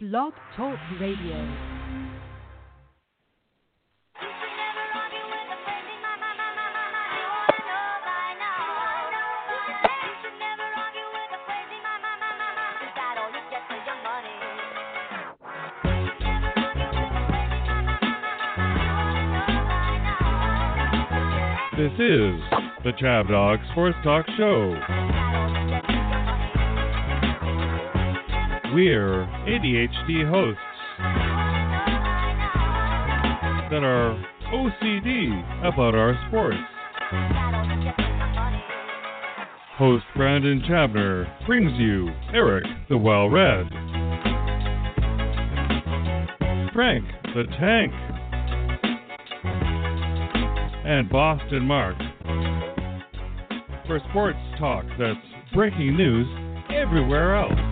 Blog 0.00 0.32
Talk 0.56 0.78
Radio. 1.00 1.34
This 21.76 21.92
is 21.94 22.40
the 22.84 22.92
Chab 23.02 23.28
Dog 23.28 23.58
Sports 23.72 23.96
Talk 24.04 24.26
Show. 24.36 25.47
We're 28.74 29.24
ADHD 29.46 30.28
hosts 30.28 30.60
that 33.70 33.82
are 33.82 34.22
OCD 34.52 35.66
about 35.66 35.94
our 35.94 36.14
sports. 36.28 36.58
Host 39.78 40.04
Brandon 40.14 40.60
Chabner 40.68 41.46
brings 41.46 41.72
you 41.78 42.10
Eric 42.34 42.64
the 42.90 42.98
Well 42.98 43.30
Read, 43.30 43.68
Frank 46.74 47.04
the 47.34 47.44
Tank, 47.58 47.92
and 50.84 51.08
Boston 51.08 51.64
Mark 51.64 51.96
for 53.86 53.98
sports 54.10 54.38
talk 54.58 54.84
that's 54.98 55.18
breaking 55.54 55.96
news 55.96 56.26
everywhere 56.70 57.34
else. 57.34 57.67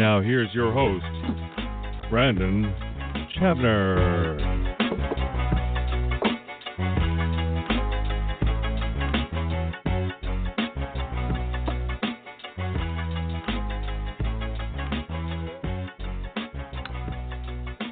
Now, 0.00 0.22
here's 0.22 0.48
your 0.54 0.72
host, 0.72 1.04
Brandon 2.08 2.74
Chabner. 3.36 4.40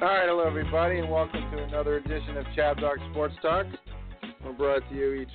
All 0.01 0.07
right, 0.07 0.27
hello 0.27 0.47
everybody, 0.47 0.97
and 0.97 1.11
welcome 1.11 1.41
to 1.51 1.63
another 1.63 1.97
edition 1.97 2.37
of 2.37 2.45
Chab 2.57 2.81
Dog 2.81 2.97
Sports 3.11 3.35
Talk. 3.43 3.67
We're 4.43 4.53
brought 4.53 4.81
to 4.89 4.95
you 4.95 5.13
each 5.13 5.29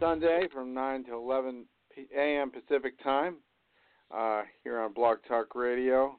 Sunday 0.00 0.48
from 0.54 0.72
9 0.72 1.04
to 1.04 1.12
11 1.12 1.66
p- 1.94 2.06
a.m. 2.16 2.50
Pacific 2.50 2.94
Time 3.04 3.36
uh, 4.14 4.42
here 4.64 4.80
on 4.80 4.92
Blog 4.92 5.18
Talk 5.28 5.54
Radio 5.54 6.18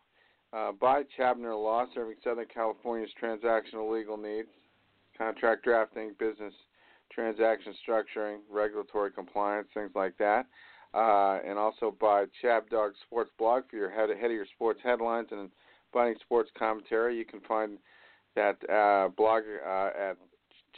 uh, 0.54 0.72
by 0.74 1.04
Chabner 1.18 1.62
Law, 1.62 1.86
serving 1.94 2.16
Southern 2.24 2.46
California's 2.54 3.12
transactional 3.22 3.92
legal 3.92 4.18
needs, 4.18 4.50
contract 5.18 5.64
drafting, 5.64 6.14
business 6.20 6.54
transaction 7.12 7.74
structuring, 7.88 8.38
regulatory 8.50 9.12
compliance, 9.12 9.68
things 9.74 9.92
like 9.96 10.18
that. 10.18 10.46
Uh, 10.94 11.40
and 11.46 11.58
also 11.58 11.96
by 12.00 12.26
Chab 12.44 12.70
Dog 12.70 12.94
Sports 13.06 13.32
Blog 13.38 13.64
for 13.70 13.76
your 13.76 13.90
head, 13.90 14.10
head 14.10 14.26
of 14.26 14.32
your 14.32 14.46
sports 14.56 14.80
headlines 14.84 15.28
and 15.32 15.50
Biting 15.94 16.16
Sports 16.22 16.50
Commentary. 16.58 17.18
You 17.18 17.26
can 17.26 17.42
find 17.42 17.78
that 18.36 18.58
uh, 18.70 19.10
blog 19.10 19.44
uh, 19.66 19.90
at 20.00 20.18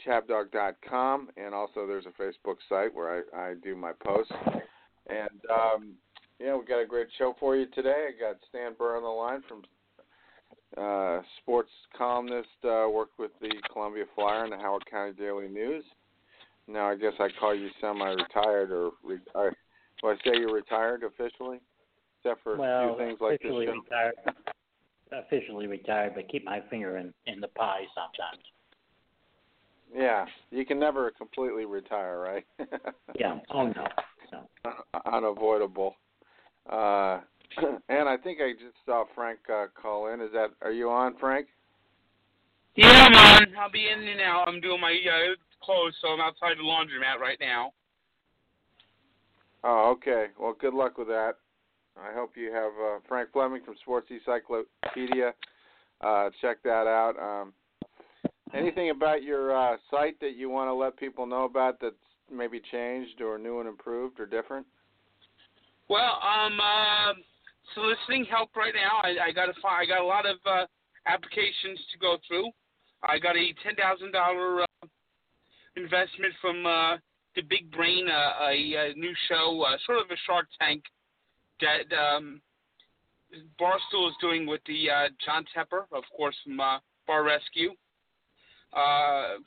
chabdog.com, 0.06 1.28
and 1.36 1.54
also 1.54 1.86
there's 1.86 2.06
a 2.06 2.22
Facebook 2.22 2.56
site 2.68 2.94
where 2.94 3.24
I, 3.34 3.50
I 3.50 3.54
do 3.62 3.76
my 3.76 3.92
posts. 4.04 4.32
And 5.08 5.40
um, 5.50 5.92
yeah, 6.40 6.56
we 6.56 6.64
got 6.64 6.80
a 6.80 6.86
great 6.86 7.08
show 7.18 7.34
for 7.38 7.56
you 7.56 7.66
today. 7.66 8.08
I 8.08 8.20
got 8.20 8.36
Stan 8.48 8.72
Burr 8.78 8.96
on 8.96 9.02
the 9.02 9.08
line 9.08 9.42
from 9.46 9.62
uh, 10.76 11.22
sports 11.42 11.70
columnist, 11.96 12.48
uh, 12.64 12.88
worked 12.90 13.18
with 13.18 13.32
the 13.40 13.50
Columbia 13.72 14.04
Flyer 14.14 14.44
and 14.44 14.52
the 14.52 14.56
Howard 14.56 14.84
County 14.90 15.12
Daily 15.12 15.48
News. 15.48 15.84
Now 16.66 16.88
I 16.88 16.96
guess 16.96 17.12
I 17.18 17.28
call 17.38 17.54
you 17.54 17.68
semi-retired, 17.80 18.70
or 18.70 18.92
re- 19.04 19.18
I, 19.34 19.50
do 20.00 20.08
I 20.08 20.14
say 20.24 20.38
you're 20.38 20.54
retired 20.54 21.02
officially, 21.02 21.60
except 22.24 22.42
for 22.42 22.54
a 22.54 22.58
few 22.58 22.96
things 22.98 23.18
like 23.20 23.42
this 23.42 23.50
officially 23.50 23.66
show? 23.66 23.82
retired. 23.84 24.14
Officially 25.12 25.66
retired, 25.66 26.12
but 26.14 26.28
keep 26.28 26.44
my 26.44 26.60
finger 26.70 26.96
in 26.98 27.12
in 27.26 27.40
the 27.40 27.48
pie 27.48 27.82
sometimes. 27.94 28.44
Yeah, 29.92 30.24
you 30.52 30.64
can 30.64 30.78
never 30.78 31.10
completely 31.10 31.64
retire, 31.64 32.20
right? 32.20 32.46
Yeah. 33.18 33.40
Oh 33.52 33.66
no. 33.66 33.86
No. 34.32 34.72
Unavoidable. 35.12 35.96
Uh, 36.68 37.20
and 37.88 38.08
I 38.08 38.16
think 38.16 38.40
I 38.40 38.52
just 38.52 38.76
saw 38.86 39.04
Frank 39.14 39.40
uh, 39.52 39.66
call 39.80 40.12
in. 40.12 40.20
Is 40.20 40.30
that? 40.32 40.50
Are 40.62 40.72
you 40.72 40.90
on, 40.90 41.16
Frank? 41.18 41.48
Yeah, 42.76 42.88
I'm 42.88 43.14
on. 43.14 43.56
I'll 43.58 43.70
be 43.70 43.88
in 43.88 44.06
and 44.06 44.20
out. 44.20 44.46
I'm 44.46 44.60
doing 44.60 44.80
my 44.80 44.92
uh, 44.92 45.34
clothes, 45.64 45.94
so 46.00 46.08
I'm 46.08 46.20
outside 46.20 46.56
the 46.58 46.62
laundromat 46.62 47.20
right 47.20 47.38
now. 47.40 47.72
Oh, 49.64 49.90
okay. 49.96 50.26
Well, 50.38 50.54
good 50.58 50.74
luck 50.74 50.96
with 50.96 51.08
that. 51.08 51.34
I 52.00 52.14
hope 52.14 52.32
you 52.36 52.52
have 52.52 52.72
uh, 52.72 52.98
Frank 53.08 53.30
Fleming 53.32 53.62
from 53.64 53.74
Sports 53.82 54.08
Encyclopedia. 54.10 55.34
Uh, 56.00 56.30
check 56.40 56.62
that 56.62 56.86
out. 56.86 57.14
Um, 57.20 57.52
anything 58.54 58.90
about 58.90 59.22
your 59.22 59.54
uh, 59.54 59.76
site 59.90 60.18
that 60.20 60.36
you 60.36 60.48
want 60.48 60.68
to 60.68 60.74
let 60.74 60.96
people 60.96 61.26
know 61.26 61.44
about 61.44 61.78
that's 61.80 61.94
maybe 62.32 62.62
changed 62.70 63.20
or 63.20 63.38
new 63.38 63.60
and 63.60 63.68
improved 63.68 64.18
or 64.18 64.26
different? 64.26 64.66
Well, 65.90 66.22
um, 66.22 66.54
uh, 66.60 67.12
soliciting 67.74 68.24
help 68.30 68.54
right 68.54 68.72
now. 68.74 69.02
I, 69.02 69.28
I 69.28 69.32
got 69.32 69.46
to 69.46 69.60
find. 69.60 69.82
I 69.82 69.86
got 69.86 70.00
a 70.00 70.06
lot 70.06 70.24
of 70.24 70.36
uh, 70.46 70.66
applications 71.06 71.80
to 71.92 71.98
go 71.98 72.16
through. 72.28 72.48
I 73.02 73.18
got 73.18 73.34
a 73.36 73.52
ten 73.64 73.74
thousand 73.74 74.12
dollar 74.12 74.62
uh, 74.62 74.86
investment 75.74 76.32
from 76.40 76.64
uh, 76.64 76.96
the 77.34 77.42
Big 77.42 77.72
Brain, 77.72 78.06
uh, 78.08 78.44
a, 78.46 78.54
a 78.54 78.94
new 78.94 79.12
show, 79.28 79.64
uh, 79.66 79.76
sort 79.84 79.98
of 79.98 80.06
a 80.12 80.16
Shark 80.26 80.46
Tank 80.60 80.84
that 81.60 81.90
um, 81.96 82.40
Barstool 83.60 84.08
is 84.10 84.14
doing 84.20 84.46
with 84.46 84.60
the 84.68 84.88
uh, 84.90 85.08
Jon 85.26 85.44
Taffer, 85.54 85.86
of 85.90 86.04
course, 86.16 86.36
from 86.44 86.60
uh, 86.60 86.78
Bar 87.08 87.24
Rescue. 87.24 87.72
Uh, 88.72 89.42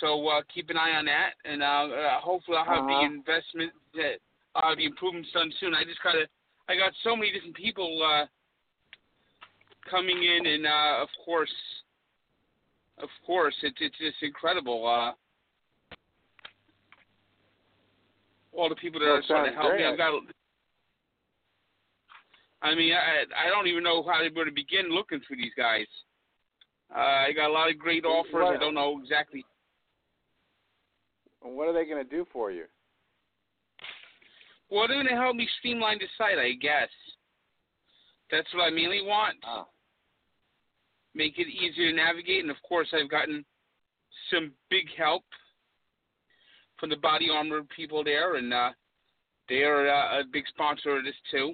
so 0.00 0.26
uh, 0.26 0.42
keep 0.52 0.70
an 0.70 0.76
eye 0.76 0.96
on 0.98 1.04
that, 1.04 1.34
and 1.44 1.62
uh, 1.62 1.66
uh, 1.66 2.20
hopefully 2.20 2.56
I'll 2.56 2.64
have 2.64 2.82
Uh-huh. 2.84 3.00
the 3.00 3.14
investment, 3.14 3.72
that 3.94 4.18
uh, 4.54 4.74
the 4.76 4.84
improvements 4.84 5.30
done 5.32 5.52
soon. 5.60 5.74
I 5.74 5.84
just 5.84 6.02
gotta, 6.02 6.26
I 6.68 6.76
got 6.76 6.92
so 7.04 7.16
many 7.16 7.32
different 7.32 7.56
people 7.56 8.02
uh, 8.02 8.26
coming 9.90 10.22
in, 10.22 10.46
and 10.46 10.66
uh, 10.66 11.02
of 11.02 11.08
course, 11.24 11.52
of 12.98 13.08
course, 13.26 13.54
it's 13.62 13.76
it's 13.80 13.98
just 13.98 14.22
incredible. 14.22 14.86
Uh, 14.86 15.12
all 18.52 18.68
the 18.68 18.76
people 18.76 19.00
that 19.00 19.06
Well, 19.06 19.16
are 19.16 19.22
trying 19.26 19.50
to 19.50 19.58
help 19.58 19.74
me. 19.76 19.84
I've 19.84 19.96
got. 19.96 20.12
I 22.62 22.74
mean, 22.74 22.92
I 22.92 23.46
I 23.46 23.48
don't 23.48 23.66
even 23.66 23.82
know 23.82 24.02
how 24.02 24.22
to 24.22 24.30
to 24.30 24.52
begin 24.52 24.90
looking 24.90 25.20
for 25.26 25.36
these 25.36 25.52
guys. 25.56 25.86
Uh, 26.94 27.26
I 27.28 27.32
got 27.34 27.48
a 27.48 27.52
lot 27.52 27.70
of 27.70 27.78
great 27.78 28.04
offers. 28.04 28.54
I 28.54 28.58
don't 28.58 28.74
know 28.74 29.00
exactly. 29.00 29.44
What 31.40 31.68
are 31.68 31.72
they 31.72 31.86
going 31.86 32.04
to 32.04 32.08
do 32.08 32.26
for 32.32 32.52
you? 32.52 32.64
Well, 34.72 34.88
they're 34.88 34.96
going 34.96 35.14
to 35.14 35.20
help 35.20 35.36
me 35.36 35.46
streamline 35.58 35.98
the 35.98 36.06
site, 36.16 36.38
I 36.38 36.52
guess. 36.58 36.88
That's 38.30 38.48
what 38.54 38.62
I 38.62 38.70
mainly 38.70 39.02
want. 39.02 39.36
Oh. 39.46 39.66
Make 41.14 41.38
it 41.38 41.46
easier 41.46 41.90
to 41.90 41.96
navigate, 41.96 42.40
and 42.40 42.50
of 42.50 42.56
course, 42.66 42.88
I've 42.94 43.10
gotten 43.10 43.44
some 44.32 44.52
big 44.70 44.86
help 44.96 45.24
from 46.80 46.88
the 46.88 46.96
body 46.96 47.28
armor 47.30 47.60
people 47.76 48.02
there, 48.02 48.36
and 48.36 48.54
uh, 48.54 48.70
they 49.50 49.62
are 49.62 49.86
uh, 49.86 50.20
a 50.20 50.24
big 50.32 50.44
sponsor 50.48 50.96
of 50.96 51.04
this 51.04 51.14
too. 51.30 51.52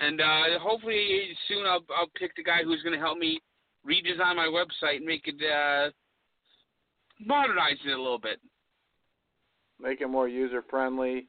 And 0.00 0.22
uh, 0.22 0.58
hopefully 0.60 1.36
soon 1.48 1.66
I'll 1.66 1.84
I'll 1.94 2.10
pick 2.18 2.34
the 2.34 2.42
guy 2.42 2.62
who's 2.64 2.82
going 2.82 2.98
to 2.98 3.04
help 3.04 3.18
me 3.18 3.42
redesign 3.86 4.36
my 4.36 4.48
website 4.48 4.96
and 4.96 5.04
make 5.04 5.26
it 5.26 5.36
uh, 5.44 5.90
modernize 7.20 7.76
it 7.86 7.92
a 7.92 8.02
little 8.02 8.18
bit. 8.18 8.40
Make 9.78 10.00
it 10.00 10.08
more 10.08 10.28
user 10.28 10.64
friendly. 10.70 11.28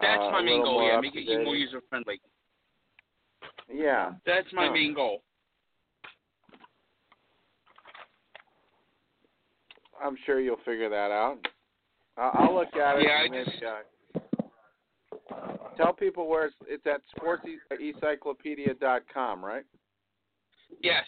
That's 0.00 0.22
uh, 0.22 0.30
my 0.30 0.42
main 0.42 0.62
goal. 0.62 0.86
Yeah, 0.86 1.00
make 1.00 1.16
it 1.16 1.26
date. 1.26 1.44
more 1.44 1.56
user 1.56 1.80
friendly. 1.88 2.20
Yeah. 3.72 4.12
That's 4.26 4.46
my 4.52 4.66
Huh. 4.66 4.72
main 4.72 4.94
goal. 4.94 5.22
I'm 10.02 10.16
sure 10.24 10.40
you'll 10.40 10.56
figure 10.64 10.88
that 10.88 11.10
out. 11.10 11.38
I- 12.16 12.30
I'll 12.34 12.54
look 12.54 12.74
at 12.76 12.98
it. 12.98 13.02
Yeah, 13.04 13.18
I 13.24 13.28
maybe, 13.28 13.44
just- 13.50 13.62
uh, 13.62 13.82
tell 15.76 15.92
people 15.92 16.26
where 16.28 16.46
it's, 16.46 16.56
it's 16.66 16.86
at 16.86 17.02
sportsencyclopedia.com, 17.18 19.44
right? 19.44 19.64
Yes. 20.82 21.04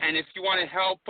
And 0.00 0.16
if 0.16 0.26
you 0.34 0.42
want 0.42 0.60
to 0.60 0.66
help 0.66 1.00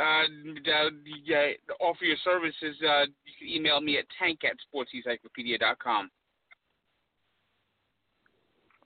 uh, 0.00 0.24
uh, 0.70 0.90
uh, 1.36 1.84
offer 1.84 2.04
your 2.04 2.16
services, 2.24 2.76
uh, 2.82 3.04
you 3.24 3.32
can 3.38 3.48
email 3.48 3.80
me 3.80 3.98
at 3.98 4.04
tank 4.18 4.40
at 4.44 4.56
sportsencyclopedia.com. 4.72 6.10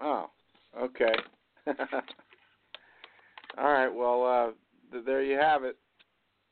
Oh, 0.01 0.31
okay. 0.79 1.15
All 3.59 3.73
right. 3.73 3.89
Well, 3.89 4.25
uh, 4.25 4.51
th- 4.93 5.05
there 5.05 5.23
you 5.23 5.39
have 5.39 5.65
it. 5.65 5.77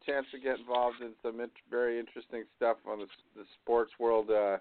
Chance 0.07 0.27
to 0.33 0.39
get 0.39 0.59
involved 0.59 1.01
in 1.01 1.13
some 1.23 1.41
int- 1.41 1.53
very 1.71 1.99
interesting 1.99 2.45
stuff 2.57 2.77
on 2.89 3.01
the, 3.01 3.07
the 3.37 3.45
sports 3.61 3.93
world. 3.99 4.31
Uh, 4.31 4.59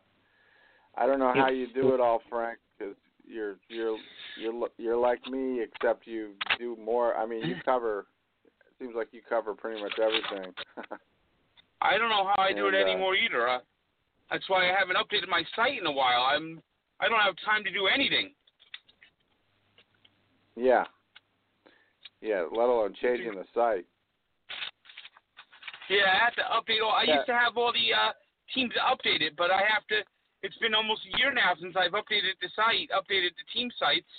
I 0.95 1.05
don't 1.05 1.19
know 1.19 1.31
how 1.33 1.49
you 1.49 1.67
do 1.73 1.93
it 1.93 1.99
all, 1.99 2.21
Frank, 2.29 2.59
because 2.77 2.95
you're 3.25 3.55
you're 3.69 3.97
you're 4.39 4.67
you're 4.77 4.97
like 4.97 5.25
me, 5.27 5.61
except 5.61 6.05
you 6.05 6.31
do 6.59 6.77
more. 6.83 7.15
I 7.15 7.25
mean, 7.25 7.47
you 7.47 7.55
cover. 7.63 8.07
Seems 8.81 8.95
like 8.95 9.09
you 9.11 9.21
cover 9.29 9.53
pretty 9.53 9.79
much 9.79 9.93
everything. 10.01 10.51
I 11.81 11.99
don't 11.99 12.09
know 12.09 12.25
how 12.25 12.41
I 12.41 12.51
do 12.51 12.67
it 12.67 12.73
uh, 12.73 12.77
anymore 12.77 13.13
either. 13.15 13.47
Uh, 13.47 13.59
that's 14.31 14.49
why 14.49 14.65
I 14.69 14.73
haven't 14.73 14.95
updated 14.97 15.29
my 15.29 15.43
site 15.55 15.79
in 15.79 15.85
a 15.85 15.91
while. 15.91 16.23
I'm 16.23 16.59
I 16.99 17.07
don't 17.07 17.21
have 17.21 17.35
time 17.45 17.63
to 17.63 17.71
do 17.71 17.85
anything. 17.87 18.33
yeah. 20.55 20.85
Yeah. 22.21 22.45
Let 22.51 22.69
alone 22.69 22.93
changing 23.01 23.33
the 23.33 23.45
site. 23.53 23.85
Yeah, 25.89 26.05
I 26.13 26.23
have 26.23 26.35
to 26.35 26.45
update 26.53 26.81
all. 26.83 26.91
I 26.93 27.03
Yeah. 27.03 27.15
used 27.15 27.25
to 27.27 27.33
have 27.33 27.57
all 27.57 27.73
the 27.73 27.93
uh, 27.93 28.13
teams 28.53 28.73
updated, 28.77 29.35
but 29.37 29.49
I 29.51 29.61
have 29.65 29.85
to. 29.89 30.01
It's 30.43 30.57
been 30.57 30.73
almost 30.73 31.01
a 31.13 31.17
year 31.17 31.33
now 31.33 31.53
since 31.59 31.75
I've 31.75 31.93
updated 31.93 32.37
the 32.41 32.49
site, 32.55 32.89
updated 32.93 33.33
the 33.37 33.45
team 33.53 33.69
sites. 33.77 34.09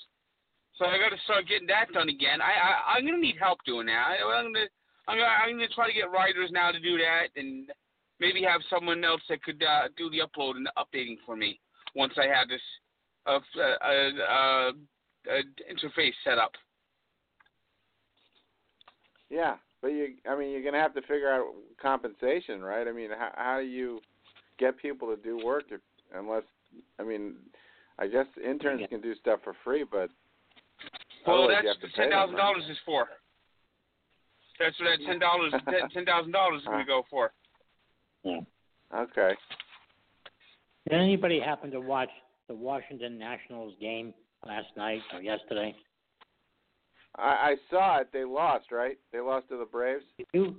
So 0.82 0.88
I 0.88 0.99
got 0.99 1.14
to 1.14 1.23
start 1.23 1.46
getting 1.46 1.69
that 1.69 1.93
done 1.94 2.08
again. 2.08 2.43
I, 2.43 2.50
I 2.50 2.99
I'm 2.99 3.06
gonna 3.06 3.19
need 3.19 3.37
help 3.38 3.62
doing 3.64 3.87
that. 3.87 4.02
I, 4.02 4.19
I'm 4.19 4.52
gonna 4.52 4.67
I'm 5.06 5.17
gonna 5.17 5.31
I'm 5.31 5.55
gonna 5.55 5.69
try 5.69 5.87
to 5.87 5.94
get 5.94 6.11
writers 6.11 6.50
now 6.50 6.73
to 6.73 6.81
do 6.81 6.99
that, 6.99 7.31
and 7.37 7.70
maybe 8.19 8.43
have 8.43 8.62
someone 8.69 9.05
else 9.05 9.20
that 9.29 9.44
could 9.44 9.62
uh, 9.62 9.94
do 9.96 10.11
the 10.11 10.26
upload 10.26 10.56
and 10.56 10.67
the 10.67 10.73
updating 10.75 11.19
for 11.25 11.37
me 11.37 11.61
once 11.94 12.14
I 12.19 12.26
have 12.26 12.49
this 12.49 12.61
uh, 13.26 13.38
uh, 13.38 13.87
uh, 13.87 14.70
uh, 15.31 15.43
interface 15.70 16.14
set 16.25 16.38
up. 16.38 16.50
Yeah, 19.31 19.55
but 19.82 19.88
you, 19.88 20.14
I 20.29 20.37
mean, 20.37 20.50
you're 20.50 20.64
gonna 20.64 20.82
have 20.82 20.94
to 20.94 21.02
figure 21.02 21.31
out 21.31 21.46
compensation, 21.81 22.61
right? 22.61 22.88
I 22.88 22.93
mean, 22.93 23.11
how 23.17 23.31
how 23.37 23.61
do 23.61 23.67
you 23.67 24.00
get 24.58 24.76
people 24.79 25.14
to 25.14 25.23
do 25.23 25.38
work 25.44 25.64
if, 25.70 25.81
unless, 26.12 26.43
I 26.99 27.05
mean, 27.05 27.34
I 28.00 28.08
guess 28.08 28.26
interns 28.44 28.81
Yeah. 28.81 28.88
can 28.88 29.00
do 29.00 29.14
stuff 29.14 29.38
for 29.44 29.55
free, 29.62 29.84
but 29.84 30.11
Well, 31.27 31.49
that's 31.49 31.67
have 31.67 31.77
to 31.77 31.87
what 31.87 31.95
pay 31.95 32.03
ten 32.03 32.11
them, 32.11 32.19
thousand 32.19 32.35
right? 32.37 32.43
dollars 32.43 32.65
is 32.71 32.79
for. 32.85 33.07
That's 34.59 34.79
what 34.79 34.87
that 34.87 35.07
ten 35.07 35.19
dollars 35.19 35.53
ten 35.93 36.05
thousand 36.05 36.33
dollars 36.33 36.61
is 36.63 36.67
going 36.67 36.79
to 36.79 36.85
go 36.85 37.03
for. 37.11 37.33
Yeah. 38.25 38.41
Okay. 38.95 39.35
Did 40.89 40.99
anybody 40.99 41.41
happen 41.41 41.71
to 41.71 41.81
watch 41.81 42.11
the 42.49 42.55
Washington 42.55 43.19
Nationals 43.19 43.75
game 43.81 44.13
last 44.47 44.67
night 44.77 45.01
or 45.15 45.23
yesterday? 45.23 45.75
I, 47.17 47.23
I 47.23 47.57
saw 47.71 47.99
it. 48.01 48.09
They 48.13 48.25
lost, 48.25 48.73
right? 48.73 48.99
They 49.13 49.21
lost 49.21 49.49
to 49.49 49.59
the 49.59 49.65
Braves. 49.65 50.05
Did 50.19 50.27
you 50.33 50.57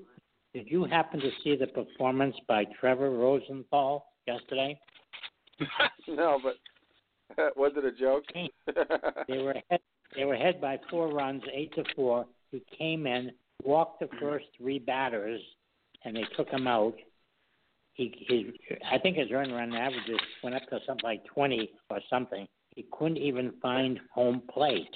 did 0.53 0.67
you 0.69 0.85
happen 0.85 1.19
to 1.19 1.29
see 1.43 1.55
the 1.55 1.67
performance 1.67 2.35
by 2.47 2.65
Trevor 2.79 3.09
Rosenthal 3.09 4.05
yesterday? 4.27 4.79
no, 6.07 6.39
but 6.43 6.55
was 7.57 7.71
it 7.75 7.85
a 7.85 7.91
joke? 7.91 8.23
They 9.27 9.37
were 9.39 9.51
ahead, 9.51 9.79
they 10.15 10.25
were 10.25 10.33
ahead 10.35 10.59
by 10.61 10.79
four 10.89 11.09
runs, 11.09 11.41
eight 11.53 11.73
to 11.75 11.83
four. 11.95 12.25
He 12.51 12.63
came 12.77 13.07
in, 13.07 13.31
walked 13.63 13.99
the 13.99 14.09
first 14.19 14.45
three 14.57 14.79
batters, 14.79 15.41
and 16.05 16.15
they 16.15 16.25
took 16.37 16.49
him 16.49 16.67
out. 16.67 16.95
He, 17.93 18.13
he, 18.27 18.51
I 18.91 18.97
think 18.97 19.17
his 19.17 19.31
earned 19.31 19.53
run 19.53 19.73
averages 19.73 20.19
went 20.43 20.55
up 20.55 20.63
to 20.69 20.79
something 20.85 21.03
like 21.03 21.23
twenty 21.25 21.71
or 21.89 21.99
something. 22.09 22.47
He 22.75 22.85
couldn't 22.91 23.17
even 23.17 23.53
find 23.61 23.99
home 24.11 24.41
plate. 24.51 24.89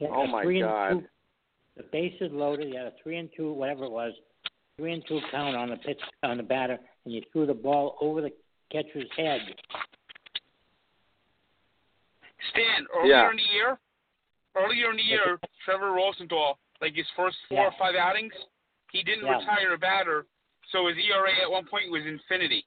Oh, 0.00 0.26
my 0.26 0.42
God. 0.60 0.90
two- 1.00 1.06
The 1.76 1.82
bases 1.92 2.30
loaded. 2.32 2.68
He 2.68 2.74
had 2.76 2.86
a 2.86 2.92
three 3.02 3.16
and 3.18 3.28
two, 3.36 3.52
whatever 3.52 3.84
it 3.84 3.90
was, 3.90 4.12
three 4.76 4.92
and 4.92 5.04
two 5.06 5.20
count 5.30 5.56
on 5.56 5.70
the 5.70 5.76
pitch 5.76 6.00
on 6.24 6.36
the 6.36 6.42
batter, 6.42 6.78
and 7.04 7.14
you 7.14 7.22
threw 7.32 7.46
the 7.46 7.54
ball 7.54 7.96
over 8.00 8.20
the 8.20 8.32
catcher's 8.72 9.08
head. 9.16 9.40
Stan, 12.50 12.86
earlier 12.94 13.12
Yeah. 13.12 13.30
in 13.30 13.36
the 13.36 13.42
year, 13.42 13.78
earlier 14.54 14.90
in 14.90 14.96
the 14.96 15.02
year, 15.02 15.38
Trevor 15.64 15.92
Rosenthal, 15.92 16.58
like 16.80 16.94
his 16.94 17.08
first 17.16 17.36
four 17.48 17.58
Yeah. 17.58 17.66
or 17.68 17.72
five 17.72 17.94
outings, 17.94 18.34
he 18.92 19.02
didn't 19.02 19.26
Yeah. 19.26 19.38
retire 19.38 19.72
a 19.74 19.78
batter, 19.78 20.26
so 20.68 20.86
his 20.86 20.96
ERA 20.98 21.32
at 21.40 21.50
one 21.50 21.66
point 21.66 21.90
was 21.90 22.04
infinity. 22.06 22.64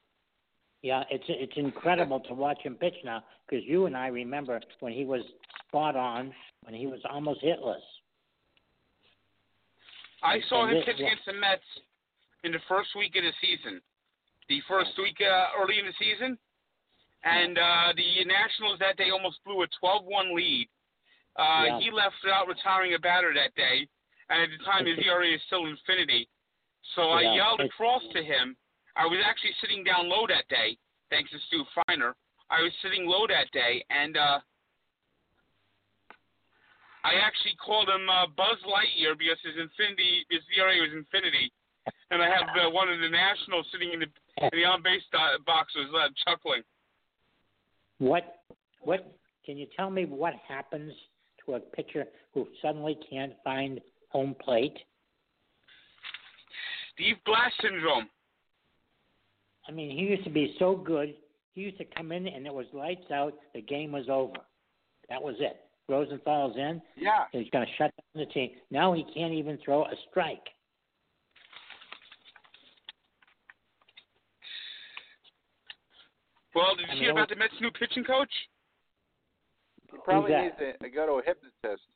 Yeah, 0.82 1.04
it's 1.10 1.28
it's 1.28 1.58
incredible 1.58 2.20
to 2.22 2.34
watch 2.34 2.62
him 2.62 2.76
pitch 2.78 3.04
now 3.04 3.24
because 3.48 3.66
you 3.66 3.88
and 3.88 3.98
I 3.98 4.08
remember 4.08 4.62
when 4.80 4.94
he 4.94 5.06
was 5.06 5.24
spot 5.68 5.96
on, 5.96 6.34
when 6.62 6.74
he 6.76 6.86
was 6.88 7.04
almost 7.06 7.42
hitless. 7.42 7.82
I 10.22 10.40
saw 10.42 10.64
And 10.64 10.72
him 10.72 10.78
this- 10.78 10.86
pitch 10.86 11.00
against 11.00 11.26
the 11.26 11.34
Mets 11.34 11.64
in 12.44 12.52
the 12.52 12.60
first 12.68 12.94
week 12.96 13.16
of 13.16 13.24
the 13.24 13.34
season, 13.42 13.82
the 14.48 14.62
first 14.62 14.98
week 14.98 15.20
uh, 15.22 15.52
early 15.58 15.80
in 15.80 15.86
the 15.86 15.94
season, 15.94 16.38
and 17.24 17.58
uh, 17.58 17.94
the 17.96 18.24
Nationals 18.26 18.80
that 18.80 18.98
day 18.98 19.10
almost 19.10 19.44
blew 19.44 19.64
a 19.64 19.68
12-1 19.84 20.36
lead. 20.36 20.70
Uh, 21.38 21.64
Yeah. 21.66 21.80
He 21.80 21.92
left 21.92 22.16
without 22.24 22.48
retiring 22.48 22.94
a 22.94 23.00
batter 23.00 23.34
that 23.34 23.54
day, 23.56 23.88
and 24.30 24.42
at 24.42 24.50
the 24.58 24.64
time 24.64 24.86
his 24.86 24.98
ERA 25.00 25.28
is 25.34 25.42
still 25.48 25.66
infinity. 25.66 26.28
So 26.96 27.10
I 27.12 27.22
Yeah. 27.22 27.36
yelled 27.36 27.62
across 27.62 28.04
to 28.14 28.24
him. 28.24 28.56
I 28.96 29.06
was 29.06 29.20
actually 29.24 29.54
sitting 29.62 29.84
down 29.84 30.10
low 30.10 30.26
that 30.28 30.48
day, 30.48 30.78
thanks 31.10 31.30
to 31.32 31.40
Stu 31.48 31.66
Feiner. 31.76 32.16
I 32.50 32.62
was 32.62 32.74
sitting 32.82 33.06
low 33.06 33.28
that 33.28 33.52
day, 33.52 33.84
and 33.90 34.16
uh, 34.18 34.40
I 37.04 37.16
actually 37.16 37.56
called 37.56 37.90
him 37.90 38.10
uh, 38.10 38.28
Buzz 38.28 38.58
Lightyear 38.64 39.18
because 39.18 39.40
his 39.44 39.56
infinity, 39.58 40.26
his 40.30 40.42
ERA 40.58 40.80
was 40.82 40.92
infinity, 40.94 41.52
and 42.12 42.22
I 42.22 42.28
have 42.30 42.48
uh, 42.58 42.70
one 42.80 42.90
of 42.90 43.00
the 43.00 43.10
Nationals 43.10 43.68
sitting 43.72 43.94
in 43.94 44.00
the 44.00 44.10
in 44.42 44.50
the 44.54 44.66
on 44.66 44.82
base 44.84 45.04
uh, 45.14 45.38
box 45.46 45.74
was 45.76 45.88
uh, 45.94 46.10
chuckling. 46.26 46.64
What 48.00 48.42
what 48.82 49.14
can 49.46 49.58
you 49.58 49.68
tell 49.76 49.90
me 49.90 50.06
what 50.06 50.34
happens 50.48 50.94
to 51.46 51.56
a 51.56 51.60
pitcher 51.60 52.06
who 52.34 52.48
suddenly 52.62 52.98
can't 53.10 53.34
find 53.44 53.80
home 54.10 54.36
plate? 54.44 54.78
Steve 56.94 57.16
Blass 57.26 57.52
syndrome. 57.62 58.08
I 59.68 59.72
mean, 59.72 59.92
he 59.92 60.06
used 60.06 60.24
to 60.24 60.30
be 60.30 60.56
so 60.60 60.76
good. 60.76 61.14
He 61.54 61.62
used 61.62 61.78
to 61.78 61.86
come 61.86 62.12
in 62.12 62.28
and 62.28 62.46
it 62.46 62.54
was 62.54 62.66
lights 62.74 63.12
out. 63.12 63.34
The 63.54 63.62
game 63.62 63.92
was 63.92 64.06
over. 64.10 64.38
That 65.10 65.22
was 65.22 65.36
it. 65.40 65.58
Rosenthal's 65.90 66.56
in. 66.58 66.82
Yeah. 66.98 67.26
He's 67.32 67.50
going 67.52 67.66
to 67.66 67.72
shut 67.78 67.92
down 67.96 68.26
the 68.26 68.34
team. 68.34 68.52
Now 68.72 68.94
he 68.94 69.06
can't 69.14 69.34
even 69.34 69.58
throw 69.64 69.86
a 69.86 69.94
strike. 70.10 70.44
Well, 76.58 76.76
did 76.76 76.90
I 76.90 76.94
you 76.94 76.96
mean, 76.96 77.04
hear 77.04 77.12
about 77.12 77.30
the 77.30 77.36
Mets' 77.36 77.54
new 77.62 77.70
pitching 77.70 78.04
coach? 78.04 78.32
He 79.92 79.98
probably 80.04 80.34
Who's 80.34 80.42
needs 80.42 80.56
to, 80.58 80.84
to 80.84 80.90
go 80.90 81.06
to 81.06 81.12
a 81.14 81.24
hypnotist. 81.24 81.84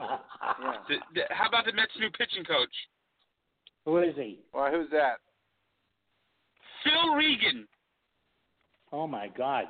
Yeah. 0.00 0.72
The, 0.88 0.96
the, 1.14 1.20
how 1.30 1.48
about 1.48 1.66
the 1.66 1.72
Mets' 1.72 1.92
new 2.00 2.10
pitching 2.10 2.44
coach? 2.44 2.72
Who 3.84 3.98
is 3.98 4.14
he? 4.16 4.40
Well, 4.52 4.70
who's 4.70 4.88
that? 4.90 5.20
Phil 6.82 7.14
Regan. 7.14 7.68
Oh 8.92 9.06
my 9.06 9.28
God. 9.28 9.64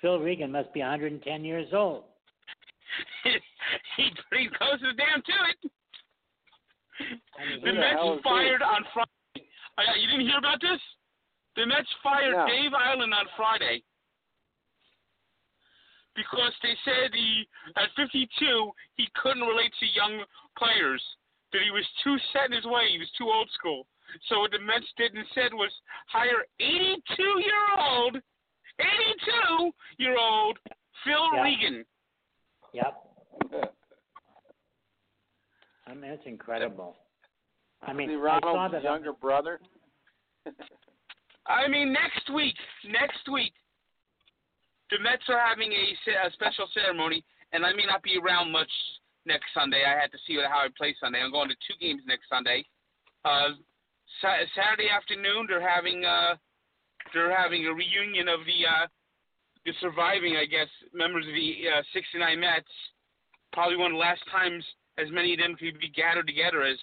Phil 0.00 0.18
Regan 0.18 0.50
must 0.50 0.72
be 0.74 0.80
110 0.80 1.44
years 1.44 1.68
old. 1.72 2.04
he 3.96 4.10
pretty 4.28 4.50
close 4.58 4.78
as 4.82 4.96
damn 4.96 5.22
to 5.22 5.36
it. 5.50 5.70
I 7.38 7.48
mean, 7.48 7.60
The 7.62 7.70
Who 7.70 7.74
the 7.74 7.80
Mets 7.80 7.98
he? 8.00 8.20
fired 8.24 8.62
on 8.62 8.84
Friday. 8.92 9.48
Uh, 9.78 9.82
you 10.00 10.08
didn't 10.08 10.26
hear 10.26 10.38
about 10.38 10.60
this? 10.60 10.80
The 11.58 11.66
Mets 11.66 11.90
fired 12.04 12.36
No. 12.38 12.46
Dave 12.46 12.70
Eiland 12.70 13.10
on 13.12 13.26
Friday 13.36 13.82
because 16.14 16.52
they 16.62 16.74
said 16.84 17.10
he, 17.12 17.48
at 17.76 17.90
52, 17.96 18.70
he 18.94 19.08
couldn't 19.20 19.42
relate 19.42 19.72
to 19.80 19.86
young 19.94 20.22
players. 20.56 21.02
That 21.52 21.62
he 21.62 21.70
was 21.70 21.84
too 22.04 22.16
set 22.32 22.46
in 22.46 22.52
his 22.52 22.64
way. 22.66 22.90
He 22.92 22.98
was 22.98 23.08
too 23.18 23.24
old 23.26 23.48
school. 23.58 23.86
So 24.28 24.40
what 24.40 24.50
the 24.52 24.58
Mets 24.60 24.86
did 24.98 25.14
and 25.14 25.24
said 25.34 25.52
was 25.52 25.70
hire 26.06 26.44
82 26.60 27.22
year 27.40 27.64
old, 27.78 28.16
82 28.78 29.70
year 29.98 30.16
old 30.18 30.58
Phil 31.04 31.26
Yeah. 31.34 31.42
Regan. 31.42 31.84
Yep. 32.74 32.94
I 35.86 35.94
mean, 35.94 36.10
it's 36.10 36.26
incredible. 36.26 36.96
I 37.82 37.92
mean, 37.92 38.10
See 38.10 38.14
I 38.14 38.18
saw 38.40 38.52
Ronald's 38.52 38.72
that. 38.74 38.84
Uh, 38.84 38.92
younger 38.92 39.12
brother. 39.14 39.60
I 41.48 41.66
mean, 41.68 41.92
next 41.92 42.28
week, 42.32 42.56
next 42.84 43.24
week, 43.32 43.52
the 44.90 44.98
Mets 45.00 45.24
are 45.28 45.40
having 45.40 45.72
a, 45.72 45.84
a 46.28 46.32
special 46.32 46.68
ceremony, 46.72 47.24
and 47.52 47.64
I 47.64 47.72
may 47.72 47.86
not 47.86 48.02
be 48.02 48.20
around 48.20 48.52
much 48.52 48.70
next 49.24 49.48
Sunday. 49.52 49.82
I 49.84 49.98
had 49.98 50.12
to 50.12 50.18
see 50.26 50.36
how 50.36 50.64
I 50.64 50.68
play 50.76 50.94
Sunday. 51.00 51.20
I'm 51.20 51.32
going 51.32 51.48
to 51.48 51.56
two 51.66 51.76
games 51.80 52.02
next 52.06 52.28
Sunday. 52.28 52.64
Uh, 53.24 53.56
sa- 54.20 54.44
Saturday 54.56 54.88
afternoon, 54.88 55.46
they're 55.48 55.64
having 55.64 56.04
uh, 56.04 56.36
they're 57.12 57.34
having 57.36 57.66
a 57.66 57.72
reunion 57.72 58.28
of 58.28 58.40
the 58.44 58.60
uh, 58.68 58.86
the 59.64 59.72
surviving, 59.80 60.36
I 60.36 60.44
guess, 60.44 60.68
members 60.92 61.26
of 61.26 61.32
the 61.32 61.52
uh, 61.68 61.82
69 61.92 62.40
Mets. 62.40 62.72
Probably 63.52 63.76
one 63.76 63.92
of 63.92 63.96
the 63.96 64.04
last 64.04 64.22
times 64.30 64.64
as 64.98 65.08
many 65.12 65.32
of 65.32 65.40
them 65.40 65.56
could 65.56 65.80
be 65.80 65.88
gathered 65.88 66.26
together 66.26 66.62
as 66.62 66.78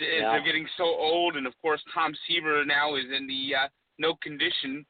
Yeah. 0.00 0.32
they're 0.32 0.44
getting 0.44 0.66
so 0.76 0.84
old. 0.84 1.36
And 1.36 1.46
of 1.46 1.54
course, 1.60 1.80
Tom 1.94 2.14
Seaver 2.26 2.64
now 2.64 2.96
is 2.96 3.04
in 3.16 3.26
the 3.26 3.54
uh, 3.54 3.68
no 3.98 4.14
condition 4.22 4.84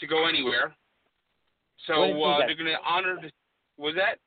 to 0.00 0.06
go 0.06 0.26
anywhere. 0.26 0.74
So 1.86 2.00
What 2.00 2.06
did 2.06 2.16
he 2.16 2.22
uh, 2.24 2.38
they're 2.46 2.56
going 2.56 2.76
to 2.76 2.88
honor. 2.88 3.16
The, 3.20 3.30
was 3.82 3.94
that? 3.96 4.18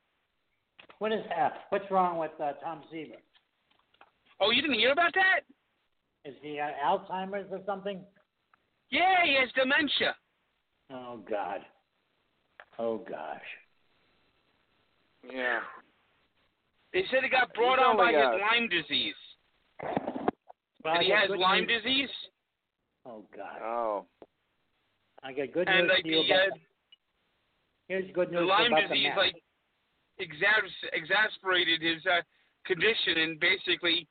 What 0.99 1.11
is 1.11 1.23
that? 1.29 1.53
What's 1.69 1.89
wrong 1.89 2.17
with 2.17 2.31
uh, 2.41 2.53
Tom 2.63 2.83
Seaver? 2.91 3.15
Oh, 4.41 4.51
you 4.51 4.61
didn't 4.61 4.77
hear 4.77 4.91
about 4.91 5.13
that? 5.15 5.41
Is 6.25 6.35
he 6.41 6.59
uh, 6.59 6.67
Alzheimer's 6.85 7.47
or 7.51 7.59
something? 7.65 8.01
Yeah, 8.91 9.23
he 9.25 9.35
has 9.39 9.49
dementia. 9.55 10.15
Oh 10.91 11.19
God. 11.29 11.61
Oh 12.77 12.97
gosh. 12.97 13.41
Yeah. 15.31 15.59
They 16.93 17.03
said 17.11 17.23
it 17.23 17.31
got 17.31 17.53
brought 17.53 17.79
on 17.79 17.97
by 17.97 18.11
his 18.11 18.21
got- 18.21 18.39
Lyme 18.39 18.69
disease. 18.69 19.15
Well, 20.83 20.95
and 20.95 21.03
he 21.03 21.11
has 21.11 21.29
Lyme 21.29 21.65
news- 21.65 21.83
disease. 21.83 22.09
Oh 23.05 23.23
God. 23.35 23.61
Oh. 23.63 24.05
I 25.23 25.33
got 25.33 25.51
good 25.51 25.67
And 25.67 25.87
news 25.87 25.91
like 25.93 26.03
to 26.03 26.09
you 26.09 26.23
the, 26.23 26.33
about. 26.33 26.47
uh, 26.47 26.57
here's 27.87 28.11
good 28.13 28.27
the 28.29 28.39
news 28.39 28.47
Lyme 28.49 28.71
about 28.73 28.81
the 28.89 28.95
disease 28.95 29.11
Mets. 29.15 29.17
like 29.17 29.35
exas- 30.21 30.89
exasperated 30.93 31.81
his 31.81 32.05
uh, 32.05 32.21
condition, 32.65 33.17
and 33.17 33.39
basically 33.39 34.07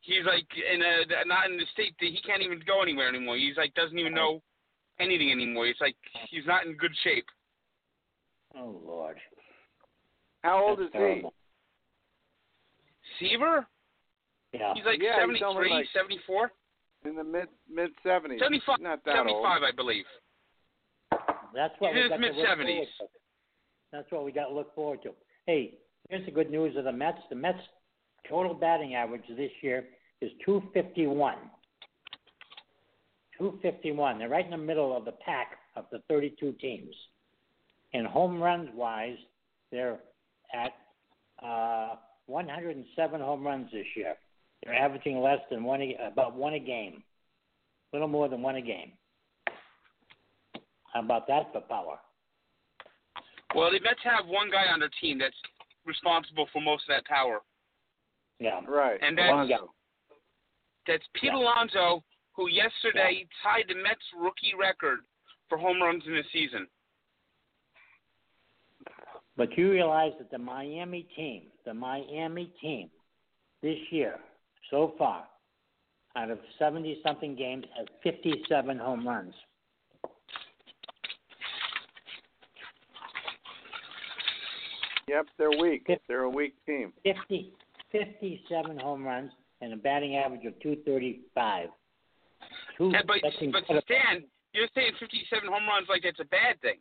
he's 0.00 0.24
like 0.26 0.46
in 0.54 0.82
a 0.82 1.24
not 1.26 1.50
in 1.50 1.56
the 1.56 1.66
state 1.72 1.94
that 2.00 2.06
he 2.10 2.20
can't 2.26 2.42
even 2.42 2.60
go 2.66 2.82
anywhere 2.82 3.08
anymore. 3.08 3.36
He's 3.36 3.56
like 3.56 3.74
doesn't 3.74 3.98
even 3.98 4.14
know 4.14 4.42
anything 5.00 5.30
anymore. 5.32 5.66
It's 5.66 5.80
like 5.80 5.96
he's 6.30 6.46
not 6.46 6.66
in 6.66 6.76
good 6.76 6.94
shape. 7.02 7.26
Oh 8.56 8.80
Lord. 8.84 9.16
How 10.42 10.64
old 10.64 10.78
That's 10.78 10.94
is 10.94 11.22
he? 11.22 11.28
Seaver, 13.18 13.66
Yeah. 14.52 14.72
he's 14.74 14.84
like 14.84 15.00
Yeah, 15.02 15.16
73, 15.18 15.44
only 15.46 15.68
like- 15.70 15.86
74, 15.92 16.52
In 17.04 17.14
the 17.14 17.24
mid 17.24 17.48
mid 17.68 17.90
seventies. 18.02 18.40
75, 18.40 18.80
Not 18.80 19.04
that 19.04 19.14
75, 19.16 19.62
I 19.62 19.70
believe. 19.72 20.04
That's 21.54 21.74
what 21.80 21.94
He's 21.94 21.96
we 21.96 22.02
in 22.02 22.08
got 22.10 22.20
his 22.20 22.30
to 22.34 22.36
look 22.36 22.48
mid-seventies. 22.48 22.88
forward 22.98 23.12
to. 23.12 23.18
That's 23.92 24.12
what 24.12 24.24
we 24.24 24.32
got 24.32 24.46
to 24.48 24.54
look 24.54 24.74
forward 24.74 25.02
to. 25.02 25.14
Hey, 25.46 25.78
here's 26.10 26.24
the 26.26 26.30
good 26.32 26.50
news 26.50 26.76
of 26.76 26.84
the 26.84 26.92
Mets. 26.92 27.18
The 27.30 27.36
Mets' 27.36 27.58
total 28.28 28.52
batting 28.54 28.94
average 28.94 29.22
this 29.36 29.50
year 29.62 29.86
is 30.20 30.30
251. 30.44 31.36
251. 33.38 34.18
They're 34.18 34.28
right 34.28 34.44
in 34.44 34.50
the 34.50 34.56
middle 34.56 34.96
of 34.96 35.04
the 35.04 35.12
pack 35.12 35.58
of 35.76 35.86
the 35.92 36.00
32 36.08 36.52
teams. 36.60 36.94
And 37.94 38.06
home 38.06 38.42
runs 38.42 38.68
wise, 38.74 39.16
they're 39.70 39.98
at 40.52 40.72
uh, 41.42 41.96
107 42.26 43.20
home 43.20 43.46
runs 43.46 43.70
this 43.72 43.86
year. 43.96 44.14
They're 44.64 44.74
averaging 44.74 45.20
less 45.20 45.40
than 45.50 45.64
one, 45.64 45.80
a, 45.80 45.96
about 46.10 46.34
one 46.34 46.54
a 46.54 46.58
game, 46.58 47.02
a 47.92 47.96
little 47.96 48.08
more 48.08 48.28
than 48.28 48.42
one 48.42 48.56
a 48.56 48.62
game. 48.62 48.92
How 50.92 51.02
about 51.02 51.26
that 51.28 51.52
for 51.52 51.60
power? 51.60 51.98
Well, 53.54 53.70
the 53.70 53.80
Mets 53.80 54.00
have 54.04 54.26
one 54.26 54.50
guy 54.50 54.66
on 54.72 54.80
their 54.80 54.90
team 55.00 55.18
that's 55.18 55.36
responsible 55.86 56.48
for 56.52 56.60
most 56.60 56.84
of 56.88 56.96
that 56.96 57.04
power. 57.06 57.40
Yeah. 58.38 58.60
Right. 58.66 58.98
And 59.02 59.16
that's 59.16 59.32
Alonso. 59.32 59.72
That's 60.86 61.04
Pete 61.14 61.30
Yeah. 61.32 61.36
Alonso, 61.36 62.04
who 62.34 62.48
yesterday 62.48 63.26
tied 63.42 63.64
the 63.68 63.74
Mets 63.74 64.04
rookie 64.18 64.54
record 64.58 65.00
for 65.48 65.58
home 65.58 65.82
runs 65.82 66.02
in 66.06 66.16
a 66.16 66.22
season. 66.32 66.66
But 69.36 69.56
you 69.56 69.70
realize 69.70 70.12
that 70.18 70.30
the 70.30 70.38
Miami 70.38 71.06
team, 71.14 71.44
the 71.64 71.72
Miami 71.72 72.52
team, 72.60 72.90
this 73.62 73.78
year, 73.90 74.18
so 74.70 74.94
far, 74.98 75.24
out 76.16 76.30
of 76.30 76.38
70 76.58 77.00
something 77.06 77.34
games, 77.36 77.64
has 77.76 77.86
57 78.02 78.78
home 78.78 79.06
runs. 79.06 79.34
Yep, 85.08 85.26
they're 85.38 85.50
weak. 85.50 85.84
Fif- 85.86 85.98
They're 86.06 86.24
a 86.24 86.30
weak 86.30 86.54
team. 86.66 86.92
50, 87.02 87.52
57 87.92 88.78
home 88.78 89.04
runs 89.04 89.30
and 89.60 89.72
a 89.72 89.76
batting 89.76 90.16
average 90.16 90.44
of 90.44 90.58
235. 90.60 91.68
Two, 92.76 92.90
Yeah, 92.92 93.00
but 93.06 93.16
that's 93.22 93.34
but 93.36 93.42
incredible. 93.44 93.80
Stan, 93.84 94.24
you're 94.52 94.68
saying 94.74 94.92
57 95.00 95.48
home 95.48 95.66
runs 95.66 95.86
like 95.88 96.02
that's 96.04 96.20
a 96.20 96.24
bad 96.26 96.60
thing. 96.60 96.76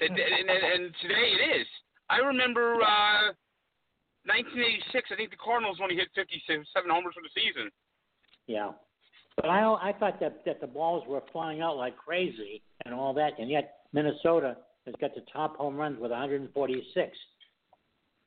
And, 0.00 0.10
and, 0.10 0.50
and, 0.50 0.84
and 0.84 0.94
today 1.02 1.32
it 1.40 1.60
is. 1.60 1.66
I 2.08 2.18
remember 2.18 2.76
uh, 2.82 3.32
1986. 4.24 5.10
I 5.12 5.16
think 5.16 5.30
the 5.30 5.36
Cardinals 5.36 5.78
only 5.82 5.96
hit 5.96 6.08
57 6.14 6.66
homers 6.90 7.14
for 7.14 7.22
the 7.22 7.32
season. 7.34 7.70
Yeah. 8.46 8.72
But 9.36 9.48
I 9.48 9.62
I 9.62 9.92
thought 9.98 10.20
that 10.20 10.44
that 10.44 10.60
the 10.60 10.66
balls 10.66 11.04
were 11.08 11.22
flying 11.32 11.60
out 11.60 11.76
like 11.76 11.96
crazy 11.96 12.62
and 12.84 12.94
all 12.94 13.14
that, 13.14 13.38
and 13.38 13.48
yet 13.48 13.86
Minnesota 13.92 14.56
has 14.86 14.94
got 15.00 15.14
the 15.14 15.22
top 15.32 15.56
home 15.56 15.76
runs 15.76 15.98
with 15.98 16.10
146. 16.10 17.16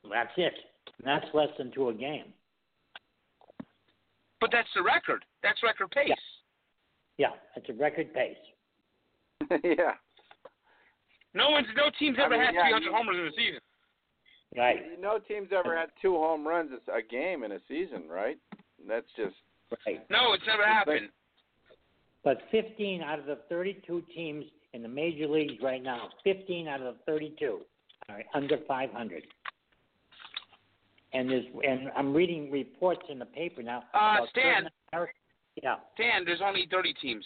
That's 0.10 0.32
it. 0.38 0.54
And 1.00 1.08
that's 1.08 1.26
less 1.34 1.50
than 1.58 1.72
two 1.72 1.90
a 1.90 1.94
game. 1.94 2.34
But 4.40 4.50
that's 4.52 4.68
the 4.76 4.84
record. 4.84 5.24
That's 5.42 5.62
record 5.64 5.92
pace. 5.92 6.12
Yeah, 7.18 7.30
it's 7.56 7.70
a 7.70 7.74
record 7.74 8.14
pace. 8.14 8.36
yeah. 9.64 9.94
No 11.34 11.50
one's 11.50 11.68
no 11.76 11.90
team's 11.98 12.18
I 12.20 12.26
ever 12.26 12.38
mean, 12.38 12.46
had 12.46 12.56
yeah, 12.56 12.70
300 12.70 12.92
homers 12.92 13.18
in 13.20 13.28
a 13.28 13.32
season. 13.32 13.62
Right. 14.58 15.00
No 15.00 15.20
team's 15.20 15.50
ever 15.58 15.76
had 15.76 15.90
two 16.02 16.14
home 16.14 16.48
runs 16.48 16.72
a 16.88 17.02
game 17.02 17.44
in 17.44 17.54
a 17.54 17.60
season, 17.68 18.04
right? 18.10 18.38
That's 18.88 19.08
just 19.16 19.36
Right. 19.86 20.02
No, 20.10 20.34
it's 20.34 20.44
never 20.46 20.66
happened. 20.66 21.10
But 22.24 22.38
15 22.52 23.02
out 23.02 23.20
of 23.20 23.26
the 23.26 23.40
32 23.50 24.04
teams 24.16 24.46
in 24.74 24.82
the 24.82 24.88
major 24.88 25.28
leagues 25.28 25.62
right 25.62 25.82
now, 25.84 26.10
15 26.24 26.68
out 26.68 26.82
of 26.82 26.96
the 26.96 27.00
32 27.12 27.60
are 28.10 28.22
under 28.34 28.58
500. 28.68 29.24
And 31.14 31.30
there's 31.30 31.46
and 31.64 31.92
I'm 31.96 32.14
reading 32.14 32.50
reports 32.52 33.04
in 33.10 33.20
the 33.20 33.26
paper 33.26 33.62
now. 33.62 33.84
Uh, 33.94 34.26
Stan. 34.32 34.64
certain 34.64 34.70
Ameri- 34.94 35.62
Yeah, 35.62 35.76
Dan, 35.98 36.26
there's 36.26 36.42
only 36.44 36.68
30 36.72 36.94
teams. 37.02 37.26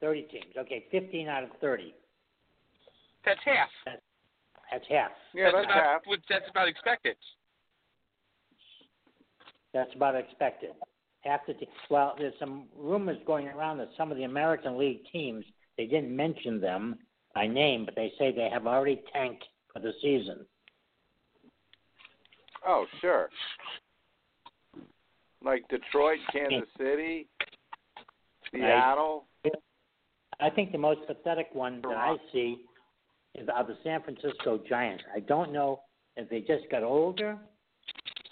30 0.00 0.22
teams. 0.22 0.56
Okay, 0.58 0.84
15 0.90 1.28
out 1.28 1.44
of 1.44 1.50
30. 1.62 1.94
That's 3.24 3.40
half. 3.44 3.68
That's 3.86 4.02
half. 4.88 5.10
yeah, 5.34 5.44
that's 5.44 5.54
that's 5.54 5.64
about 5.66 5.84
half. 5.84 6.00
what- 6.06 6.20
that's 6.28 6.48
about 6.50 6.68
expected. 6.68 7.16
That's 9.72 9.94
about 9.94 10.14
expected. 10.14 10.70
Half 11.22 11.46
the 11.46 11.54
te- 11.54 11.68
well, 11.90 12.14
there's 12.18 12.34
some 12.38 12.66
rumors 12.76 13.18
going 13.26 13.48
around 13.48 13.78
that 13.78 13.88
some 13.96 14.10
of 14.12 14.16
the 14.16 14.24
American 14.24 14.78
League 14.78 15.00
teams 15.10 15.44
they 15.76 15.86
didn't 15.86 16.14
mention 16.14 16.60
them 16.60 16.96
by 17.34 17.46
name, 17.46 17.84
but 17.84 17.96
they 17.96 18.12
say 18.18 18.30
they 18.30 18.48
have 18.48 18.66
already 18.66 19.02
tanked 19.12 19.44
for 19.72 19.80
the 19.80 19.92
season. 20.00 20.46
Oh, 22.66 22.86
sure. 23.00 23.28
Like 25.44 25.66
Detroit, 25.68 26.20
Kansas 26.32 26.68
City, 26.78 27.26
Seattle. 28.52 29.26
I 30.40 30.50
think 30.50 30.72
the 30.72 30.78
most 30.78 31.00
pathetic 31.06 31.48
one 31.52 31.80
that 31.82 31.96
I 31.96 32.16
see 32.32 32.58
is 33.34 33.48
are 33.54 33.66
the 33.66 33.76
San 33.82 34.02
Francisco 34.02 34.60
Giants. 34.68 35.04
I 35.14 35.20
don't 35.20 35.52
know 35.52 35.80
if 36.16 36.28
they 36.28 36.40
just 36.40 36.70
got 36.70 36.82
older 36.82 37.36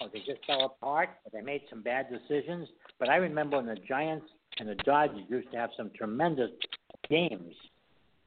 or 0.00 0.08
they 0.12 0.20
just 0.20 0.44
fell 0.46 0.64
apart 0.64 1.10
or 1.24 1.30
they 1.32 1.44
made 1.44 1.62
some 1.68 1.82
bad 1.82 2.06
decisions. 2.10 2.68
But 2.98 3.08
I 3.08 3.16
remember 3.16 3.56
when 3.56 3.66
the 3.66 3.76
Giants 3.88 4.26
and 4.58 4.68
the 4.68 4.74
Dodgers 4.76 5.22
used 5.28 5.50
to 5.52 5.58
have 5.58 5.70
some 5.76 5.90
tremendous 5.96 6.50
games. 7.08 7.54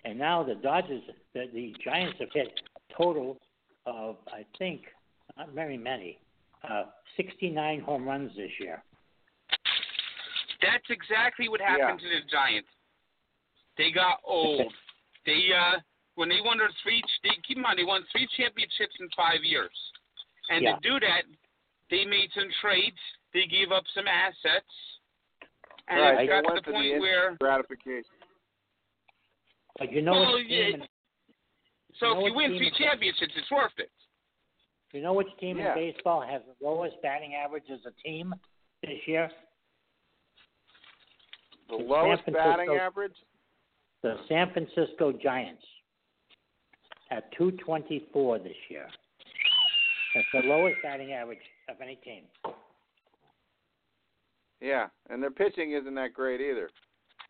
And 0.03 0.19
now 0.19 0.43
the 0.43 0.55
Dodgers, 0.55 1.01
the, 1.33 1.45
the 1.53 1.73
Giants 1.83 2.17
have 2.19 2.29
hit 2.33 2.47
a 2.47 2.93
total 3.01 3.39
of, 3.85 4.17
I 4.27 4.45
think, 4.57 4.81
not 5.37 5.51
very 5.53 5.77
many, 5.77 6.19
uh, 6.69 6.83
69 7.17 7.81
home 7.81 8.05
runs 8.05 8.31
this 8.35 8.51
year. 8.59 8.83
That's 10.61 10.85
exactly 10.89 11.49
what 11.49 11.61
happened 11.61 11.99
to 11.99 12.05
the 12.05 12.29
Giants. 12.31 12.69
They 13.77 13.91
got 13.91 14.19
old. 14.25 14.71
They 15.25 15.49
uh 15.53 15.79
when 16.15 16.29
they 16.29 16.39
won 16.43 16.57
their 16.57 16.71
three 16.81 17.03
they 17.23 17.29
keep 17.47 17.57
in 17.57 17.63
mind 17.63 17.79
they 17.79 17.83
won 17.83 18.03
three 18.11 18.27
championships 18.35 18.95
in 18.99 19.07
five 19.15 19.43
years. 19.43 19.75
And 20.49 20.63
Yeah. 20.63 20.75
to 20.75 20.79
do 20.81 20.99
that, 20.99 21.23
they 21.89 22.05
made 22.05 22.31
some 22.33 22.49
trades, 22.61 22.99
they 23.33 23.45
gave 23.47 23.71
up 23.71 23.83
some 23.93 24.07
assets. 24.07 24.73
And 25.87 26.01
right, 26.01 26.23
it 26.23 26.27
got 26.27 26.41
to 26.41 26.55
the 26.55 26.71
point 26.71 26.95
the 26.95 26.99
where 26.99 27.35
gratification. 27.39 28.15
But 29.77 29.91
you 29.91 30.01
know 30.01 30.13
Well, 30.13 30.33
which 30.35 30.47
yeah, 30.47 30.77
so 31.99 32.13
You 32.13 32.25
if 32.25 32.31
you 32.31 32.33
win 32.33 32.57
three 32.57 32.71
championships 32.71 33.33
it's 33.35 33.51
worth 33.51 33.77
it. 33.77 33.91
Do 34.91 34.97
you 34.97 35.03
know 35.03 35.13
which 35.13 35.27
team 35.37 35.57
Yeah. 35.57 35.73
in 35.77 35.93
baseball 35.93 36.21
has 36.21 36.41
the 36.45 36.55
lowest 36.65 37.01
batting 37.01 37.35
average 37.35 37.69
as 37.69 37.85
a 37.85 37.91
team 37.91 38.33
this 38.81 39.05
year? 39.07 39.29
The 41.67 41.77
San 41.77 41.87
lowest 41.87 42.25
batting 42.31 42.69
average. 42.77 43.17
the 44.01 44.23
San 44.27 44.51
Francisco 44.53 45.11
Giants 45.11 45.65
at 47.11 47.31
224 47.37 48.39
this 48.39 48.53
year. 48.69 48.87
That's 50.13 50.27
the 50.33 50.49
lowest 50.49 50.77
batting 50.81 51.11
average 51.11 51.39
of 51.69 51.75
any 51.81 51.95
team. 51.97 52.23
Yeah, 54.61 54.87
and 55.09 55.21
their 55.21 55.31
pitching 55.31 55.73
isn't 55.73 55.95
that 55.95 56.13
great 56.13 56.41
either. 56.41 56.69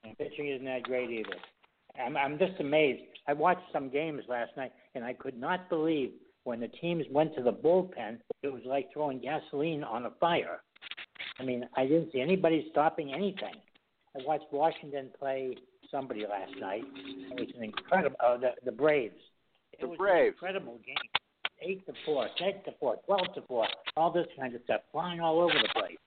And 0.04 0.18
pitching 0.18 0.50
isn't 0.50 0.66
that 0.66 0.84
great 0.84 1.10
either. 1.10 1.38
I'm, 2.04 2.16
I'm 2.16 2.38
just 2.38 2.60
amazed. 2.60 3.02
I 3.28 3.34
watched 3.34 3.64
some 3.74 3.90
games 3.90 4.24
last 4.28 4.52
night, 4.56 4.72
and 4.94 5.04
I 5.04 5.14
could 5.14 5.40
not 5.40 5.68
believe 5.70 6.12
when 6.44 6.60
the 6.60 6.68
teams 6.68 7.06
went 7.10 7.36
to 7.36 7.42
the 7.42 7.52
bullpen, 7.52 8.20
it 8.44 8.54
was 8.54 8.62
like 8.66 8.94
throwing 8.94 9.20
gasoline 9.20 9.84
on 9.84 10.06
a 10.06 10.12
fire. 10.20 10.62
I 11.40 11.44
mean, 11.44 11.68
I 11.76 11.86
didn't 11.88 12.12
see 12.12 12.22
anybody 12.22 12.68
stopping 12.72 13.14
anything. 13.14 13.56
I 14.16 14.20
watched 14.26 14.46
Washington 14.52 15.10
play 15.20 15.58
somebody 15.92 16.22
last 16.22 16.54
night. 16.60 16.84
It 16.96 17.40
was 17.40 17.50
an 17.58 17.64
incredible. 17.64 18.16
Uh, 18.26 18.38
the 18.38 18.52
the 18.64 18.72
Braves. 18.72 19.16
It 19.78 19.82
The 19.82 19.88
was 19.90 19.98
Braves. 19.98 20.38
an 20.42 20.48
incredible 20.48 20.80
game. 20.86 20.96
Eight 21.62 21.86
to 21.88 21.94
four, 22.06 22.28
ten 22.38 22.54
to 22.66 22.72
four, 22.80 22.98
twelve 23.06 23.34
to 23.36 23.42
four, 23.44 23.68
all 23.96 24.12
this 24.12 24.28
kind 24.38 24.54
of 24.56 24.62
stuff 24.66 24.82
flying 24.92 25.20
all 25.20 25.40
over 25.40 25.54
the 25.54 25.70
place. 25.80 25.98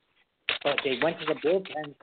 But 0.62 0.76
they 0.84 0.98
went 1.02 1.18
to 1.20 1.26
the 1.26 1.34
bullpen. 1.46 1.94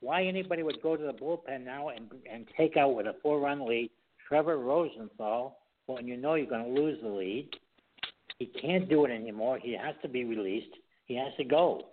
Why 0.00 0.24
anybody 0.24 0.62
would 0.62 0.80
go 0.82 0.96
to 0.96 1.02
the 1.02 1.12
bullpen 1.12 1.64
now 1.64 1.88
and 1.88 2.10
and 2.30 2.46
take 2.56 2.76
out 2.76 2.94
with 2.94 3.06
a 3.06 3.16
four-run 3.22 3.66
lead 3.66 3.90
Trevor 4.28 4.58
Rosenthal 4.58 5.58
when 5.86 6.06
you 6.06 6.16
know 6.16 6.34
you're 6.34 6.46
going 6.46 6.74
to 6.74 6.80
lose 6.80 6.98
the 7.02 7.08
lead? 7.08 7.48
He 8.38 8.46
can't 8.46 8.88
do 8.88 9.04
it 9.04 9.10
anymore. 9.10 9.58
He 9.60 9.72
has 9.72 9.94
to 10.02 10.08
be 10.08 10.24
released. 10.24 10.74
He 11.06 11.16
has 11.16 11.32
to 11.38 11.44
go. 11.44 11.86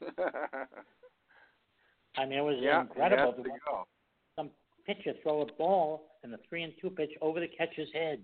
I 2.16 2.26
mean, 2.26 2.38
it 2.38 2.42
was 2.42 2.56
yeah, 2.60 2.82
incredible 2.82 3.32
to 3.32 3.42
to 3.42 3.50
some 4.36 4.50
pitcher 4.86 5.14
throw 5.22 5.42
a 5.42 5.46
ball 5.52 6.09
and 6.22 6.32
the 6.32 6.38
three 6.48 6.62
and 6.62 6.72
two 6.80 6.90
pitch 6.90 7.10
over 7.20 7.40
the 7.40 7.48
catcher's 7.48 7.88
head. 7.92 8.20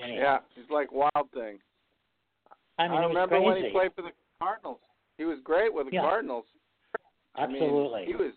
Yeah, 0.00 0.38
he's 0.54 0.64
like 0.70 0.92
Wild 0.92 1.30
Thing. 1.32 1.58
I 2.78 2.88
mean, 2.88 3.00
was 3.00 3.08
remember 3.08 3.40
when 3.40 3.64
he 3.64 3.70
played 3.70 3.92
for 3.94 4.02
the 4.02 4.10
Cardinals. 4.40 4.78
He 5.16 5.24
was 5.24 5.38
great 5.44 5.72
with 5.72 5.86
the 5.86 5.92
Yeah. 5.94 6.02
Cardinals. 6.02 6.44
I 7.36 7.46
mean, 7.46 7.62
Absolutely. 7.62 8.04
he 8.06 8.14
was. 8.14 8.32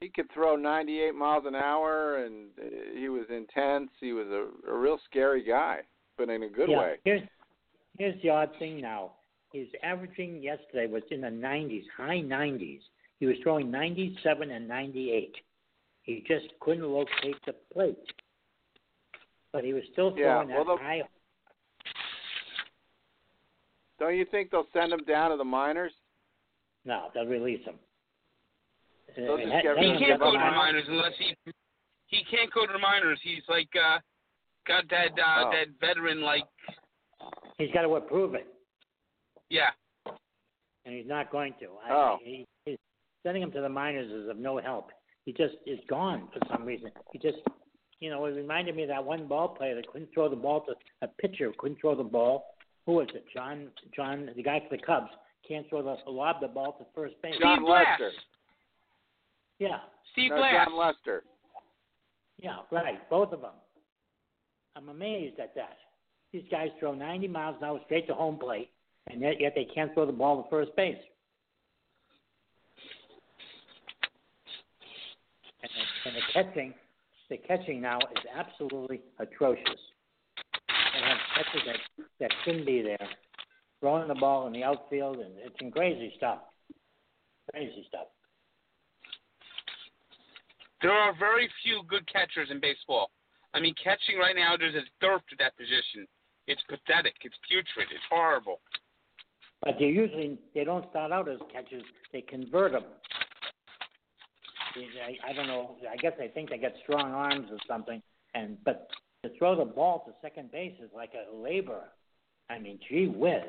He 0.00 0.08
could 0.08 0.28
throw 0.32 0.56
98 0.56 1.14
miles 1.14 1.44
an 1.46 1.54
hour, 1.54 2.24
and 2.24 2.50
uh, 2.58 2.98
he 2.98 3.08
was 3.08 3.24
intense. 3.30 3.88
He 4.00 4.12
was 4.12 4.26
a, 4.26 4.48
a 4.68 4.76
real 4.76 4.98
scary 5.08 5.44
guy, 5.44 5.82
but 6.16 6.28
in 6.28 6.42
a 6.42 6.48
good 6.48 6.68
yeah. 6.68 6.78
way. 6.78 6.98
Here's 7.04 7.22
here's 7.98 8.20
the 8.22 8.30
odd 8.30 8.50
thing 8.58 8.80
now. 8.80 9.12
His 9.52 9.68
averaging 9.82 10.42
yesterday 10.42 10.86
was 10.86 11.02
in 11.10 11.20
the 11.20 11.28
90s, 11.28 11.84
high 11.96 12.20
90s. 12.20 12.80
He 13.20 13.26
was 13.26 13.36
throwing 13.42 13.70
97 13.70 14.50
and 14.50 14.66
98. 14.66 15.36
He 16.02 16.24
just 16.26 16.46
couldn't 16.60 16.84
locate 16.84 17.36
the 17.46 17.54
plate. 17.72 17.98
But 19.52 19.64
he 19.64 19.72
was 19.72 19.82
still 19.92 20.12
Yeah, 20.16 20.42
throwing 20.44 20.48
well, 20.66 20.76
that 20.76 20.82
high. 20.82 21.02
Don't 23.98 24.16
you 24.16 24.24
think 24.30 24.50
they'll 24.50 24.66
send 24.72 24.92
him 24.92 25.04
down 25.06 25.30
to 25.30 25.36
the 25.36 25.44
minors? 25.44 25.92
No, 26.84 27.08
they'll 27.14 27.26
release 27.26 27.64
him. 27.64 27.76
They'll 29.16 29.36
just 29.36 29.50
get 29.50 29.62
He 29.62 29.68
rid 29.68 29.78
hang 29.78 29.86
him 29.88 29.94
of 29.94 30.00
can't 30.08 30.20
go 30.20 30.26
the 30.26 30.32
to 30.32 30.38
the 30.38 30.50
minors. 30.50 30.56
minors 30.56 30.84
unless 30.88 31.12
he 31.18 31.36
he 32.06 32.24
can't 32.30 32.52
go 32.52 32.66
to 32.66 32.72
the 32.72 32.78
minors. 32.78 33.20
He's 33.22 33.42
like 33.48 33.68
uh 33.76 33.98
got 34.66 34.88
that 34.90 35.12
uh 35.18 35.44
Oh. 35.46 35.50
that 35.52 35.66
veteran 35.80 36.22
like 36.22 36.44
He's 37.58 37.70
got 37.72 37.82
to 37.82 37.94
approve 37.94 38.34
it. 38.34 38.46
yeah. 39.50 39.70
and 40.84 40.94
he's 40.94 41.06
not 41.06 41.30
going 41.30 41.54
to. 41.60 41.68
I, 41.86 41.92
Oh. 41.92 42.18
he, 42.24 42.44
he's 42.64 42.78
sending 43.22 43.42
him 43.42 43.52
to 43.52 43.60
the 43.60 43.68
minors 43.68 44.10
is 44.10 44.28
of 44.28 44.36
no 44.38 44.58
help. 44.58 44.90
He 45.24 45.32
just 45.32 45.54
is 45.66 45.78
gone 45.88 46.28
for 46.32 46.40
some 46.50 46.64
reason. 46.64 46.90
He 47.12 47.18
just, 47.18 47.38
you 48.00 48.10
know, 48.10 48.24
it 48.26 48.30
reminded 48.30 48.76
me 48.76 48.82
of 48.82 48.88
that 48.88 49.04
one 49.04 49.28
ball 49.28 49.48
player 49.48 49.74
that 49.76 49.86
couldn't 49.88 50.10
throw 50.12 50.28
the 50.28 50.36
ball 50.36 50.64
to 50.66 50.74
a 51.02 51.08
pitcher 51.20 51.52
couldn't 51.58 51.80
throw 51.80 51.94
the 51.94 52.02
ball. 52.02 52.46
Who 52.86 52.92
was 52.94 53.08
it? 53.14 53.24
John, 53.32 53.68
John, 53.94 54.28
the 54.34 54.42
guy 54.42 54.60
for 54.68 54.76
the 54.76 54.82
Cubs 54.82 55.10
can't 55.46 55.68
throw 55.68 55.82
the 55.82 56.10
lob 56.10 56.40
the 56.40 56.48
ball 56.48 56.72
to 56.78 56.86
first 56.94 57.14
base. 57.22 57.34
John 57.40 57.58
Steve 57.58 57.66
Blass. 57.66 57.86
Lester. 58.00 58.10
Steve 60.12 60.30
Yeah, 60.30 60.30
No, 60.30 60.36
Blass. 60.36 60.66
Jon 60.66 60.76
Lester. 60.78 61.24
yeah, 62.38 62.56
right, 62.70 63.08
both 63.08 63.32
of 63.32 63.40
them. 63.40 63.52
I'm 64.74 64.88
amazed 64.88 65.38
at 65.38 65.54
that. 65.54 65.76
These 66.32 66.44
guys 66.50 66.68
throw 66.80 66.94
90 66.94 67.28
miles 67.28 67.56
an 67.60 67.64
hour 67.64 67.80
straight 67.84 68.06
to 68.08 68.14
home 68.14 68.38
plate, 68.38 68.70
and 69.10 69.20
yet, 69.20 69.40
yet 69.40 69.52
they 69.54 69.66
can't 69.66 69.92
throw 69.94 70.06
the 70.06 70.12
ball 70.12 70.42
to 70.42 70.50
first 70.50 70.74
base. 70.76 70.96
And 76.04 76.16
the, 76.16 76.20
catching, 76.32 76.74
the 77.30 77.36
catching 77.36 77.80
now 77.80 77.98
is 77.98 78.24
absolutely 78.34 79.00
atrocious. 79.18 79.80
They 80.68 81.00
have 81.00 81.18
catchers 81.36 81.62
that 81.66 82.04
that 82.20 82.30
shouldn't 82.44 82.66
be 82.66 82.82
there, 82.82 83.08
throwing 83.80 84.08
the 84.08 84.14
ball 84.14 84.46
in 84.46 84.52
the 84.52 84.64
outfield, 84.64 85.16
and 85.18 85.32
it's 85.38 85.54
some 85.60 85.70
crazy 85.70 86.12
stuff. 86.16 86.38
Crazy 87.52 87.84
stuff. 87.88 88.06
There 90.82 90.92
are 90.92 91.14
very 91.18 91.48
few 91.62 91.82
good 91.88 92.06
catchers 92.12 92.48
in 92.50 92.60
baseball. 92.60 93.10
I 93.54 93.60
mean, 93.60 93.74
catching 93.82 94.18
right 94.18 94.34
now, 94.34 94.56
there's 94.58 94.74
a 94.74 94.82
dearth 95.00 95.22
to 95.30 95.36
that 95.38 95.56
position. 95.56 96.06
It's 96.46 96.62
pathetic. 96.68 97.14
It's 97.22 97.36
putrid. 97.48 97.86
It's 97.92 98.04
horrible. 98.10 98.60
But 99.62 99.76
they 99.78 99.86
usually 99.86 100.38
they 100.54 100.64
don't 100.64 100.88
start 100.90 101.12
out 101.12 101.28
as 101.28 101.38
catchers. 101.52 101.84
They 102.12 102.22
convert 102.22 102.72
them. 102.72 102.84
I, 104.76 105.30
I 105.30 105.32
don't 105.32 105.46
know. 105.46 105.76
I 105.90 105.96
guess 105.96 106.12
they 106.18 106.28
think 106.28 106.50
they 106.50 106.58
got 106.58 106.72
strong 106.82 107.12
arms 107.12 107.48
or 107.50 107.58
something. 107.68 108.02
And 108.34 108.56
but 108.64 108.88
to 109.24 109.30
throw 109.38 109.56
the 109.56 109.64
ball 109.64 110.04
to 110.06 110.12
second 110.22 110.50
base 110.50 110.74
is 110.82 110.90
like 110.94 111.12
a 111.14 111.34
labor. 111.34 111.82
I 112.50 112.58
mean, 112.58 112.78
gee 112.88 113.06
whiz. 113.06 113.42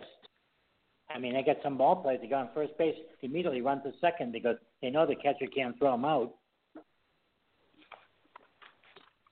I 1.10 1.20
mean, 1.20 1.34
they 1.34 1.44
got 1.44 1.58
some 1.64 1.78
ball 1.78 1.98
players 1.98 2.22
that 2.22 2.30
go 2.30 2.38
on 2.38 2.50
first 2.54 2.78
base 2.78 2.96
immediately 3.22 3.62
run 3.62 3.84
to 3.84 3.92
second 4.00 4.32
because 4.32 4.56
they 4.82 4.90
know 4.90 5.06
the 5.06 5.16
catcher 5.16 5.48
can't 5.54 5.78
throw 5.78 5.92
them 5.92 6.06
out. 6.06 6.34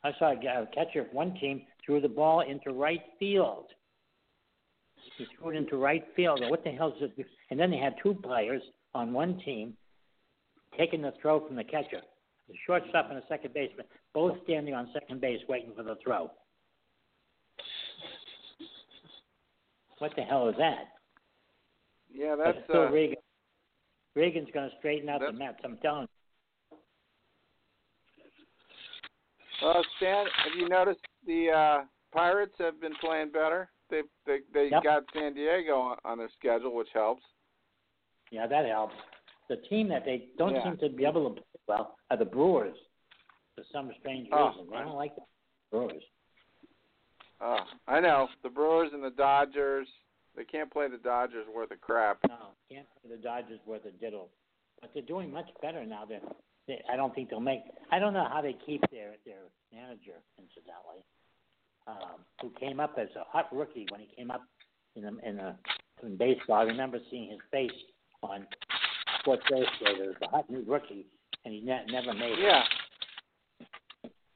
I 0.04 0.12
saw 0.18 0.32
a 0.32 0.68
catcher 0.74 1.02
of 1.02 1.08
one 1.14 1.34
team 1.36 1.62
threw 1.86 2.02
the 2.02 2.10
ball 2.10 2.42
into 2.42 2.72
right 2.72 3.02
field. 3.20 3.66
He 5.18 5.26
threw 5.38 5.52
it 5.52 5.58
into 5.58 5.78
right 5.78 6.04
field. 6.16 6.42
What 6.50 6.64
the 6.64 6.72
hell 6.72 6.94
is 7.00 7.12
it? 7.18 7.26
And 7.50 7.60
then 7.60 7.72
they 7.72 7.78
had 7.78 7.96
two 8.02 8.16
players 8.16 8.62
on 8.94 9.14
one 9.14 9.40
team 9.46 9.76
taking 10.78 11.02
the 11.02 11.14
throw 11.22 11.46
from 11.46 11.56
the 11.56 11.64
catcher, 11.64 12.02
the 12.48 12.56
shortstop 12.66 13.10
and 13.10 13.18
the 13.18 13.24
second 13.28 13.54
baseman, 13.54 13.86
both 14.14 14.38
standing 14.44 14.74
on 14.74 14.90
second 14.94 15.22
base 15.22 15.40
waiting 15.48 15.72
for 15.76 15.84
the 15.84 15.96
throw. 16.04 16.32
What 20.00 20.12
the 20.16 20.24
hell 20.24 20.50
is 20.50 20.56
that? 20.58 20.86
Yeah, 22.14 22.36
that's 22.36 22.58
it's 22.58 22.68
still 22.68 22.88
uh, 22.88 22.92
Regan. 22.92 23.18
Regan's 24.16 24.50
going 24.54 24.70
to 24.70 24.76
straighten 24.80 25.08
out 25.10 25.22
the 25.22 25.32
Mets. 25.32 25.60
I'm 25.64 25.78
telling 25.78 26.08
you. 26.72 26.78
Well, 29.62 29.86
Stan, 29.98 30.26
have 30.44 30.60
you 30.60 30.68
noticed 30.68 31.02
the 31.26 31.50
uh, 31.52 31.86
Pirates 32.12 32.56
have 32.58 32.82
been 32.82 32.96
playing 33.00 33.32
better? 33.32 33.70
They 33.90 34.02
they 34.26 34.40
they 34.54 34.70
Yep. 34.72 34.84
got 34.84 35.04
San 35.14 35.34
Diego 35.36 35.74
on, 35.74 35.98
on 36.04 36.18
their 36.18 36.30
schedule, 36.38 36.74
which 36.76 36.90
helps. 36.94 37.24
Yeah, 38.32 38.48
that 38.48 38.66
helps. 38.66 38.96
The 39.52 39.58
team 39.68 39.90
that 39.90 40.06
they 40.06 40.30
don't 40.38 40.56
Yeah. 40.56 40.64
seem 40.64 40.78
to 40.78 40.88
be 40.88 41.04
able 41.04 41.28
to 41.28 41.42
play 41.42 41.60
well 41.68 41.98
are 42.10 42.16
the 42.16 42.24
Brewers 42.24 42.78
for 43.54 43.66
some 43.66 43.94
strange 44.00 44.30
Oh, 44.32 44.48
reason. 44.48 44.70
They 44.70 44.78
right. 44.78 44.86
don't 44.86 44.96
like 44.96 45.14
the 45.14 45.24
Brewers. 45.70 46.04
Oh, 47.42 47.60
I 47.86 48.00
know 48.00 48.30
the 48.44 48.50
Brewers 48.50 48.94
and 48.94 49.04
the 49.04 49.10
Dodgers. 49.10 49.90
They 50.36 50.46
can't 50.46 50.72
play 50.72 50.88
the 50.88 51.00
Dodgers 51.00 51.46
worth 51.50 51.72
a 51.72 51.76
crap. 51.76 52.20
No, 52.30 52.56
can't 52.70 52.88
play 53.02 53.12
the 53.12 53.22
Dodgers 53.22 53.60
worth 53.66 53.84
a 53.84 53.92
diddle. 53.92 54.30
But 54.80 54.94
they're 54.94 55.04
doing 55.04 55.30
much 55.30 55.50
better 55.62 55.86
now. 55.86 56.06
They're, 56.06 56.22
they, 56.68 56.82
I 56.90 56.96
don't 56.96 57.14
think 57.14 57.30
they'll 57.30 57.42
make. 57.42 57.64
I 57.92 58.00
don't 58.00 58.14
know 58.14 58.28
how 58.32 58.42
they 58.42 58.54
keep 58.66 58.82
their 58.90 59.18
their 59.26 59.44
manager, 59.74 60.22
incidentally, 60.40 61.04
um, 61.88 62.24
who 62.42 62.52
came 62.52 62.80
up 62.80 62.98
as 62.98 63.10
a 63.18 63.26
hot 63.26 63.54
rookie 63.54 63.86
when 63.90 64.00
he 64.00 64.08
came 64.16 64.32
up 64.32 64.44
in 64.96 65.02
the, 65.02 65.28
in 65.28 65.36
the 65.36 65.56
in 66.04 66.16
baseball. 66.16 66.56
I 66.56 66.64
remember 66.64 67.00
seeing 67.10 67.30
his 67.30 67.42
face 67.52 67.70
on 68.24 68.48
Sports 69.22 69.44
Illustrated 69.52 70.10
as 70.10 70.16
a 70.24 70.30
hot 70.30 70.50
new 70.50 70.64
rookie, 70.68 71.06
and 71.46 71.54
he 71.54 71.62
ne- 71.62 71.86
never 71.92 72.14
made 72.14 72.34
it. 72.34 72.40
Yeah, 72.40 72.64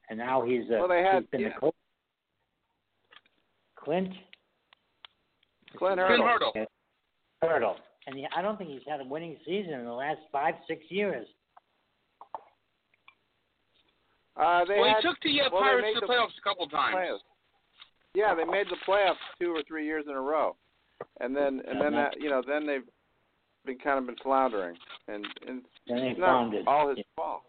And 0.08 0.18
now 0.18 0.42
he's 0.42 0.64
uh, 0.70 0.78
Well, 0.78 0.88
they 0.88 1.02
had- 1.02 1.22
he's 1.22 1.30
been 1.30 1.40
yeah. 1.42 1.48
the 1.54 1.60
coach. 1.60 1.74
Clint 3.76 4.08
Clint 5.76 6.00
Clint 6.00 6.00
Hurdle. 6.00 6.26
Hurdle. 6.26 6.66
Hurdle, 7.42 7.76
and 8.06 8.16
he, 8.16 8.26
I 8.34 8.42
don't 8.42 8.56
think 8.58 8.70
he's 8.70 8.80
had 8.88 9.00
a 9.00 9.04
winning 9.04 9.36
season 9.44 9.74
in 9.74 9.84
the 9.84 9.92
last 9.92 10.18
five 10.32 10.54
six 10.66 10.82
years. 10.88 11.26
Uh, 14.36 14.64
they 14.66 14.78
well, 14.80 14.88
had 14.94 15.02
he 15.02 15.08
took 15.08 15.20
the 15.22 15.40
uh, 15.40 15.48
well, 15.52 15.62
Pirates 15.62 15.88
to 15.94 16.00
the 16.00 16.06
the 16.06 16.12
playoffs 16.12 16.36
a 16.38 16.42
couple 16.42 16.66
times. 16.68 16.94
playoffs. 16.96 17.18
Yeah, 18.14 18.34
they 18.34 18.44
made 18.44 18.66
the 18.68 18.76
playoffs 18.88 19.20
two 19.40 19.50
or 19.54 19.62
three 19.68 19.86
years 19.86 20.04
in 20.08 20.14
a 20.14 20.20
row, 20.20 20.56
and 21.20 21.34
then 21.36 21.62
and 21.68 21.80
then 21.80 21.92
that 21.92 22.20
you 22.20 22.28
know 22.28 22.42
then 22.46 22.66
they've 22.66 22.84
been 23.66 23.78
kind 23.78 23.98
of 23.98 24.06
been 24.06 24.16
floundering, 24.22 24.76
and, 25.08 25.26
and 25.46 25.62
it's 25.86 26.18
not 26.18 26.54
it. 26.54 26.66
all 26.66 26.88
his 26.88 26.98
Yeah. 26.98 27.04
fault. 27.16 27.42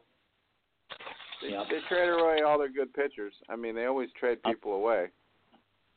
They, 1.41 1.49
Yep. 1.51 1.67
they 1.69 1.79
traded 1.87 2.19
away 2.19 2.41
all 2.41 2.57
their 2.57 2.69
good 2.69 2.93
pitchers. 2.93 3.33
I 3.47 3.55
mean, 3.55 3.75
they 3.75 3.85
always 3.85 4.09
trade 4.19 4.41
people 4.43 4.73
away. 4.73 5.09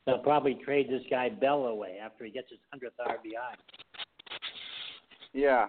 They'll 0.06 0.18
probably 0.18 0.54
trade 0.54 0.88
this 0.90 1.02
guy 1.11 1.28
Bell 1.30 1.66
away 1.66 1.98
after 2.02 2.24
he 2.24 2.30
gets 2.30 2.50
his 2.50 2.59
hundredth 2.70 2.96
RBI. 2.98 3.54
Yeah. 5.33 5.68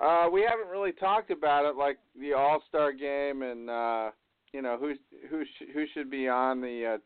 Uh, 0.00 0.28
we 0.30 0.42
haven't 0.42 0.68
really 0.68 0.92
talked 0.92 1.30
about 1.30 1.64
it, 1.64 1.76
like 1.76 1.98
the 2.20 2.32
All 2.34 2.62
Star 2.68 2.92
game, 2.92 3.42
and 3.42 3.70
uh, 3.70 4.10
you 4.52 4.62
know 4.62 4.76
who 4.78 4.94
who 5.28 5.44
sh- 5.44 5.70
who 5.72 5.84
should 5.94 6.10
be 6.10 6.28
on 6.28 6.60
the 6.60 6.94
uh, 6.94 6.98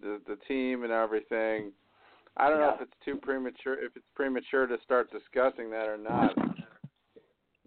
the 0.00 0.20
the 0.26 0.36
team 0.48 0.82
and 0.84 0.92
everything. 0.92 1.72
I 2.40 2.48
don't 2.48 2.58
know 2.58 2.68
Yeah. 2.70 2.74
if 2.76 2.80
it's 2.80 2.98
too 3.04 3.16
premature 3.16 3.74
if 3.74 3.94
it's 3.96 4.06
premature 4.14 4.66
to 4.66 4.80
start 4.82 5.10
discussing 5.12 5.68
that 5.70 5.86
or 5.88 5.98
not. 5.98 6.34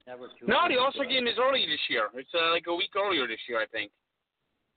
Never 0.07 0.27
too 0.27 0.47
No, 0.47 0.63
the 0.63 0.69
late. 0.69 0.77
All 0.79 0.91
Star 0.91 1.05
game 1.05 1.27
is 1.27 1.37
early 1.37 1.65
this 1.67 1.79
year. 1.89 2.09
It's 2.15 2.33
uh, 2.33 2.49
like 2.51 2.65
a 2.67 2.73
week 2.75 2.89
earlier 2.95 3.27
this 3.27 3.39
year, 3.47 3.61
I 3.61 3.67
think. 3.67 3.91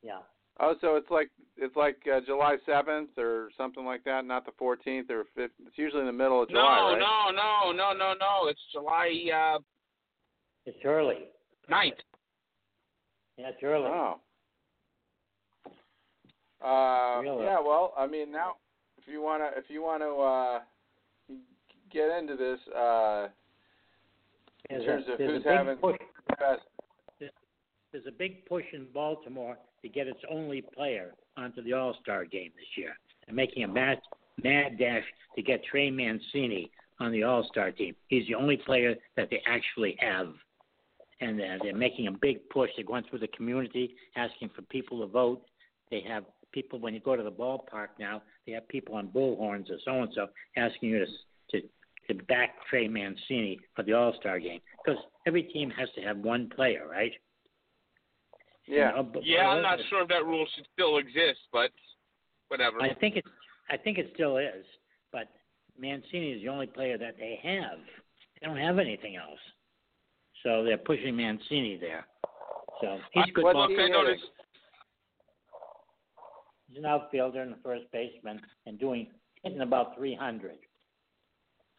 Yeah. 0.02 0.20
Oh, 0.60 0.74
so 0.80 0.96
it's 0.96 1.10
like 1.10 1.30
it's 1.56 1.74
like 1.76 1.96
uh, 2.06 2.20
July 2.26 2.56
seventh 2.66 3.10
or 3.18 3.50
something 3.56 3.84
like 3.84 4.04
that, 4.04 4.24
not 4.26 4.44
the 4.44 4.52
fourteenth 4.58 5.10
or 5.10 5.24
fifth. 5.34 5.52
It's 5.66 5.76
usually 5.78 6.00
in 6.02 6.06
the 6.06 6.12
middle 6.12 6.42
of 6.42 6.48
July, 6.50 6.62
no, 6.62 6.92
right? 6.92 6.98
no, 6.98 7.72
no, 7.72 7.92
no, 7.92 7.92
no, 7.98 8.14
no. 8.20 8.48
It's 8.48 8.60
July 8.72 9.10
uh, 9.34 9.58
It's 10.66 10.78
early. 10.84 11.28
9th. 11.70 11.92
Yeah, 13.38 13.48
it's 13.48 13.62
early. 13.62 13.86
Oh. 13.90 14.20
Uh, 16.64 17.20
Really? 17.22 17.44
yeah. 17.44 17.60
Well, 17.60 17.92
I 17.98 18.06
mean, 18.06 18.30
now 18.32 18.50
if 18.50 18.56
you 19.08 19.22
wanna 19.22 19.50
if 19.56 19.64
you 19.68 19.82
wanna 19.82 20.14
uh, 20.14 20.60
get 21.92 22.10
into 22.18 22.36
this, 22.36 22.58
uh, 22.74 23.28
in 24.70 24.78
There's 24.78 24.86
terms 24.86 25.04
a, 25.08 25.12
of 25.12 25.18
who's 25.18 25.44
having 25.44 25.76
push. 25.76 25.96
best. 26.38 26.62
There's 27.92 28.06
a 28.06 28.12
big 28.12 28.44
push 28.46 28.64
in 28.72 28.86
Baltimore 28.92 29.56
to 29.82 29.88
get 29.88 30.06
its 30.06 30.20
only 30.30 30.60
player 30.60 31.14
onto 31.36 31.62
the 31.62 31.72
All 31.72 31.96
Star 32.02 32.24
game 32.24 32.50
this 32.56 32.66
year. 32.76 32.92
They're 33.26 33.34
making 33.34 33.64
a 33.64 33.68
mad, 33.68 34.00
mad 34.42 34.78
dash 34.78 35.04
to 35.34 35.42
get 35.42 35.64
Trey 35.64 35.90
Mancini 35.90 36.70
on 37.00 37.12
the 37.12 37.22
All 37.22 37.46
Star 37.50 37.70
team. 37.70 37.94
He's 38.08 38.26
the 38.26 38.34
only 38.34 38.56
player 38.58 38.94
that 39.16 39.30
they 39.30 39.40
actually 39.46 39.96
have. 40.00 40.34
And 41.22 41.40
uh, 41.40 41.44
they're 41.62 41.74
making 41.74 42.08
a 42.08 42.12
big 42.12 42.46
push. 42.50 42.68
They're 42.76 42.84
going 42.84 43.04
through 43.08 43.20
the 43.20 43.28
community 43.28 43.94
asking 44.16 44.50
for 44.54 44.60
people 44.62 45.00
to 45.00 45.06
vote. 45.06 45.40
They 45.90 46.02
have 46.06 46.24
people, 46.56 46.78
when 46.78 46.94
you 46.94 47.00
go 47.00 47.14
to 47.14 47.22
the 47.22 47.30
ballpark 47.30 47.88
now, 48.00 48.22
they 48.46 48.52
have 48.52 48.66
people 48.68 48.94
on 48.94 49.08
bullhorns 49.08 49.70
or 49.70 49.76
so 49.84 50.00
and 50.02 50.10
so 50.14 50.26
asking 50.56 50.88
you 50.88 51.04
to, 51.04 51.60
to, 51.60 51.66
to 52.08 52.24
back 52.24 52.54
Trey 52.70 52.88
Mancini 52.88 53.60
for 53.74 53.82
the 53.82 53.92
All 53.92 54.14
Star 54.18 54.38
game. 54.40 54.60
Because 54.82 54.98
every 55.26 55.42
team 55.42 55.68
has 55.78 55.90
to 55.96 56.00
have 56.00 56.16
one 56.16 56.48
player, 56.56 56.86
right? 56.90 57.12
Yeah. 58.66 58.90
You 58.90 58.96
know, 58.96 59.02
but- 59.02 59.26
Yeah, 59.26 59.48
I'm 59.48 59.60
not 59.62 59.76
but- 59.76 59.86
sure 59.90 60.00
if 60.02 60.08
that 60.08 60.24
rule 60.24 60.46
should 60.56 60.66
still 60.72 60.96
exist, 60.96 61.40
but 61.52 61.70
whatever. 62.48 62.80
I 62.80 62.94
think 62.94 63.16
it. 63.16 63.24
I 63.68 63.76
think 63.76 63.98
it 63.98 64.10
still 64.14 64.36
is, 64.38 64.64
but 65.12 65.28
Mancini 65.78 66.32
is 66.32 66.42
the 66.42 66.48
only 66.48 66.68
player 66.68 66.96
that 66.96 67.16
they 67.18 67.38
have. 67.42 67.78
They 68.40 68.46
don't 68.46 68.56
have 68.56 68.78
anything 68.78 69.16
else, 69.16 69.40
so 70.44 70.62
they're 70.62 70.78
pushing 70.78 71.16
Mancini 71.16 71.76
there. 71.76 72.06
So 72.80 72.98
he's 73.12 73.24
a 73.28 73.32
good 73.32 73.42
What's 73.44 73.54
ball. 73.56 73.68
he 73.68 73.74
Look, 73.76 73.84
I 73.84 73.88
noticed. 73.88 74.24
He's 76.76 76.84
an 76.84 76.90
outfielder 76.90 77.40
and 77.40 77.54
a 77.54 77.56
first 77.64 77.84
baseman, 77.90 78.38
and 78.66 78.78
doing 78.78 79.06
hitting 79.42 79.62
about 79.62 79.96
300. 79.96 80.58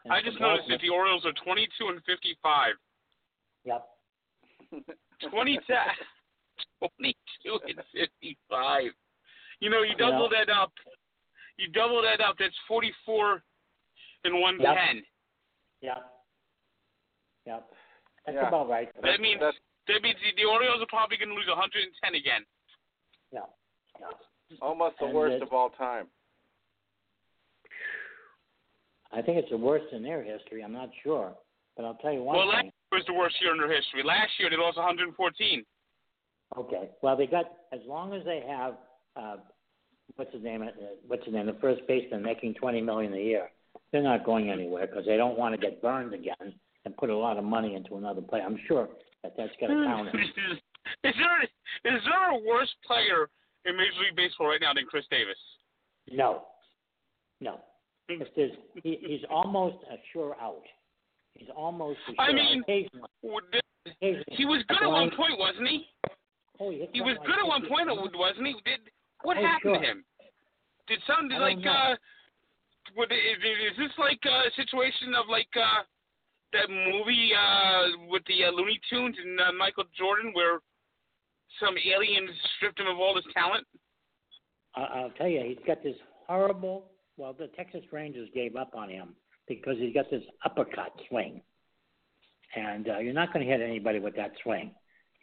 And 0.06 0.14
I 0.14 0.24
just 0.24 0.40
noticed 0.40 0.68
that 0.70 0.82
the 0.82 0.90
Orioles 0.90 1.24
are 1.24 1.34
22 1.46 1.70
and 1.90 2.02
55. 2.04 2.74
Yep. 3.66 3.86
20, 5.30 5.60
22 6.82 7.60
and 7.68 7.78
55. 7.94 8.84
You 9.60 9.70
know, 9.70 9.84
you 9.84 9.96
double 9.98 10.30
that 10.30 10.50
up. 10.50 10.72
You 11.58 11.70
double 11.70 12.02
that 12.02 12.20
up. 12.20 12.36
That's 12.40 12.56
44 12.68 13.44
and 14.24 14.34
110. 14.42 15.04
Yep. 15.82 15.98
Yep. 17.46 17.70
That's 18.26 18.36
Yeah. 18.36 18.48
about 18.48 18.68
right. 18.68 18.90
That 19.04 19.22
means 19.22 19.40
That's 19.40 19.58
that 19.88 20.02
means 20.02 20.18
the, 20.26 20.42
the 20.42 20.50
Orioles 20.50 20.82
are 20.82 20.90
probably 20.90 21.18
going 21.18 21.30
to 21.30 21.36
lose 21.36 21.48
110 21.48 22.16
again. 22.16 22.42
Yeah. 23.32 23.42
Yeah. 24.00 24.08
Almost 24.62 24.98
the 25.00 25.06
And 25.06 25.16
worst 25.16 25.36
it- 25.36 25.42
of 25.44 25.54
all 25.54 25.70
time. 25.72 26.08
I 29.12 29.22
think 29.22 29.38
it's 29.38 29.50
the 29.50 29.58
worst 29.58 29.86
in 29.94 30.04
their 30.04 30.22
history. 30.22 30.62
I'm 30.64 30.74
not 30.74 30.90
sure, 31.02 31.34
but 31.76 31.86
I'll 31.86 31.96
tell 31.96 32.12
you 32.12 32.24
one 32.24 32.36
Well, 32.38 32.48
last 32.48 32.66
year 32.66 32.74
was 32.92 33.06
the 33.06 33.14
worst 33.14 33.40
year 33.42 33.52
in 33.54 33.58
their 33.58 33.72
history. 33.72 34.04
Last 34.04 34.38
year 34.38 34.50
they 34.50 34.58
lost 34.58 34.78
114. 34.78 35.66
Okay. 36.58 36.90
Well, 37.02 37.16
they 37.16 37.28
got 37.28 37.46
as 37.72 37.80
long 37.86 38.14
as 38.14 38.24
they 38.26 38.42
have 38.42 38.78
uh, 39.16 39.38
what's 40.16 40.34
his 40.34 40.44
name? 40.44 40.62
Uh, 40.62 40.68
what's 41.08 41.26
his 41.26 41.34
name? 41.34 41.46
The 41.46 41.54
first 41.60 41.82
baseman 41.88 42.22
making 42.22 42.54
twenty 42.56 42.82
million 42.82 43.14
a 43.14 43.18
year. 43.18 43.50
They're 43.92 44.04
not 44.04 44.26
going 44.26 44.50
anywhere 44.50 44.88
because 44.88 45.06
they 45.06 45.18
don't 45.18 45.38
want 45.38 45.56
to 45.56 45.62
get 45.62 45.82
burned 45.82 46.14
again 46.14 46.54
and 46.86 46.98
put 46.98 47.10
a 47.10 47.16
lot 47.18 47.38
of 47.38 47.44
money 47.44 47.76
into 47.76 47.96
another 47.96 48.22
player. 48.22 48.44
I'm 48.44 48.60
sure 48.68 48.90
that 49.24 49.34
that's 49.38 49.52
going 49.60 49.78
to 49.78 49.86
count. 49.86 50.10
is 51.04 51.14
there 51.18 51.44
is 51.44 52.02
there 52.06 52.32
a 52.32 52.38
worse 52.46 52.74
player 52.86 53.30
in 53.68 53.76
Major 53.78 54.00
League 54.04 54.16
Baseball 54.16 54.48
right 54.48 54.62
now 54.62 54.74
than 54.74 54.86
Chris 54.86 55.06
Davis? 55.12 55.38
no, 56.12 56.44
no. 57.42 57.60
If 58.10 58.30
there's, 58.38 58.52
he, 58.84 58.98
he's 59.02 59.26
almost 59.30 59.84
a 59.92 59.98
sure 60.14 60.38
out. 60.42 60.64
He's 61.36 61.50
almost 61.56 62.00
a 62.08 62.12
sure 62.16 62.24
I 62.24 62.32
mean. 62.34 62.62
Occasionally, 62.64 64.24
He 64.32 64.46
was 64.46 64.64
good 64.70 64.82
at 64.82 64.88
one 64.90 65.12
point, 65.12 65.38
wasn't 65.38 65.68
he? 65.68 65.86
Oh, 66.60 66.72
he, 66.72 66.88
He 66.94 67.02
was 67.02 67.16
something 67.18 67.28
good 67.28 67.40
at 67.44 67.48
one 67.48 67.68
point, 67.68 67.90
50. 67.92 68.18
wasn't 68.18 68.48
he? 68.48 68.54
Did 68.64 68.80
what 69.24 69.36
Oh, 69.38 69.42
happened 69.46 69.76
sure. 69.76 69.80
to 69.82 69.86
him? 69.86 70.06
Did 70.88 71.00
some 71.06 71.28
I 71.32 71.38
like 71.38 71.60
know. 71.60 71.72
uh? 71.72 71.96
Would, 72.96 73.12
is, 73.12 73.44
is 73.44 73.78
this 73.78 73.92
like 74.00 74.24
a 74.24 74.48
situation 74.56 75.12
of 75.14 75.28
like 75.30 75.52
uh 75.60 75.84
that 76.54 76.70
movie 76.72 77.32
uh 77.36 78.08
with 78.08 78.24
the 78.32 78.46
uh, 78.48 78.52
Looney 78.56 78.80
Tunes 78.90 79.18
and 79.20 79.38
uh, 79.42 79.52
Michael 79.52 79.84
Jordan 80.00 80.32
where 80.32 80.60
some 81.60 81.76
aliens 81.78 82.30
stripped 82.58 82.80
him 82.80 82.88
of 82.88 82.98
all 83.00 83.16
his 83.16 83.26
talent? 83.34 83.66
I'll 84.76 85.12
tell 85.12 85.28
you, 85.28 85.44
he's 85.46 85.66
got 85.66 85.84
this 85.84 85.96
horrible. 86.28 86.92
Well, 87.18 87.34
the 87.34 87.48
Texas 87.48 87.82
Rangers 87.92 88.30
gave 88.34 88.56
up 88.56 88.76
on 88.76 88.90
him 88.90 89.16
because 89.48 89.76
he's 89.80 89.94
got 89.94 90.10
this 90.12 90.24
uppercut 90.46 90.94
swing, 91.10 91.42
and 92.56 92.88
uh, 92.88 93.00
you're 93.00 93.14
not 93.14 93.34
going 93.34 93.46
to 93.46 93.52
hit 93.52 93.62
anybody 93.62 94.00
with 94.00 94.16
that 94.18 94.32
swing. 94.44 94.72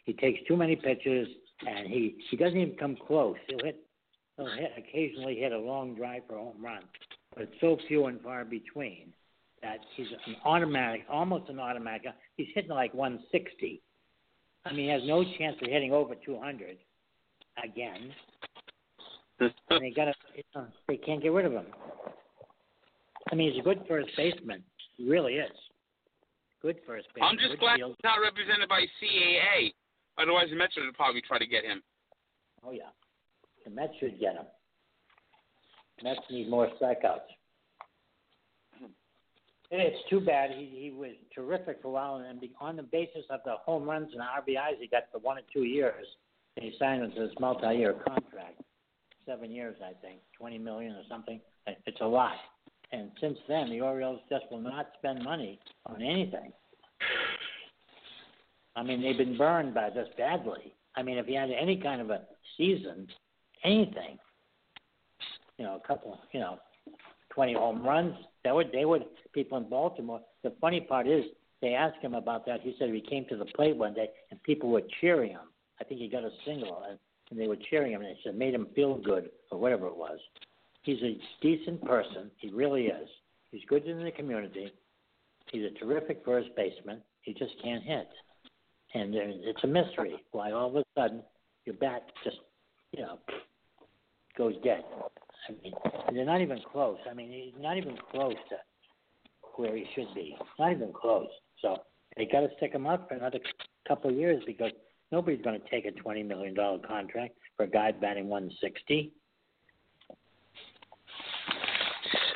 He 0.03 0.13
takes 0.13 0.39
too 0.47 0.57
many 0.57 0.75
pitches, 0.75 1.27
and 1.65 1.87
he 1.87 2.17
he 2.29 2.37
doesn't 2.37 2.57
even 2.57 2.75
come 2.75 2.97
close. 3.07 3.37
He'll 3.47 3.63
hit, 3.63 3.77
he'll 4.35 4.47
hit 4.47 4.71
occasionally 4.77 5.35
hit 5.35 5.53
a 5.53 5.57
long 5.57 5.95
drive 5.95 6.23
for 6.27 6.35
a 6.35 6.39
home 6.39 6.63
run, 6.63 6.81
but 7.33 7.43
it's 7.43 7.55
so 7.61 7.77
few 7.87 8.07
and 8.07 8.19
far 8.21 8.43
between 8.43 9.13
that 9.61 9.79
he's 9.95 10.07
an 10.27 10.35
automatic, 10.43 11.05
almost 11.09 11.49
an 11.49 11.59
automatic. 11.59 12.07
He's 12.35 12.47
hitting 12.53 12.71
like 12.71 12.93
160. 12.93 13.81
I 14.65 14.73
mean, 14.73 14.85
he 14.85 14.91
has 14.91 15.01
no 15.05 15.23
chance 15.37 15.55
of 15.61 15.69
hitting 15.69 15.93
over 15.93 16.15
200 16.15 16.77
again 17.63 18.11
and 19.39 19.53
they 19.81 19.91
got 19.91 20.05
to 20.05 20.67
they 20.87 20.97
can't 20.97 21.21
get 21.21 21.31
rid 21.31 21.45
of 21.45 21.51
him. 21.51 21.65
I 23.31 23.35
mean, 23.35 23.51
he's 23.51 23.59
a 23.59 23.63
good 23.63 23.83
first 23.87 24.09
baseman. 24.15 24.63
He 24.97 25.09
really 25.09 25.33
is. 25.33 25.51
Good 26.61 26.77
first 26.87 27.07
baseman. 27.13 27.29
I'm 27.29 27.37
just 27.37 27.51
good 27.51 27.59
glad 27.59 27.77
field. 27.77 27.95
he's 27.97 28.03
not 28.03 28.21
represented 28.21 28.69
by 28.69 28.81
CAA. 29.01 29.73
Otherwise, 30.17 30.47
the 30.49 30.55
Mets 30.55 30.75
would 30.77 30.93
probably 30.95 31.21
try 31.21 31.37
to 31.37 31.47
get 31.47 31.63
him. 31.63 31.83
Oh 32.63 32.71
yeah, 32.71 32.93
the 33.65 33.71
Mets 33.71 33.93
should 33.99 34.19
get 34.19 34.35
him. 34.35 34.45
Mets 36.03 36.19
need 36.29 36.49
more 36.49 36.69
strikeouts. 36.81 37.27
And 39.71 39.81
it's 39.81 39.97
too 40.09 40.19
bad. 40.19 40.51
He 40.51 40.65
he 40.65 40.91
was 40.91 41.11
terrific 41.33 41.81
for 41.81 41.87
a 41.87 41.91
while, 41.91 42.15
and 42.17 42.39
on 42.59 42.75
the 42.75 42.83
basis 42.83 43.25
of 43.29 43.39
the 43.45 43.55
home 43.65 43.89
runs 43.89 44.11
and 44.13 44.21
RBIs 44.21 44.79
he 44.79 44.87
got 44.87 45.03
for 45.11 45.19
one 45.19 45.37
or 45.37 45.41
two 45.51 45.63
years, 45.63 46.05
he 46.55 46.73
signed 46.79 47.01
to 47.13 47.19
this 47.19 47.33
multi-year 47.39 47.93
contract, 48.07 48.61
seven 49.25 49.51
years 49.51 49.75
I 49.83 49.93
think, 50.05 50.19
twenty 50.37 50.59
million 50.59 50.93
or 50.93 51.03
something. 51.09 51.39
It's 51.67 52.01
a 52.01 52.05
lot. 52.05 52.35
And 52.91 53.09
since 53.19 53.37
then, 53.47 53.69
the 53.71 53.81
Orioles 53.81 54.21
just 54.29 54.45
will 54.51 54.61
not 54.61 54.87
spend 54.99 55.23
money 55.23 55.59
on 55.87 56.01
anything. 56.01 56.53
I 58.75 58.83
mean, 58.83 59.01
they've 59.01 59.17
been 59.17 59.37
burned 59.37 59.73
by 59.73 59.89
this 59.89 60.07
badly. 60.17 60.73
I 60.95 61.01
mean, 61.01 61.17
if 61.17 61.25
he 61.25 61.33
had 61.33 61.49
any 61.49 61.77
kind 61.77 62.01
of 62.01 62.11
a 62.11 62.21
season, 62.57 63.07
anything, 63.63 64.17
you 65.57 65.65
know, 65.65 65.81
a 65.83 65.87
couple, 65.87 66.19
you 66.31 66.39
know, 66.39 66.59
twenty 67.33 67.53
home 67.53 67.83
runs, 67.83 68.15
that 68.45 68.55
would 68.55 68.71
they 68.71 68.85
would 68.85 69.03
people 69.33 69.57
in 69.57 69.67
Baltimore. 69.67 70.21
The 70.43 70.53
funny 70.61 70.79
part 70.79 71.07
is 71.07 71.25
they 71.61 71.73
asked 71.73 72.01
him 72.01 72.13
about 72.13 72.45
that. 72.45 72.61
He 72.61 72.75
said 72.79 72.89
he 72.89 73.01
came 73.01 73.25
to 73.29 73.35
the 73.35 73.45
plate 73.45 73.75
one 73.75 73.93
day 73.93 74.07
and 74.31 74.41
people 74.43 74.69
were 74.69 74.83
cheering 75.01 75.31
him. 75.31 75.49
I 75.81 75.83
think 75.83 75.99
he 75.99 76.07
got 76.07 76.23
a 76.23 76.29
single 76.45 76.83
and, 76.87 76.97
and 77.31 77.39
they 77.39 77.47
were 77.47 77.57
cheering 77.69 77.91
him 77.91 78.01
and 78.01 78.09
it 78.11 78.17
said 78.23 78.37
made 78.37 78.53
him 78.53 78.67
feel 78.75 78.97
good 78.97 79.29
or 79.51 79.59
whatever 79.59 79.87
it 79.87 79.97
was. 79.97 80.19
He's 80.83 81.01
a 81.01 81.17
decent 81.41 81.83
person. 81.83 82.29
He 82.37 82.51
really 82.51 82.85
is. 82.85 83.09
He's 83.51 83.63
good 83.67 83.85
in 83.85 84.03
the 84.03 84.11
community. 84.11 84.71
He's 85.51 85.63
a 85.63 85.79
terrific 85.79 86.21
first 86.23 86.49
baseman. 86.55 87.01
He 87.21 87.33
just 87.33 87.53
can't 87.63 87.83
hit, 87.83 88.07
and 88.93 89.15
it's 89.15 89.63
a 89.63 89.67
mystery 89.67 90.15
why 90.31 90.51
all 90.51 90.67
of 90.67 90.75
a 90.75 90.83
sudden 90.95 91.23
your 91.65 91.75
bat 91.75 92.03
just, 92.23 92.37
you 92.91 93.01
know, 93.01 93.17
goes 94.37 94.53
dead. 94.63 94.83
I 95.47 95.51
mean, 95.63 95.73
they're 96.13 96.25
not 96.25 96.41
even 96.41 96.59
close. 96.71 96.97
I 97.09 97.13
mean, 97.13 97.31
he's 97.31 97.61
not 97.61 97.77
even 97.77 97.97
close 98.11 98.35
to 98.49 98.55
where 99.55 99.75
he 99.75 99.85
should 99.95 100.13
be. 100.13 100.35
Not 100.59 100.71
even 100.71 100.91
close. 100.93 101.27
So 101.61 101.77
they 102.17 102.25
got 102.25 102.41
to 102.41 102.49
stick 102.57 102.73
him 102.73 102.87
up 102.87 103.07
for 103.07 103.15
another 103.15 103.39
couple 103.87 104.09
of 104.09 104.15
years 104.15 104.43
because 104.45 104.71
nobody's 105.11 105.41
going 105.43 105.59
to 105.59 105.69
take 105.69 105.85
a 105.85 105.91
twenty 105.91 106.23
million 106.23 106.53
dollar 106.53 106.79
contract 106.79 107.35
for 107.57 107.63
a 107.63 107.69
guy 107.69 107.91
batting 107.91 108.27
one 108.27 108.51
sixty. 108.61 109.11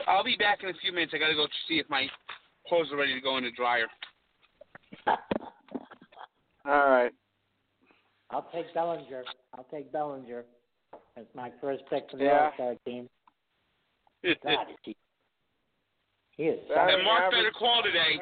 I'll 0.08 0.24
be 0.24 0.38
back 0.38 0.64
in 0.64 0.70
a 0.70 0.74
few 0.82 0.92
minutes. 0.92 1.14
I 1.16 1.20
got 1.20 1.28
to 1.28 1.36
go 1.36 1.46
see 1.68 1.76
if 1.80 1.90
my 1.90 2.08
clothes 2.68 2.88
are 2.92 2.98
ready 2.98 3.14
to 3.14 3.22
go 3.22 3.38
in 3.38 3.44
the 3.44 3.52
dryer. 3.52 3.86
All 6.66 6.90
right. 6.90 7.12
I'll 8.32 8.48
take 8.54 8.74
Bellinger. 8.74 9.24
I'll 9.56 9.68
take 9.72 9.92
Bellinger 9.92 10.46
as 11.18 11.26
my 11.36 11.52
first 11.62 11.84
pick 11.90 12.10
for 12.12 12.18
the 12.18 12.26
Yeah. 12.26 12.46
All 12.46 12.52
Star 12.56 12.76
team. 12.86 13.10
God, 14.44 14.68
is 14.70 14.76
he, 14.84 14.96
he 16.38 16.44
is. 16.44 16.60
That- 16.70 16.90
and 16.94 17.04
Mark 17.04 17.32
better 17.32 17.52
call 17.58 17.82
today. 17.84 18.20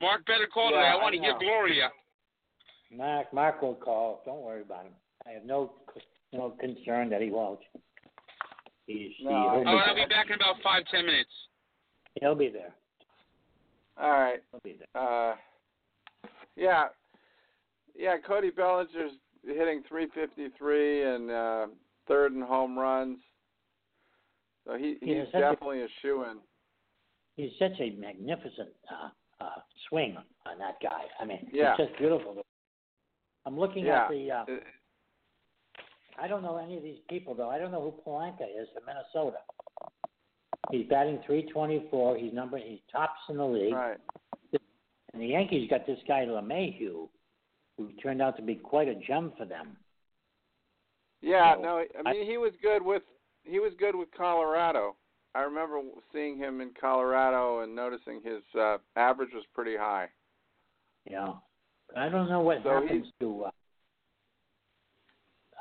Mark 0.00 0.24
better 0.26 0.46
call 0.52 0.70
Yeah, 0.70 0.76
today. 0.78 0.88
I 0.88 0.92
I 0.92 1.02
want 1.02 1.14
to 1.14 1.20
hear. 1.20 1.38
Gloria. 1.38 1.90
Mark, 2.92 3.32
Mark 3.32 3.62
will 3.62 3.74
call. 3.74 4.22
Don't 4.24 4.40
worry 4.42 4.62
about 4.62 4.84
him. 4.86 4.92
I 5.26 5.30
have 5.30 5.44
no 5.44 5.72
no 6.32 6.50
concern 6.60 7.10
that 7.10 7.20
he 7.20 7.30
won't. 7.30 7.60
He's, 8.86 9.10
No, 9.22 9.30
he, 9.30 9.34
I- 9.36 9.40
he'll, 9.40 9.68
Oh, 9.68 9.72
be 9.76 9.82
I'll 9.86 9.94
be 9.94 10.06
back 10.08 10.26
in 10.28 10.34
about 10.34 10.56
five 10.62 10.84
ten 10.90 11.04
minutes. 11.06 11.30
he'll 12.20 12.34
be 12.34 12.48
there. 12.48 12.72
All 14.00 14.10
right. 14.10 14.40
He'll 14.50 14.60
be 14.64 14.78
there. 14.78 15.02
Uh, 15.02 15.36
yeah, 16.56 16.88
yeah. 17.94 18.16
Cody 18.26 18.50
Bellinger's 18.50 19.12
hitting 19.46 19.82
353 19.88 21.02
and 21.14 21.30
uh, 21.30 21.66
third 22.08 22.32
in 22.32 22.40
home 22.42 22.78
runs. 22.78 23.18
So 24.66 24.76
he 24.76 24.96
he's 25.00 25.24
such 25.32 25.36
a- 25.36 25.40
definitely 25.52 25.82
a 25.82 25.88
shoe 26.02 26.24
in. 26.24 26.38
He's 27.36 27.52
such 27.58 27.78
a 27.80 27.90
magnificent 27.98 28.68
uh, 28.90 29.08
uh, 29.44 29.60
swing 29.88 30.16
on 30.46 30.58
that 30.58 30.74
guy. 30.82 31.02
I 31.18 31.24
mean, 31.24 31.48
Yeah. 31.52 31.74
it's 31.78 31.88
just 31.88 31.98
beautiful. 31.98 32.42
I'm 33.46 33.58
looking 33.58 33.86
Yeah. 33.86 34.04
at 34.04 34.10
the. 34.10 34.30
Uh, 34.30 34.44
I 36.22 36.28
don't 36.28 36.42
know 36.42 36.58
any 36.58 36.76
of 36.76 36.82
these 36.82 36.98
people 37.08 37.34
though. 37.34 37.48
I 37.48 37.58
don't 37.58 37.72
know 37.72 37.80
who 37.80 38.10
Polanco 38.10 38.42
is 38.42 38.68
from 38.74 38.82
Minnesota. 38.86 39.38
He's 40.70 40.86
batting 40.88 41.18
324. 41.26 42.18
He's 42.18 42.32
number. 42.34 42.58
He's 42.58 42.80
tops 42.92 43.18
in 43.30 43.38
the 43.38 43.44
league. 43.46 43.72
Right. 43.72 43.96
And 45.12 45.22
the 45.22 45.26
Yankees 45.26 45.68
got 45.70 45.86
this 45.86 45.98
guy 46.06 46.24
LeMahieu, 46.26 47.08
who 47.80 47.90
turned 48.02 48.20
out 48.20 48.36
to 48.36 48.42
be 48.42 48.54
quite 48.54 48.88
a 48.88 48.94
gem 48.94 49.32
for 49.38 49.46
them. 49.46 49.76
Yeah. 51.22 51.54
So, 51.56 51.62
No. 51.62 51.84
I 52.04 52.12
mean, 52.12 52.26
he 52.26 52.36
was 52.36 52.52
good 52.62 52.82
with 52.82 53.02
he 53.44 53.58
was 53.58 53.72
good 53.78 53.94
with 53.96 54.08
Colorado. 54.16 54.96
I 55.34 55.40
remember 55.40 55.80
seeing 56.12 56.36
him 56.36 56.60
in 56.60 56.72
Colorado 56.78 57.60
and 57.60 57.74
noticing 57.74 58.20
his 58.22 58.42
uh, 58.58 58.78
average 58.96 59.30
was 59.32 59.44
pretty 59.54 59.76
high. 59.76 60.08
Know, 61.08 61.40
I 61.96 62.08
don't 62.08 62.28
know 62.28 62.40
what 62.40 62.58
So 62.62 62.82
happens 62.82 63.06
to. 63.20 63.44
Uh, 63.44 63.50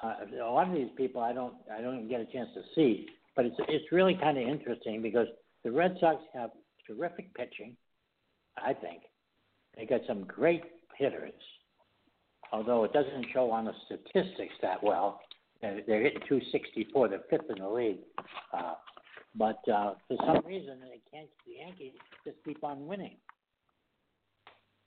uh, 0.03 0.15
a 0.43 0.51
lot 0.51 0.67
of 0.67 0.73
these 0.73 0.89
people, 0.97 1.21
I 1.21 1.33
don't, 1.33 1.53
I 1.73 1.81
don't 1.81 2.07
get 2.09 2.19
a 2.21 2.25
chance 2.25 2.49
to 2.55 2.61
see, 2.75 3.07
but 3.35 3.45
it's 3.45 3.55
it's 3.67 3.91
really 3.91 4.15
kind 4.15 4.37
of 4.37 4.47
interesting 4.47 5.01
because 5.01 5.27
the 5.63 5.71
Red 5.71 5.95
Sox 5.99 6.21
have 6.33 6.51
terrific 6.85 7.33
pitching. 7.33 7.75
I 8.57 8.73
think 8.73 9.03
they 9.77 9.85
got 9.85 10.01
some 10.07 10.23
great 10.25 10.63
hitters, 10.97 11.33
although 12.51 12.83
it 12.83 12.93
doesn't 12.93 13.25
show 13.33 13.51
on 13.51 13.65
the 13.65 13.73
statistics 13.85 14.53
that 14.61 14.81
well. 14.83 15.21
They're, 15.61 15.81
they're 15.85 16.01
hitting 16.03 16.21
264. 16.27 17.09
They're 17.09 17.19
fifth 17.29 17.49
in 17.49 17.61
the 17.61 17.69
league. 17.69 17.99
Uh, 18.53 18.75
but 19.35 19.59
uh, 19.67 19.93
for 20.07 20.17
some 20.25 20.45
reason, 20.45 20.77
they 20.81 21.01
can't. 21.11 21.27
The 21.45 21.53
Yankees 21.59 21.91
just 22.25 22.37
keep 22.45 22.63
on 22.63 22.87
winning. 22.87 23.15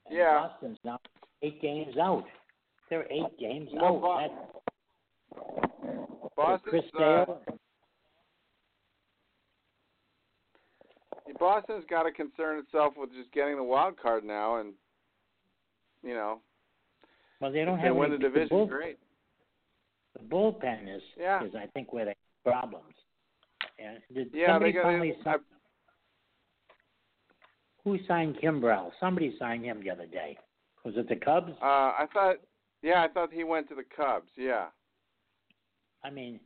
And 0.07 0.17
Yeah. 0.17 0.47
Boston's 0.49 0.79
now 0.83 0.99
eight 1.43 1.61
games 1.61 1.95
out. 2.01 2.25
They're 2.89 3.05
eight 3.11 3.37
games 3.39 3.69
Well, 3.73 4.03
out. 4.05 4.29
Bo- 5.35 6.29
Boston's 6.35 6.61
Chris 6.69 6.83
uh. 6.99 7.25
Boston's 11.39 11.85
got 11.89 12.03
to 12.03 12.11
concern 12.11 12.59
itself 12.59 12.93
with 12.97 13.11
just 13.13 13.31
getting 13.31 13.55
the 13.55 13.63
wild 13.63 13.99
card 13.99 14.23
now, 14.23 14.57
and 14.57 14.73
you 16.03 16.13
know, 16.13 16.39
well, 17.43 17.51
they 17.51 17.65
don't 17.65 17.77
they 17.81 17.87
have 17.87 17.97
any, 17.97 18.09
the 18.11 18.17
division. 18.17 18.47
bull, 18.49 18.65
great. 18.67 18.97
The 20.17 20.23
bullpen 20.23 20.95
is 20.95 21.01
Yeah. 21.19 21.43
is 21.43 21.53
I 21.55 21.67
think 21.73 21.91
where 21.93 22.05
they 22.05 22.15
have 22.45 22.53
problems. 22.53 22.93
And 23.79 23.97
did 24.13 24.29
Yeah, 24.33 24.47
somebody 24.53 24.71
they 24.71 24.75
got. 24.77 24.83
finally 24.83 25.15
I, 25.19 25.23
sign, 25.23 25.39
who 27.83 27.97
signed 28.07 28.37
Kimbrel? 28.41 28.91
Somebody 28.99 29.35
signed 29.37 29.65
him 29.65 29.81
the 29.83 29.89
other 29.89 30.05
day. 30.05 30.37
Was 30.85 30.95
it 30.97 31.09
the 31.09 31.15
Cubs? 31.15 31.51
uh, 31.61 31.65
I 31.65 32.07
thought. 32.13 32.37
Yeah, 32.81 33.01
I 33.03 33.07
thought 33.07 33.31
he 33.31 33.43
went 33.43 33.69
to 33.69 33.75
the 33.75 33.83
Cubs. 33.95 34.29
Yeah. 34.35 34.65
I 36.03 36.09
mean, 36.09 36.39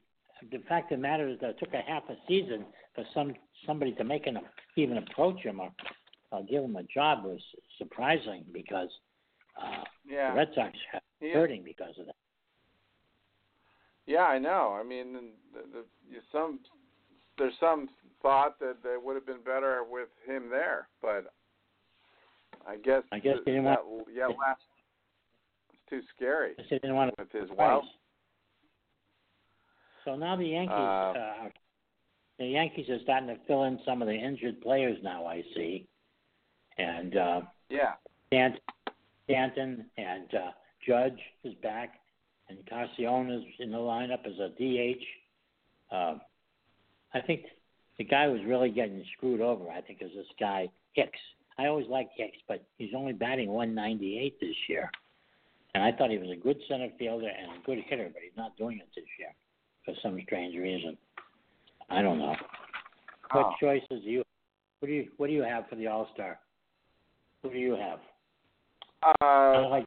the 0.52 0.60
fact 0.70 0.92
of 0.92 1.00
the 1.00 1.02
matter 1.02 1.28
is 1.28 1.40
that 1.42 1.52
it 1.52 1.60
took 1.60 1.74
a 1.74 1.82
half 1.88 2.04
a 2.10 2.16
season 2.28 2.66
for 2.94 3.04
some 3.14 3.34
somebody 3.66 3.92
to 3.94 4.04
make 4.04 4.28
an 4.28 4.38
even 4.76 4.98
approach 5.00 5.40
him 5.42 5.60
or, 5.60 5.72
or 6.32 6.44
give 6.44 6.64
him 6.64 6.76
a 6.76 6.84
job 6.84 7.24
was 7.24 7.42
surprising 7.80 8.46
because 8.54 8.90
uh, 9.62 9.84
Yeah. 10.06 10.32
the 10.32 10.38
Red 10.38 10.50
Sox 10.56 10.78
He- 11.20 11.32
hurting 11.32 11.63
because 11.63 11.98
of 12.00 12.06
that. 12.08 12.15
Yeah, 14.06 14.24
I 14.24 14.38
know. 14.39 14.78
I 14.80 14.84
mean, 14.84 15.13
the, 15.54 15.60
the, 15.74 15.86
you- 16.10 16.22
some 16.32 16.60
there's 17.38 17.54
some 17.60 17.89
thought 18.22 18.58
that 18.60 18.78
they 18.84 18.96
would 18.98 19.15
have 19.15 19.26
been 19.26 19.41
better 19.43 19.84
with 19.84 20.10
him 20.26 20.50
there, 20.50 20.88
but 21.02 21.34
I 22.67 22.78
guess 22.78 23.04
I 23.12 23.20
guess 23.20 23.36
th- 23.36 23.46
they 23.46 23.52
didn't 23.52 23.65
that, 23.65 23.86
want- 23.86 24.08
yeah 24.13 24.28
last 24.28 24.62
it's 25.72 25.82
too 25.89 26.02
scary 26.15 26.54
They 26.58 26.63
didn't 26.80 26.96
want 26.96 27.15
to 27.17 27.24
with 27.24 27.32
his 27.32 27.50
wild. 27.58 27.86
So 30.06 30.15
now 30.15 30.36
the 30.38 30.46
Yankees, 30.46 30.74
Uh, 30.74 31.13
uh, 31.20 31.50
the 32.39 32.46
Yankees 32.48 32.89
are 32.89 33.00
starting 33.04 33.28
to 33.28 33.38
fill 33.46 33.65
in 33.65 33.80
some 33.86 34.02
of 34.02 34.08
the 34.08 34.13
injured 34.15 34.62
players 34.62 34.98
now. 35.04 35.26
I 35.26 35.43
see, 35.54 35.86
and 36.78 37.17
uh, 37.17 37.41
Yeah. 37.70 37.96
Stanton, 38.28 38.62
Stanton 39.28 39.86
and 39.98 40.34
uh, 40.34 40.52
Judge 40.88 41.20
is 41.44 41.54
back, 41.62 41.96
and 42.50 42.58
Cassione 42.66 43.38
is 43.38 43.44
in 43.60 43.72
the 43.72 43.78
lineup 43.78 44.26
as 44.26 44.40
a 44.40 44.50
DH. 44.58 45.04
Uh, 45.92 46.18
I 47.13 47.22
think 47.26 47.42
the 47.98 48.04
guy 48.06 48.30
who's 48.30 48.46
really 48.46 48.70
getting 48.70 49.04
screwed 49.18 49.42
over, 49.42 49.70
I 49.70 49.82
think, 49.82 50.00
is 50.02 50.12
this 50.16 50.28
guy 50.40 50.70
Hicks. 50.94 51.20
I 51.58 51.66
always 51.68 51.88
liked 51.88 52.12
Hicks, 52.16 52.38
but 52.48 52.63
he's 52.78 52.92
only 52.96 53.13
batting 53.13 53.50
198 53.50 54.40
this 54.40 54.56
year. 54.70 54.90
And 55.76 55.84
I 55.84 55.92
thought 55.92 56.10
he 56.10 56.18
was 56.18 56.30
a 56.32 56.36
good 56.42 56.58
center 56.68 56.90
fielder 56.98 57.28
and 57.28 57.52
a 57.62 57.66
good 57.66 57.80
hitter, 57.88 58.10
but 58.13 58.22
he's 58.24 58.36
not 58.38 58.56
doing 58.58 58.80
it 58.80 58.88
this 58.96 59.06
year 59.20 59.30
for 59.86 59.94
some 60.02 60.20
strange 60.24 60.56
reason. 60.56 60.98
I 61.90 62.02
don't 62.02 62.18
know. 62.18 62.36
What 63.32 63.46
Oh. 63.46 63.54
choices 63.60 64.04
do 64.04 64.10
you? 64.10 64.24
What 64.80 64.88
do 64.88 64.94
you? 64.94 65.12
What 65.18 65.28
do 65.28 65.34
you 65.34 65.44
have 65.44 65.68
for 65.70 65.76
the 65.76 65.88
All 65.88 66.10
Star? 66.13 66.40
Who 67.44 67.52
do 67.52 67.58
you 67.58 67.76
have? 67.76 68.00
I 69.04 69.14
Uh, 69.22 69.70
like 69.70 69.86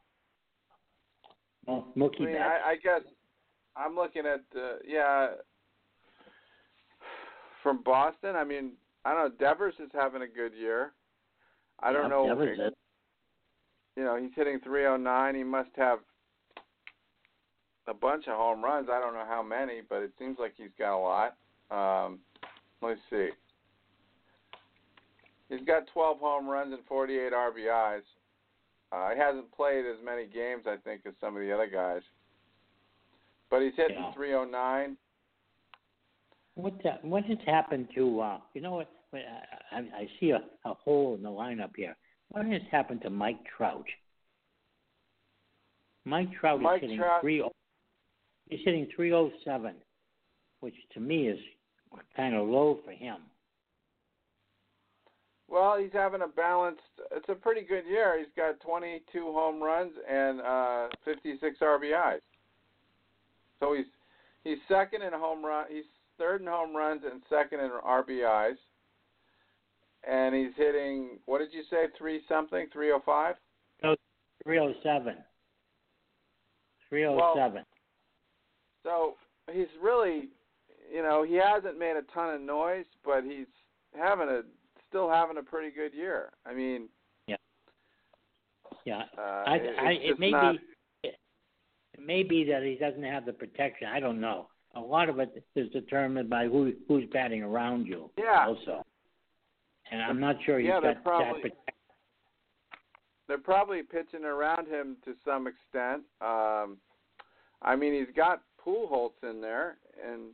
Mo- 1.67 1.87
I 1.95 2.25
mean, 2.25 2.37
I, 2.37 2.71
I 2.71 2.77
guess 2.83 3.03
I'm 3.77 3.95
looking 3.95 4.25
at 4.27 4.41
uh, 4.57 4.77
yeah 4.87 5.29
from 7.63 7.83
Boston. 7.83 8.37
I 8.37 8.45
mean, 8.45 8.73
I 9.05 9.15
don't 9.15 9.31
know. 9.31 9.37
Devers 9.39 9.75
is 9.79 9.91
having 9.93 10.23
a 10.23 10.27
good 10.27 10.53
year. 10.55 10.93
I 11.81 11.93
don't 11.93 12.05
Yeah, 12.05 12.09
know. 12.09 12.27
Devers 12.29 12.59
is. 12.59 12.73
You 13.97 14.05
know, 14.05 14.17
he's 14.17 14.31
hitting 14.35 14.61
309. 14.61 15.35
He 15.35 15.43
must 15.43 15.71
have 15.77 15.99
a 17.87 17.95
bunch 17.95 18.29
of 18.29 18.37
home 18.37 18.63
runs. 18.65 18.89
I 18.91 19.01
don't 19.01 19.15
know 19.15 19.27
how 19.27 19.43
many, 19.43 19.81
but 19.87 20.03
it 20.03 20.13
seems 20.19 20.39
like 20.39 20.55
he's 20.57 20.71
got 20.79 20.97
a 20.97 20.99
lot. 20.99 21.37
Um, 21.71 22.21
let's 22.83 23.01
see. 23.11 23.31
He's 25.49 25.67
got 25.67 25.83
12 25.93 26.21
home 26.21 26.49
runs 26.49 26.73
and 26.73 26.83
48 26.89 27.33
RBIs. 27.33 28.03
Uh, 28.93 29.11
he 29.15 29.19
hasn't 29.21 29.51
played 29.53 29.85
as 29.87 29.97
many 30.05 30.27
games, 30.27 30.65
I 30.67 30.77
think, 30.83 31.03
as 31.07 31.15
some 31.21 31.37
of 31.37 31.43
the 31.43 31.53
other 31.53 31.69
guys. 31.69 32.03
But 33.51 33.63
he's 33.63 33.73
hitting 33.77 33.97
Yeah. 33.99 34.13
309. 34.13 34.97
What 36.55 36.85
uh, 36.85 36.97
what 37.03 37.25
has 37.25 37.39
happened 37.47 37.89
to? 37.95 38.21
uh 38.21 38.39
You 38.55 38.61
know 38.61 38.73
what? 38.73 38.91
I, 39.13 39.77
I 39.79 40.09
see 40.19 40.31
a, 40.31 40.41
a 40.65 40.75
hole 40.75 41.15
in 41.15 41.23
the 41.23 41.29
lineup 41.31 41.71
here. 41.77 41.97
What 42.29 42.47
has 42.47 42.63
happened 42.71 43.03
to 43.03 43.11
Mike 43.11 43.39
Trout? 43.57 43.87
Mike 46.05 46.29
Trout 46.39 46.61
Mike 46.61 46.77
is 46.79 46.83
hitting 46.83 46.99
Trout- 46.99 47.21
three. 47.21 47.43
oh, 47.43 47.53
He's 48.49 48.61
hitting 48.65 48.89
three 48.95 49.13
oh 49.13 49.31
seven, 49.45 49.75
which 50.61 50.75
to 50.95 51.01
me 51.01 51.29
is 51.29 51.39
kind 52.17 52.35
of 52.35 52.49
low 52.49 52.79
for 52.85 52.93
him. 52.93 53.19
Well, 55.51 55.77
he's 55.79 55.93
having 55.93 56.23
a 56.23 56.29
balanced. 56.29 56.81
It's 57.11 57.29
a 57.29 57.35
pretty 57.35 57.63
good 57.63 57.85
year. 57.85 58.17
He's 58.19 58.33
got 58.37 58.61
22 58.61 59.03
home 59.21 59.61
runs 59.61 59.93
and 60.09 60.41
uh, 60.41 60.89
56 61.05 61.59
RBIs. 61.61 62.21
So 63.59 63.75
he's 63.75 63.87
he's 64.45 64.59
second 64.69 65.03
in 65.03 65.13
home 65.13 65.45
run. 65.45 65.67
He's 65.69 65.85
third 66.19 66.41
in 66.41 66.47
home 66.47 66.75
runs 66.75 67.03
and 67.11 67.21
second 67.29 67.61
in 67.61 67.71
RBIs. 67.71 68.57
And 70.09 70.35
he's 70.35 70.53
hitting. 70.57 71.19
What 71.27 71.39
did 71.39 71.53
you 71.53 71.65
say? 71.69 71.87
Three 71.99 72.21
something? 72.29 72.67
305. 72.73 73.35
No, 73.83 73.97
307. 74.45 75.17
307. 76.89 77.65
So 78.85 79.15
he's 79.53 79.67
really, 79.83 80.29
you 80.93 81.03
know, 81.03 81.25
he 81.25 81.35
hasn't 81.35 81.79
made 81.79 81.97
a 81.97 82.15
ton 82.15 82.35
of 82.35 82.41
noise, 82.41 82.87
but 83.05 83.25
he's 83.25 83.47
having 83.95 84.29
a 84.29 84.43
still 84.91 85.09
having 85.09 85.39
a 85.39 85.43
pretty 85.43 85.75
good 85.75 85.95
year. 85.95 86.31
I 86.45 86.53
mean, 86.53 86.89
yeah, 87.27 87.37
yeah. 88.85 89.03
Uh, 89.17 89.21
I, 89.47 89.55
it, 89.57 89.75
I, 89.79 89.91
it 89.93 90.19
may 90.19 90.31
not, 90.33 90.57
be, 91.03 91.09
it 91.09 92.01
may 92.05 92.23
be 92.23 92.45
that 92.45 92.63
he 92.63 92.75
doesn't 92.75 93.03
have 93.03 93.25
the 93.25 93.33
protection. 93.33 93.89
I 93.89 94.01
don't 94.01 94.21
know. 94.21 94.49
A 94.77 94.81
lot 94.81 95.09
of 95.09 95.19
it 95.19 95.45
is 95.57 95.71
determined 95.71 96.29
by 96.29 96.47
who 96.47 96.73
who's 96.87 97.05
batting 97.13 97.43
around 97.43 97.87
you. 97.87 98.11
Yeah. 98.19 98.47
Also, 98.47 98.85
and 99.91 100.03
I'm 100.03 100.21
not 100.21 100.37
sure 100.45 100.59
he's 100.59 100.69
Yeah, 100.69 100.81
got 100.81 101.03
probably- 101.03 101.27
that 101.27 101.43
protection. 101.43 101.75
they're 103.27 103.39
probably 103.39 103.83
pitching 103.83 104.25
around 104.25 104.69
him 104.69 104.97
to 105.05 105.15
some 105.25 105.47
extent. 105.47 106.03
Um, 106.21 106.79
I 107.63 107.77
mean, 107.77 107.95
he's 107.95 108.15
got 108.17 108.43
Pujols 108.65 109.13
in 109.23 109.41
there, 109.41 109.77
and 110.05 110.31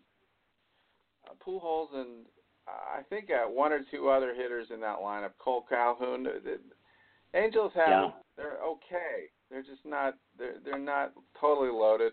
uh, 1.28 1.32
Pujols 1.44 1.94
and 1.94 2.26
I 2.68 3.02
think 3.08 3.30
uh, 3.30 3.48
one 3.48 3.72
or 3.72 3.80
two 3.90 4.08
other 4.08 4.34
hitters 4.34 4.68
in 4.72 4.80
that 4.80 4.98
lineup. 4.98 5.30
Kole 5.44 5.62
Calhoun. 5.68 6.24
The, 6.24 6.40
the 6.44 7.38
Angels 7.38 7.72
have 7.74 7.88
Yeah. 7.88 8.10
they're 8.36 8.58
okay. 8.64 9.28
They're 9.50 9.62
just 9.62 9.84
not 9.84 10.14
they're 10.38 10.56
they're 10.64 10.78
not 10.78 11.12
totally 11.40 11.70
loaded. 11.70 12.12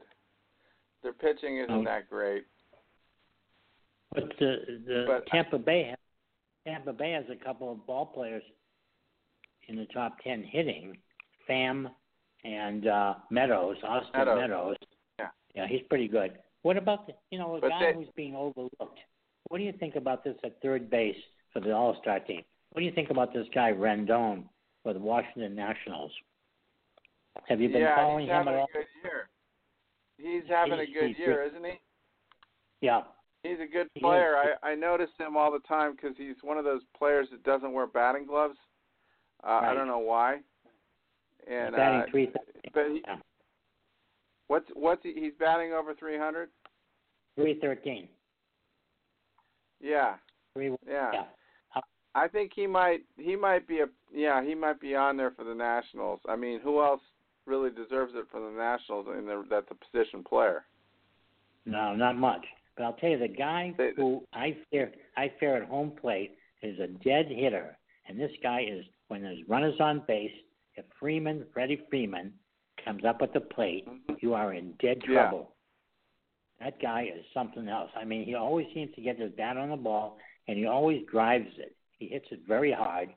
Their 1.01 1.13
pitching 1.13 1.57
isn't 1.57 1.71
Oh. 1.73 1.83
that 1.85 2.09
great. 2.09 2.43
But 4.13 4.25
the 4.39 4.81
the 4.85 5.05
But- 5.07 5.25
Tampa 5.27 5.57
Bay 5.57 5.85
has, 5.85 5.97
Tampa 6.65 6.93
Bay 6.93 7.11
has 7.13 7.25
a 7.29 7.35
couple 7.43 7.71
of 7.71 7.85
ball 7.87 8.05
players 8.05 8.43
in 9.67 9.75
the 9.75 9.85
top 9.87 10.19
ten 10.23 10.43
hitting. 10.43 10.97
Pham 11.49 11.89
and 12.43 12.87
uh 12.87 13.15
Meadows, 13.31 13.77
Austin 13.83 14.11
Meadows. 14.19 14.37
Meadows. 14.39 14.75
Yeah. 15.19 15.27
Yeah, 15.55 15.67
he's 15.67 15.81
pretty 15.89 16.07
good. 16.07 16.37
What 16.61 16.77
about 16.77 17.07
the 17.07 17.13
you 17.31 17.39
know, 17.39 17.55
a 17.55 17.61
But 17.61 17.69
guy 17.69 17.79
they- 17.91 17.93
who's 17.93 18.09
being 18.15 18.35
overlooked? 18.35 18.99
What 19.53 19.59
do 19.59 19.65
you 19.65 19.73
think 19.73 19.95
about 19.95 20.23
this 20.23 20.35
at 20.43 20.59
third 20.63 20.89
base 20.89 21.15
for 21.53 21.59
the 21.59 21.71
All 21.71 21.95
Star 22.01 22.19
team? 22.19 22.41
What 22.71 22.79
do 22.79 22.87
you 22.87 22.91
think 22.91 23.11
about 23.11 23.31
this 23.35 23.45
guy 23.53 23.71
Rendon 23.71 24.45
for 24.81 24.93
the 24.93 24.99
Washington 24.99 25.53
Nationals? 25.53 26.11
Have 27.47 27.61
you 27.61 27.69
been 27.69 27.81
yeah, 27.81 27.95
following 27.95 28.25
he's 28.25 28.31
him 28.31 28.37
having 28.37 28.53
at 28.53 28.57
a 28.57 28.61
all? 28.61 28.67
good 28.73 28.87
year. 29.03 29.29
He's 30.17 30.49
having 30.49 30.79
a 30.79 30.91
good 30.91 31.09
he's 31.09 31.19
year, 31.19 31.43
isn't 31.43 31.63
he? 31.63 31.73
Yeah. 32.81 33.01
He's 33.43 33.59
a 33.63 33.71
good 33.71 33.93
player. 33.93 34.37
I 34.37 34.71
I 34.71 34.73
notice 34.73 35.11
him 35.19 35.37
all 35.37 35.51
the 35.51 35.59
time 35.67 35.91
because 35.91 36.17
he's 36.17 36.37
one 36.41 36.57
of 36.57 36.65
those 36.65 36.81
players 36.97 37.27
that 37.29 37.43
doesn't 37.43 37.73
wear 37.73 37.85
batting 37.85 38.25
gloves. 38.25 38.57
Uh, 39.43 39.59
I 39.61 39.75
don't 39.75 39.87
know 39.87 39.99
why. 39.99 40.39
And 41.47 41.67
he's 41.67 41.75
batting 41.75 41.99
uh, 41.99 42.05
three 42.09 42.31
but 42.73 42.85
he, 42.87 43.03
Yeah. 43.05 43.17
what's 44.47 44.65
what's 44.73 45.03
he, 45.03 45.13
he's 45.13 45.33
batting 45.39 45.73
over 45.73 45.93
300? 45.93 46.49
three 47.35 47.59
thirteen. 47.61 48.07
Yeah, 49.83 50.15
yeah. 50.55 50.71
yeah. 50.87 51.23
I 52.15 52.27
think 52.27 52.51
he 52.55 52.67
might 52.67 53.01
he 53.17 53.35
might 53.35 53.67
be 53.67 53.79
a 53.79 53.87
yeah 54.13 54.43
he 54.43 54.55
might 54.55 54.79
be 54.79 54.95
on 54.95 55.17
there 55.17 55.31
for 55.31 55.43
the 55.43 55.53
Nationals. 55.55 56.19
I 56.27 56.35
mean, 56.35 56.59
who 56.61 56.81
else 56.81 57.01
really 57.45 57.69
deserves 57.69 58.13
it 58.15 58.25
for 58.31 58.39
the 58.39 58.55
Nationals? 58.55 59.07
In 59.17 59.25
the, 59.25 59.43
that's 59.49 59.67
a 59.71 59.75
position 59.75 60.23
player. 60.23 60.63
No, 61.65 61.95
not 61.95 62.17
much. 62.17 62.45
But 62.77 62.83
I'll 62.83 62.93
tell 62.93 63.09
you, 63.09 63.19
the 63.19 63.27
guy 63.27 63.73
They- 63.77 63.93
who 63.95 64.23
I 64.33 64.55
fear 64.69 64.91
I 65.17 65.31
fear 65.39 65.55
at 65.57 65.67
home 65.67 65.91
plate 65.99 66.37
is 66.61 66.79
a 66.79 66.87
dead 66.87 67.27
hitter, 67.27 67.75
and 68.07 68.19
this 68.19 68.31
guy 68.41 68.61
is 68.61 68.85
when 69.07 69.21
there's 69.21 69.47
runners 69.47 69.79
on 69.79 70.01
base. 70.07 70.33
If 70.75 70.85
Freeman, 70.99 71.45
Freddie 71.53 71.85
Freeman, 71.89 72.33
comes 72.83 73.05
up 73.05 73.21
at 73.21 73.33
the 73.33 73.41
plate, 73.41 73.87
Mhm. 73.87 74.21
you 74.21 74.33
are 74.33 74.53
in 74.53 74.73
dead 74.73 75.01
trouble. 75.01 75.52
That 76.59 76.81
guy 76.81 77.03
is 77.03 77.25
something 77.33 77.67
else. 77.67 77.89
I 77.95 78.05
mean, 78.05 78.25
he 78.25 78.35
always 78.35 78.67
seems 78.73 78.93
to 78.95 79.01
get 79.01 79.19
his 79.19 79.31
bat 79.33 79.57
on 79.57 79.69
the 79.69 79.75
ball, 79.75 80.17
and 80.47 80.57
he 80.57 80.65
always 80.65 81.01
drives 81.11 81.49
it. 81.57 81.75
He 81.97 82.07
hits 82.07 82.27
it 82.31 82.41
very 82.47 82.71
hard, 82.71 83.09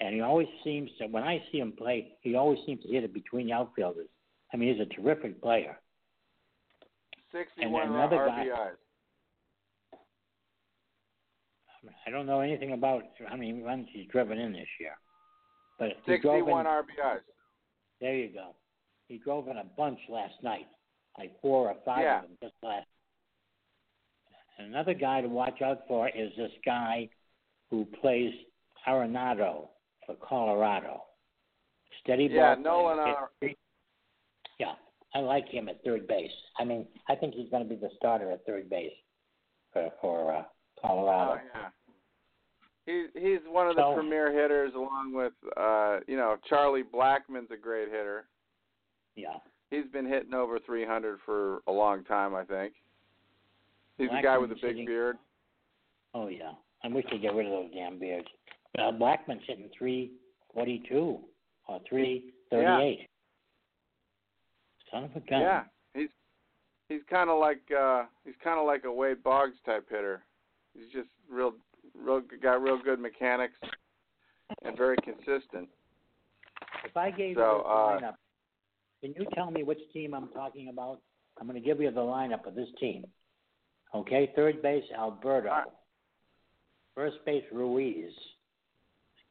and 0.00 0.14
he 0.14 0.20
always 0.20 0.48
seems 0.64 0.90
to. 0.98 1.06
When 1.06 1.22
I 1.22 1.42
see 1.50 1.58
him 1.58 1.72
play, 1.72 2.16
he 2.22 2.34
always 2.34 2.58
seems 2.66 2.82
to 2.82 2.88
hit 2.88 3.04
it 3.04 3.12
between 3.14 3.46
the 3.46 3.52
outfielders. 3.52 4.08
I 4.52 4.56
mean, 4.56 4.74
he's 4.74 4.80
a 4.80 4.94
terrific 4.94 5.40
player. 5.42 5.78
61 7.32 7.88
another 7.88 8.16
guy- 8.26 8.46
RBIs. 8.46 8.76
I 12.06 12.10
don't 12.10 12.26
know 12.26 12.40
anything 12.40 12.72
about 12.72 13.04
how 13.26 13.36
many 13.36 13.62
runs 13.62 13.88
he's 13.92 14.06
driven 14.08 14.38
in 14.38 14.52
this 14.52 14.68
year, 14.80 14.96
but 15.78 15.90
61 16.06 16.66
in, 16.66 16.72
RBIs. 16.72 17.20
There 18.00 18.14
you 18.14 18.28
go. 18.28 18.54
He 19.08 19.18
drove 19.18 19.48
in 19.48 19.58
a 19.58 19.64
bunch 19.64 19.98
last 20.08 20.42
night, 20.42 20.66
like 21.18 21.32
four 21.42 21.68
or 21.68 21.76
five 21.84 22.02
Yeah. 22.02 22.16
of 22.22 22.22
them 22.28 22.38
just 22.42 22.54
last. 22.62 22.86
Another 24.58 24.94
guy 24.94 25.20
to 25.20 25.28
watch 25.28 25.62
out 25.62 25.86
for 25.86 26.08
is 26.08 26.30
this 26.36 26.50
guy 26.64 27.08
who 27.70 27.84
plays 28.00 28.32
Arenado 28.86 29.68
for 30.06 30.16
Colorado. 30.16 31.02
Steady 32.02 32.28
ball. 32.28 32.36
Yeah, 32.36 32.54
Nolan. 32.54 32.98
Ar- 32.98 33.30
Yeah, 34.58 34.74
I 35.14 35.20
like 35.20 35.46
him 35.48 35.68
at 35.68 35.82
third 35.84 36.06
base. 36.08 36.32
I 36.58 36.64
mean, 36.64 36.86
I 37.08 37.14
think 37.14 37.34
he's 37.34 37.48
going 37.50 37.62
to 37.62 37.68
be 37.68 37.76
the 37.76 37.90
starter 37.96 38.30
at 38.32 38.44
third 38.46 38.68
base 38.68 38.92
for 39.72 39.90
for 40.00 40.34
uh, 40.34 40.44
Colorado. 40.80 41.40
Oh 41.40 41.48
yeah. 41.54 41.68
He's 42.86 43.10
he's 43.22 43.40
one 43.46 43.68
of 43.68 43.76
the 43.76 43.82
So- 43.82 43.94
premier 43.94 44.32
hitters, 44.32 44.74
along 44.74 45.12
with 45.14 45.34
uh, 45.56 46.00
you 46.08 46.16
know 46.16 46.36
Charlie 46.48 46.82
Blackmon's 46.82 47.50
a 47.52 47.56
great 47.56 47.88
hitter. 47.88 48.26
Yeah. 49.14 49.36
He's 49.70 49.86
been 49.92 50.06
hitting 50.06 50.34
over 50.34 50.58
300 50.58 51.18
for 51.26 51.60
a 51.66 51.72
long 51.72 52.04
time, 52.04 52.34
I 52.34 52.44
think. 52.44 52.72
He's 53.98 54.08
a 54.16 54.22
guy 54.22 54.38
with 54.38 54.52
a 54.52 54.54
big 54.54 54.62
hitting- 54.64 54.86
beard. 54.86 55.18
Oh 56.14 56.28
yeah, 56.28 56.52
I 56.82 56.88
wish 56.88 57.04
they'd 57.10 57.20
get 57.20 57.34
rid 57.34 57.46
of 57.46 57.52
those 57.52 57.70
damn 57.74 57.98
beards. 57.98 58.26
Uh, 58.78 58.92
Blackmon's 58.92 59.42
hitting 59.46 59.68
three 59.76 60.12
forty-two 60.54 61.18
or 61.66 61.80
three 61.88 62.32
thirty-eight. 62.50 63.08
Son 64.90 65.04
of 65.04 65.10
a 65.16 65.20
gun. 65.20 65.40
Yeah, 65.42 65.64
he's 65.94 66.08
he's 66.88 67.02
kind 67.10 67.28
of 67.28 67.38
like 67.38 67.60
uh 67.76 68.04
he's 68.24 68.34
kind 68.42 68.58
of 68.58 68.66
like 68.66 68.84
a 68.84 68.92
Wade 68.92 69.22
Boggs 69.22 69.56
type 69.66 69.86
hitter. 69.90 70.22
He's 70.74 70.90
just 70.92 71.08
real 71.30 71.52
real 71.94 72.22
got 72.42 72.62
real 72.62 72.80
good 72.82 73.00
mechanics 73.00 73.54
and 74.62 74.76
very 74.76 74.96
consistent. 75.04 75.68
If 76.84 76.96
I 76.96 77.10
gave 77.10 77.36
So, 77.36 77.40
you 77.42 77.62
the 77.62 77.68
uh, 77.68 78.00
lineup, 78.00 78.14
can 79.00 79.14
you 79.16 79.26
tell 79.34 79.50
me 79.50 79.62
which 79.62 79.78
team 79.92 80.14
I'm 80.14 80.28
talking 80.28 80.68
about? 80.68 81.00
I'm 81.40 81.46
going 81.46 81.60
to 81.60 81.66
give 81.66 81.80
you 81.80 81.90
the 81.90 82.00
lineup 82.00 82.46
of 82.46 82.54
this 82.54 82.68
team. 82.80 83.06
Okay, 83.94 84.32
third 84.36 84.60
base 84.60 84.84
Alberto, 84.96 85.48
right. 85.48 85.64
first 86.94 87.16
base 87.24 87.44
Ruiz, 87.52 88.12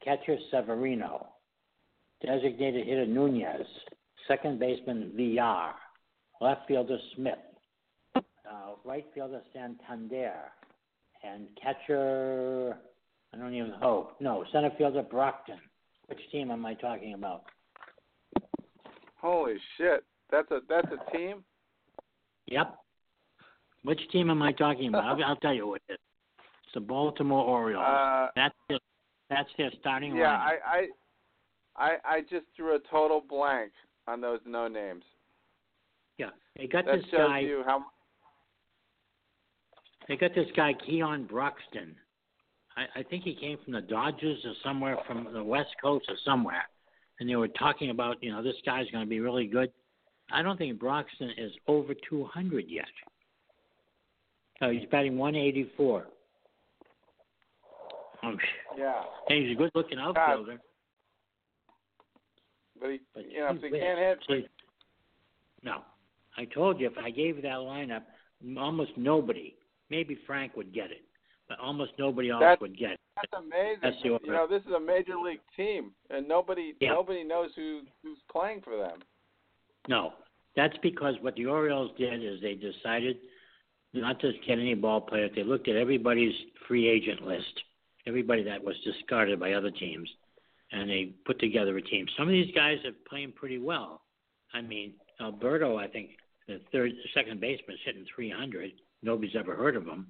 catcher 0.04 0.38
Severino, 0.50 1.28
designated 2.26 2.88
hitter 2.88 3.06
Nunez, 3.06 3.68
second 4.28 4.60
baseman 4.60 5.12
Villar, 5.16 5.74
left 6.42 6.68
fielder 6.68 6.98
Smith, 7.16 7.36
uh, 8.16 8.22
right 8.84 9.06
fielder 9.14 9.42
Santander, 9.54 10.34
and 11.24 11.48
catcher 11.62 12.78
I 13.34 13.38
don't 13.38 13.54
even 13.54 13.74
oh 13.82 14.12
no 14.20 14.44
center 14.52 14.72
fielder 14.78 15.04
Broxton. 15.04 15.60
Which 16.08 16.20
team 16.32 16.52
am 16.52 16.66
I 16.66 16.74
talking 16.74 17.14
about? 17.14 17.44
Holy 19.28 19.56
shit, 19.78 20.06
that's 20.32 20.50
a 20.52 20.60
that's 20.70 20.88
a 20.88 21.12
team. 21.18 21.44
Yep. 22.48 22.78
Which 23.84 24.00
team 24.14 24.30
am 24.30 24.42
I 24.42 24.54
talking 24.54 24.88
about? 24.88 25.04
I'll, 25.04 25.24
I'll 25.24 25.36
tell 25.36 25.54
you 25.54 25.68
what 25.68 25.82
it 25.90 25.94
is. 25.94 26.00
It's 26.64 26.74
the 26.74 26.80
Baltimore 26.80 27.44
Orioles. 27.44 27.84
Uh, 27.86 28.28
that's 28.38 28.56
their, 28.70 28.80
that's 29.30 29.50
their 29.58 29.70
starting 29.82 30.12
line. 30.12 30.20
yeah, 30.22 30.38
lineup. 30.38 30.58
I, 30.66 30.88
I 31.78 31.86
I 31.86 32.16
I 32.16 32.22
just 32.22 32.46
threw 32.56 32.76
a 32.76 32.80
total 32.90 33.22
blank 33.28 33.72
on 34.08 34.22
those 34.22 34.40
no 34.46 34.70
names. 34.70 35.04
yeah, 36.18 36.30
they 36.56 36.68
got 36.68 36.86
That 36.86 36.96
this 37.02 37.06
shows 37.12 37.28
guy. 37.28 37.40
you 37.40 37.64
how 37.66 37.84
They 40.08 40.16
got 40.16 40.34
this 40.36 40.48
guy 40.56 40.72
Keon 40.86 41.26
Broxton. 41.26 41.96
I, 42.78 43.00
I 43.00 43.04
think 43.04 43.24
he 43.26 43.36
came 43.36 43.58
from 43.64 43.74
the 43.74 43.82
Dodgers 43.82 44.40
or 44.46 44.54
somewhere 44.64 44.98
from 45.06 45.28
the 45.34 45.44
West 45.44 45.76
Coast 45.84 46.06
or 46.08 46.16
somewhere, 46.24 46.64
and 47.20 47.30
they 47.30 47.36
were 47.36 47.48
talking 47.48 47.90
about 47.90 48.22
you 48.22 48.32
know 48.32 48.44
this 48.44 48.56
guy's 48.66 48.90
going 48.92 49.04
to 49.04 49.10
be 49.10 49.20
really 49.20 49.48
good. 49.48 49.72
I 50.32 50.42
don't 50.42 50.58
think 50.58 50.78
Broxton 50.80 51.32
is 51.38 51.52
over 51.68 51.94
200 52.10 52.66
yet. 52.68 52.86
Oh, 54.62 54.72
he's 54.72 54.88
batting 54.92 55.18
184. 55.18 56.06
Um, 58.24 58.38
Yeah, 58.78 59.04
and 59.30 59.44
he's 59.44 59.56
a 59.56 59.58
good-looking 59.58 60.00
outfielder. 60.00 60.60
but 62.80 62.90
he, 62.90 63.00
But 63.14 63.32
you 63.32 63.40
know, 63.40 63.50
if 63.52 63.62
he 63.62 63.70
can't 63.70 64.00
hit, 64.00 64.20
See, 64.28 64.48
no, 65.64 65.82
I 66.36 66.46
told 66.46 66.80
you 66.80 66.88
if 66.88 66.98
I 66.98 67.10
gave 67.12 67.38
you 67.38 67.42
that 67.44 67.58
lineup, 67.58 68.04
almost 68.58 68.92
nobody, 68.98 69.56
maybe 69.90 70.18
Frank 70.26 70.56
would 70.56 70.74
get 70.74 70.92
it, 70.92 71.04
almost 71.62 71.92
nobody 71.98 72.30
else 72.30 72.42
That's- 72.42 72.62
would 72.62 72.78
get 72.78 73.00
that's 73.16 73.34
amazing. 73.34 73.80
That's 73.82 73.96
you 74.04 74.20
know, 74.26 74.46
this 74.48 74.62
is 74.64 74.72
a 74.74 74.80
major 74.80 75.18
league 75.18 75.42
team, 75.56 75.92
and 76.10 76.28
nobody 76.28 76.76
Yeah. 76.80 76.90
nobody 76.94 77.24
knows 77.24 77.54
who 77.56 77.82
who's 78.04 78.20
playing 78.30 78.62
for 78.62 78.78
them. 78.78 79.00
No, 79.88 80.14
that's 80.56 80.78
because 80.80 81.20
what 81.22 81.36
the 81.36 81.46
Orioles 81.48 81.92
did 81.98 82.24
is 82.24 82.42
they 82.42 82.56
decided 82.56 83.20
not 83.94 84.20
to 84.20 84.34
get 84.46 84.60
any 84.60 84.76
ball 84.76 85.02
players. 85.02 85.32
They 85.34 85.44
looked 85.44 85.68
at 85.68 85.76
everybody's 85.76 86.36
free 86.68 86.88
agent 86.88 87.26
list, 87.26 87.64
everybody 88.06 88.44
that 88.44 88.64
was 88.64 88.80
discarded 88.82 89.40
by 89.40 89.54
other 89.54 89.72
teams, 89.72 90.10
and 90.72 90.90
they 90.90 91.06
put 91.26 91.40
together 91.40 91.76
a 91.78 91.82
team. 91.82 92.08
Some 92.18 92.28
of 92.28 92.34
these 92.34 92.54
guys 92.54 92.84
are 92.86 92.92
playing 93.10 93.32
pretty 93.32 93.58
well. 93.58 94.04
I 94.54 94.62
mean, 94.62 94.94
Alberto, 95.20 95.78
I 95.78 95.88
think 95.88 96.18
the 96.48 96.60
third, 96.72 96.92
the 96.92 97.10
second 97.14 97.40
baseman, 97.40 97.76
is 97.76 97.82
hitting 97.84 98.06
300. 98.14 98.72
Nobody's 99.02 99.36
ever 99.36 99.56
heard 99.56 99.76
of 99.76 99.86
him, 99.88 100.08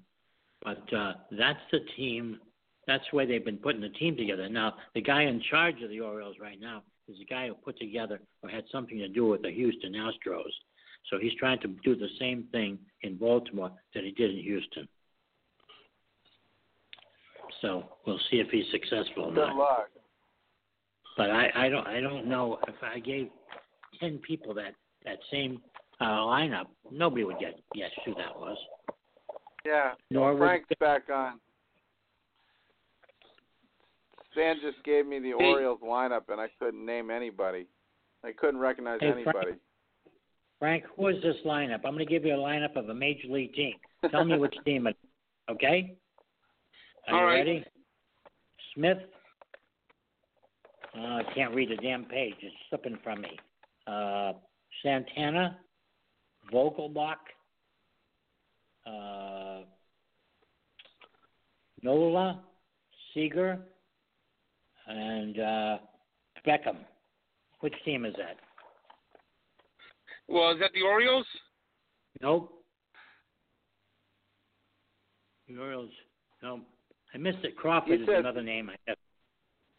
but 0.63 0.93
uh, 0.93 1.13
that's 1.31 1.59
the 1.71 1.79
team. 1.95 2.39
That's 2.87 3.03
why 3.11 3.25
they've 3.25 3.43
been 3.43 3.57
putting 3.57 3.81
the 3.81 3.89
team 3.89 4.15
together. 4.15 4.47
Now, 4.49 4.75
the 4.95 5.01
guy 5.01 5.23
in 5.23 5.41
charge 5.49 5.81
of 5.81 5.89
the 5.89 5.99
Orioles 5.99 6.37
right 6.41 6.59
now 6.59 6.83
is 7.09 7.17
the 7.19 7.25
guy 7.25 7.47
who 7.47 7.53
put 7.53 7.77
together 7.77 8.19
or 8.43 8.49
had 8.49 8.63
something 8.71 8.97
to 8.97 9.07
do 9.07 9.25
with 9.27 9.41
the 9.41 9.51
Houston 9.51 9.93
Astros. 9.93 10.43
So 11.09 11.17
he's 11.19 11.33
trying 11.39 11.59
to 11.61 11.67
do 11.83 11.95
the 11.95 12.09
same 12.19 12.45
thing 12.51 12.79
in 13.01 13.17
Baltimore 13.17 13.71
that 13.93 14.03
he 14.03 14.11
did 14.11 14.31
in 14.31 14.43
Houston. 14.43 14.87
So 17.61 17.83
we'll 18.05 18.19
see 18.29 18.37
if 18.37 18.49
he's 18.49 18.65
successful 18.71 19.25
or 19.25 19.33
Good 19.33 19.47
not. 19.47 19.55
luck. 19.55 19.89
But 21.15 21.31
I, 21.31 21.49
I 21.55 21.69
don't 21.69 21.87
I 21.87 21.99
don't 21.99 22.27
know 22.27 22.59
if 22.67 22.75
I 22.83 22.99
gave 22.99 23.29
ten 23.99 24.19
people 24.19 24.53
that 24.55 24.75
that 25.05 25.17
same 25.31 25.61
uh, 25.99 26.05
lineup, 26.05 26.65
nobody 26.91 27.23
would 27.23 27.39
get 27.39 27.59
guess 27.73 27.89
who 28.05 28.13
that 28.15 28.37
was. 28.37 28.57
Yeah, 29.67 29.91
would- 30.11 30.37
Frank's 30.37 30.69
back 30.79 31.09
on. 31.13 31.39
Stan 34.31 34.57
just 34.61 34.81
gave 34.83 35.05
me 35.05 35.19
the 35.19 35.33
Hey. 35.37 35.45
Orioles 35.45 35.79
lineup, 35.81 36.29
and 36.29 36.39
I 36.39 36.47
couldn't 36.59 36.85
name 36.85 37.09
anybody. 37.09 37.65
I 38.23 38.31
couldn't 38.33 38.59
recognize 38.59 38.99
Hey, 39.01 39.11
Frank. 39.11 39.27
anybody. 39.27 39.59
Frank, 40.59 40.85
who 40.95 41.07
is 41.07 41.21
this 41.21 41.35
lineup? 41.43 41.81
I'm 41.85 41.93
going 41.95 41.99
to 41.99 42.05
give 42.05 42.23
you 42.25 42.33
a 42.33 42.37
lineup 42.37 42.75
of 42.75 42.87
a 42.89 42.93
major 42.93 43.27
league 43.27 43.53
team. 43.53 43.75
Tell 44.09 44.25
me 44.25 44.37
which 44.37 44.55
team 44.63 44.87
it. 44.87 44.95
Okay. 45.49 45.97
Are 47.07 47.13
All 47.15 47.21
you 47.21 47.25
right. 47.27 47.37
ready? 47.39 47.65
Smith. 48.73 48.97
Uh, 50.97 51.01
I 51.01 51.23
can't 51.35 51.53
read 51.53 51.69
the 51.69 51.75
damn 51.77 52.05
page. 52.05 52.35
It's 52.41 52.55
slipping 52.69 52.97
from 53.03 53.21
me. 53.21 53.37
Uh, 53.85 54.33
Santana, 54.83 55.59
Vogelbach, 56.51 57.17
uh, 58.87 59.59
Nola, 61.83 62.41
Seager, 63.13 63.59
and 64.87 65.39
uh, 65.39 65.77
Beckham. 66.45 66.77
Which 67.59 67.73
team 67.85 68.05
is 68.05 68.13
that? 68.17 68.37
Well, 70.27 70.51
is 70.51 70.59
that 70.59 70.71
the 70.73 70.81
Orioles? 70.81 71.25
Nope. 72.21 72.53
The 75.47 75.57
Orioles. 75.57 75.89
No, 76.43 76.61
I 77.13 77.17
missed 77.17 77.39
it. 77.43 77.55
Crawford 77.55 78.01
is 78.01 78.07
another 78.07 78.43
name. 78.43 78.69
I 78.69 78.75
guess. 78.85 78.97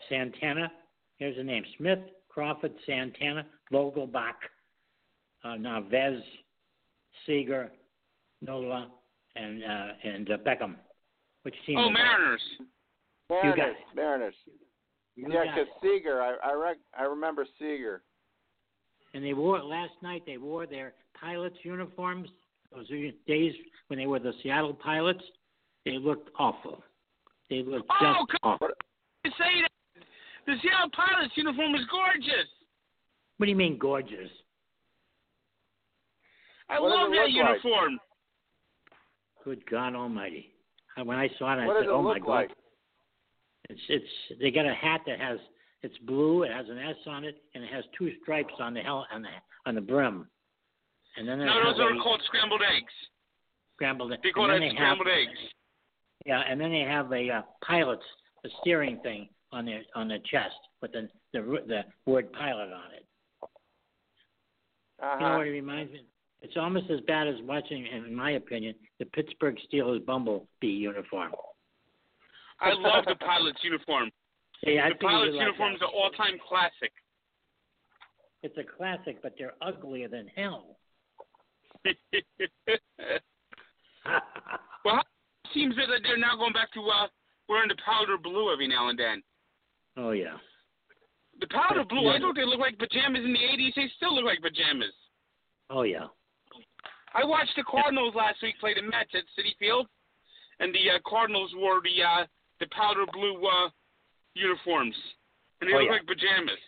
Santana. 0.08 0.70
Here's 1.18 1.36
the 1.36 1.42
name: 1.42 1.64
Smith, 1.76 1.98
Crawford, 2.28 2.72
Santana, 2.86 3.44
Vogelbach, 3.72 4.34
uh, 5.44 5.56
Narvaez, 5.56 6.22
Seager, 7.26 7.70
Nola, 8.40 8.88
and 9.40 9.62
uh, 9.64 9.86
and 10.04 10.30
uh, 10.30 10.36
Beckham. 10.38 10.74
Which 11.42 11.54
team? 11.66 11.78
Oh, 11.78 11.88
is 11.88 11.94
that? 11.94 12.02
Mariners. 12.02 12.40
got 13.30 13.56
Mariners. 13.56 13.74
Mariners. 13.94 14.34
You 15.16 15.26
Yeah, 15.32 15.44
because. 15.54 15.68
Seager, 15.82 16.22
I 16.22 16.34
I, 16.44 16.52
rec- 16.54 16.76
I 16.98 17.04
remember 17.04 17.46
Seager. 17.58 18.02
And 19.14 19.24
they 19.24 19.34
wore 19.34 19.62
last 19.62 19.94
night. 20.02 20.22
They 20.26 20.36
wore 20.36 20.66
their 20.66 20.92
pilots' 21.18 21.56
uniforms. 21.62 22.28
Those 22.74 22.88
days 23.26 23.54
when 23.86 23.98
they 23.98 24.06
were 24.06 24.18
the 24.18 24.32
Seattle 24.42 24.74
Pilots, 24.74 25.22
they 25.86 25.96
looked 25.96 26.28
awful. 26.38 26.82
They 27.48 27.62
looked 27.62 27.90
Oh, 28.00 28.26
just 28.26 28.30
come 28.42 28.52
awful. 28.52 28.68
You 29.24 29.30
say 29.38 29.62
that. 29.62 30.02
The 30.46 30.54
Seattle 30.62 30.90
Pilots 30.94 31.32
uniform 31.34 31.74
is 31.74 31.80
gorgeous. 31.90 32.48
What 33.38 33.46
do 33.46 33.50
you 33.50 33.56
mean 33.56 33.78
gorgeous? 33.78 34.28
I 36.68 36.78
What 36.78 36.90
love 36.90 37.10
that 37.12 37.30
uniform. 37.30 37.92
like? 37.92 38.00
Uniform. 39.48 39.64
Good 39.64 39.70
God 39.70 39.94
Almighty! 39.94 40.52
Uh, 40.98 41.04
When 41.04 41.18
I 41.18 41.28
saw 41.38 41.52
it, 41.54 41.62
I 41.62 41.66
What 41.66 41.80
said, 41.80 41.88
"Oh 41.88 42.02
my 42.02 42.18
God!" 42.18 42.26
like? 42.28 42.50
It's 43.70 43.80
it's 43.88 44.40
they 44.40 44.50
got 44.50 44.66
a 44.66 44.74
hat 44.74 45.00
that 45.06 45.20
has 45.20 45.38
it's 45.82 45.96
blue. 45.98 46.42
It 46.42 46.50
has 46.52 46.66
an 46.68 46.78
S 46.78 46.96
on 47.06 47.24
it, 47.24 47.36
and 47.54 47.62
it 47.62 47.70
has 47.72 47.84
two 47.96 48.10
stripes 48.22 48.54
on 48.60 48.74
the 48.74 48.80
hell 48.80 49.06
on 49.12 49.22
the 49.22 49.28
on 49.66 49.74
the 49.74 49.80
brim. 49.80 50.28
And 51.16 51.28
then 51.28 51.38
they 51.38 51.44
No, 51.44 51.62
those 51.64 51.80
are 51.80 51.94
a 51.94 51.98
called 52.00 52.22
scrambled 52.26 52.62
eggs. 52.62 52.92
scrambled. 53.74 54.12
They 54.22 54.30
call 54.30 54.46
that 54.46 54.54
then 54.54 54.60
they 54.60 54.66
have 54.68 54.76
scrambled 54.76 55.08
eggs. 55.08 55.38
yeah, 56.26 56.42
and 56.48 56.60
then 56.60 56.70
they 56.70 56.80
have 56.80 57.12
a 57.12 57.30
uh, 57.30 57.42
pilot's 57.66 58.02
a 58.44 58.48
steering 58.60 58.98
thing 59.02 59.28
on 59.52 59.64
their 59.66 59.82
on 59.94 60.08
their 60.08 60.20
chest 60.20 60.56
with 60.80 60.92
the 60.92 61.08
the 61.32 61.40
the 61.66 61.84
word 62.06 62.32
pilot 62.32 62.72
on 62.72 62.92
it. 62.94 63.04
Uh 65.02 65.14
You 65.14 65.26
know 65.26 65.38
what 65.38 65.46
it 65.46 65.50
reminds 65.50 65.92
me? 65.92 66.02
It's 66.40 66.56
almost 66.56 66.90
as 66.90 67.00
bad 67.06 67.26
as 67.26 67.34
watching, 67.42 67.86
in 67.86 68.14
my 68.14 68.32
opinion, 68.32 68.74
the 68.98 69.06
Pittsburgh 69.06 69.56
Steelers 69.68 70.04
bumblebee 70.06 70.66
uniform. 70.66 71.32
I 72.60 72.72
love 72.74 73.04
the 73.06 73.16
Pilots 73.16 73.58
uniform. 73.62 74.10
I 74.66 74.90
the 74.90 74.94
Pilots 75.00 75.34
uniform 75.38 75.74
is 75.74 75.80
an 75.80 75.88
all-time 75.94 76.38
classic. 76.48 76.92
It's 78.42 78.56
a 78.56 78.62
classic, 78.76 79.20
but 79.22 79.34
they're 79.38 79.54
uglier 79.62 80.08
than 80.08 80.28
hell. 80.34 80.76
well, 84.84 84.98
it 84.98 85.50
seems 85.54 85.74
that 85.76 85.86
they're 86.02 86.18
now 86.18 86.36
going 86.36 86.52
back 86.52 86.72
to 86.74 86.80
uh, 86.80 87.08
wearing 87.48 87.68
the 87.68 87.76
powder 87.84 88.16
blue 88.22 88.52
every 88.52 88.68
now 88.68 88.88
and 88.88 88.98
then. 88.98 89.22
oh 89.96 90.10
yeah. 90.12 90.36
The 91.40 91.46
powder 91.48 91.84
blue, 91.84 92.02
yeah. 92.02 92.16
I 92.16 92.18
thought 92.18 92.34
they 92.34 92.44
looked 92.44 92.60
like 92.60 92.78
pajamas 92.78 93.22
in 93.24 93.32
the 93.32 93.38
80s. 93.38 93.74
They 93.76 93.88
still 93.96 94.14
look 94.14 94.24
like 94.24 94.42
pajamas. 94.42 94.92
Oh 95.70 95.82
yeah. 95.82 96.06
I 97.18 97.24
watched 97.24 97.54
the 97.56 97.64
Cardinals 97.64 98.14
last 98.14 98.36
week 98.42 98.54
play 98.60 98.74
the 98.74 98.82
Mets 98.82 99.10
at 99.14 99.24
Citi 99.36 99.56
Field, 99.58 99.86
and 100.60 100.72
the 100.74 100.90
uh, 100.94 100.98
Cardinals 101.08 101.50
wore 101.56 101.80
the 101.82 102.02
uh, 102.02 102.26
the 102.60 102.66
powder 102.70 103.04
blue 103.12 103.36
uh, 103.46 103.68
uniforms, 104.34 104.94
and 105.60 105.68
they 105.68 105.74
Oh, 105.74 105.78
look 105.78 105.86
yeah. 105.86 105.92
like 105.92 106.06
pajamas. 106.06 106.62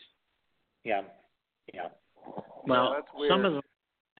Yeah. 0.84 1.02
Yeah. 1.74 1.88
Well, 2.66 2.94
that's 2.94 3.28
some 3.28 3.44
of 3.44 3.52
them. 3.54 3.62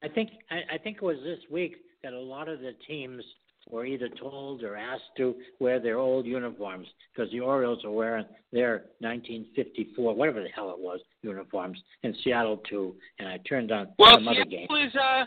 I 0.03 0.09
think 0.09 0.31
I, 0.51 0.75
I 0.75 0.79
think 0.79 0.99
it 0.99 1.03
was 1.03 1.19
this 1.25 1.41
week 1.51 1.77
that 2.03 2.13
a 2.13 2.19
lot 2.21 2.49
of 2.49 2.61
the 2.61 2.73
teams 2.87 3.23
were 3.71 3.85
either 3.85 4.09
told 4.09 4.63
or 4.63 4.77
asked 4.77 5.03
to 5.19 5.35
wear 5.59 5.79
their 5.81 5.99
old 5.99 6.27
uniforms 6.27 6.87
because 7.13 7.31
the 7.31 7.41
Orioles 7.41 7.85
are 7.85 7.91
wearing 7.91 8.25
their 8.53 8.85
1954, 9.01 10.15
whatever 10.15 10.43
the 10.43 10.49
hell 10.49 10.71
it 10.71 10.79
was, 10.79 11.01
uniforms 11.23 11.79
in 12.03 12.15
Seattle 12.25 12.57
too. 12.69 12.95
And 13.19 13.29
I 13.29 13.39
turned 13.49 13.71
on 13.71 13.89
Well, 13.99 14.15
some 14.15 14.29
other 14.29 14.45
game. 14.45 14.67
Seattle 14.69 14.87
is 14.87 14.95
uh, 14.97 15.25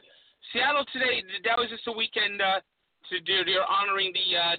Seattle 0.51 0.85
today. 0.91 1.23
That 1.45 1.57
was 1.57 1.69
just 1.69 1.87
a 1.87 1.91
weekend 1.91 2.41
uh, 2.41 2.59
to 3.09 3.19
do. 3.21 3.45
They're 3.45 3.65
honoring 3.65 4.13
the 4.13 4.27
uh, 4.37 4.55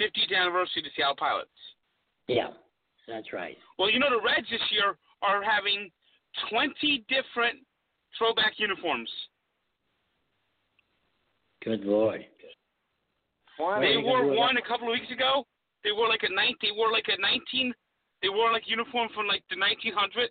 50th 0.00 0.34
anniversary 0.34 0.82
of 0.82 0.84
the 0.84 0.94
Seattle 0.96 1.16
Pilots. 1.16 1.50
Yeah, 2.28 2.50
that's 3.06 3.32
right. 3.32 3.56
Well, 3.78 3.90
you 3.90 3.98
know 3.98 4.10
the 4.10 4.22
Reds 4.24 4.46
this 4.50 4.62
year 4.70 4.96
are 5.22 5.42
having 5.42 5.90
20 6.50 7.04
different 7.08 7.60
throwback 8.18 8.54
uniforms. 8.56 9.10
Good 11.64 11.84
lord. 11.84 12.24
Why 13.58 13.80
They 13.80 13.96
wore 13.96 14.22
do 14.22 14.32
it 14.32 14.36
one 14.36 14.56
a 14.56 14.66
couple 14.66 14.88
of 14.88 14.98
weeks 14.98 15.12
ago. 15.12 15.46
They 15.84 15.92
wore 15.92 16.08
like 16.08 16.22
a 16.22 16.32
nine. 16.32 16.54
They 16.62 16.74
wore 16.74 16.90
like 16.90 17.06
a 17.06 17.20
19. 17.20 17.74
They 18.22 18.28
wore 18.28 18.52
like 18.52 18.66
a 18.66 18.70
uniform 18.70 19.10
from 19.14 19.26
like 19.26 19.42
the 19.50 19.58
1900. 19.58 20.30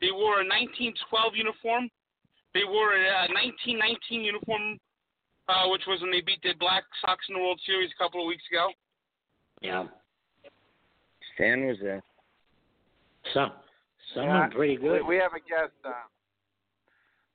They 0.00 0.10
wore 0.10 0.42
a 0.42 0.46
1912 0.46 1.34
uniform. 1.34 1.90
They 2.54 2.64
wore 2.64 2.94
a 2.94 3.28
1919 3.32 4.22
uniform, 4.22 4.78
uh, 5.48 5.68
which 5.68 5.82
was 5.86 6.00
when 6.02 6.10
they 6.10 6.20
beat 6.20 6.42
the 6.42 6.52
Black 6.60 6.84
Sox 7.00 7.24
in 7.28 7.34
the 7.34 7.40
World 7.40 7.60
Series 7.64 7.90
a 7.94 8.02
couple 8.02 8.20
of 8.20 8.26
weeks 8.28 8.44
ago. 8.50 8.68
Yeah. 9.60 9.84
Stan 11.34 11.66
was 11.66 11.76
there. 11.80 12.02
Some 13.32 13.52
some 14.14 14.24
Yeah, 14.24 14.48
pretty 14.48 14.76
we, 14.76 14.82
good. 14.88 15.06
we 15.06 15.16
have 15.16 15.32
a 15.32 15.40
guest 15.40 15.72
on. 15.84 15.92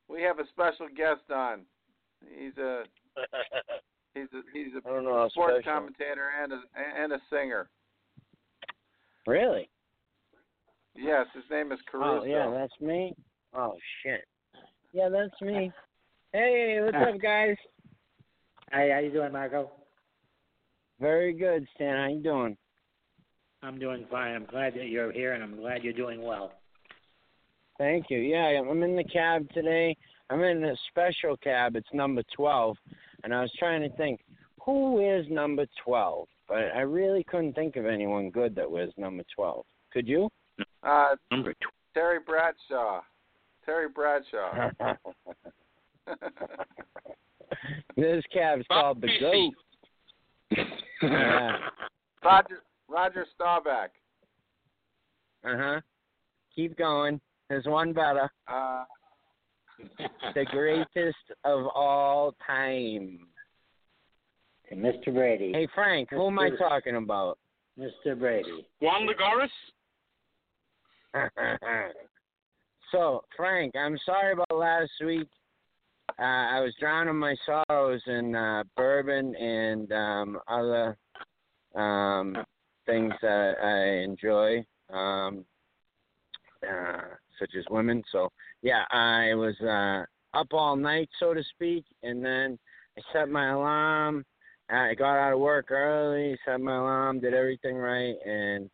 We 0.08 0.22
have 0.22 0.40
a 0.40 0.48
special 0.50 0.88
guest 0.96 1.24
on. 1.34 1.62
He's 2.38 2.56
a 2.58 2.84
he's 4.14 4.28
a 4.34 4.42
he's 4.54 4.74
a 4.76 4.88
I 4.88 4.94
don't 4.94 5.06
know 5.06 5.28
sports 5.32 5.64
special. 5.64 5.72
commentator 5.74 6.30
and 6.44 6.54
a 6.54 6.62
and 7.02 7.14
a 7.14 7.20
singer. 7.32 7.70
Really? 9.26 9.70
Yes, 10.96 11.26
his 11.34 11.44
name 11.50 11.72
is 11.72 11.80
Caruso. 11.92 12.22
Oh, 12.22 12.26
yeah, 12.26 12.50
that's 12.52 12.80
me. 12.82 13.14
Oh 13.56 13.76
shit. 14.04 14.26
Yeah, 14.94 15.10
that's 15.10 15.42
me. 15.42 15.72
Hey, 16.34 16.80
what's 16.82 16.96
up, 16.96 17.22
guys? 17.22 17.56
Hey, 18.72 18.92
how 18.94 19.00
you 19.00 19.12
doing, 19.12 19.32
Marco? 19.32 19.72
Very 21.00 21.34
good, 21.34 21.68
Stan. 21.76 21.98
How 21.98 22.08
you 22.08 22.22
doing? 22.22 22.58
I'm 23.64 23.80
doing 23.80 24.06
fine. 24.10 24.36
I'm 24.36 24.46
glad 24.46 24.74
that 24.76 24.88
you're 24.88 25.12
here, 25.12 25.34
and 25.34 25.44
I'm 25.44 25.58
glad 25.58 25.84
you're 25.84 25.94
doing 25.94 26.22
well. 26.24 26.54
Thank 27.78 28.06
you. 28.10 28.20
Yeah, 28.20 28.60
I'm 28.60 28.82
in 28.84 28.96
the 28.96 29.04
cab 29.04 29.48
today. 29.54 29.96
I'm 30.30 30.42
in 30.44 30.64
a 30.64 30.76
special 30.90 31.38
cab. 31.38 31.76
It's 31.76 31.88
number 31.94 32.24
12. 32.36 32.76
And 33.24 33.34
I 33.34 33.42
was 33.42 33.52
trying 33.60 33.82
to 33.82 33.96
think, 33.98 34.22
who 34.62 35.00
is 35.00 35.26
number 35.30 35.66
12? 35.86 36.28
But 36.48 36.72
I 36.76 36.82
really 36.82 37.24
couldn't 37.24 37.54
think 37.54 37.76
of 37.76 37.86
anyone 37.86 38.30
good 38.30 38.56
that 38.56 38.70
was 38.70 38.90
number 38.98 39.24
12. 39.36 39.66
Could 39.92 40.08
you? 40.08 40.30
Uh, 40.82 41.16
Number 41.32 41.54
Terry 41.94 42.20
Bradshaw. 42.26 43.02
Terry 43.68 43.90
Bradshaw. 43.90 44.72
12. 44.80 44.98
this 47.98 48.24
cab's 48.34 48.66
called 48.72 49.02
the 49.02 49.08
Bumpy 49.22 49.52
Goat. 50.52 50.64
yeah. 51.04 51.58
Roger 52.24 52.62
Roger 52.88 53.26
Staubach. 53.36 53.92
Uh 55.44 55.56
huh. 55.58 55.82
Keep 56.56 56.78
going. 56.78 57.20
There's 57.50 57.66
one 57.66 57.92
better. 57.94 58.32
Uh, 58.48 58.86
The 60.34 60.46
greatest 60.52 61.18
of 61.44 61.68
all 61.76 62.34
time. 62.46 63.20
And 64.72 64.82
Mr. 64.84 65.14
Brady. 65.14 65.52
Hey, 65.54 65.68
Frank, 65.76 66.10
who 66.10 66.28
am 66.28 66.40
I 66.40 66.50
talking 66.58 66.96
about? 66.96 67.38
Mr. 67.80 68.18
Brady. 68.18 68.66
Juan 68.82 69.08
Lagares? 69.08 69.50
So, 72.92 73.24
Frank, 73.36 73.74
I'm 73.76 73.98
sorry 74.06 74.34
about 74.34 74.58
last 74.58 74.92
week. 75.04 75.28
Uh, 76.20 76.24
I 76.24 76.60
was 76.62 76.74
drowning 76.80 77.18
my 77.18 77.36
sorrows 77.46 78.02
in 78.08 78.36
uh, 78.36 78.64
bourbon 78.76 79.36
and 79.36 79.92
um, 79.92 80.40
other 80.48 80.98
um, 81.76 82.36
things 82.86 83.14
that 83.22 83.56
I 83.62 84.04
enjoy, 84.04 84.66
um, 84.92 85.46
uh, 86.64 87.02
such 87.40 87.52
as 87.58 87.66
women. 87.70 88.04
So, 88.12 88.32
yeah, 88.62 88.86
I 88.90 89.34
was 89.36 89.56
uh, 89.62 90.38
up 90.38 90.48
all 90.52 90.76
night, 90.76 91.10
so 91.20 91.34
to 91.34 91.44
speak, 91.56 91.86
and 92.04 92.24
then 92.24 92.58
I 92.98 93.02
set 93.14 93.30
my 93.30 93.50
alarm. 93.52 94.26
I 94.70 94.96
got 94.96 95.18
out 95.18 95.34
of 95.34 95.40
work 95.40 95.72
early, 95.72 96.38
set 96.46 96.60
my 96.60 96.76
alarm, 96.76 97.20
did 97.20 97.34
everything 97.34 97.76
right, 97.78 98.16
and 98.26 98.70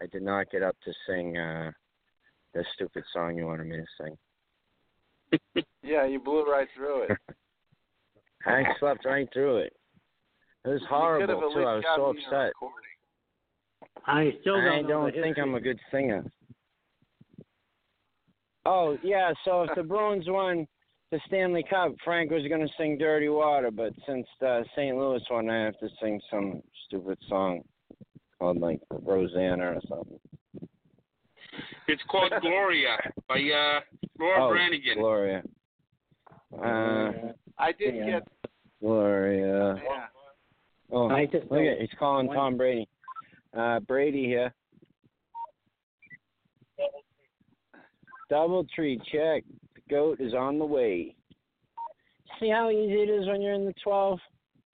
I 0.00 0.06
did 0.06 0.22
not 0.22 0.50
get 0.50 0.62
up 0.62 0.76
to 0.84 0.92
sing 1.06 1.36
uh, 1.36 1.72
the 2.56 2.64
stupid 2.74 3.04
song 3.12 3.36
you 3.36 3.46
wanted 3.46 3.66
me 3.66 3.76
to 3.76 3.84
sing. 4.00 5.64
yeah, 5.82 6.06
you 6.06 6.18
blew 6.18 6.44
right 6.44 6.68
through 6.74 7.02
it. 7.02 7.18
I 8.46 8.64
slept 8.80 9.04
right 9.04 9.28
through 9.32 9.58
it. 9.58 9.72
It 10.64 10.68
was 10.68 10.80
You 10.80 10.86
could 10.88 11.28
have 11.28 11.38
horrible 11.38 11.52
too. 11.52 11.60
I 11.60 11.74
was 11.74 11.84
so 11.94 12.06
upset. 12.06 12.52
I 14.06 14.32
still 14.40 14.56
don't 14.56 14.84
I 14.84 14.88
don't 14.88 15.12
think 15.12 15.38
I'm 15.38 15.54
a 15.54 15.60
good 15.60 15.78
singer. 15.90 16.24
Oh 18.64 18.96
yeah, 19.02 19.32
so 19.44 19.62
if 19.62 19.70
the 19.76 19.82
Bruins 19.82 20.24
won 20.26 20.66
the 21.12 21.20
Stanley 21.26 21.64
Cup, 21.68 21.92
Frank 22.04 22.30
was 22.30 22.42
going 22.48 22.66
to 22.66 22.72
sing 22.78 22.98
"Dirty 22.98 23.28
Water," 23.28 23.70
but 23.70 23.92
since 24.06 24.26
the 24.40 24.64
St. 24.74 24.96
Louis 24.96 25.22
won, 25.30 25.50
I 25.50 25.64
have 25.64 25.78
to 25.78 25.88
sing 26.00 26.20
some 26.30 26.62
stupid 26.86 27.18
song 27.28 27.62
called 28.38 28.58
like 28.58 28.80
Rosanna 28.90 29.72
or 29.72 29.80
something. 29.88 30.18
It's 31.88 32.02
called 32.10 32.32
Gloria 32.40 32.96
by 33.28 33.36
uh, 33.36 33.80
Laura 34.18 34.44
oh, 34.44 34.50
Branigan. 34.50 34.98
Gloria. 34.98 35.42
Uh, 36.52 37.12
I 37.58 37.72
did 37.72 37.94
Yeah. 37.96 38.06
get 38.20 38.28
Gloria. 38.80 39.80
yeah. 39.82 40.06
Oh, 40.92 41.08
I 41.08 41.26
just 41.26 41.50
look 41.50 41.60
at 41.62 41.78
he's 41.80 41.88
calling 41.98 42.26
one- 42.28 42.36
Tom 42.36 42.56
Brady. 42.56 42.88
Uh, 43.56 43.80
Brady 43.80 44.24
here. 44.24 44.52
Double 48.28 48.64
tree 48.74 48.98
check. 49.12 49.44
The 49.74 49.80
goat 49.88 50.20
is 50.20 50.34
on 50.34 50.58
the 50.58 50.64
way. 50.64 51.14
See 52.40 52.50
how 52.50 52.70
easy 52.70 53.02
it 53.02 53.08
is 53.08 53.26
when 53.26 53.40
you're 53.40 53.54
in 53.54 53.64
the 53.64 53.74
12? 53.82 54.18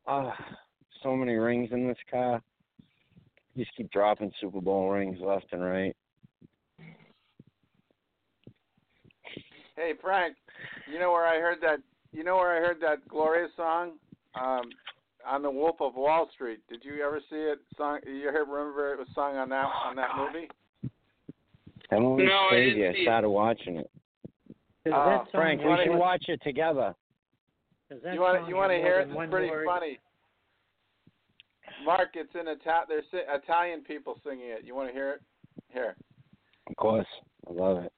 Ah, 0.06 0.34
so 1.02 1.16
many 1.16 1.34
rings 1.34 1.70
in 1.72 1.88
this 1.88 1.96
car. 2.10 2.42
You 3.54 3.64
just 3.64 3.76
keep 3.76 3.90
dropping 3.90 4.30
Super 4.40 4.60
Bowl 4.60 4.90
rings 4.90 5.18
left 5.20 5.46
and 5.52 5.62
right. 5.62 5.96
Hey 9.78 9.92
Frank, 10.00 10.34
you 10.92 10.98
know 10.98 11.12
where 11.12 11.24
I 11.24 11.38
heard 11.38 11.58
that? 11.62 11.78
You 12.12 12.24
know 12.24 12.34
where 12.36 12.56
I 12.56 12.66
heard 12.66 12.78
that 12.80 13.06
Gloria 13.08 13.46
song? 13.56 13.92
Um, 14.34 14.70
on 15.24 15.42
the 15.42 15.50
Wolf 15.50 15.76
of 15.80 15.94
Wall 15.94 16.28
Street. 16.34 16.58
Did 16.68 16.84
you 16.84 17.04
ever 17.04 17.20
see 17.30 17.36
it? 17.36 17.58
Song? 17.76 18.00
You 18.04 18.28
ever 18.28 18.40
remember 18.44 18.92
it 18.92 18.98
was 18.98 19.06
sung 19.14 19.36
on 19.36 19.48
that 19.50 19.66
on 19.84 19.94
that 19.94 20.08
movie? 20.16 20.48
That 21.90 22.00
movie's 22.00 22.26
No, 22.28 22.46
I 22.46 22.48
crazy. 22.50 22.74
didn't 22.80 22.88
I 22.90 22.92
see 22.94 22.98
it. 23.02 23.04
started 23.04 23.28
watching 23.30 23.76
it. 23.76 23.90
Uh, 24.86 24.90
that 24.90 25.26
Frank, 25.32 25.60
we 25.62 25.76
should 25.84 25.96
watch 25.96 26.24
it 26.28 26.40
together. 26.42 26.94
You 28.12 28.20
want 28.20 28.48
you 28.48 28.56
want 28.56 28.72
to 28.72 28.78
hear 28.78 28.98
it? 29.00 29.08
It's 29.10 29.30
pretty 29.30 29.48
word? 29.48 29.66
funny. 29.66 29.98
Mark, 31.84 32.08
it's 32.14 32.34
in 32.34 32.48
Ita- 32.48 32.86
There's 32.88 33.04
si- 33.12 33.18
Italian 33.28 33.82
people 33.84 34.18
singing 34.24 34.48
it. 34.48 34.64
You 34.64 34.74
want 34.74 34.88
to 34.88 34.92
hear 34.92 35.10
it? 35.12 35.22
Here. 35.72 35.94
Of 36.68 36.76
course. 36.76 37.06
I 37.48 37.52
love 37.52 37.84
it. 37.84 37.92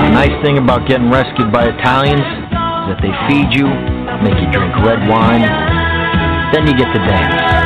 The 0.00 0.26
nice 0.26 0.42
thing 0.42 0.58
about 0.58 0.88
getting 0.88 1.10
rescued 1.10 1.52
by 1.52 1.66
Italians 1.68 2.20
is 2.20 2.88
that 2.88 2.98
they 3.02 3.12
feed 3.28 3.52
you, 3.52 3.66
make 4.24 4.40
you 4.40 4.50
drink 4.50 4.74
red 4.84 5.08
wine, 5.08 5.42
then 6.52 6.66
you 6.66 6.74
get 6.74 6.92
to 6.92 6.98
dance. 7.06 7.59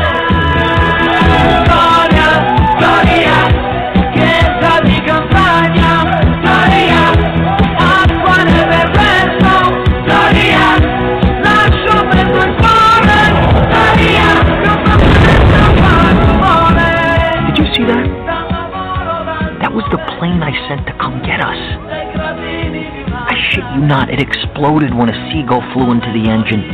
Not, 23.86 24.10
it 24.10 24.20
exploded 24.20 24.94
when 24.94 25.08
a 25.08 25.32
seagull 25.32 25.62
flew 25.72 25.92
into 25.92 26.10
the 26.12 26.28
engine. 26.28 26.64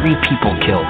Three 0.00 0.16
people 0.28 0.52
killed. 0.60 0.86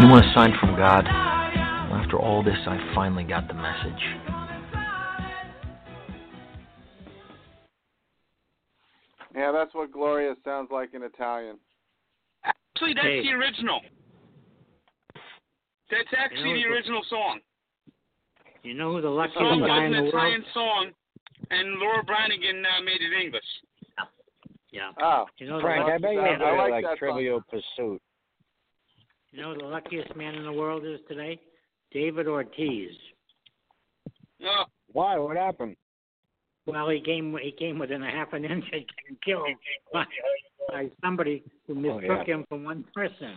You 0.00 0.08
want 0.08 0.24
a 0.24 0.32
sign 0.34 0.54
from 0.58 0.76
God? 0.76 1.04
Well, 1.90 2.00
after 2.00 2.18
all 2.18 2.42
this, 2.42 2.56
I 2.66 2.78
finally 2.94 3.24
got 3.24 3.48
the 3.48 3.54
message. 3.54 4.02
Yeah, 9.34 9.52
that's 9.52 9.74
what 9.74 9.92
Gloria 9.92 10.34
sounds 10.44 10.70
like 10.70 10.94
in 10.94 11.02
Italian. 11.02 11.58
Actually, 12.44 12.94
that's 12.94 13.06
Hey. 13.06 13.22
the 13.22 13.32
original. 13.32 13.80
That's 15.90 16.12
actually 16.16 16.62
the 16.62 16.68
original 16.68 17.02
song. 17.04 17.40
You 18.62 18.74
know 18.74 18.92
who 18.92 19.00
the 19.00 19.08
The 19.08 19.14
luckiest 19.14 19.38
song 19.40 19.60
was 19.60 19.68
guy 19.68 19.84
in 19.86 19.94
an 19.94 20.04
the 20.04 20.08
Italian 20.08 20.40
world? 20.42 20.52
song, 20.54 20.90
and 21.50 21.78
Laura 21.78 22.02
Branigan 22.04 22.62
uh, 22.64 22.82
made 22.84 23.00
it 23.00 23.12
English. 23.24 23.42
Yeah. 24.72 24.90
Oh, 25.02 25.24
You 25.38 25.48
know 25.48 25.56
the 25.56 25.62
Frank, 25.62 25.80
I 25.82 25.96
luckiest 25.96 26.02
bet 26.02 26.12
you 26.14 26.20
man- 26.22 26.42
I 26.42 26.56
like 26.56 26.70
like, 26.70 26.84
that 26.84 26.98
song. 27.00 27.42
Pursuit. 27.50 28.02
You 29.32 29.42
know 29.42 29.54
who 29.54 29.60
the 29.60 29.66
luckiest 29.66 30.14
man 30.16 30.34
in 30.34 30.44
the 30.44 30.52
world 30.52 30.84
is 30.84 31.00
today? 31.08 31.40
David 31.92 32.28
Ortiz. 32.28 32.90
Oh, 34.44 34.64
Why? 34.92 35.18
What 35.18 35.36
happened? 35.36 35.76
Well, 36.66 36.88
he 36.88 37.00
came 37.00 37.36
he 37.42 37.50
came 37.50 37.78
within 37.78 38.02
a 38.02 38.10
half 38.10 38.32
an 38.32 38.44
inch 38.44 38.64
of 38.66 38.70
getting 38.70 39.18
killed 39.24 39.48
by, 39.92 40.04
by 40.68 40.90
somebody 41.02 41.42
who 41.66 41.74
mistook 41.74 42.26
yeah. 42.28 42.34
him 42.34 42.44
for 42.48 42.58
one 42.58 42.84
person. 42.94 43.34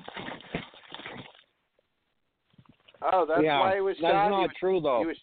Oh, 3.11 3.25
that's 3.27 3.41
yeah, 3.43 3.59
why 3.59 3.75
he 3.75 3.81
was 3.81 3.95
that's 4.01 4.13
shot. 4.13 4.29
not 4.29 4.37
he 4.37 4.41
was, 4.43 4.51
true 4.59 4.79
though. 4.81 4.99
he 5.01 5.05
was 5.07 5.17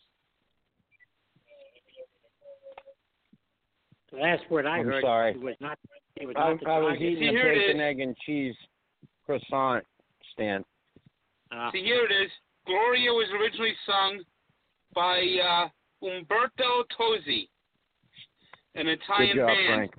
The 4.13 4.19
last 4.19 4.43
word 4.51 4.67
I 4.67 4.79
I'm 4.79 4.87
heard 4.87 5.03
sorry. 5.03 5.33
he 5.35 5.39
was 5.39 5.55
not 5.61 5.79
he 6.19 6.27
was 6.27 6.35
I, 6.39 6.51
not 6.51 6.61
the 6.61 6.69
I 6.69 6.79
was 6.79 6.97
eating 7.01 7.19
See, 7.21 7.27
a 7.29 7.31
here 7.31 7.53
it 7.53 7.67
bacon, 7.69 7.81
egg, 7.81 8.01
and 8.01 8.17
cheese 8.27 8.55
croissant 9.25 9.85
stand. 10.33 10.65
Uh, 11.53 11.71
See, 11.73 11.83
here 11.85 12.05
it 12.05 12.13
is. 12.13 12.31
Gloria 12.67 13.11
was 13.13 13.29
originally 13.41 13.75
sung 13.87 14.23
by 14.95 15.21
uh, 15.43 15.69
Umberto 16.07 16.85
Tozzi, 16.99 17.49
an 18.75 18.89
Italian 18.89 19.37
Good 19.37 19.41
job, 19.43 19.49
band, 19.49 19.91
Frank. 19.91 19.95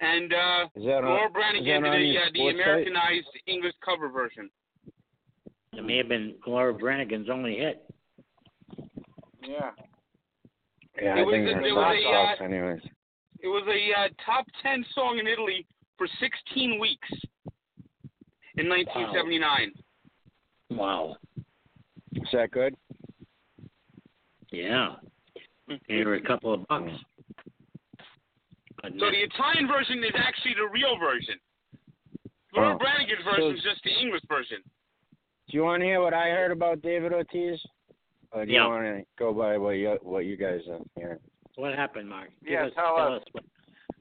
and 0.00 0.32
uh, 0.32 0.64
Is 0.76 0.84
that 0.84 1.02
Laura 1.04 1.24
on, 1.26 1.32
Branigan 1.32 1.82
did 1.82 1.92
on 1.92 2.00
the, 2.00 2.18
uh, 2.18 2.20
the 2.32 2.38
sports 2.38 2.58
site? 2.58 2.64
Americanized 2.66 3.26
English 3.46 3.74
cover 3.84 4.08
version. 4.08 4.50
It 5.76 5.84
may 5.84 5.96
have 5.98 6.08
been 6.08 6.34
Laura 6.46 6.72
Branigan's 6.74 7.28
only 7.30 7.56
hit. 7.56 7.84
yeah. 9.42 9.70
Yeah, 11.00 11.16
It 11.16 11.20
I 11.20 11.22
was 11.24 11.32
think 11.32 11.46
a- 11.46 11.50
it 11.66 11.72
was 11.72 11.96
a, 11.96 12.08
knockoffs 12.08 12.40
anyways. 12.42 12.80
It 13.40 13.48
was 13.48 13.64
a 13.68 14.00
uh, 14.00 14.08
top 14.24 14.46
10 14.62 14.84
song 14.94 15.18
in 15.18 15.26
Italy 15.26 15.66
for 15.98 16.06
16 16.20 16.80
weeks 16.80 17.08
in 18.56 18.68
1979. 18.68 19.72
Wow. 20.70 21.16
Is 22.14 22.22
that 22.32 22.50
good? 22.50 22.74
Yeah. 24.50 24.96
Here 25.86 26.08
are 26.08 26.14
a 26.14 26.20
couple 26.22 26.54
of 26.54 26.66
bucks. 26.66 26.90
So 28.82 28.88
the 29.10 29.22
Italian 29.22 29.66
version 29.68 29.98
is 30.04 30.12
actually 30.16 30.54
the 30.54 30.68
real 30.72 30.96
version. 30.98 31.36
Laura 32.54 32.74
Oh. 32.74 32.78
Branigan's 32.78 33.22
version 33.24 33.54
is 33.56 33.62
just 33.62 33.82
the 33.84 33.90
English 33.90 34.22
version. 34.28 34.58
Do 35.48 35.56
you 35.56 35.62
want 35.62 35.80
to 35.80 35.86
hear 35.86 36.00
what 36.02 36.14
I 36.14 36.30
heard 36.30 36.50
about 36.50 36.82
David 36.82 37.12
Ortiz? 37.12 37.60
Or 38.32 38.44
do 38.44 38.52
Yeah. 38.52 38.64
you 38.64 38.68
want 38.70 38.84
to 38.84 39.04
go 39.16 39.32
by 39.32 39.56
what 39.58 39.70
you 39.72 39.98
what 40.02 40.24
you 40.26 40.36
guys 40.36 40.60
are 40.68 40.80
hearing? 40.96 41.20
what 41.54 41.74
happened, 41.74 42.08
Mark? 42.08 42.30
Give 42.42 42.52
Yeah, 42.52 42.66
us, 42.66 42.72
tell 42.74 42.96
us. 42.96 43.22
what, 43.32 43.44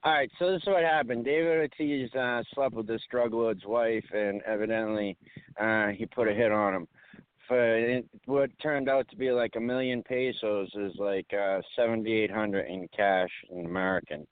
All 0.03 0.11
right, 0.11 0.29
so 0.37 0.51
this 0.51 0.61
is 0.61 0.67
what 0.67 0.83
happened. 0.83 1.23
David 1.23 1.57
Ortiz 1.57 2.13
uh, 2.13 2.43
slept 2.53 2.75
with 2.75 2.85
this 2.85 3.01
drug 3.09 3.33
lord's 3.33 3.63
wife, 3.65 4.03
and 4.13 4.41
evidently 4.43 5.15
uh, 5.57 5.87
he 5.89 6.05
put 6.05 6.27
a 6.27 6.33
hit 6.33 6.51
on 6.51 6.73
him. 6.73 6.87
For 7.47 8.01
what 8.25 8.49
turned 8.59 8.89
out 8.89 9.07
to 9.09 9.15
be 9.15 9.31
like 9.31 9.55
a 9.55 9.59
million 9.59 10.03
pesos 10.03 10.69
is 10.75 10.93
like 10.97 11.31
uh, 11.33 11.61
seventy 11.75 12.11
eight 12.11 12.31
hundred 12.31 12.67
in 12.67 12.87
cash 12.95 13.29
in 13.51 13.65
American, 13.65 14.27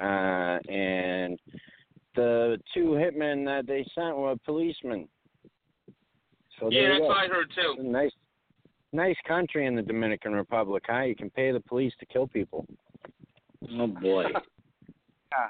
uh, 0.00 0.58
and 0.68 1.38
the 2.14 2.58
two 2.72 2.90
hitmen 2.92 3.44
that 3.44 3.66
they 3.66 3.84
sent 3.94 4.16
were 4.16 4.36
policemen. 4.44 5.08
So 6.60 6.70
Yeah, 6.70 6.88
that's 6.88 7.00
go. 7.00 7.06
what 7.08 7.16
I 7.18 7.26
heard 7.26 7.50
too. 7.54 7.82
Nice, 7.82 8.12
nice 8.92 9.16
country 9.26 9.66
in 9.66 9.74
the 9.74 9.82
Dominican 9.82 10.32
Republic, 10.32 10.84
huh? 10.86 11.02
You 11.02 11.16
can 11.16 11.30
pay 11.30 11.52
the 11.52 11.60
police 11.60 11.92
to 12.00 12.06
kill 12.06 12.26
people. 12.26 12.66
oh 13.72 13.86
boy. 13.86 14.24
Yeah. 15.34 15.48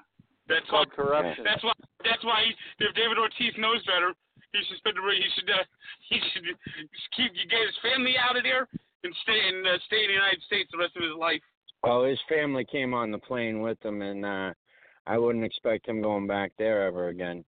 That's 0.48 0.64
Called 0.70 0.88
why. 0.88 0.96
corruption. 0.96 1.44
That's 1.44 1.62
why. 1.62 1.72
That's 2.04 2.24
why. 2.24 2.40
He, 2.48 2.84
if 2.84 2.94
David 2.94 3.18
Ortiz 3.18 3.52
knows 3.58 3.84
better, 3.84 4.14
he 4.52 4.60
should 4.68 4.78
spend. 4.78 4.96
the- 4.96 5.12
He 5.12 5.28
should. 5.36 5.50
Uh, 5.50 5.64
he 6.08 6.16
should 6.32 6.44
just 6.44 7.08
keep 7.16 7.32
get 7.34 7.60
his 7.66 7.76
family 7.82 8.14
out 8.16 8.36
of 8.36 8.42
there 8.44 8.66
and 9.04 9.14
stay 9.22 9.40
and 9.48 9.66
uh, 9.66 9.76
stay 9.86 10.04
in 10.04 10.08
the 10.08 10.14
United 10.14 10.40
States 10.46 10.70
the 10.72 10.78
rest 10.78 10.96
of 10.96 11.02
his 11.02 11.12
life. 11.18 11.40
Well, 11.82 12.04
his 12.04 12.18
family 12.30 12.64
came 12.64 12.94
on 12.94 13.10
the 13.10 13.18
plane 13.18 13.60
with 13.60 13.76
him, 13.84 14.00
and 14.00 14.24
uh 14.24 14.52
I 15.06 15.18
wouldn't 15.18 15.44
expect 15.44 15.86
him 15.86 16.00
going 16.00 16.26
back 16.26 16.52
there 16.56 16.86
ever 16.86 17.08
again. 17.08 17.44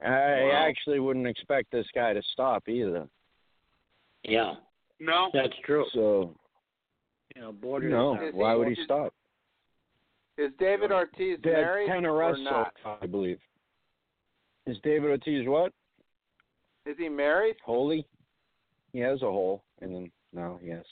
I 0.00 0.44
Wow. 0.44 0.50
actually 0.68 1.00
wouldn't 1.00 1.26
expect 1.26 1.70
this 1.72 1.86
guy 1.94 2.12
to 2.12 2.22
stop 2.32 2.68
either. 2.68 3.08
Yeah, 4.22 4.56
No. 5.00 5.30
that's 5.32 5.56
true. 5.64 5.86
So 5.92 6.36
You 7.34 7.42
know, 7.42 7.52
borders. 7.52 7.90
no, 7.90 8.14
are- 8.14 8.24
Is 8.24 8.34
he- 8.34 8.38
why 8.40 8.54
would 8.54 8.68
he 8.68 8.74
is- 8.74 8.84
stop? 8.84 9.12
Is 10.36 10.52
David 10.54 10.92
Ortiz 10.92 11.40
They 11.40 11.50
had 11.50 11.60
married 11.62 11.86
ten 11.88 12.06
or 12.06 12.14
arrests 12.14 12.44
so 12.44 12.50
not? 12.50 12.78
far, 12.78 12.98
I 13.02 13.06
believe. 13.06 13.40
Is 14.66 14.78
David 14.80 15.10
Ortiz 15.10 15.46
what? 15.48 15.72
Is 16.86 16.96
he 16.96 17.08
married? 17.08 17.56
Holy? 17.64 18.06
He 18.92 19.00
has 19.00 19.20
a 19.22 19.30
hole 19.30 19.64
in 19.82 19.90
him. 19.90 20.12
No, 20.32 20.60
yes. 20.62 20.84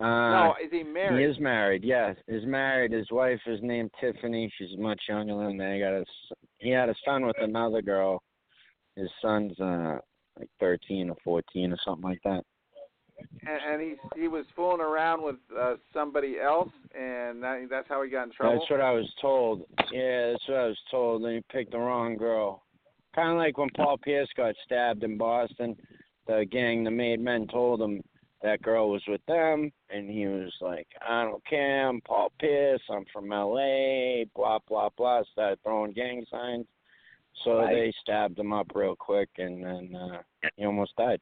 Uh, 0.00 0.04
no, 0.04 0.56
is 0.62 0.70
he 0.70 0.82
married? 0.82 1.18
He 1.18 1.24
is 1.24 1.38
married. 1.40 1.84
Yes, 1.84 2.16
he's 2.26 2.44
married. 2.46 2.92
His 2.92 3.10
wife 3.10 3.40
is 3.46 3.60
named 3.62 3.92
Tiffany. 3.94 4.48
She's 4.50 4.76
much 4.76 5.00
younger 5.08 5.36
than 5.36 5.56
they 5.56 5.80
got 5.80 5.94
a. 5.94 6.04
He 6.58 6.70
had 6.70 6.88
a 6.88 6.94
son 7.04 7.26
with 7.26 7.36
another 7.40 7.82
girl. 7.82 8.22
His 8.96 9.08
son's 9.22 9.58
uh 9.60 9.98
like 10.38 10.50
thirteen 10.60 11.10
or 11.10 11.16
fourteen 11.24 11.72
or 11.72 11.78
something 11.84 12.08
like 12.08 12.20
that. 12.24 12.42
and, 13.46 13.72
and 13.72 13.82
he 13.82 14.20
he 14.20 14.28
was 14.28 14.44
fooling 14.54 14.80
around 14.80 15.22
with 15.22 15.36
uh, 15.58 15.74
somebody 15.92 16.36
else, 16.40 16.70
and 16.94 17.42
that, 17.42 17.66
that's 17.70 17.88
how 17.88 18.02
he 18.02 18.10
got 18.10 18.24
in 18.24 18.32
trouble. 18.32 18.58
That's 18.58 18.70
what 18.70 18.80
I 18.80 18.92
was 18.92 19.12
told. 19.20 19.62
Yeah, 19.92 20.32
that's 20.32 20.48
what 20.48 20.58
I 20.58 20.66
was 20.66 20.78
told. 20.90 21.22
And 21.22 21.34
he 21.34 21.42
picked 21.52 21.72
the 21.72 21.78
wrong 21.78 22.16
girl. 22.16 22.62
Kind 23.14 23.30
of 23.30 23.36
like 23.38 23.58
when 23.58 23.70
Paul 23.76 23.98
Pierce 23.98 24.28
got 24.36 24.54
stabbed 24.64 25.02
in 25.02 25.18
Boston. 25.18 25.76
The 26.26 26.44
gang, 26.50 26.84
the 26.84 26.90
made 26.90 27.20
men, 27.20 27.46
told 27.46 27.80
him 27.80 28.02
that 28.42 28.62
girl 28.62 28.90
was 28.90 29.02
with 29.08 29.24
them, 29.26 29.72
and 29.90 30.08
he 30.08 30.26
was 30.26 30.52
like, 30.60 30.86
"I 31.06 31.24
don't 31.24 31.44
care. 31.46 31.88
I'm 31.88 32.00
Paul 32.02 32.30
Pierce. 32.38 32.80
I'm 32.90 33.04
from 33.12 33.32
L.A. 33.32 34.26
Blah 34.34 34.60
blah 34.68 34.88
blah." 34.96 35.22
Started 35.32 35.58
throwing 35.62 35.92
gang 35.92 36.24
signs. 36.30 36.66
So 37.44 37.58
Right. 37.58 37.74
they 37.74 37.92
stabbed 38.02 38.38
him 38.38 38.52
up 38.52 38.68
real 38.74 38.96
quick, 38.96 39.28
and 39.38 39.62
then 39.64 39.94
uh, 39.94 40.22
he 40.56 40.64
almost 40.64 40.94
died. 40.96 41.20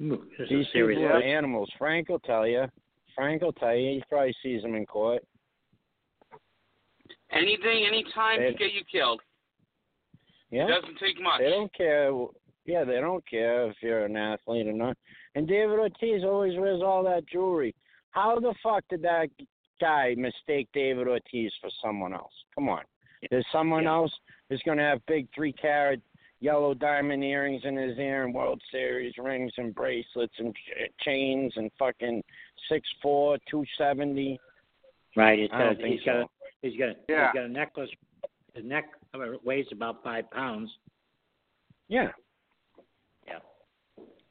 Ooh, 0.00 0.24
These 0.38 0.66
serious. 0.72 0.98
people 0.98 1.16
are 1.16 1.22
animals. 1.22 1.70
Frank 1.76 2.08
will 2.08 2.20
tell 2.20 2.46
you. 2.46 2.66
Frank 3.14 3.42
will 3.42 3.52
tell 3.52 3.74
you. 3.74 3.94
He 3.96 4.02
probably 4.08 4.34
sees 4.42 4.62
them 4.62 4.74
in 4.76 4.86
court. 4.86 5.24
Anything, 7.30 7.84
anytime 7.86 8.38
to 8.40 8.52
get 8.52 8.72
you 8.72 8.82
killed. 8.90 9.20
Yeah. 10.50 10.64
It 10.66 10.80
doesn't 10.80 10.98
take 10.98 11.20
much. 11.20 11.40
They 11.40 11.50
don't 11.50 11.72
care. 11.74 12.10
Yeah, 12.68 12.84
they 12.84 13.00
don't 13.00 13.26
care 13.26 13.66
if 13.70 13.76
you're 13.80 14.04
an 14.04 14.16
athlete 14.16 14.66
or 14.66 14.74
not. 14.74 14.94
And 15.34 15.48
David 15.48 15.78
Ortiz 15.78 16.22
always 16.22 16.58
wears 16.58 16.82
all 16.82 17.02
that 17.04 17.26
jewelry. 17.26 17.74
How 18.10 18.38
the 18.38 18.54
fuck 18.62 18.84
did 18.90 19.00
that 19.02 19.28
guy 19.80 20.14
mistake 20.18 20.68
David 20.74 21.08
Ortiz 21.08 21.50
for 21.62 21.70
someone 21.82 22.12
else? 22.12 22.32
Come 22.54 22.68
on. 22.68 22.82
There's 23.30 23.46
someone 23.50 23.84
Yeah. 23.84 23.94
else 23.94 24.12
who's 24.50 24.62
going 24.66 24.76
to 24.76 24.84
have 24.84 25.04
big 25.06 25.28
three 25.34 25.52
carat 25.52 26.02
yellow 26.40 26.74
diamond 26.74 27.24
earrings 27.24 27.64
in 27.64 27.74
his 27.74 27.96
ear 27.98 28.24
and 28.24 28.34
World 28.34 28.60
Series 28.70 29.16
rings 29.16 29.52
and 29.56 29.74
bracelets 29.74 30.34
and 30.38 30.54
ch- 30.54 30.92
chains 31.00 31.56
and 31.56 31.70
fucking 31.78 32.22
six 32.68 32.86
four, 33.02 33.38
two 33.50 33.64
seventy. 33.78 34.38
Right. 35.16 35.38
He's 35.38 35.48
I 35.52 35.58
got. 35.58 35.64
don't 35.64 35.72
A, 35.72 35.76
think 35.82 35.94
he's 35.96 36.04
got. 36.04 36.12
so. 36.16 36.20
A, 36.22 36.68
he's 36.68 36.78
got. 36.78 36.88
A, 36.90 36.96
Yeah. 37.08 37.32
He's 37.32 37.34
got 37.40 37.44
a 37.46 37.48
necklace. 37.48 37.90
His 38.54 38.64
neck 38.64 38.84
uh, 39.14 39.18
weighs 39.42 39.66
about 39.72 40.04
five 40.04 40.30
pounds. 40.30 40.70
Yeah. 41.88 42.02
Yeah. 42.02 42.10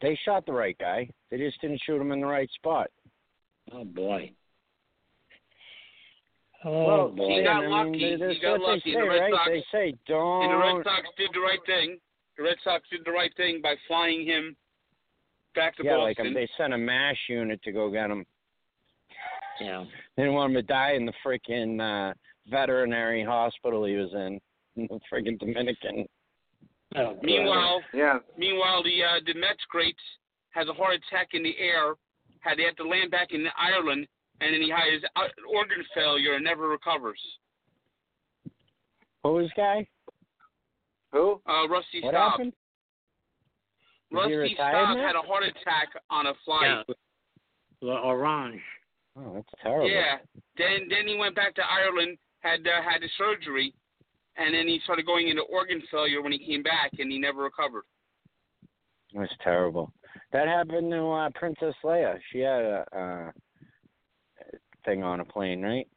They 0.02 0.18
shot 0.26 0.46
the 0.46 0.54
right 0.54 0.78
guy. 0.80 1.10
They 1.32 1.38
just 1.38 1.60
didn't 1.62 1.82
shoot 1.86 2.00
him 2.00 2.12
in 2.12 2.22
the 2.22 2.28
right 2.28 2.50
spot. 2.52 2.88
Oh 3.72 3.84
boy. 3.84 4.32
Oh 6.64 6.86
well, 6.86 7.10
boy. 7.10 7.28
He 7.38 7.44
got 7.44 7.58
I 7.58 7.62
mean, 7.62 7.70
lucky. 7.72 8.16
they- 8.16 8.34
He 8.34 8.40
got 8.40 8.60
lucky. 8.62 8.82
They 8.86 8.92
The 8.92 8.98
say, 8.98 9.08
Red 9.08 9.20
right? 9.20 9.34
Sox- 9.34 9.50
They 9.50 9.64
say 9.72 9.94
don't. 10.08 10.44
And 10.44 10.54
the 10.54 10.58
Red 10.58 10.84
Sox 10.84 11.08
did 11.18 11.30
the 11.34 11.40
right 11.40 11.60
thing. 11.66 11.98
The 12.38 12.44
Red 12.44 12.58
Sox 12.64 12.84
did 12.90 13.02
the 13.06 13.12
right 13.12 13.32
thing 13.38 13.62
by 13.62 13.76
flying 13.88 14.26
him 14.26 14.56
back 15.56 15.76
to 15.78 15.84
yeah, 15.84 15.98
like 15.98 16.18
Boston. 16.18 16.28
um, 16.28 16.34
they 16.34 16.48
sent 16.58 16.74
a 16.74 16.78
mash 16.78 17.18
unit 17.30 17.62
to 17.64 17.72
go 17.72 17.90
get 17.90 18.10
him. 18.12 18.26
Yeah. 19.60 19.86
They 20.16 20.24
didn't 20.24 20.36
want 20.36 20.52
him 20.52 20.56
to 20.56 20.62
die 20.62 20.92
in 20.94 21.06
the 21.06 21.14
freaking 21.26 21.80
uh, 21.82 22.14
veterinary 22.48 23.24
hospital 23.24 23.86
he 23.86 23.96
was 23.96 24.12
in, 24.14 24.40
in 24.76 24.88
the 24.88 25.00
freaking 25.12 25.40
Dominican. 25.40 26.06
Oh, 26.96 27.18
meanwhile, 27.22 27.82
Yeah. 27.94 28.20
meanwhile, 28.38 28.82
the 28.84 29.04
uh, 29.04 29.20
the 29.26 29.34
Mets 29.34 29.64
greats 29.70 30.00
has 30.52 30.68
a 30.70 30.74
heart 30.74 30.96
attack 30.96 31.30
in 31.34 31.44
the 31.44 31.58
air. 31.60 31.96
Had 32.40 32.58
they 32.58 32.64
had 32.64 32.78
to 32.78 32.88
land 32.88 33.12
back 33.12 33.34
in 33.34 33.46
Ireland, 33.58 34.08
and 34.40 34.54
then 34.54 34.62
he 34.62 34.70
has 34.70 35.04
uh, 35.16 35.28
organ 35.52 35.84
failure 35.94 36.36
and 36.36 36.44
never 36.44 36.68
recovers. 36.70 37.20
Who 39.24 39.34
was 39.34 39.50
guy? 39.58 39.88
Who? 41.12 41.42
Uh, 41.48 41.68
Rusty 41.68 42.02
What 42.02 42.12
Staub. 42.14 42.32
happened? 42.32 42.54
Rusty 44.12 44.36
retired 44.36 44.86
Staub 44.96 44.98
had 44.98 45.16
a 45.16 45.22
heart 45.28 45.44
attack 45.44 45.90
on 46.10 46.28
a 46.28 46.34
flight. 46.46 46.86
Yeah. 46.88 46.94
La 47.82 48.02
Orange. 48.02 48.62
Oh, 49.18 49.34
that's 49.36 49.50
terrible. 49.62 49.90
Yeah. 49.90 50.18
Then 50.58 50.88
then 50.90 51.08
he 51.08 51.18
went 51.18 51.36
back 51.36 51.54
to 51.56 51.62
Ireland, 51.70 52.18
had 52.40 52.62
uh, 52.66 52.82
had 52.82 53.02
the 53.02 53.10
surgery, 53.18 53.74
and 54.38 54.54
then 54.54 54.68
he 54.68 54.80
started 54.84 55.06
going 55.06 55.28
into 55.30 55.42
organ 55.44 55.82
failure 55.92 56.22
when 56.22 56.32
he 56.32 56.40
came 56.40 56.64
back, 56.64 56.92
and 57.00 57.12
he 57.12 57.20
never 57.20 57.44
recovered. 57.44 57.84
That's 59.14 59.32
terrible. 59.44 59.92
That 60.34 60.48
happened 60.48 60.92
to 60.92 61.10
uh, 61.12 61.30
Princess 61.36 61.74
Leia. 61.84 62.18
She 62.32 62.40
had 62.40 62.62
a 62.62 62.86
uh, 62.96 63.32
thing 64.86 65.04
on 65.04 65.20
a 65.22 65.26
plane, 65.26 65.62
right? 65.62 65.88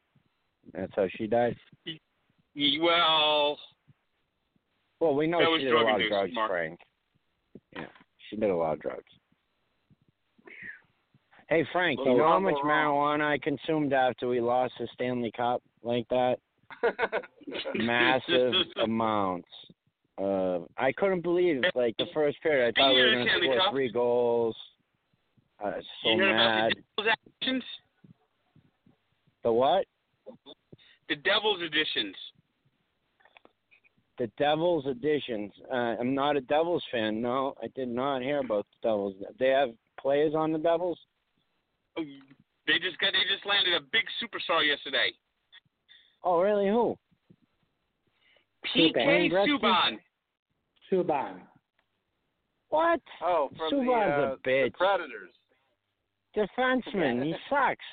That's 0.73 0.93
how 0.95 1.07
she 1.17 1.27
died. 1.27 1.57
Well, 2.81 3.59
Well, 5.01 5.15
we 5.15 5.27
know 5.27 5.41
she 5.57 5.65
did 5.65 5.73
a 5.73 5.81
lot 5.81 6.01
of 6.01 6.09
drugs, 6.09 6.33
Mark. 6.35 6.51
Frank. 6.51 6.81
Yeah, 7.75 7.87
she 8.29 8.37
did 8.37 8.51
a 8.51 8.57
lot 8.57 8.75
of 8.75 8.81
drugs. 8.81 9.05
Hey 11.49 11.67
Frank, 11.73 11.99
you 12.05 12.17
know 12.17 12.29
how 12.29 12.39
much 12.39 12.55
marijuana 12.65 13.25
I 13.33 13.39
consumed 13.39 13.93
after 13.93 14.29
we 14.29 14.41
lost 14.41 14.75
the 14.79 14.87
Stanley 14.95 15.33
Cup 15.37 15.61
like 15.83 16.07
that? 16.09 16.37
Massive 17.75 18.53
amounts. 18.83 19.49
Uh, 20.21 20.61
I 20.77 20.93
couldn't 20.93 21.23
believe 21.23 21.63
like 21.75 21.97
the 21.97 22.07
first 22.13 22.43
period. 22.43 22.75
I 22.77 22.81
thought 22.81 22.95
we 22.95 23.01
were 23.01 23.13
going 23.13 23.27
to 23.27 23.33
score 23.43 23.71
three 23.71 23.91
goals. 23.91 24.57
I 25.59 25.69
was 25.69 25.85
so 26.03 26.17
mad. 26.17 26.73
the 26.97 27.17
actions? 27.41 27.65
The 29.43 29.53
what? 29.53 29.87
The 31.09 31.17
Devil's 31.17 31.63
editions. 31.63 32.15
The 34.19 34.31
Devils 34.39 34.87
editions. 34.87 35.53
Uh, 35.73 35.97
I'm 35.99 36.15
not 36.15 36.37
a 36.37 36.43
Devils 36.43 36.85
fan. 36.93 37.23
No, 37.23 37.55
I 37.63 37.69
did 37.75 37.89
not 37.89 38.21
hear 38.21 38.41
about 38.41 38.67
the 38.71 38.89
Devils. 38.89 39.15
They 39.39 39.49
have 39.49 39.71
players 39.99 40.35
on 40.35 40.53
the 40.53 40.59
Devils. 40.59 40.99
They 41.97 42.79
just 42.79 42.99
got 43.01 43.13
they 43.13 43.25
just 43.33 43.47
landed 43.47 43.75
a 43.75 43.81
big 43.81 44.05
superstar 44.23 44.67
yesterday. 44.67 45.13
Oh, 46.23 46.41
really? 46.41 46.69
Who? 46.69 46.97
PK 48.77 48.95
Wayne 49.07 49.31
Gretzky? 49.31 49.59
Subban. 49.61 49.99
Subban. 50.93 51.33
What? 52.69 53.01
oh, 53.23 53.49
from 53.57 53.71
the, 53.71 53.77
Subban's 53.77 54.11
a 54.11 54.27
uh, 54.33 54.37
the 54.45 54.51
bitch. 54.51 54.75
Predators. 54.75 55.31
Defenseman. 56.37 57.25
he 57.25 57.35
sucks. 57.49 57.85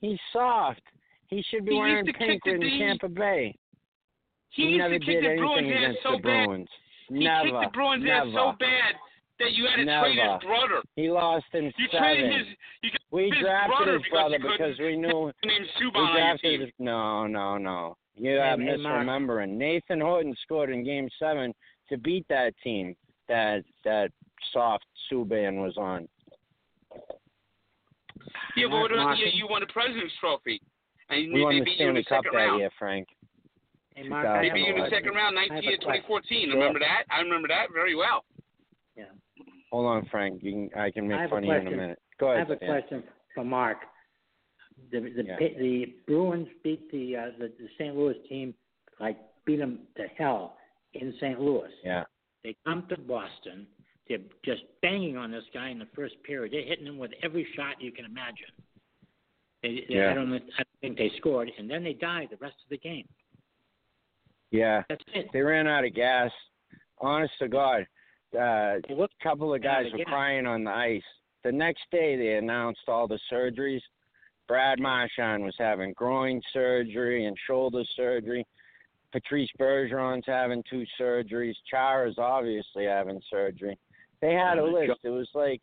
He's 0.00 0.18
soft. 0.32 0.80
He 1.26 1.44
should 1.50 1.64
be 1.64 1.72
He 1.72 1.78
wearing 1.78 2.06
pink 2.06 2.16
kick 2.16 2.40
the 2.44 2.50
in 2.54 2.60
D. 2.60 2.78
Tampa 2.78 3.08
Bay. 3.08 3.54
He, 4.50 4.62
He, 4.62 4.68
used 4.70 4.78
never 4.78 4.98
to 4.98 5.04
kick 5.04 5.20
did 5.22 5.24
the 5.24 5.36
Bruins 5.38 5.58
anything 5.58 5.76
ass 5.76 5.90
against 5.90 6.02
so 6.02 6.10
the 6.12 6.22
bad. 6.22 6.46
Bruins. 6.46 6.68
He 7.08 7.14
never. 7.24 7.42
kicked 7.44 7.60
the 7.62 7.70
Bruins 7.74 8.04
never. 8.04 8.28
ass 8.28 8.34
so 8.34 8.52
bad 8.58 8.94
that 9.42 9.52
you 9.52 9.64
had 9.66 9.76
to 9.76 9.84
trade 9.84 10.16
Never. 10.16 10.34
his 10.34 10.44
brother. 10.44 10.82
He 10.96 11.10
lost 11.10 11.44
in 11.52 11.64
You 11.76 11.86
seven. 11.90 11.98
traded 12.00 12.32
his 12.32 12.46
you 12.82 12.90
we 13.10 13.24
his 13.30 13.40
drafted 13.40 13.76
brother 13.76 13.92
his 13.98 14.02
brother 14.10 14.36
you 14.36 14.42
couldn't 14.42 14.58
because 14.58 14.78
we 14.78 14.96
knew 14.96 15.32
named 15.44 15.66
we 15.80 15.86
Subban 15.86 15.96
on 15.96 16.14
drafted. 16.16 16.60
His, 16.60 16.70
no, 16.78 17.26
no, 17.26 17.58
no. 17.58 17.96
You 18.16 18.38
are 18.38 18.56
hey, 18.56 18.76
Mark. 18.76 19.06
misremembering. 19.06 19.50
Nathan 19.56 20.00
Horton 20.00 20.34
scored 20.42 20.70
in 20.70 20.84
Game 20.84 21.08
Seven 21.18 21.52
to 21.88 21.98
beat 21.98 22.26
that 22.28 22.54
team 22.62 22.94
that 23.28 23.64
that 23.84 24.10
soft 24.52 24.84
Subban 25.10 25.62
was 25.62 25.74
on. 25.76 26.08
Yeah, 28.56 28.66
but 28.70 28.78
what 28.80 28.92
about 28.92 29.04
Mark- 29.04 29.18
you, 29.18 29.26
you 29.32 29.46
won 29.48 29.60
the 29.60 29.72
President's 29.72 30.12
Trophy. 30.20 30.60
And 31.10 31.32
We 31.32 31.42
won 31.42 31.58
the 31.58 31.64
beat 31.64 31.78
you 31.80 31.88
in 31.88 31.94
the 31.94 32.02
Stanley 32.02 32.24
Cup 32.24 32.32
that 32.32 32.36
round. 32.36 32.60
year, 32.60 32.70
Frank. 32.78 33.08
Hey, 33.94 34.08
Mark, 34.08 34.40
They 34.42 34.50
beat 34.50 34.66
you 34.68 34.74
in 34.76 34.82
the 34.84 34.90
second 34.90 35.12
round, 35.14 35.38
I 35.38 35.42
have 35.42 35.50
a 35.50 35.54
19 35.54 35.70
question. 35.80 35.80
2014. 36.08 36.48
Sure. 36.48 36.54
Remember 36.58 36.78
that? 36.80 37.04
I 37.10 37.20
remember 37.20 37.48
that 37.48 37.66
very 37.72 37.94
well. 37.94 38.24
Hold 39.72 39.86
on, 39.86 40.06
Frank. 40.10 40.42
You 40.42 40.52
can, 40.52 40.78
I 40.78 40.90
can 40.90 41.08
make 41.08 41.18
a 41.18 41.28
fun 41.28 41.38
of 41.38 41.44
you 41.44 41.52
in 41.54 41.66
a 41.66 41.70
minute. 41.70 41.98
Go 42.20 42.26
ahead. 42.26 42.36
I 42.36 42.38
have 42.40 42.50
a 42.50 42.56
Dan. 42.56 42.68
question 42.68 43.02
for 43.34 43.42
Mark. 43.42 43.78
The 44.90 45.00
the 45.00 45.24
Yeah. 45.24 45.36
The 45.38 45.94
Bruins 46.06 46.48
beat 46.62 46.90
the, 46.92 47.16
uh, 47.16 47.26
the 47.38 47.48
the 47.58 47.68
St. 47.78 47.96
Louis 47.96 48.16
team 48.28 48.54
like 49.00 49.16
beat 49.46 49.56
them 49.56 49.80
to 49.96 50.06
hell 50.18 50.58
in 50.92 51.14
St. 51.18 51.40
Louis. 51.40 51.70
Yeah. 51.82 52.04
They 52.44 52.54
come 52.66 52.84
to 52.90 52.98
Boston. 52.98 53.66
They're 54.08 54.18
just 54.44 54.62
banging 54.82 55.16
on 55.16 55.30
this 55.30 55.44
guy 55.54 55.70
in 55.70 55.78
the 55.78 55.88
first 55.94 56.22
period. 56.22 56.52
They're 56.52 56.66
hitting 56.68 56.86
him 56.86 56.98
with 56.98 57.12
every 57.22 57.46
shot 57.56 57.80
you 57.80 57.92
can 57.92 58.04
imagine. 58.04 58.52
They, 59.62 59.86
they, 59.88 59.94
Yeah. 59.94 60.10
I 60.10 60.14
don't. 60.14 60.34
I 60.34 60.38
don't 60.38 60.80
think 60.82 60.98
they 60.98 61.10
scored, 61.16 61.50
and 61.58 61.70
then 61.70 61.82
they 61.82 61.94
died 61.94 62.28
the 62.30 62.36
rest 62.36 62.56
of 62.62 62.68
the 62.68 62.76
game. 62.76 63.08
Yeah. 64.50 64.82
That's 64.90 65.02
it. 65.14 65.28
They 65.32 65.40
ran 65.40 65.66
out 65.66 65.86
of 65.86 65.94
gas. 65.94 66.30
Honest 66.98 67.32
to 67.40 67.48
God, 67.48 67.86
uh, 68.34 68.78
a 68.78 69.08
couple 69.22 69.54
of 69.54 69.62
guys 69.62 69.86
were 69.92 70.04
crying 70.04 70.46
on 70.46 70.64
the 70.64 70.70
ice. 70.70 71.02
The 71.44 71.52
next 71.52 71.82
day, 71.90 72.16
they 72.16 72.34
announced 72.34 72.82
all 72.88 73.08
the 73.08 73.18
surgeries. 73.30 73.80
Brad 74.48 74.78
Marchand 74.80 75.44
was 75.44 75.54
having 75.58 75.92
groin 75.94 76.40
surgery 76.52 77.26
and 77.26 77.36
shoulder 77.46 77.82
surgery. 77.96 78.46
Patrice 79.12 79.50
Bergeron's 79.58 80.24
having 80.26 80.62
two 80.68 80.84
surgeries. 81.00 81.54
Chara's 81.70 82.16
obviously 82.18 82.86
having 82.86 83.20
surgery. 83.30 83.78
They 84.20 84.32
had 84.32 84.58
a 84.58 84.64
list. 84.64 85.00
It 85.04 85.10
was 85.10 85.28
like, 85.34 85.60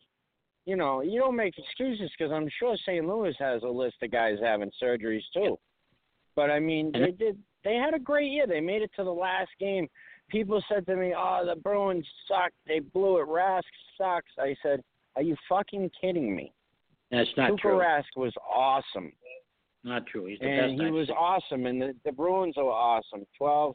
you 0.66 0.76
know, 0.76 1.00
you 1.00 1.18
don't 1.18 1.36
make 1.36 1.54
excuses 1.58 2.10
because 2.16 2.32
I'm 2.32 2.48
sure 2.58 2.76
St. 2.84 3.06
Louis 3.06 3.34
has 3.38 3.62
a 3.62 3.68
list 3.68 3.96
of 4.02 4.12
guys 4.12 4.36
having 4.42 4.70
surgeries 4.82 5.22
too. 5.34 5.58
But 6.36 6.50
I 6.50 6.60
mean, 6.60 6.92
they 6.92 7.10
did. 7.10 7.38
They 7.64 7.74
had 7.74 7.94
a 7.94 7.98
great 7.98 8.30
year. 8.30 8.46
They 8.46 8.60
made 8.60 8.82
it 8.82 8.90
to 8.96 9.04
the 9.04 9.10
last 9.10 9.50
game. 9.58 9.88
People 10.30 10.62
said 10.72 10.86
to 10.86 10.96
me, 10.96 11.12
"Oh, 11.16 11.44
the 11.46 11.56
Bruins 11.60 12.06
suck. 12.28 12.52
They 12.66 12.78
blew 12.80 13.18
it. 13.20 13.26
Rask 13.28 13.62
sucks." 13.98 14.30
I 14.38 14.54
said, 14.62 14.82
"Are 15.16 15.22
you 15.22 15.36
fucking 15.48 15.90
kidding 16.00 16.34
me?" 16.34 16.52
That's 17.10 17.28
not 17.36 17.50
Tuukka 17.52 17.58
true. 17.60 17.78
Rask 17.78 18.04
was 18.16 18.32
awesome, 18.48 19.12
Not 19.82 20.06
true. 20.06 20.26
He's 20.26 20.38
the 20.38 20.46
and 20.48 20.72
best. 20.76 20.80
he 20.82 20.86
I've 20.86 20.92
was 20.94 21.10
awesome, 21.10 21.66
and 21.66 21.82
the, 21.82 21.94
the 22.04 22.12
Bruins 22.12 22.56
are 22.56 22.62
awesome. 22.64 23.26
Twelve, 23.36 23.74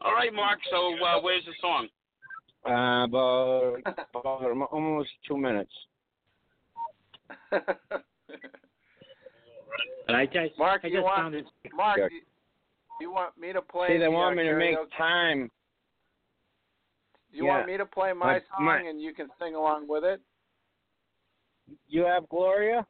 All 0.00 0.12
right, 0.14 0.32
Mark. 0.32 0.58
So 0.70 0.94
uh, 1.04 1.20
where's 1.20 1.44
the 1.44 1.52
song? 1.60 1.88
uh, 2.66 3.04
about, 3.04 3.80
about 4.14 4.68
almost 4.72 5.10
two 5.28 5.36
minutes. 5.36 5.72
I 10.08 10.26
just, 10.26 10.58
Mark, 10.58 10.82
I 10.84 10.88
you 10.88 10.94
just 10.94 11.04
want- 11.04 11.16
found 11.16 11.34
it. 11.34 11.44
Mark. 11.74 12.10
You, 13.00 13.08
you 13.08 13.12
want 13.12 13.36
me 13.38 13.52
to 13.52 13.60
play? 13.62 13.88
See, 13.88 13.98
they 13.98 14.04
the, 14.04 14.10
want 14.10 14.38
uh, 14.38 14.42
me 14.42 14.48
to 14.48 14.56
make 14.56 14.76
karaoke? 14.76 14.96
time. 14.96 15.50
You 17.32 17.46
yeah. 17.46 17.50
want 17.56 17.66
me 17.66 17.76
to 17.76 17.86
play 17.86 18.12
my 18.12 18.34
My- 18.34 18.38
song 18.56 18.64
my- 18.64 18.80
and 18.80 19.00
you 19.00 19.12
can 19.12 19.28
sing 19.40 19.54
along 19.54 19.88
with 19.88 20.04
it? 20.04 20.20
You 21.88 22.02
have 22.04 22.28
Gloria. 22.28 22.86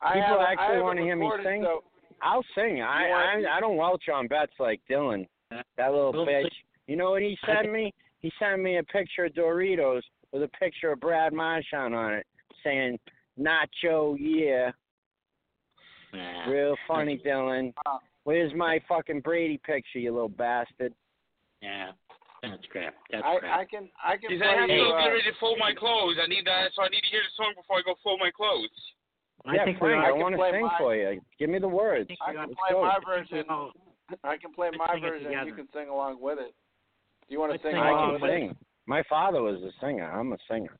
I 0.00 0.14
People 0.14 0.40
have, 0.40 0.48
actually 0.58 0.74
have 0.76 0.82
wanna 0.82 1.02
hear 1.02 1.16
me 1.16 1.30
sing? 1.42 1.62
So 1.62 1.84
I'll 2.22 2.44
sing. 2.54 2.82
I, 2.82 3.04
You 3.04 3.10
want- 3.10 3.46
I 3.46 3.56
I 3.56 3.60
don't 3.60 3.76
welch 3.76 4.08
on 4.12 4.26
bets 4.28 4.52
like 4.58 4.80
Dylan. 4.90 5.26
That 5.50 5.92
little 5.92 6.12
bitch. 6.12 6.50
You 6.86 6.96
know 6.96 7.10
what 7.10 7.22
he 7.22 7.38
sent 7.46 7.70
me? 7.70 7.92
He 8.20 8.32
sent 8.38 8.60
me 8.62 8.78
a 8.78 8.82
picture 8.82 9.26
of 9.26 9.32
Doritos 9.34 10.02
with 10.32 10.42
a 10.42 10.48
picture 10.48 10.90
of 10.92 11.00
Brad 11.00 11.32
Marchand 11.32 11.94
on 11.94 12.14
it, 12.14 12.26
saying 12.64 12.98
"Nacho 13.38 14.16
Yeah." 14.18 14.72
Real 16.48 16.76
funny, 16.88 17.18
Dylan. 17.24 17.72
Wow. 18.24 18.32
Where's 18.32 18.52
my 18.54 18.80
fucking 18.88 19.20
Brady 19.20 19.58
picture, 19.64 19.98
you 19.98 20.12
little 20.12 20.28
bastard? 20.28 20.92
Yeah, 21.62 21.92
that's 22.42 22.64
crap. 22.70 22.94
That's 23.10 23.22
I, 23.24 23.38
crap. 23.38 23.58
I 23.60 23.64
can 23.64 23.88
I 24.04 24.16
can 24.16 24.30
He 24.30 24.38
play 24.38 24.46
said 24.46 24.54
I 24.56 24.60
have 24.60 24.68
to 24.68 24.74
you. 24.74 24.84
go 24.84 24.96
get 24.98 25.06
Uh, 25.06 25.10
ready 25.10 25.22
to 25.24 25.36
fold 25.40 25.58
my 25.58 25.72
clothes. 25.74 26.16
I 26.22 26.26
need 26.26 26.46
that, 26.46 26.70
so 26.74 26.82
I 26.82 26.88
need 26.88 27.00
to 27.00 27.10
hear 27.10 27.20
the 27.22 27.32
song 27.36 27.52
before 27.56 27.78
I 27.78 27.82
go 27.84 27.94
fold 28.02 28.20
my 28.20 28.30
clothes. 28.30 28.68
I 29.46 29.56
yeah, 29.56 29.64
think 29.64 29.78
Frank, 29.78 30.00
ought- 30.02 30.08
I 30.08 30.12
can 30.12 30.20
want 30.20 30.32
to 30.34 30.38
play 30.38 30.52
sing 30.52 30.62
my- 30.64 30.78
for 30.78 30.94
you. 30.96 31.20
Give 31.38 31.50
me 31.50 31.58
the 31.58 31.68
words. 31.68 32.10
I 32.20 32.32
can 32.32 32.48
Let's 32.48 32.54
play 32.56 32.72
go. 32.72 32.82
my 32.82 32.88
I 32.88 32.94
think 32.96 33.04
we 33.06 33.12
version. 33.12 33.44
I 34.24 34.36
can 34.36 34.52
play 34.52 34.68
Let's 34.72 34.78
my 34.78 35.00
version. 35.00 35.32
and 35.34 35.48
You 35.48 35.54
can 35.54 35.68
sing 35.72 35.88
along 35.88 36.20
with 36.20 36.38
it. 36.38 36.52
Do 37.28 37.30
you 37.32 37.40
want 37.40 37.50
to 37.50 37.54
Let's 37.60 37.64
sing 37.64 37.72
sing 37.72 37.80
I 37.80 37.92
can 37.92 38.12
with 38.12 38.22
with 38.22 38.30
it? 38.30 38.40
sing. 38.52 38.56
My 38.86 39.02
father 39.08 39.40
was 39.42 39.62
a 39.62 39.72
singer. 39.80 40.04
I'm 40.10 40.32
a 40.32 40.38
singer. 40.48 40.76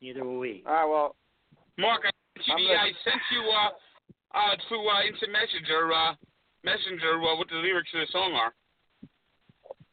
Neither 0.00 0.22
will 0.24 0.38
we. 0.38 0.62
All 0.66 0.72
right. 0.74 0.84
Well, 0.88 1.16
Mark, 1.78 2.02
I 2.06 2.10
sent 2.38 2.46
you, 2.46 2.54
I'm 2.54 2.62
gonna- 2.66 2.78
I 2.78 2.92
sent 3.02 3.22
you 3.32 3.40
uh, 3.50 3.70
uh, 4.34 4.56
through 4.68 4.88
uh, 4.88 5.02
instant 5.08 5.32
messenger, 5.32 5.92
uh, 5.92 6.14
messenger 6.64 7.20
uh, 7.22 7.36
what 7.36 7.48
the 7.48 7.56
lyrics 7.56 7.90
of 7.94 8.00
the 8.00 8.06
song 8.12 8.32
are. 8.34 8.52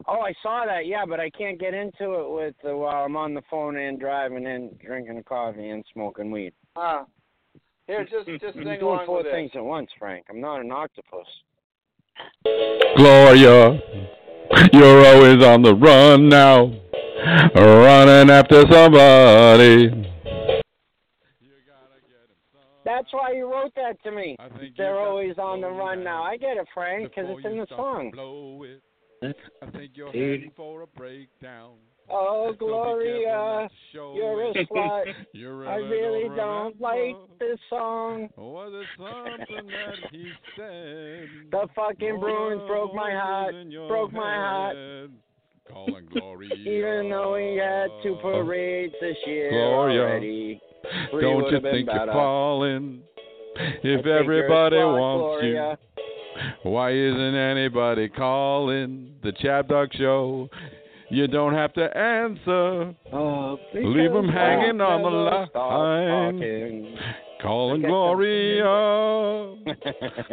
Oh, 0.08 0.20
I 0.20 0.34
saw 0.44 0.66
that. 0.66 0.86
Yeah, 0.86 1.06
but 1.08 1.20
I 1.20 1.30
can't 1.30 1.60
get 1.60 1.74
into 1.74 2.14
it 2.16 2.30
with 2.30 2.56
uh, 2.70 2.76
while 2.76 3.06
I'm 3.06 3.16
on 3.16 3.34
the 3.34 3.44
phone 3.50 3.78
and 3.78 4.00
driving 4.00 4.46
and 4.48 4.78
drinking 4.80 5.24
coffee 5.24 5.70
and 5.70 5.84
smoking 5.94 6.30
weed. 6.32 6.54
uh, 6.76 7.04
here, 7.88 8.04
just 8.04 8.28
just 8.42 8.58
I'm 8.58 8.64
sing 8.64 8.64
doing 8.64 8.82
along 8.82 9.06
four 9.06 9.24
with 9.24 9.32
things 9.32 9.52
it. 9.54 9.58
at 9.58 9.64
once, 9.64 9.90
Frank. 10.00 10.26
I'm 10.30 10.42
not 10.42 10.62
an 10.62 10.72
octopus. 10.72 11.28
Gloria, 12.98 13.80
you're 14.72 15.06
always 15.06 15.44
on 15.44 15.62
the 15.64 15.76
run 15.76 16.30
now, 16.30 16.72
running 17.56 18.30
after 18.30 18.64
somebody. 18.70 20.13
That's 22.96 23.12
why 23.12 23.34
you 23.34 23.52
wrote 23.52 23.74
that 23.76 24.02
to 24.04 24.12
me. 24.12 24.36
I 24.40 24.50
think 24.58 24.76
They're 24.78 25.00
always 25.00 25.38
on 25.38 25.62
the 25.62 25.70
run 25.70 25.98
down 25.98 26.04
now. 26.04 26.24
I 26.24 26.38
get 26.38 26.58
it, 26.58 26.68
Frank, 26.74 27.10
because 27.10 27.26
it's 27.30 27.46
in 27.46 27.58
the 27.58 27.68
song. 27.70 28.12
blow 28.12 28.64
it. 28.64 28.82
I 29.62 29.70
think 29.72 29.92
you're 29.96 30.12
Dude. 30.12 30.40
heading 30.42 30.52
for 30.56 30.82
a 30.82 30.88
breakdown. 30.88 31.76
Oh, 32.10 32.50
So 32.52 32.58
Gloria, 32.58 33.32
not 33.32 33.62
to 33.62 33.70
show 33.94 34.14
you're 34.16 34.50
a 34.50 34.54
slut. 34.66 35.04
You 35.34 35.64
I 35.66 35.76
really 35.76 36.28
don't 36.36 36.80
like 36.82 37.16
this 37.40 37.58
song. 37.70 38.28
Was 38.36 38.74
it 38.76 38.88
something 38.98 39.68
that 39.68 40.12
he 40.12 40.32
said? 40.58 41.30
The 41.52 41.68
fucking 41.74 42.20
Bruins 42.20 42.62
broke 42.68 42.94
my 42.94 43.12
heart, 43.12 43.54
Voices 43.54 43.74
in 43.74 43.88
broke 43.88 44.12
my 44.12 44.36
heart. 44.36 44.76
head, 44.76 45.10
Calling 45.72 46.06
Gloria. 46.12 46.54
Even 46.56 47.10
though 47.10 47.34
we 47.36 47.56
had 47.58 47.88
two 48.04 48.18
oh. 48.20 48.44
parades 48.44 48.94
this 49.00 49.16
year 49.26 49.50
Gloria. 49.52 50.02
already. 50.02 50.62
Three 51.12 51.22
Don't 51.22 51.52
you 51.52 51.60
think 51.62 51.88
better. 51.88 52.06
you're 52.06 52.14
falling? 52.14 53.02
If 53.56 54.04
think 54.04 54.08
everybody 54.08 54.78
wants 54.78 55.22
Gloria. 55.42 55.78
you, 56.64 56.72
why 56.72 56.92
isn't 56.92 57.36
anybody 57.36 58.10
calling 58.10 59.16
the 59.24 59.32
Chab 59.34 59.68
Dog 59.68 59.90
Show? 59.94 60.50
You 61.10 61.28
don't 61.28 61.54
have 61.54 61.74
to 61.74 61.96
answer. 61.96 62.96
Oh, 63.14 63.60
Leave 63.76 64.12
'em 64.16 64.22
because 64.26 64.34
hanging 64.34 64.82
on 64.82 65.02
the 65.04 65.10
line. 65.60 66.98
Calling 67.44 67.82
Gloria. 67.82 68.64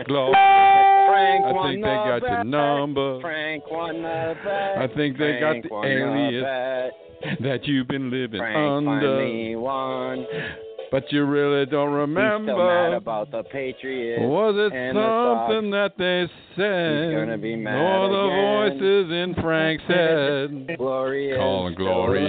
Gloria. 0.07 1.01
Frank 1.09 1.45
I 1.45 1.53
think 1.67 1.83
they 1.83 1.91
got 1.91 2.23
your 2.23 2.45
number 2.45 3.21
Frank 3.21 3.65
won 3.71 4.03
the 4.03 4.35
bet. 4.45 4.79
I 4.79 4.87
think 4.95 5.19
they 5.19 5.41
got 5.41 5.57
the 5.63 5.69
alias 5.85 6.93
that 7.41 7.67
you've 7.67 7.89
been 7.89 8.11
living 8.11 8.41
under. 8.41 9.17
But 10.93 11.13
you 11.13 11.25
really 11.25 11.67
don't 11.67 11.91
He's 11.91 12.05
still 12.05 12.07
mad 12.09 12.33
remember. 12.47 12.95
about 12.97 13.31
the 13.31 13.45
Patriots. 13.45 14.23
Was 14.25 14.57
it 14.57 14.73
and 14.77 14.97
the 14.97 15.47
something 15.49 15.71
that 15.71 15.97
they 15.97 16.27
said? 16.57 17.11
He's 17.11 17.17
gonna 17.17 17.39
be 17.39 17.55
mad 17.55 17.77
or 17.77 18.09
the 18.09 18.25
again. 18.27 18.79
voices 18.81 19.13
in 19.13 19.35
Frank's 19.41 19.85
head? 19.85 20.77
Gloria. 20.79 21.37
Calling 21.37 21.75
Gloria. 21.77 22.27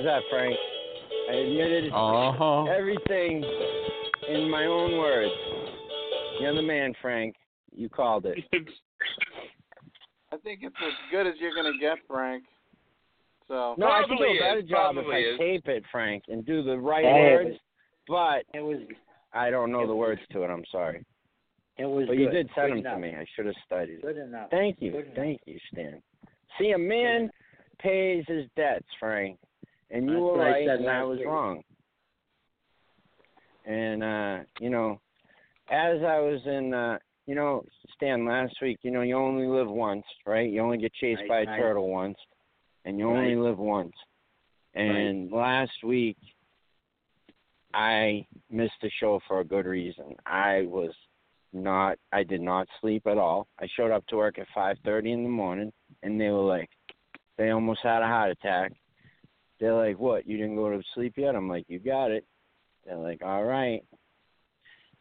How's 0.00 0.06
that, 0.06 0.22
Frank? 0.30 0.56
I 1.30 1.34
admitted 1.34 1.92
Uh 1.92 2.32
huh. 2.32 2.64
everything 2.64 3.44
in 4.30 4.50
my 4.50 4.64
own 4.64 4.96
words. 4.96 5.30
You're 6.40 6.54
the 6.54 6.62
man, 6.62 6.94
Frank. 7.02 7.36
You 7.70 7.90
called 7.90 8.24
it. 8.24 8.38
I 10.32 10.36
think 10.38 10.60
it's 10.62 10.74
as 10.82 10.92
good 11.10 11.26
as 11.26 11.34
you're 11.38 11.54
gonna 11.54 11.76
get, 11.78 11.98
Frank. 12.08 12.44
So 13.46 13.74
No, 13.76 13.88
I 13.88 14.04
can 14.08 14.16
do 14.16 14.24
a 14.24 14.38
better 14.38 14.60
is, 14.60 14.70
job 14.70 14.96
if 14.96 15.04
I 15.06 15.18
is. 15.18 15.38
tape 15.38 15.68
it, 15.68 15.84
Frank, 15.92 16.24
and 16.28 16.46
do 16.46 16.62
the 16.62 16.78
right 16.78 17.04
Hey, 17.04 17.34
words. 17.34 17.56
But 18.08 18.44
It 18.54 18.62
was 18.62 18.78
I 19.34 19.50
don't 19.50 19.70
know 19.70 19.86
the 19.86 19.94
words 19.94 20.22
to 20.32 20.44
it. 20.44 20.48
I'm 20.48 20.64
sorry. 20.72 21.04
it 21.76 21.84
was 21.84 22.06
But 22.06 22.14
good. 22.16 22.20
you 22.22 22.30
did 22.30 22.48
send 22.54 22.72
Good 22.72 22.84
them 22.84 22.94
to 22.94 23.00
me. 23.00 23.14
I 23.14 23.26
should 23.36 23.44
have 23.44 23.54
studied. 23.66 24.00
Good 24.00 24.16
enough. 24.16 24.48
Thank 24.50 24.80
you. 24.80 24.92
Good 24.92 25.04
enough. 25.04 25.16
Thank 25.16 25.40
you, 25.44 25.58
Stan. 25.70 26.02
See, 26.58 26.70
a 26.70 26.78
man 26.78 27.30
pays 27.78 28.24
his 28.26 28.46
debts, 28.56 28.86
Frank. 28.98 29.38
And 29.90 30.06
you 30.06 30.12
That's 30.12 30.22
were 30.22 30.42
I 30.42 30.50
right, 30.50 30.66
said 30.66 30.78
and 30.80 30.88
I 30.88 31.02
was 31.02 31.18
wrong. 31.26 31.62
And 33.66 34.02
uh, 34.02 34.38
you 34.60 34.70
know, 34.70 35.00
as 35.70 35.98
I 36.02 36.18
was 36.20 36.40
in 36.46 36.74
uh 36.74 36.98
you 37.26 37.36
know, 37.36 37.64
Stan, 37.94 38.26
last 38.26 38.54
week, 38.60 38.78
you 38.82 38.90
know, 38.90 39.02
you 39.02 39.14
only 39.16 39.46
live 39.46 39.68
once, 39.68 40.04
right? 40.26 40.50
You 40.50 40.62
only 40.62 40.78
get 40.78 40.92
chased 40.94 41.20
Right, 41.20 41.28
by 41.28 41.40
a 41.42 41.46
right. 41.46 41.60
turtle 41.60 41.88
once. 41.88 42.16
And 42.84 42.98
you 42.98 43.08
only 43.08 43.36
live 43.36 43.58
once. 43.58 43.92
And 44.74 45.30
last 45.30 45.84
week 45.84 46.16
I 47.72 48.26
missed 48.50 48.80
the 48.82 48.90
show 48.98 49.20
for 49.28 49.40
a 49.40 49.44
good 49.44 49.66
reason. 49.66 50.16
I 50.26 50.62
was 50.66 50.90
not 51.52 51.98
I 52.12 52.22
did 52.24 52.40
not 52.40 52.66
sleep 52.80 53.06
at 53.06 53.18
all. 53.18 53.46
I 53.60 53.68
showed 53.76 53.90
up 53.92 54.06
to 54.08 54.16
work 54.16 54.38
at 54.38 54.46
five 54.54 54.76
thirty 54.84 55.12
in 55.12 55.22
the 55.22 55.28
morning 55.28 55.72
and 56.02 56.20
they 56.20 56.30
were 56.30 56.40
like 56.40 56.70
they 57.36 57.50
almost 57.50 57.80
had 57.82 58.02
a 58.02 58.06
heart 58.06 58.30
attack. 58.32 58.72
They're 59.60 59.74
like, 59.74 59.98
What, 59.98 60.26
you 60.26 60.36
didn't 60.36 60.56
go 60.56 60.70
to 60.70 60.82
sleep 60.94 61.14
yet? 61.16 61.34
I'm 61.36 61.48
like, 61.48 61.64
You 61.68 61.78
got 61.78 62.10
it. 62.10 62.24
They're 62.84 62.96
like, 62.96 63.22
All 63.24 63.44
right. 63.44 63.82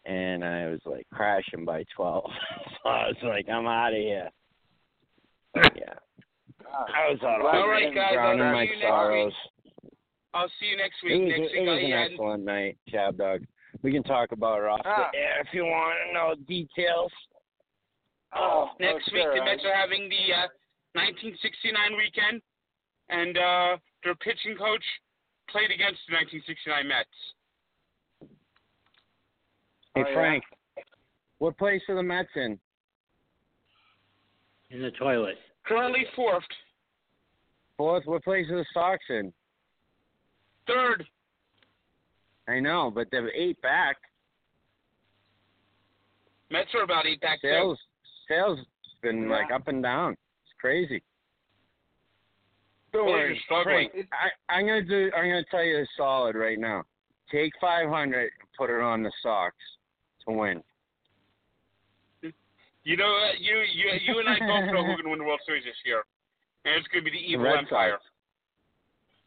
And 0.06 0.44
I 0.44 0.68
was 0.70 0.80
like 0.86 1.08
crashing 1.14 1.66
by 1.66 1.84
twelve. 1.96 2.30
so 2.84 2.90
I 2.90 3.08
was 3.08 3.18
like, 3.24 3.48
I'm 3.50 3.68
out 3.68 3.94
of 3.94 4.00
here. 4.00 4.30
But, 5.54 5.72
yeah. 5.76 5.94
I 6.72 7.10
was 7.12 7.20
out 7.24 7.40
of 7.42 7.46
All 7.46 7.68
right, 7.68 7.94
guys, 7.94 8.16
I'll 8.20 8.38
my 8.38 8.66
see 8.66 8.72
you 8.72 8.80
next 8.80 8.82
sorrows. 8.88 9.34
I'll 10.34 10.52
see 10.60 10.66
you 10.68 10.78
next 10.78 10.96
It 11.04 11.08
week. 11.08 11.22
was, 11.22 11.30
next 11.40 11.54
it 11.54 11.60
week, 11.60 11.70
was 11.70 11.82
an 11.84 11.92
had 11.92 12.12
excellent 12.12 12.46
night, 12.46 12.78
Chab 12.92 13.18
Dog. 13.18 13.42
We 13.82 13.92
can 13.92 14.04
talk 14.04 14.32
about 14.32 14.60
it 14.60 14.66
off 14.66 14.82
Ah. 14.86 15.10
the 15.12 15.18
air 15.18 15.42
if 15.42 15.54
you 15.54 15.64
want 15.66 15.96
to 16.08 16.14
know 16.14 16.36
details. 16.48 17.12
Oh, 18.36 18.70
next 18.80 19.10
oh, 19.10 19.14
week 19.14 19.24
sure. 19.24 19.36
the 19.36 19.44
Mets 19.44 19.64
are 19.66 19.76
having 19.76 20.08
the 20.10 20.34
uh, 20.34 20.48
1969 20.94 21.98
weekend, 21.98 22.42
and 23.10 23.38
uh, 23.38 23.78
their 24.04 24.16
pitching 24.16 24.56
coach 24.58 24.84
played 25.50 25.72
against 25.72 26.00
the 26.08 26.16
1969 26.16 26.88
Mets. 26.88 27.10
Hey, 29.96 30.04
Oh. 30.08 30.14
Frank, 30.14 30.44
what 31.40 31.58
place 31.58 31.82
are 31.90 31.96
the 31.96 32.04
Mets 32.04 32.30
in? 32.36 32.60
In 34.70 34.82
the 34.82 34.92
toilet. 34.92 35.38
Currently 35.66 36.06
fourth, 36.16 36.44
Fourth, 37.78 38.06
what 38.06 38.24
place 38.24 38.50
are 38.50 38.58
the 38.58 38.66
Sox 38.74 39.04
in? 39.10 39.34
third. 40.68 41.08
I 42.48 42.60
know, 42.60 42.92
but 42.92 43.10
they're 43.10 43.32
eight 43.34 43.60
back. 43.62 43.98
Mets 46.52 46.74
are 46.76 46.82
about 46.84 47.06
eight 47.08 47.22
back 47.22 47.42
too. 47.42 47.48
Sales, 47.48 47.80
sales 48.28 48.60
been 49.02 49.24
Yeah. 49.24 49.30
like 49.38 49.52
up 49.52 49.68
and 49.68 49.82
down. 49.82 50.14
It's 50.44 50.54
crazy. 50.60 51.02
Don't 52.92 53.06
worry. 53.06 53.40
Frank. 53.64 53.92
I, 54.12 54.54
I'm 54.54 54.66
gonna 54.66 54.84
do. 54.84 55.12
I'm 55.16 55.26
gonna 55.26 55.44
tell 55.52 55.64
you 55.64 55.78
a 55.80 55.86
solid 55.96 56.36
right 56.36 56.60
now. 56.60 56.84
Take 57.32 57.54
500 57.62 58.20
and 58.20 58.30
put 58.58 58.70
it 58.70 58.82
on 58.82 59.04
the 59.04 59.12
Sox 59.22 59.56
to 60.28 60.34
win. 60.34 60.64
You 62.84 62.98
know, 62.98 63.06
uh, 63.06 63.32
you 63.40 63.56
you 63.74 63.86
you 64.02 64.20
and 64.20 64.30
I 64.30 64.40
both 64.40 64.74
know 64.74 64.84
who's 64.86 64.96
going 64.96 65.04
to 65.04 65.10
win 65.10 65.20
the 65.20 65.26
World 65.26 65.42
Series 65.46 65.64
this 65.64 65.76
year, 65.86 66.02
and 66.66 66.76
it's 66.76 66.88
going 66.88 67.04
to 67.04 67.12
be 67.12 67.16
the 67.16 67.24
evil 67.24 67.46
Red 67.46 67.60
Empire. 67.60 67.92
Sox. 67.92 68.04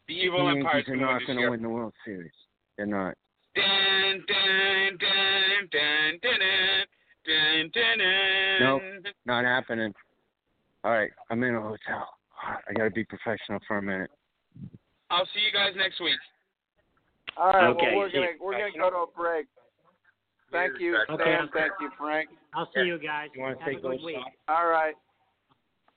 The 0.08 0.14
evil 0.14 0.46
the 0.46 0.58
Empire 0.58 0.80
is 0.80 0.88
are 0.88 0.96
going 0.96 0.98
to 0.98 1.06
win 1.06 1.12
not 1.12 1.26
gonna 1.26 1.40
year. 1.40 1.50
win 1.50 1.62
the 1.62 1.68
World 1.68 1.92
Series. 2.04 2.32
They're 2.76 2.86
not. 2.86 3.14
Dun, 3.54 4.24
dun, 4.26 4.98
dun, 4.98 5.68
dun, 5.70 6.18
dun, 6.22 6.38
dun, 6.40 7.70
dun, 7.70 7.70
dun, 7.70 7.98
dun. 7.98 8.60
Nope. 8.60 8.82
Not 9.26 9.44
happening. 9.44 9.92
All 10.82 10.90
right, 10.90 11.10
I'm 11.30 11.42
in 11.44 11.54
a 11.54 11.60
hotel. 11.60 12.08
I 12.42 12.72
gotta 12.76 12.90
be 12.90 13.04
professional 13.04 13.60
for 13.68 13.78
a 13.78 13.82
minute. 13.82 14.10
I'll 15.10 15.26
see 15.34 15.40
you 15.40 15.52
guys 15.52 15.72
next 15.76 16.00
week. 16.00 16.18
All 17.36 17.52
right, 17.52 17.68
Okay, 17.70 17.86
well 17.94 17.98
we're 17.98 18.10
gonna 18.12 18.26
we're 18.40 18.52
gonna 18.52 18.76
go 18.76 18.90
to 18.90 18.96
a 18.96 19.06
break. 19.16 19.46
Thank 20.50 20.78
you, 20.80 20.96
Stan. 21.04 21.14
Okay. 21.20 21.36
Thank 21.54 21.72
you, 21.80 21.90
Frank. 21.98 22.28
I'll 22.54 22.68
see 22.74 22.82
you 22.82 22.98
guys. 22.98 23.28
You 23.34 23.42
wanna 23.42 23.56
Have 23.58 23.66
take 23.68 23.78
a 23.78 23.80
good 23.80 23.92
those 23.98 24.04
week. 24.04 24.16
Sox? 24.16 24.30
All 24.48 24.66
right. 24.66 24.94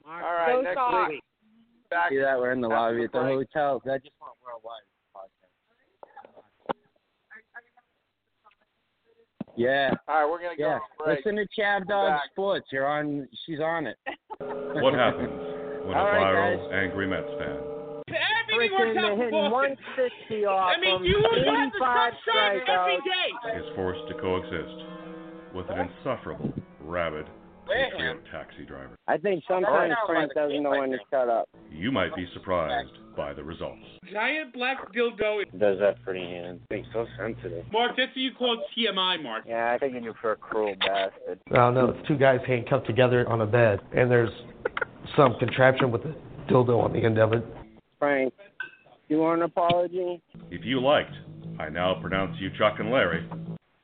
All 0.07 0.13
right. 0.21 0.53
Go 0.53 0.61
next 0.61 0.75
Sox. 0.75 1.09
week, 1.09 1.23
back. 1.89 2.09
See 2.09 2.19
that 2.19 2.37
we're 2.37 2.51
in 2.51 2.61
the 2.61 2.67
After 2.69 2.75
lobby 2.77 3.03
at 3.05 3.11
the 3.11 3.19
break. 3.19 3.49
hotel. 3.51 3.81
That 3.85 4.03
just 4.03 4.15
went 4.21 4.33
worldwide. 4.45 4.85
podcast. 5.15 6.75
Yeah, 9.57 9.91
All 10.09 10.15
right, 10.21 10.29
we're 10.29 10.41
gonna 10.41 10.57
go 10.57 10.63
yeah. 10.67 10.79
to 10.79 10.81
a 11.01 11.03
break. 11.05 11.25
Listen 11.25 11.35
to 11.37 11.47
Chab 11.59 11.87
Dog 11.87 12.09
Back. 12.11 12.21
Sports. 12.31 12.67
You're 12.71 12.87
on. 12.87 13.27
She's 13.45 13.59
on 13.59 13.87
it. 13.87 13.97
What 14.39 14.93
happens 14.93 15.31
when 15.85 15.95
All 15.97 16.07
a 16.07 16.11
right, 16.11 16.33
viral, 16.33 16.73
angry 16.73 17.07
Mets 17.07 17.29
fan. 17.37 17.61
Freaking 18.55 18.93
they're 18.95 19.17
hitting 19.17 19.51
160 19.51 20.45
off 20.45 20.73
I 20.77 20.79
mean, 20.79 20.97
from 20.97 21.03
you 21.05 21.17
have 21.21 21.45
85 21.77 22.13
strikeouts. 22.25 23.59
is 23.59 23.65
forced 23.75 24.01
to 24.09 24.13
coexist 24.15 24.77
with 25.53 25.69
an 25.69 25.89
insufferable, 25.89 26.53
rabid 26.81 27.25
Patriot 27.67 28.21
taxi 28.31 28.65
driver? 28.65 28.95
I 29.07 29.17
think 29.17 29.43
sometimes 29.47 29.93
Frank 30.07 30.33
doesn't 30.33 30.63
know 30.63 30.71
when 30.71 30.91
to 30.91 30.97
shut 31.11 31.29
up. 31.29 31.49
You 31.71 31.91
might 31.91 32.15
be 32.15 32.27
surprised 32.33 32.91
by 33.15 33.33
the 33.33 33.43
results. 33.43 33.81
Giant 34.11 34.53
black 34.53 34.77
dildo. 34.93 35.43
Does 35.57 35.79
that 35.79 36.01
pretty 36.03 36.25
hand. 36.25 36.59
Being 36.69 36.85
so 36.93 37.05
sensitive. 37.17 37.65
Mark, 37.71 37.93
that's 37.97 38.09
what 38.09 38.17
you 38.17 38.31
call 38.37 38.63
TMI, 38.77 39.21
Mark. 39.23 39.45
Yeah, 39.47 39.73
I 39.73 39.77
think 39.77 40.03
you're 40.03 40.13
for 40.21 40.33
a 40.33 40.35
cruel 40.35 40.75
bastard. 40.79 41.39
No, 41.49 41.71
no, 41.71 41.89
it's 41.91 42.07
two 42.07 42.17
guys 42.17 42.39
handcuffed 42.45 42.87
together 42.87 43.27
on 43.29 43.41
a 43.41 43.45
bed, 43.45 43.79
and 43.95 44.09
there's 44.11 44.31
some 45.15 45.35
contraption 45.39 45.91
with 45.91 46.01
a 46.01 46.15
dildo 46.49 46.83
on 46.83 46.93
the 46.93 47.03
end 47.03 47.17
of 47.17 47.33
it. 47.33 47.45
Frank, 47.99 48.33
you 49.07 49.19
want 49.19 49.39
an 49.39 49.45
apology? 49.45 50.21
If 50.51 50.65
you 50.65 50.81
liked, 50.81 51.13
I 51.59 51.69
now 51.69 51.95
pronounce 52.01 52.35
you 52.39 52.49
Chuck 52.57 52.75
and 52.79 52.91
Larry, 52.91 53.27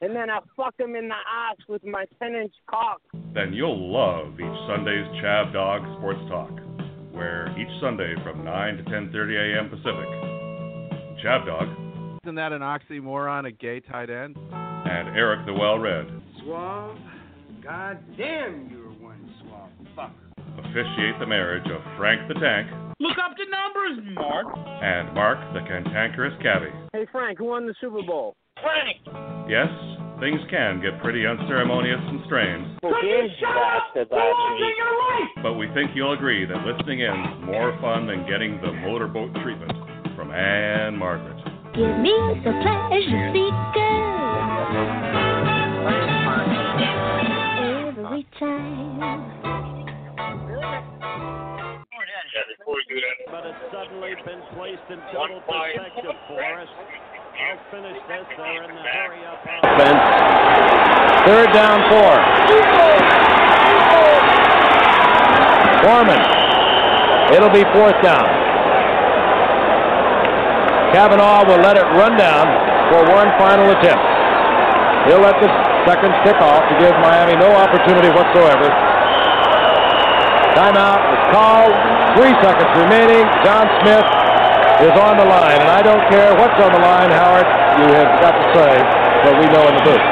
And 0.02 0.16
then 0.16 0.30
I 0.30 0.40
fuck 0.58 0.74
him 0.80 0.96
in 0.96 1.08
the 1.10 1.14
ass 1.16 1.58
with 1.68 1.84
my 1.86 2.06
10 2.22 2.34
inch 2.36 2.54
cock. 2.70 3.02
then 3.34 3.54
you'll 3.54 3.92
love 3.92 4.34
each 4.40 4.60
Sunday's 4.68 5.06
Chab 5.22 5.54
Dog 5.54 5.82
Sports 5.98 6.22
Talk, 6.28 6.52
where 7.12 7.50
each 7.60 7.70
Sunday 7.82 8.16
from 8.24 8.44
9 8.44 8.78
to 8.78 8.84
10:30 8.84 9.56
a.m. 9.56 9.70
Pacific, 9.70 10.10
Chab 11.24 11.46
Dog 11.46 11.68
Isn't 12.24 12.36
that 12.36 12.52
an 12.52 12.62
oxymoron, 12.62 13.46
a 13.48 13.52
gay 13.52 13.80
tight 13.80 14.10
end? 14.10 14.38
and 14.52 15.10
Eric 15.16 15.46
the 15.46 15.54
Well-Read 15.54 16.08
Suave? 16.44 16.98
God 17.64 18.00
damn, 18.18 18.68
you're 18.72 18.90
one 19.00 19.22
suave 19.40 19.70
fucker. 19.96 20.66
officiate 20.66 21.20
the 21.20 21.28
marriage 21.28 21.68
of 21.70 21.80
Frank 21.98 22.28
the 22.28 22.34
Tank 22.36 22.68
Look 23.00 23.18
up 23.24 23.36
the 23.38 23.46
numbers, 23.50 24.16
Mark. 24.16 24.48
and 24.58 25.14
Mark 25.14 25.38
the 25.54 25.60
Cantankerous 25.62 26.34
Cabby. 26.42 26.70
Hey, 26.94 27.06
Frank, 27.12 27.38
who 27.38 27.46
won 27.46 27.66
the 27.68 27.76
Super 27.80 28.02
Bowl? 28.02 28.36
Frank! 28.60 28.98
Yes, 29.50 29.70
things 30.20 30.40
can 30.50 30.82
get 30.82 31.02
pretty 31.02 31.26
unceremonious 31.26 32.00
and 32.00 32.20
strange, 32.26 32.68
Well, 32.84 32.94
shut 33.40 33.56
up! 33.56 33.84
but 35.42 35.54
we 35.56 35.68
think 35.74 35.92
you'll 35.96 36.14
agree 36.14 36.46
that 36.46 36.58
listening 36.66 37.00
in's 37.02 37.46
more 37.46 37.78
fun 37.82 38.08
than 38.08 38.28
getting 38.28 38.60
the 38.62 38.72
motorboat 38.86 39.34
treatment 39.44 39.72
from 40.16 40.32
Ann-Margret. 40.32 41.38
Give 41.74 41.98
me 41.98 42.14
the 42.44 42.52
pleasure 42.52 43.32
seeker. 43.32 43.98
Every 47.88 48.28
time. 48.40 49.38
But 53.32 53.46
it's 53.46 53.58
suddenly 53.72 54.12
been 54.26 54.42
placed 54.56 54.84
in 54.90 55.00
total 55.14 55.42
perspective 55.42 56.16
for 56.28 56.44
us. 56.44 56.68
This. 57.32 58.28
They're 58.36 58.64
in 58.68 58.76
the 58.76 58.84
hurry 58.92 59.24
up. 59.24 59.40
Offense. 59.64 60.04
Third 61.24 61.50
down 61.56 61.80
four. 61.88 62.14
Foreman. 65.80 66.22
It'll 67.32 67.54
be 67.56 67.64
fourth 67.72 67.96
down. 68.04 68.28
Cavanaugh 70.92 71.48
will 71.48 71.64
let 71.64 71.78
it 71.78 71.88
run 71.96 72.18
down 72.20 72.52
for 72.92 73.00
one 73.08 73.32
final 73.40 73.72
attempt. 73.72 74.04
He'll 75.08 75.24
let 75.24 75.40
the 75.40 75.48
seconds 75.88 76.14
tick 76.28 76.36
off 76.44 76.68
to 76.68 76.76
give 76.84 76.92
Miami 77.00 77.40
no 77.40 77.48
opportunity 77.56 78.10
whatsoever. 78.12 78.68
Timeout 80.60 81.00
is 81.16 81.24
called. 81.32 81.72
Three 82.20 82.36
seconds 82.44 82.70
remaining. 82.76 83.24
John 83.42 83.72
Smith 83.80 84.04
is 84.82 84.96
on 84.98 85.18
the 85.18 85.28
line, 85.30 85.62
and 85.62 85.70
I 85.70 85.82
don't 85.86 86.02
care 86.10 86.34
what's 86.34 86.58
on 86.58 86.74
the 86.74 86.82
line, 86.82 87.14
Howard. 87.14 87.46
You 87.82 87.88
have 87.94 88.12
got 88.18 88.34
to 88.34 88.46
say 88.58 88.74
what 89.30 89.34
we 89.38 89.46
know 89.54 89.64
in 89.70 89.74
the 89.78 89.86
booth. 89.86 90.08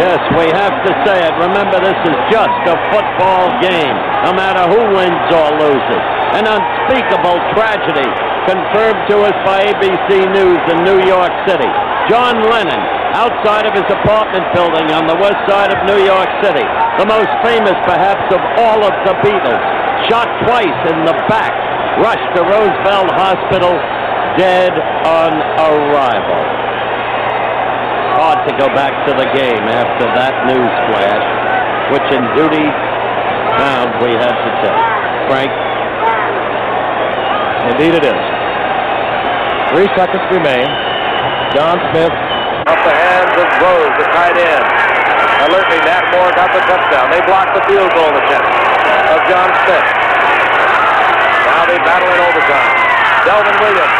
Yes, 0.00 0.20
we 0.34 0.48
have 0.54 0.72
to 0.86 0.92
say 1.04 1.16
it. 1.26 1.34
Remember, 1.36 1.76
this 1.82 1.98
is 2.06 2.16
just 2.32 2.60
a 2.70 2.76
football 2.88 3.50
game, 3.60 3.96
no 4.24 4.32
matter 4.32 4.64
who 4.70 4.80
wins 4.94 5.26
or 5.28 5.48
loses. 5.58 6.02
An 6.38 6.44
unspeakable 6.48 7.38
tragedy 7.56 8.08
confirmed 8.48 9.02
to 9.12 9.28
us 9.28 9.36
by 9.44 9.68
ABC 9.68 10.28
News 10.32 10.62
in 10.72 10.84
New 10.84 11.04
York 11.04 11.32
City. 11.44 11.68
John 12.08 12.40
Lennon, 12.48 12.80
outside 13.12 13.68
of 13.68 13.76
his 13.76 13.84
apartment 13.90 14.48
building 14.56 14.88
on 14.96 15.04
the 15.04 15.16
west 15.20 15.40
side 15.44 15.68
of 15.68 15.78
New 15.84 16.00
York 16.00 16.28
City, 16.40 16.64
the 16.96 17.04
most 17.04 17.28
famous 17.44 17.76
perhaps 17.84 18.24
of 18.32 18.40
all 18.64 18.80
of 18.80 18.94
the 19.04 19.12
Beatles, 19.20 19.64
shot 20.08 20.28
twice 20.48 20.80
in 20.88 21.04
the 21.04 21.16
back, 21.28 21.52
rushed 21.98 22.30
to 22.38 22.42
Roosevelt 22.46 23.10
Hospital, 23.10 23.74
dead 24.38 24.70
on 25.02 25.34
arrival. 25.58 26.40
Hard 28.14 28.38
to 28.46 28.54
go 28.58 28.70
back 28.74 28.94
to 29.06 29.12
the 29.14 29.26
game 29.34 29.66
after 29.66 30.06
that 30.14 30.46
news 30.46 30.74
flash, 30.90 31.26
which 31.94 32.06
in 32.14 32.22
duty 32.38 32.66
bound 33.58 33.98
we 34.02 34.14
had 34.14 34.34
to 34.34 34.50
tell. 34.62 34.78
Frank? 35.26 35.50
Indeed 37.74 37.94
it 37.98 38.04
is. 38.06 38.22
Three 39.74 39.90
seconds 39.98 40.22
remain. 40.30 40.66
John 41.54 41.80
Smith 41.90 42.14
Off 42.68 42.82
the 42.84 42.94
hands 42.94 43.34
of 43.40 43.48
Rose, 43.58 43.94
the 43.98 44.08
tight 44.14 44.38
end. 44.38 44.66
Alertly, 45.50 45.80
Nat 45.82 46.04
Moore 46.14 46.30
got 46.36 46.50
the 46.54 46.62
touchdown. 46.68 47.10
They 47.10 47.22
blocked 47.26 47.54
the 47.54 47.64
field 47.66 47.90
goal 47.90 48.12
attempt 48.14 48.50
of 49.14 49.18
John 49.26 49.50
Smith. 49.66 49.97
They 51.68 51.78
battle 51.84 52.08
in 52.08 52.20
overtime. 52.24 52.72
Delvin 53.28 53.56
Williams. 53.60 53.96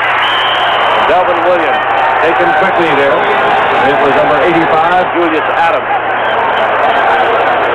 Delvin 1.08 1.40
Williams 1.44 1.84
taken 2.24 2.48
quickly 2.64 2.90
there. 2.96 3.12
It 3.12 3.96
was 4.02 4.12
number 4.16 4.40
85, 4.40 5.14
Julius 5.14 5.48
Adams. 5.52 5.92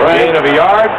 Gain 0.03 0.35
of 0.35 0.43
a 0.43 0.53
yard. 0.53 0.91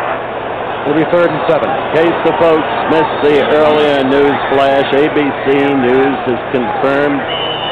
It'll 0.87 1.01
be 1.01 1.09
third 1.11 1.33
and 1.33 1.43
seven. 1.49 1.67
In 1.67 1.87
case 1.97 2.19
the 2.29 2.37
folks 2.39 2.71
missed 2.93 3.19
the 3.25 3.41
earlier 3.57 4.05
news 4.05 4.37
flash, 4.53 4.87
ABC 4.93 5.75
News 5.81 6.19
has 6.29 6.41
confirmed 6.53 7.21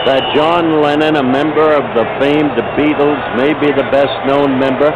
that 0.08 0.24
John 0.34 0.80
Lennon, 0.82 1.16
a 1.16 1.22
member 1.22 1.72
of 1.76 1.84
the 1.94 2.02
famed 2.18 2.56
Beatles, 2.74 3.20
maybe 3.36 3.70
the 3.70 3.86
best 3.92 4.12
known 4.26 4.58
member, 4.58 4.90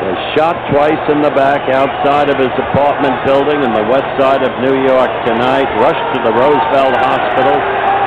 was 0.00 0.16
shot 0.32 0.56
twice 0.72 1.00
in 1.12 1.20
the 1.20 1.30
back 1.36 1.68
outside 1.68 2.32
of 2.32 2.40
his 2.40 2.52
apartment 2.56 3.12
building 3.28 3.60
in 3.60 3.72
the 3.76 3.84
west 3.92 4.08
side 4.16 4.40
of 4.40 4.52
New 4.64 4.80
York 4.88 5.12
tonight, 5.28 5.68
rushed 5.76 6.06
to 6.16 6.18
the 6.24 6.32
Roosevelt 6.32 6.96
Hospital, 6.96 7.56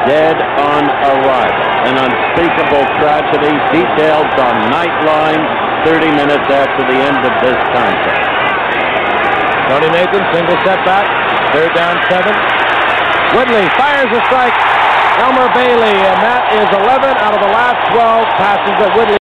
dead 0.10 0.34
on 0.58 0.84
arrival. 0.90 1.66
An 1.86 1.96
unspeakable 2.02 2.86
tragedy 2.98 3.54
details 3.70 4.32
on 4.42 4.54
Nightline 4.74 5.44
30 5.86 6.18
minutes 6.18 6.48
after 6.50 6.82
the 6.90 6.98
end 6.98 7.22
of 7.22 7.34
this 7.46 7.60
contest. 7.76 8.26
Tony 9.70 9.90
Nathan, 9.94 10.24
single 10.34 10.58
setback. 10.66 11.06
Third 11.54 11.74
down 11.78 11.96
seven. 12.10 12.34
Woodley 13.38 13.70
fires 13.78 14.10
a 14.12 14.22
strike. 14.26 14.58
Elmer 15.22 15.48
Bailey, 15.54 15.94
and 15.94 16.20
that 16.26 16.50
is 16.58 16.68
11 16.74 17.06
out 17.22 17.34
of 17.38 17.42
the 17.42 17.54
last 17.54 17.78
12 17.94 18.26
passes 18.42 18.76
that 18.82 18.98
Woodley. 18.98 19.23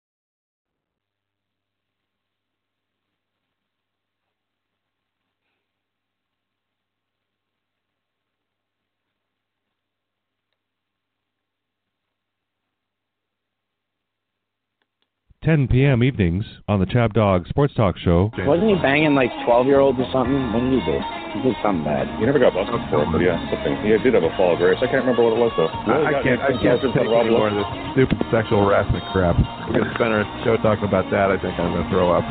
Ten 15.46 15.70
p.m. 15.70 16.02
evenings 16.02 16.42
on 16.66 16.82
the 16.82 16.90
Chab 16.90 17.14
Dog 17.14 17.46
Sports 17.46 17.78
Talk 17.78 18.02
Show. 18.02 18.34
Wasn't 18.50 18.66
he 18.66 18.74
banging 18.82 19.14
like 19.14 19.30
12 19.46 19.70
year 19.70 19.78
olds 19.78 19.94
or 20.02 20.10
something? 20.10 20.34
What 20.50 20.66
did 20.66 20.74
he 20.74 20.82
do? 20.82 20.98
He 21.38 21.40
did 21.46 21.54
something 21.62 21.86
bad. 21.86 22.10
He 22.18 22.26
never 22.26 22.42
got 22.42 22.58
busted 22.58 22.82
for 22.90 23.06
it, 23.06 23.14
but 23.14 23.22
yeah, 23.22 23.38
something. 23.54 23.78
He 23.86 23.94
did 23.94 24.18
have 24.18 24.26
a 24.26 24.34
fall 24.34 24.58
of 24.58 24.58
grace. 24.58 24.82
I 24.82 24.90
can't 24.90 25.06
remember 25.06 25.22
what 25.22 25.38
it 25.38 25.42
was 25.46 25.54
though. 25.54 25.70
I, 25.70 26.18
I 26.18 26.26
can't. 26.26 26.42
I 26.42 26.58
can't 26.58 26.82
take 26.82 26.98
anymore 26.98 27.54
of 27.54 27.62
this 27.62 27.70
stupid 27.94 28.18
sexual 28.34 28.66
harassment 28.66 29.06
crap. 29.14 29.38
We're 29.70 29.86
gonna 29.86 29.94
spend 29.94 30.18
our 30.18 30.26
show 30.42 30.58
talking 30.66 30.90
about 30.90 31.14
that. 31.14 31.30
I 31.30 31.38
think 31.38 31.54
I'm 31.62 31.78
gonna 31.78 31.94
throw 31.94 32.10
up. 32.10 32.26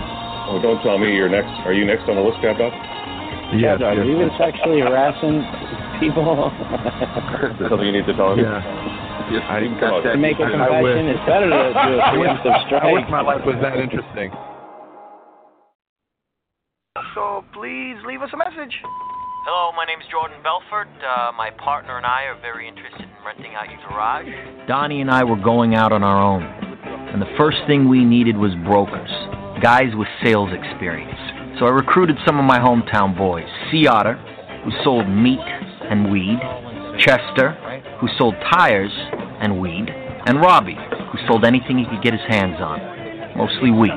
Oh, 0.51 0.59
don't 0.59 0.83
tell 0.83 0.99
me 0.99 1.15
you're 1.15 1.31
next. 1.31 1.55
Are 1.63 1.73
you 1.73 1.87
next 1.87 2.11
on 2.11 2.19
the 2.19 2.25
list, 2.27 2.43
Cap 2.43 2.59
Dog? 2.59 2.75
Yes. 3.55 3.79
Are 3.79 3.95
you 3.95 4.11
even 4.11 4.35
sexually 4.35 4.83
harassing 4.83 5.39
people? 6.03 6.51
Something 7.71 7.87
you 7.87 7.95
need 7.95 8.11
to 8.11 8.17
tell 8.19 8.35
me? 8.35 8.43
Yeah. 8.43 9.04
I, 9.15 9.59
You 9.63 9.71
can 9.71 9.79
come 9.81 9.95
out. 9.95 10.01
to 10.03 10.17
make 10.19 10.39
a 10.39 10.45
I 10.45 10.81
wish. 10.83 10.95
confession, 10.95 11.07
it's 11.15 11.27
better 11.27 11.49
to 11.51 11.61
do 11.73 11.93
a 11.99 12.03
preemptive 12.15 12.57
strike. 12.67 12.83
I 12.83 12.93
wish 12.93 13.05
my 13.11 13.21
life 13.23 13.43
was 13.47 13.57
that 13.63 13.77
interesting. 13.79 14.31
So 17.15 17.45
please 17.53 17.97
leave 18.07 18.23
us 18.23 18.31
a 18.33 18.37
message. 18.37 18.75
Hello, 19.47 19.73
my 19.77 19.85
name 19.85 20.01
is 20.01 20.07
Jordan 20.11 20.39
Belfort. 20.43 20.89
Uh, 21.05 21.31
my 21.37 21.51
partner 21.51 21.97
and 21.99 22.07
I 22.07 22.25
are 22.25 22.41
very 22.41 22.67
interested 22.67 23.03
in 23.03 23.25
renting 23.25 23.55
out 23.55 23.69
your 23.71 23.79
garage. 23.89 24.27
Donnie 24.67 25.01
and 25.01 25.11
I 25.11 25.23
were 25.23 25.37
going 25.37 25.75
out 25.75 25.93
on 25.93 26.03
our 26.03 26.21
own, 26.23 26.43
and 26.43 27.21
the 27.21 27.31
first 27.37 27.59
thing 27.67 27.89
we 27.89 28.05
needed 28.05 28.37
was 28.37 28.53
brokers, 28.65 29.11
guys 29.63 29.93
with 29.95 30.09
sales 30.23 30.51
experience. 30.53 31.19
So 31.59 31.67
I 31.67 31.71
recruited 31.71 32.17
some 32.27 32.39
of 32.39 32.45
my 32.45 32.59
hometown 32.59 33.17
boys 33.17 33.47
Sea 33.71 33.87
Otter, 33.87 34.15
who 34.65 34.71
sold 34.83 35.09
meat 35.09 35.39
and 35.39 36.11
weed, 36.11 36.41
Chester, 37.05 37.53
who 38.01 38.09
sold 38.17 38.35
tires 38.51 38.93
and 39.41 39.61
weed, 39.61 39.91
and 40.27 40.41
Robbie, 40.41 40.79
who 41.13 41.19
sold 41.29 41.45
anything 41.45 41.77
he 41.77 41.85
could 41.85 42.03
get 42.03 42.15
his 42.15 42.25
hands 42.29 42.57
on, 42.61 42.81
mostly 43.37 43.71
weed. 43.71 43.93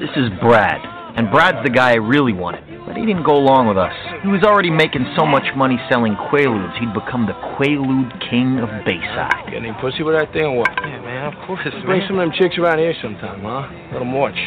This 0.00 0.10
is 0.16 0.32
Brad, 0.40 0.80
and 1.16 1.30
Brad's 1.30 1.60
the 1.62 1.68
guy 1.70 1.92
I 1.92 2.00
really 2.00 2.32
wanted, 2.32 2.64
but 2.86 2.96
he 2.96 3.04
didn't 3.04 3.24
go 3.24 3.36
along 3.36 3.68
with 3.68 3.76
us. 3.76 3.92
He 4.22 4.28
was 4.28 4.42
already 4.44 4.70
making 4.70 5.04
so 5.14 5.26
much 5.26 5.44
money 5.54 5.76
selling 5.92 6.16
Quaaludes, 6.32 6.80
he'd 6.80 6.94
become 6.96 7.26
the 7.28 7.36
Quaalude 7.52 8.16
king 8.30 8.64
of 8.64 8.72
Bayside. 8.88 9.52
Get 9.52 9.60
any 9.60 9.76
pussy 9.76 10.02
with 10.02 10.16
that 10.16 10.32
thing 10.32 10.56
or 10.56 10.64
what? 10.64 10.72
Yeah, 10.80 11.04
man, 11.04 11.28
of 11.28 11.36
course, 11.46 11.60
Bring 11.84 12.00
some 12.08 12.18
of 12.18 12.24
them 12.24 12.32
chicks 12.32 12.56
around 12.56 12.78
here 12.78 12.94
sometime, 13.02 13.44
huh? 13.44 13.68
Let 13.92 13.98
them 14.00 14.12
watch. 14.16 14.40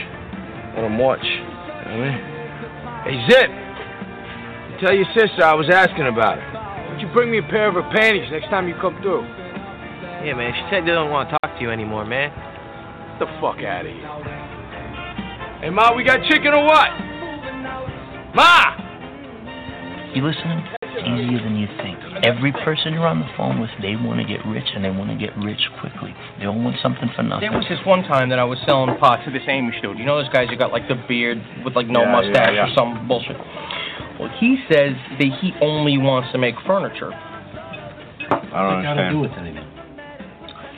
Let 0.73 0.81
them 0.81 0.97
watch. 0.97 1.21
You 1.21 1.85
know 1.85 2.01
what 2.01 2.01
I 2.01 2.09
mean? 2.09 2.17
Hey, 3.05 3.29
Zip! 3.29 3.66
Tell 4.79 4.93
your 4.93 5.09
sister 5.17 5.41
I 5.43 5.55
was 5.55 5.69
asking 5.73 6.05
about 6.05 6.37
her. 6.37 6.93
Would 6.93 7.01
you 7.01 7.09
bring 7.13 7.31
me 7.31 7.39
a 7.39 7.47
pair 7.49 7.67
of 7.67 7.73
her 7.73 7.89
panties 7.93 8.29
next 8.31 8.49
time 8.49 8.67
you 8.67 8.75
come 8.79 8.93
through? 9.01 9.25
Yeah, 10.21 10.37
man. 10.37 10.53
She 10.53 10.63
said 10.69 10.85
they 10.85 10.93
don't 10.93 11.09
want 11.09 11.29
to 11.29 11.37
talk 11.41 11.57
to 11.57 11.61
you 11.61 11.71
anymore, 11.71 12.05
man. 12.05 12.29
Get 13.17 13.25
the 13.25 13.29
fuck 13.41 13.57
out 13.65 13.85
of 13.85 13.91
here. 13.91 14.05
Hey, 15.61 15.69
Ma, 15.73 15.95
we 15.97 16.03
got 16.03 16.21
chicken 16.29 16.53
or 16.53 16.65
what? 16.65 16.89
Ma! 18.37 18.77
You 20.13 20.21
listening? 20.21 20.61
It's 20.81 21.05
easier 21.09 21.41
than 21.41 21.57
you 21.57 21.65
think. 21.81 21.97
Every 22.21 22.53
person 22.53 22.93
you're 22.93 23.05
on 23.05 23.19
the 23.19 23.29
phone 23.37 23.61
with, 23.61 23.69
they 23.81 23.97
want 23.97 24.21
to 24.21 24.25
get 24.25 24.45
rich, 24.45 24.65
and 24.73 24.85
they 24.85 24.89
want 24.89 25.09
to 25.09 25.17
get 25.17 25.33
rich 25.37 25.61
quickly. 25.81 26.13
They 26.37 26.45
don't 26.45 26.63
want 26.63 26.77
something 26.81 27.09
for 27.15 27.21
nothing. 27.21 27.49
There 27.49 27.57
was 27.57 27.65
this 27.69 27.81
one 27.85 28.01
time 28.05 28.29
that 28.29 28.37
I 28.37 28.45
was 28.45 28.57
selling 28.65 28.93
pot 28.97 29.25
to 29.25 29.31
this 29.33 29.45
Amish 29.49 29.81
dude. 29.81 29.97
You 29.97 30.05
know 30.05 30.21
those 30.21 30.29
guys 30.29 30.49
who 30.49 30.57
got 30.57 30.71
like 30.71 30.87
the 30.87 30.97
beard 31.07 31.41
with 31.65 31.75
like 31.75 31.85
no 31.85 32.01
Yeah, 32.01 32.11
mustache 32.13 32.53
yeah, 32.53 32.65
or 32.65 32.73
some 32.77 33.07
bullshit. 33.07 33.37
Well, 34.19 34.29
he 34.39 34.57
says 34.69 34.93
that 35.19 35.29
he 35.41 35.53
only 35.61 35.97
wants 35.97 36.31
to 36.31 36.37
make 36.37 36.55
furniture. 36.65 37.13
I 37.13 38.61
don't 38.63 38.85
understand. 38.85 39.21
with 39.21 39.31
anything? 39.37 39.63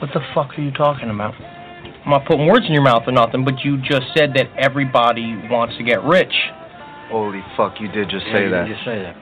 What 0.00 0.10
the 0.12 0.20
fuck 0.34 0.58
are 0.58 0.62
you 0.62 0.70
talking 0.72 1.10
about? 1.10 1.34
I'm 2.04 2.10
not 2.10 2.26
putting 2.26 2.46
words 2.46 2.64
in 2.66 2.72
your 2.72 2.82
mouth 2.82 3.02
or 3.06 3.12
nothing, 3.12 3.44
but 3.44 3.60
you 3.64 3.76
just 3.78 4.08
said 4.16 4.32
that 4.34 4.48
everybody 4.56 5.36
wants 5.50 5.76
to 5.76 5.84
get 5.84 6.02
rich. 6.04 6.32
Holy 7.08 7.42
fuck, 7.56 7.80
you 7.80 7.88
did 7.88 8.08
just 8.08 8.24
say 8.26 8.48
that. 8.48 8.68
just 8.68 8.84
say 8.84 9.02
that. 9.02 9.16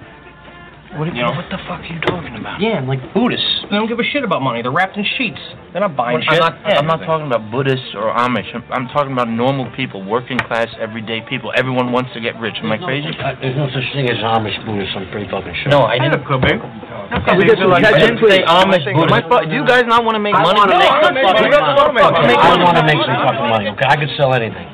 What, 0.97 1.13
You 1.13 1.21
know? 1.21 1.37
what 1.37 1.45
the 1.53 1.61
fuck 1.69 1.85
are 1.85 1.91
you 1.93 2.01
talking 2.01 2.33
about? 2.33 2.65
Yeah, 2.65 2.81
I'm 2.81 2.89
like 2.89 3.05
Buddhists. 3.13 3.45
They 3.69 3.77
don't 3.77 3.89
give 3.93 4.01
a 4.01 4.09
shit 4.09 4.25
about 4.25 4.41
money. 4.41 4.63
They're 4.65 4.73
wrapped 4.73 4.97
in 4.97 5.05
sheets. 5.21 5.37
They're 5.73 5.85
not 5.85 5.93
buying 5.93 6.17
I'm 6.17 6.25
shit. 6.25 6.41
not, 6.41 6.57
I'm 6.65 6.89
not 6.89 7.05
talking 7.05 7.29
about 7.29 7.53
Buddhists 7.53 7.93
or 7.93 8.09
Amish. 8.17 8.49
I'm, 8.57 8.65
I'm 8.73 8.87
talking 8.89 9.13
about 9.13 9.29
normal 9.29 9.69
people, 9.77 10.01
working 10.01 10.41
class, 10.49 10.67
everyday 10.81 11.21
people. 11.29 11.53
Everyone 11.55 11.93
wants 11.93 12.09
to 12.17 12.21
get 12.25 12.41
rich. 12.41 12.57
Am 12.65 12.73
I 12.73 12.79
crazy? 12.81 13.13
Uh, 13.21 13.37
there's 13.37 13.53
no 13.55 13.69
such 13.69 13.85
thing 13.93 14.09
as 14.09 14.17
Amish 14.25 14.57
Buddhists, 14.65 14.97
I'm 14.97 15.13
pretty 15.13 15.29
fucking 15.29 15.53
sure. 15.61 15.69
No, 15.69 15.85
I 15.85 16.01
didn't. 16.01 16.25
Could 16.25 16.41
be. 16.41 16.57
We 16.57 17.45
get 17.45 17.61
some 17.61 17.69
I 17.73 17.85
didn't 17.85 18.21
say 18.25 18.41
Amish 18.49 18.89
Buddhists. 18.89 19.13
Am 19.13 19.13
I 19.13 19.21
fu- 19.29 19.45
do 19.45 19.55
you 19.55 19.69
guys 19.69 19.85
not 19.85 20.09
want 20.09 20.17
to 20.17 20.25
make 20.25 20.33
I 20.35 20.41
money? 20.41 20.57
want 20.57 20.73
to 20.73 20.79
make 20.81 20.89
some 21.05 21.15
No, 21.15 21.21
fucking 21.29 21.45
you 21.45 21.53
guys 21.53 21.69
wanna 21.77 21.93
make 21.93 22.05
money. 22.09 22.33
money. 22.33 22.37
I 22.41 22.65
want 22.65 22.77
to 22.81 22.85
make 22.89 23.01
some 23.05 23.21
fucking 23.29 23.49
money, 23.53 23.67
okay? 23.77 23.87
I 23.93 23.97
could 24.01 24.13
sell 24.17 24.33
anything. 24.33 24.65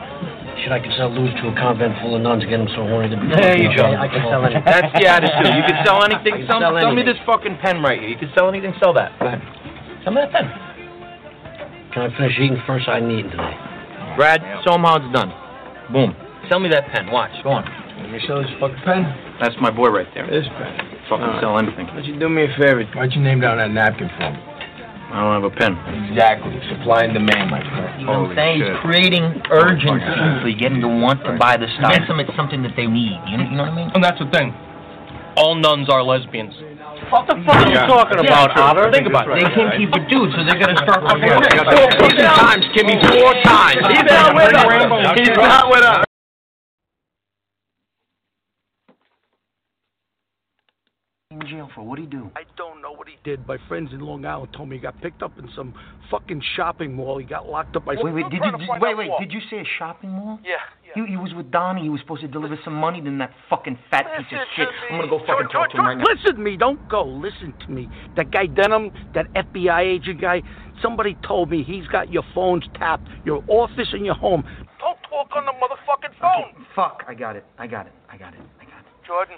Shit, 0.64 0.72
I 0.72 0.80
could 0.80 0.96
sell 0.96 1.12
lose 1.12 1.28
to 1.44 1.52
a 1.52 1.54
convent 1.60 2.00
full 2.00 2.16
of 2.16 2.22
nuns, 2.24 2.40
and 2.40 2.48
get 2.48 2.56
them 2.56 2.72
so 2.72 2.88
horny 2.88 3.12
to 3.12 3.20
be 3.20 3.28
There 3.28 3.52
fucking 3.52 3.68
you 3.68 3.76
go. 3.76 3.84
I 3.84 4.08
could 4.08 4.24
sell 4.24 4.40
anything. 4.48 4.64
That's 4.64 4.92
the 4.96 5.04
attitude. 5.04 5.52
You 5.52 5.64
can 5.68 5.78
sell 5.84 6.00
anything. 6.00 6.40
Can 6.40 6.46
Sell, 6.48 6.60
sell 6.64 6.72
sell 6.80 6.94
me 6.96 7.04
this 7.04 7.20
fucking 7.28 7.60
pen 7.60 7.84
right 7.84 8.00
here. 8.00 8.08
You 8.08 8.16
can 8.16 8.32
sell 8.32 8.48
anything. 8.48 8.72
Sell 8.80 8.96
that. 8.96 9.12
Sell 9.20 10.12
me 10.16 10.24
that 10.24 10.32
pen. 10.32 10.48
Can 11.92 12.08
I 12.08 12.16
finish 12.16 12.32
eating 12.40 12.58
first? 12.66 12.88
I 12.88 12.98
need 13.04 13.28
today. 13.28 13.54
Brad, 14.16 14.40
show 14.64 14.74
'em 14.74 14.82
how 14.88 14.96
it's 14.96 15.12
done. 15.12 15.28
Boom. 15.92 16.16
Sell 16.48 16.58
me 16.58 16.68
that 16.72 16.88
pen. 16.88 17.12
Watch. 17.12 17.30
Go 17.44 17.50
on. 17.60 17.64
Let 18.00 18.10
me 18.10 18.18
sell 18.26 18.40
this 18.40 18.50
fucking 18.58 18.80
pen. 18.88 19.04
That's 19.40 19.54
my 19.60 19.70
boy 19.70 19.88
right 19.92 20.08
there. 20.14 20.26
This 20.26 20.48
pen. 20.56 20.72
Fucking 21.12 21.24
Alright. 21.28 21.40
sell 21.44 21.58
anything. 21.58 21.86
Why 21.92 22.00
don't 22.00 22.04
you 22.08 22.18
do 22.18 22.28
me 22.28 22.44
a 22.44 22.48
favor? 22.56 22.82
Why 22.96 23.04
don't 23.06 23.12
you 23.12 23.20
name 23.22 23.40
down 23.40 23.58
that 23.58 23.70
napkin 23.70 24.08
for 24.16 24.30
me? 24.32 24.38
I 25.14 25.22
don't 25.22 25.30
have 25.38 25.46
a 25.46 25.54
pen. 25.54 25.78
Exactly. 26.10 26.50
Supply 26.74 27.06
and 27.06 27.14
demand, 27.14 27.46
my 27.54 27.62
friend. 27.62 28.02
You 28.02 28.06
know 28.10 28.26
what 28.26 28.34
I'm 28.34 28.36
saying? 28.36 28.58
He's 28.66 28.82
creating 28.82 29.24
urgency, 29.46 30.10
so 30.42 30.50
you 30.50 30.58
get 30.58 30.74
them 30.74 30.82
to 30.82 30.90
want 30.90 31.22
to 31.22 31.38
buy 31.38 31.54
the 31.54 31.70
stuff. 31.78 31.94
Convince 31.94 32.10
them 32.10 32.18
it's 32.18 32.34
something 32.34 32.66
that 32.66 32.74
they 32.74 32.90
need. 32.90 33.14
You 33.30 33.38
know, 33.38 33.46
you 33.46 33.54
know 33.54 33.62
what 33.62 33.78
I 33.78 33.78
mean? 33.78 33.90
And 33.94 34.02
that's 34.02 34.18
the 34.18 34.26
thing. 34.34 34.50
All 35.38 35.54
nuns 35.54 35.86
are 35.86 36.02
lesbians. 36.02 36.54
What 37.14 37.26
the 37.30 37.38
fuck 37.46 37.62
are 37.62 37.68
you 37.70 37.78
talking 37.86 38.18
about, 38.26 38.58
Otter? 38.58 38.90
Think 38.90 39.06
about 39.06 39.30
it. 39.30 39.38
They 39.38 39.50
can't 39.54 39.78
keep 39.78 39.94
a 39.94 40.02
dude, 40.10 40.34
so 40.34 40.42
they're 40.42 40.58
gonna 40.58 40.78
start 40.82 41.02
fucking 41.06 41.22
Yeah, 41.22 41.38
rich. 41.38 41.94
four 41.94 42.10
times, 42.10 42.64
Kimmy, 42.74 42.98
four 42.98 43.34
times. 43.46 43.82
He's 43.94 44.06
not 44.10 44.34
with 44.34 44.50
us. 44.50 45.14
He's 45.14 45.36
not 45.38 45.70
with 45.70 45.82
us. 45.82 46.04
In 51.35 51.49
jail 51.49 51.68
for 51.74 51.82
what 51.82 51.97
do 51.97 52.03
he 52.03 52.09
do? 52.09 52.30
I 52.37 52.43
don't 52.57 52.80
know 52.80 52.93
what 52.93 53.09
he 53.09 53.16
did. 53.24 53.47
My 53.49 53.59
friends 53.66 53.91
in 53.93 53.99
Long 53.99 54.24
Island 54.24 54.53
told 54.57 54.68
me 54.68 54.76
he 54.76 54.82
got 54.82 55.01
picked 55.01 55.20
up 55.20 55.37
in 55.39 55.49
some 55.57 55.74
fucking 56.09 56.41
shopping 56.55 56.95
mall. 56.95 57.18
He 57.18 57.24
got 57.24 57.49
locked 57.49 57.74
up 57.74 57.85
by. 57.85 57.97
Wait, 58.01 58.14
wait, 58.14 58.30
did 58.30 58.35
you, 58.45 58.53
did, 58.53 58.68
wait, 58.80 58.97
wait, 58.97 59.11
did 59.18 59.32
you 59.32 59.41
say 59.51 59.59
a 59.59 59.64
shopping 59.78 60.11
mall? 60.11 60.39
Yeah, 60.45 60.55
He, 60.95 61.11
he 61.11 61.16
was 61.16 61.32
with 61.35 61.51
Donnie. 61.51 61.82
He 61.82 61.89
was 61.89 62.01
supposed 62.03 62.22
to 62.22 62.28
deliver 62.28 62.57
some 62.64 62.74
money. 62.74 63.01
Then 63.01 63.18
that 63.18 63.32
fucking 63.51 63.76
fat 63.91 64.07
piece 64.16 64.26
of 64.32 64.47
shit. 64.55 64.68
I'm 64.93 64.99
gonna 64.99 65.11
go 65.11 65.18
fucking 65.26 65.49
talk 65.49 65.70
to 65.72 65.78
him 65.78 65.87
right 65.87 65.99
now. 65.99 66.05
Listen 66.05 66.37
to 66.37 66.41
me. 66.41 66.57
Don't 66.57 66.89
go. 66.89 67.05
Listen 67.05 67.53
to 67.66 67.68
me. 67.68 67.89
That 68.16 68.30
guy 68.30 68.47
Denham, 68.47 68.93
that 69.14 69.26
FBI 69.35 69.80
agent 69.80 70.20
guy. 70.20 70.43
Somebody 70.82 71.16
told 71.26 71.51
me 71.51 71.64
he's 71.64 71.87
got 71.89 72.12
your 72.12 72.24
phones 72.35 72.64
tapped, 72.74 73.09
your 73.24 73.43
office 73.49 73.89
and 73.93 74.05
your 74.05 74.14
home. 74.14 74.45
Don't 74.78 74.99
talk 75.09 75.30
on 75.35 75.47
the 75.47 75.53
motherfucking 75.53 76.14
phone, 76.20 76.66
Fuck, 76.76 77.05
I 77.09 77.14
got 77.14 77.37
it. 77.37 77.45
I 77.59 77.66
got 77.66 77.87
it. 77.87 77.93
I 78.11 78.16
got 78.16 78.35
it. 78.35 78.41
I 78.61 78.64
got 78.64 78.80
it. 78.80 79.07
Jordan. 79.07 79.37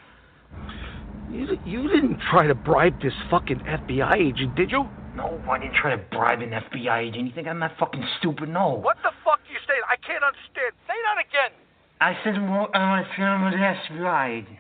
You, 1.31 1.59
you 1.65 1.89
didn't 1.89 2.21
try 2.31 2.47
to 2.47 2.55
bribe 2.55 3.03
this 3.03 3.13
fucking 3.31 3.61
FBI 3.61 4.15
agent, 4.17 4.55
did 4.55 4.71
you? 4.71 4.87
No, 5.17 5.41
I 5.51 5.59
didn't 5.59 5.75
try 5.75 5.91
to 5.91 6.03
bribe 6.13 6.41
an 6.43 6.51
FBI 6.51 7.09
agent. 7.09 7.27
You 7.27 7.33
think 7.35 7.49
I'm 7.49 7.61
that 7.61 7.77
fucking 7.79 8.05
stupid? 8.19 8.49
No. 8.49 8.79
What 8.83 8.97
the 9.03 9.11
fuck 9.25 9.41
you 9.51 9.59
saying? 9.67 9.81
I 9.89 9.97
can't 9.97 10.23
understand. 10.23 10.73
Say 10.87 10.95
that 10.95 11.19
again. 11.19 11.53
I 12.01 12.13
said 12.23 12.37
well, 12.43 12.69
uh, 12.75 12.79
I 12.79 12.91
want 12.91 13.07
to 13.09 13.17
film 13.17 13.41
the 13.51 13.57
FBI 13.57 14.45
agent. 14.45 14.59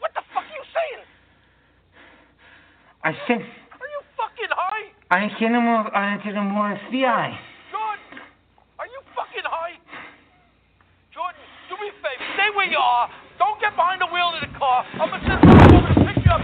What 0.00 0.12
the 0.14 0.22
fuck 0.32 0.44
are 0.44 0.56
you 0.56 0.64
saying? 0.72 1.04
I 3.04 3.12
said 3.28 3.44
Are 3.44 3.90
you 3.92 4.00
fucking 4.16 4.50
high? 4.56 4.88
I 5.10 5.28
said 5.38 5.52
him 5.52 5.68
I 5.68 6.16
said 6.24 6.34
him 6.34 6.56
with 6.56 6.80
FBI. 6.88 7.38
Jordan, 7.70 8.24
are 8.80 8.86
you 8.88 9.00
fucking 9.14 9.44
high? 9.44 9.67
Jordan, 11.88 11.94
do 11.94 11.94
me 11.94 11.94
a 11.94 12.02
favor. 12.02 12.34
Stay 12.34 12.56
where 12.56 12.66
you 12.66 12.78
are. 12.78 13.10
Don't 13.38 13.60
get 13.60 13.74
behind 13.76 14.00
the 14.00 14.06
wheel 14.06 14.32
of 14.34 14.40
the 14.40 14.58
car. 14.58 14.84
I'm 14.94 15.10
gonna 15.10 15.24
send 15.26 15.40
someone 15.40 15.84
over 15.84 15.94
to 15.94 16.14
pick 16.14 16.24
you 16.24 16.30
up. 16.30 16.42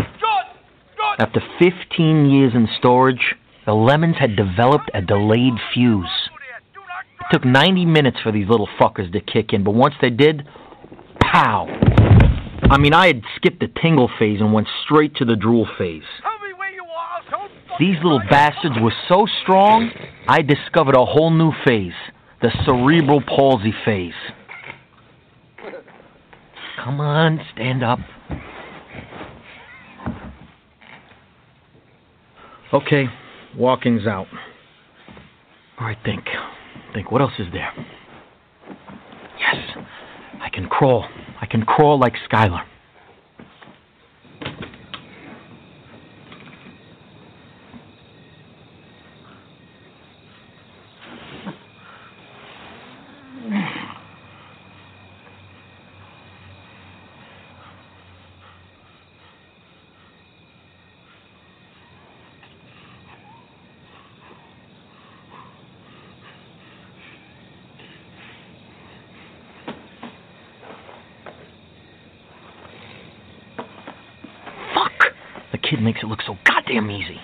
After 1.18 1.40
15 1.59 2.30
years 2.30 2.53
in 2.55 2.68
storage, 2.78 3.34
the 3.66 3.74
Lemmons 3.74 4.16
had 4.18 4.36
developed 4.36 4.90
a 4.95 5.01
delayed 5.01 5.55
fuse. 5.72 6.30
It 7.20 7.26
took 7.30 7.45
90 7.45 7.86
minutes 7.86 8.18
for 8.22 8.32
these 8.32 8.49
little 8.49 8.68
fuckers 8.80 9.12
to 9.12 9.20
kick 9.20 9.53
in, 9.53 9.64
but 9.64 9.74
once 9.74 9.95
they 10.01 10.11
did, 10.11 10.47
pow. 11.20 11.66
I 12.70 12.78
mean, 12.78 12.92
I 12.92 13.07
had 13.07 13.22
skipped 13.36 13.61
the 13.61 13.68
tingle 13.80 14.11
phase 14.18 14.40
and 14.40 14.53
went 14.53 14.66
straight 14.84 15.14
to 15.16 15.24
the 15.24 15.36
drool 15.36 15.68
phase. 15.78 16.03
These 17.78 17.97
little 18.03 18.22
bastards 18.30 18.76
were 18.80 18.92
so 19.09 19.26
strong, 19.42 19.90
I 20.28 20.42
discovered 20.42 20.97
a 20.97 21.05
whole 21.05 21.30
new 21.30 21.53
phase 21.64 21.92
the 22.45 22.51
cerebral 22.66 23.22
palsy 23.22 23.72
phase. 23.86 24.12
Come 26.77 27.01
on, 27.01 27.41
stand 27.55 27.83
up. 27.83 27.99
Okay, 32.72 33.05
walking's 33.57 34.07
out. 34.07 34.27
All 35.79 35.87
right, 35.87 35.99
think. 36.05 36.25
Think, 36.93 37.11
what 37.11 37.20
else 37.20 37.33
is 37.39 37.47
there? 37.53 37.72
Yes, 39.39 39.85
I 40.41 40.49
can 40.51 40.68
crawl. 40.68 41.07
I 41.41 41.47
can 41.47 41.62
crawl 41.62 41.99
like 41.99 42.14
Skylar. 42.31 42.62
Fuck! 74.75 75.14
The 75.53 75.59
kid 75.59 75.74
makes 75.85 76.03
it 76.03 76.07
look 76.07 76.23
so 76.27 76.37
goddamn 76.45 76.91
easy. 76.91 77.21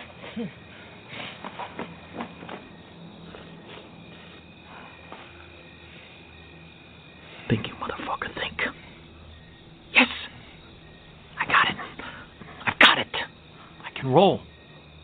Think, 7.49 7.67
you 7.67 7.75
motherfucker, 7.75 8.33
think. 8.39 8.63
Yes! 9.93 10.07
I 11.41 11.47
got 11.47 11.69
it. 11.69 11.77
I've 12.65 12.79
got 12.79 12.99
it. 12.99 13.09
I 13.85 13.99
can 13.99 14.13
roll. 14.13 14.43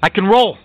I 0.03 0.11
can 0.11 0.27
roll. 0.27 0.59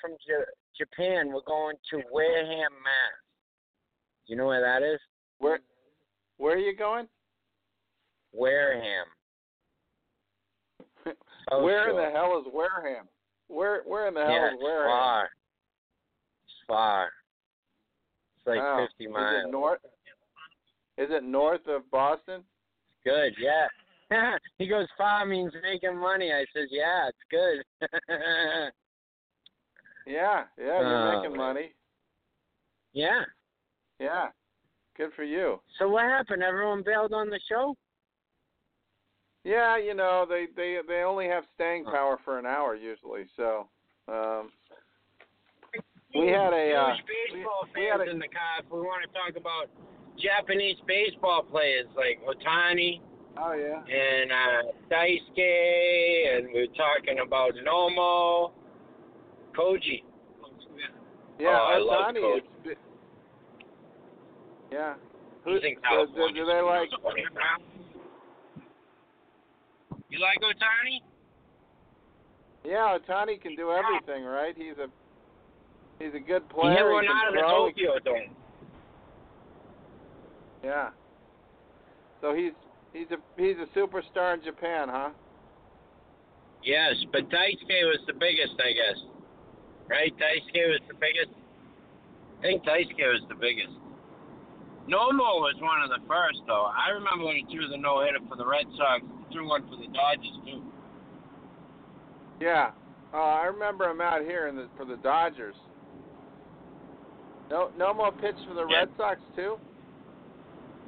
From 0.00 0.12
J- 0.26 0.44
Japan. 0.76 1.28
We're 1.32 1.40
going 1.46 1.76
to 1.90 2.02
Wareham, 2.12 2.72
Mass. 2.82 3.18
Do 4.26 4.32
you 4.32 4.36
know 4.36 4.46
where 4.46 4.60
that 4.60 4.82
is? 4.86 5.00
Where 5.38 5.60
Where 6.36 6.54
are 6.54 6.58
you 6.58 6.76
going? 6.76 7.06
Wareham. 8.32 9.06
South 11.50 11.62
where 11.62 11.90
in 11.90 11.96
the 11.96 12.10
hell 12.16 12.38
is 12.44 12.52
Wareham? 12.52 13.08
Where 13.48 13.82
Where 13.86 14.08
in 14.08 14.14
the 14.14 14.20
hell 14.20 14.30
yeah, 14.30 14.46
is 14.48 14.52
it's 14.54 14.62
Wareham? 14.62 14.90
far. 14.90 15.24
It's 15.24 16.66
far. 16.66 17.08
It's 18.36 18.46
like 18.46 18.58
Oh, 18.60 18.86
50 18.90 19.04
Is 19.04 19.10
miles. 19.10 19.44
it 19.46 19.50
north? 19.50 19.80
Is 20.98 21.08
it 21.10 21.22
north 21.24 21.66
of 21.68 21.90
Boston? 21.90 22.42
Good, 23.04 23.34
yeah. 23.40 23.66
he 24.58 24.66
goes, 24.66 24.86
far 24.98 25.24
means 25.24 25.52
making 25.62 25.96
money. 25.96 26.32
I 26.32 26.44
says, 26.54 26.68
yeah, 26.70 27.08
it's 27.08 27.18
good. 27.30 27.88
Yeah, 30.08 30.44
yeah, 30.58 30.80
you're 30.80 31.16
Oh, 31.16 31.20
making 31.22 31.36
money. 31.36 31.72
yeah. 32.94 33.22
Yeah, 34.00 34.28
good 34.96 35.10
for 35.14 35.24
you. 35.24 35.60
So 35.78 35.88
what 35.88 36.04
happened? 36.04 36.42
Everyone 36.42 36.82
bailed 36.82 37.12
on 37.12 37.28
the 37.28 37.38
show? 37.48 37.74
Yeah, 39.44 39.76
you 39.76 39.94
know 39.94 40.24
they 40.28 40.46
they 40.56 40.78
they 40.86 41.02
only 41.02 41.26
have 41.26 41.44
staying 41.54 41.84
power 41.84 42.18
for 42.24 42.38
an 42.38 42.46
hour 42.46 42.74
usually, 42.74 43.26
so 43.36 43.68
um, 44.08 44.50
we 46.14 46.28
had 46.28 46.52
a 46.52 46.72
uh, 46.74 46.94
baseball 47.32 47.66
we 47.74 47.84
had 47.84 47.98
fans 47.98 48.08
a- 48.08 48.10
in 48.10 48.18
the 48.18 48.28
car. 48.28 48.60
If 48.64 48.70
we 48.72 48.80
want 48.80 49.04
to 49.04 49.12
talk 49.12 49.36
about 49.40 49.68
Japanese 50.18 50.76
baseball 50.86 51.42
players 51.42 51.86
like 51.96 52.18
Ohtani 52.24 53.00
oh 53.38 53.52
yeah 53.52 53.82
and 53.84 54.32
uh, 54.32 54.72
Daisuke, 54.90 56.38
and 56.38 56.48
we 56.52 56.60
are 56.60 56.66
talking 56.76 57.20
about 57.24 57.52
Nomo, 57.66 58.52
Koji. 59.58 60.02
yeah 61.40 61.48
oh, 61.48 61.74
I 61.74 61.78
love 61.78 62.14
Coach. 62.14 62.76
yeah. 64.70 64.94
He's 65.44 65.62
in 65.64 65.74
do, 65.74 66.06
do, 66.14 66.34
do 66.34 66.46
they 66.46 66.60
like? 66.60 66.90
You 70.10 70.18
like 70.20 70.38
Ohtani? 70.40 71.00
Yeah, 72.64 72.98
Ohtani 72.98 73.40
can 73.40 73.56
do 73.56 73.72
everything, 73.72 74.24
right? 74.24 74.54
He's 74.56 74.76
a 74.78 74.88
he's 75.98 76.14
a 76.14 76.20
good 76.20 76.48
player. 76.48 76.76
he 76.76 76.92
one 76.92 77.04
can 77.04 77.16
out 77.16 77.28
of 77.28 77.34
the 77.34 77.74
he 77.74 77.84
Tokyo 77.84 77.98
Dome. 78.04 78.36
Yeah. 80.62 80.90
So 82.20 82.34
he's 82.34 82.52
he's 82.92 83.06
a 83.10 83.40
he's 83.40 83.56
a 83.56 83.78
superstar 83.78 84.34
in 84.34 84.44
Japan, 84.44 84.88
huh? 84.88 85.10
Yes, 86.62 86.94
but 87.12 87.28
Daisuke 87.30 87.84
was 87.84 88.00
the 88.06 88.12
biggest, 88.12 88.54
I 88.58 88.72
guess. 88.72 89.17
Right? 89.88 90.12
Daisuke 90.16 90.68
was 90.68 90.80
the 90.88 90.94
biggest. 90.94 91.32
I 92.38 92.42
think 92.42 92.62
Daisuke 92.64 93.08
was 93.08 93.24
the 93.28 93.34
biggest. 93.34 93.72
Nomo 94.88 95.44
was 95.44 95.56
one 95.60 95.82
of 95.82 95.90
the 95.90 96.00
first, 96.08 96.40
though. 96.46 96.64
I 96.72 96.90
remember 96.96 97.24
when 97.26 97.36
he 97.36 97.44
threw 97.52 97.68
the 97.68 97.76
no 97.76 98.00
hitter 98.04 98.20
for 98.28 98.36
the 98.36 98.46
Red 98.46 98.64
Sox. 98.76 99.02
He 99.04 99.34
threw 99.34 99.48
one 99.48 99.68
for 99.68 99.76
the 99.76 99.88
Dodgers 99.92 100.36
too. 100.44 100.62
Yeah. 102.40 102.70
Uh, 103.12 103.16
I 103.16 103.46
remember 103.46 103.88
him 103.88 104.00
out 104.00 104.22
here 104.22 104.48
in 104.48 104.56
the 104.56 104.68
for 104.76 104.84
the 104.84 104.96
Dodgers. 104.96 105.56
No 107.50 107.70
no 107.76 107.92
more 107.92 108.12
pitch 108.12 108.36
for 108.46 108.54
the 108.54 108.66
Yeah. 108.68 108.84
Red 108.84 108.88
Sox 108.96 109.20
too? 109.36 109.56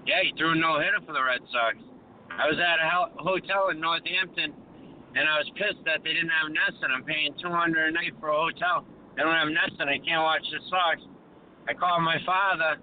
Yeah, 0.07 0.21
he 0.25 0.33
threw 0.37 0.53
a 0.53 0.55
no 0.57 0.79
hitter 0.81 1.01
for 1.05 1.13
the 1.13 1.23
Red 1.23 1.41
Sox. 1.53 1.77
I 2.31 2.49
was 2.49 2.57
at 2.57 2.81
a 2.81 3.21
hotel 3.21 3.69
in 3.69 3.81
Northampton, 3.81 4.55
and 5.17 5.29
I 5.29 5.37
was 5.45 5.51
pissed 5.57 5.85
that 5.85 6.01
they 6.05 6.13
didn't 6.15 6.33
have 6.33 6.49
NESN. 6.49 6.89
I'm 6.89 7.05
paying 7.05 7.35
two 7.41 7.51
hundred 7.51 7.89
a 7.89 7.93
night 7.93 8.13
for 8.21 8.29
a 8.29 8.37
hotel. 8.37 8.85
They 9.17 9.23
don't 9.23 9.35
have 9.35 9.49
NESN. 9.49 9.89
I 9.89 9.99
can't 9.99 10.23
watch 10.23 10.43
the 10.51 10.61
Sox. 10.71 11.01
I 11.69 11.75
called 11.75 12.03
my 12.03 12.17
father. 12.25 12.81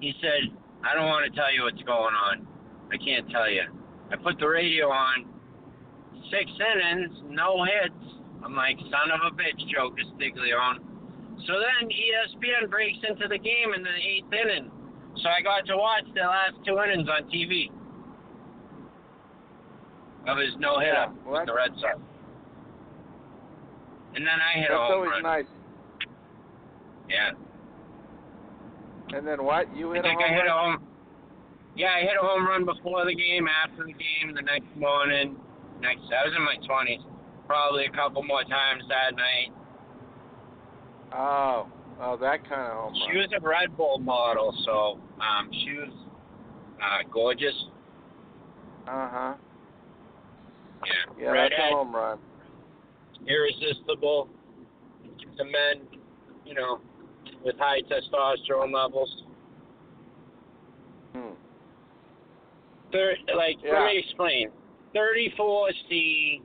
He 0.00 0.12
said, 0.20 0.50
"I 0.84 0.94
don't 0.94 1.06
want 1.06 1.24
to 1.24 1.32
tell 1.38 1.52
you 1.52 1.62
what's 1.64 1.82
going 1.82 2.14
on. 2.14 2.46
I 2.92 2.96
can't 2.96 3.28
tell 3.30 3.48
you." 3.48 3.62
I 4.10 4.16
put 4.16 4.38
the 4.38 4.48
radio 4.48 4.90
on. 4.90 5.26
Six 6.30 6.50
innings, 6.50 7.10
no 7.28 7.64
hits. 7.64 7.94
I'm 8.44 8.54
like, 8.56 8.76
son 8.78 9.10
of 9.12 9.20
a 9.32 9.34
bitch, 9.34 9.58
Joe 9.72 9.90
Castiglione. 9.90 10.80
So 11.46 11.52
then 11.58 11.88
ESPN 11.88 12.68
breaks 12.70 12.98
into 13.08 13.26
the 13.28 13.38
game 13.38 13.72
in 13.74 13.82
the 13.82 13.90
eighth 13.94 14.32
inning. 14.32 14.70
So 15.22 15.28
I 15.28 15.42
got 15.42 15.66
to 15.66 15.76
watch 15.76 16.04
the 16.14 16.20
last 16.22 16.54
two 16.66 16.78
innings 16.82 17.08
on 17.08 17.30
TV 17.30 17.70
of 20.28 20.38
his 20.38 20.54
no 20.58 20.78
hitter 20.78 20.92
Yeah, 20.92 21.12
well, 21.24 21.40
with 21.40 21.46
the 21.46 21.54
Red 21.54 21.70
Sox. 21.80 21.98
And 24.14 24.26
then 24.26 24.38
I 24.40 24.58
hit 24.58 24.68
That's 24.70 24.78
a 24.78 24.84
home 24.86 24.92
always 24.94 25.10
run. 25.10 25.22
nice. 25.22 25.44
Yeah. 27.10 27.32
And 29.18 29.26
then 29.26 29.42
what? 29.44 29.66
You 29.76 29.90
I 29.92 29.96
hit 29.96 30.04
a 30.04 30.08
home 30.08 30.22
I 30.22 30.28
hit 30.34 30.44
a 30.46 30.54
run? 30.54 30.78
home. 30.78 30.86
Yeah, 31.76 31.88
I 31.96 32.00
hit 32.02 32.14
a 32.20 32.24
home 32.24 32.46
run 32.46 32.64
before 32.64 33.04
the 33.04 33.14
game, 33.14 33.46
after 33.48 33.84
the 33.84 33.92
game, 33.92 34.34
the 34.34 34.42
next 34.42 34.70
morning. 34.76 35.36
Next, 35.80 36.02
I 36.12 36.26
was 36.28 36.34
in 36.36 36.44
my 36.44 36.56
twenties. 36.66 37.00
Probably 37.46 37.86
a 37.86 37.90
couple 37.90 38.22
more 38.22 38.42
times 38.44 38.84
that 38.88 39.16
night. 39.16 39.50
Oh, 41.12 41.66
oh, 42.00 42.16
that 42.18 42.48
kind 42.48 42.70
of 42.70 42.72
home 42.78 42.92
run. 42.92 43.02
She 43.10 43.18
run. 43.18 43.26
was 43.26 43.30
a 43.36 43.40
Red 43.48 43.76
Bull 43.76 43.98
model, 43.98 44.54
so 44.64 45.00
um, 45.20 45.50
she 45.52 45.72
was 45.72 45.90
uh, 46.80 47.08
gorgeous. 47.12 47.54
Uh 48.86 49.08
huh. 49.10 49.34
Yeah, 51.18 51.24
Yeah, 51.24 51.32
that's 51.34 51.54
a 51.58 51.74
home 51.74 51.94
run. 51.94 52.18
irresistible 53.26 54.28
to 55.36 55.44
men, 55.44 55.86
you 56.46 56.54
know, 56.54 56.78
with 57.44 57.56
high 57.58 57.80
testosterone 57.82 58.72
levels. 58.72 59.24
Hmm. 61.14 61.34
Thir- 62.92 63.16
like, 63.34 63.56
Yeah. 63.62 63.72
let 63.80 63.86
me 63.86 63.98
explain. 63.98 64.50
34 64.92 65.70
C, 65.88 66.42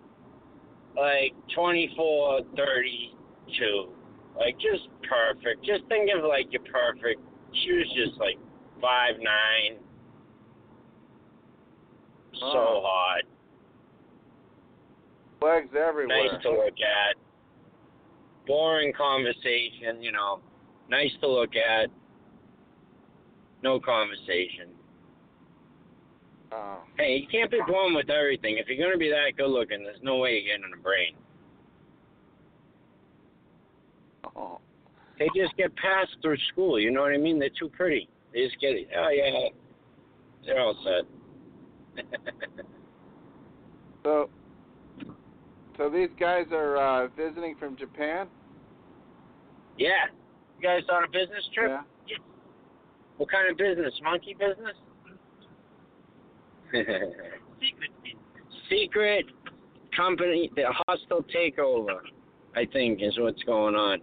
like 0.96 1.34
24, 1.54 2.42
32. 2.56 3.92
Like, 4.38 4.58
just 4.60 4.88
perfect. 5.04 5.64
Just 5.64 5.86
think 5.86 6.12
of, 6.14 6.24
like, 6.24 6.52
you're 6.52 6.62
perfect. 6.64 7.22
She 7.54 7.72
was 7.74 7.92
just, 7.94 8.18
like, 8.20 8.38
five 8.82 9.20
nine. 9.20 9.80
So 12.34 12.46
Oh. 12.46 12.82
hot. 12.84 13.22
Legs 15.42 15.74
everywhere. 15.76 16.32
Nice 16.32 16.42
to 16.42 16.50
look 16.52 16.80
at. 16.82 17.16
Boring 18.46 18.94
conversation, 18.94 20.02
you 20.02 20.12
know. 20.12 20.42
Nice 20.90 21.12
to 21.22 21.28
look 21.28 21.52
at. 21.56 21.90
No 23.64 23.80
conversation. 23.80 24.70
Oh. 26.52 26.80
Hey, 26.98 27.18
you 27.18 27.28
can't 27.28 27.50
be 27.50 27.60
born 27.68 27.96
with 27.96 28.10
everything. 28.10 28.58
If 28.58 28.68
you're 28.68 28.86
gonna 28.86 28.98
be 29.00 29.10
that 29.10 29.38
good 29.38 29.50
looking, 29.50 29.84
there's 29.84 30.02
no 30.04 30.18
way 30.18 30.40
you're 30.40 30.58
getting 30.58 30.72
a 30.74 30.82
brain. 30.82 31.16
oh. 34.36 34.60
They 35.18 35.28
just 35.36 35.56
get 35.58 35.76
passed 35.78 36.16
through 36.22 36.38
school. 36.52 36.80
You 36.80 36.92
know 36.92 37.02
what 37.02 37.14
I 37.14 37.18
mean? 37.18 37.40
They're 37.40 37.50
too 37.58 37.70
pretty. 37.70 38.10
They 38.34 38.46
just 38.46 38.60
get, 38.60 38.76
it. 38.76 38.90
oh 38.96 39.10
yeah, 39.10 39.50
they're 40.46 40.60
all 40.60 40.76
set. 40.84 42.06
So, 44.06 44.30
so 45.78 45.90
these 45.90 46.12
guys 46.20 46.46
are 46.52 46.78
uh, 46.78 47.08
visiting 47.18 47.56
from 47.58 47.76
Japan. 47.76 48.28
Yeah. 49.80 50.06
You 50.66 50.72
guys 50.72 50.90
on 50.92 51.04
a 51.04 51.08
business 51.08 51.48
trip? 51.54 51.80
Yeah. 52.08 52.18
What 53.18 53.30
kind 53.30 53.52
of 53.52 53.56
business? 53.56 53.94
Monkey 54.02 54.34
business? 54.34 54.74
Secret. 57.62 57.92
Secret 58.68 59.26
company, 59.96 60.50
the 60.56 60.64
hostile 60.88 61.24
takeover, 61.24 62.00
I 62.56 62.66
think, 62.66 63.04
is 63.04 63.14
what's 63.20 63.44
going 63.44 63.76
on. 63.76 64.00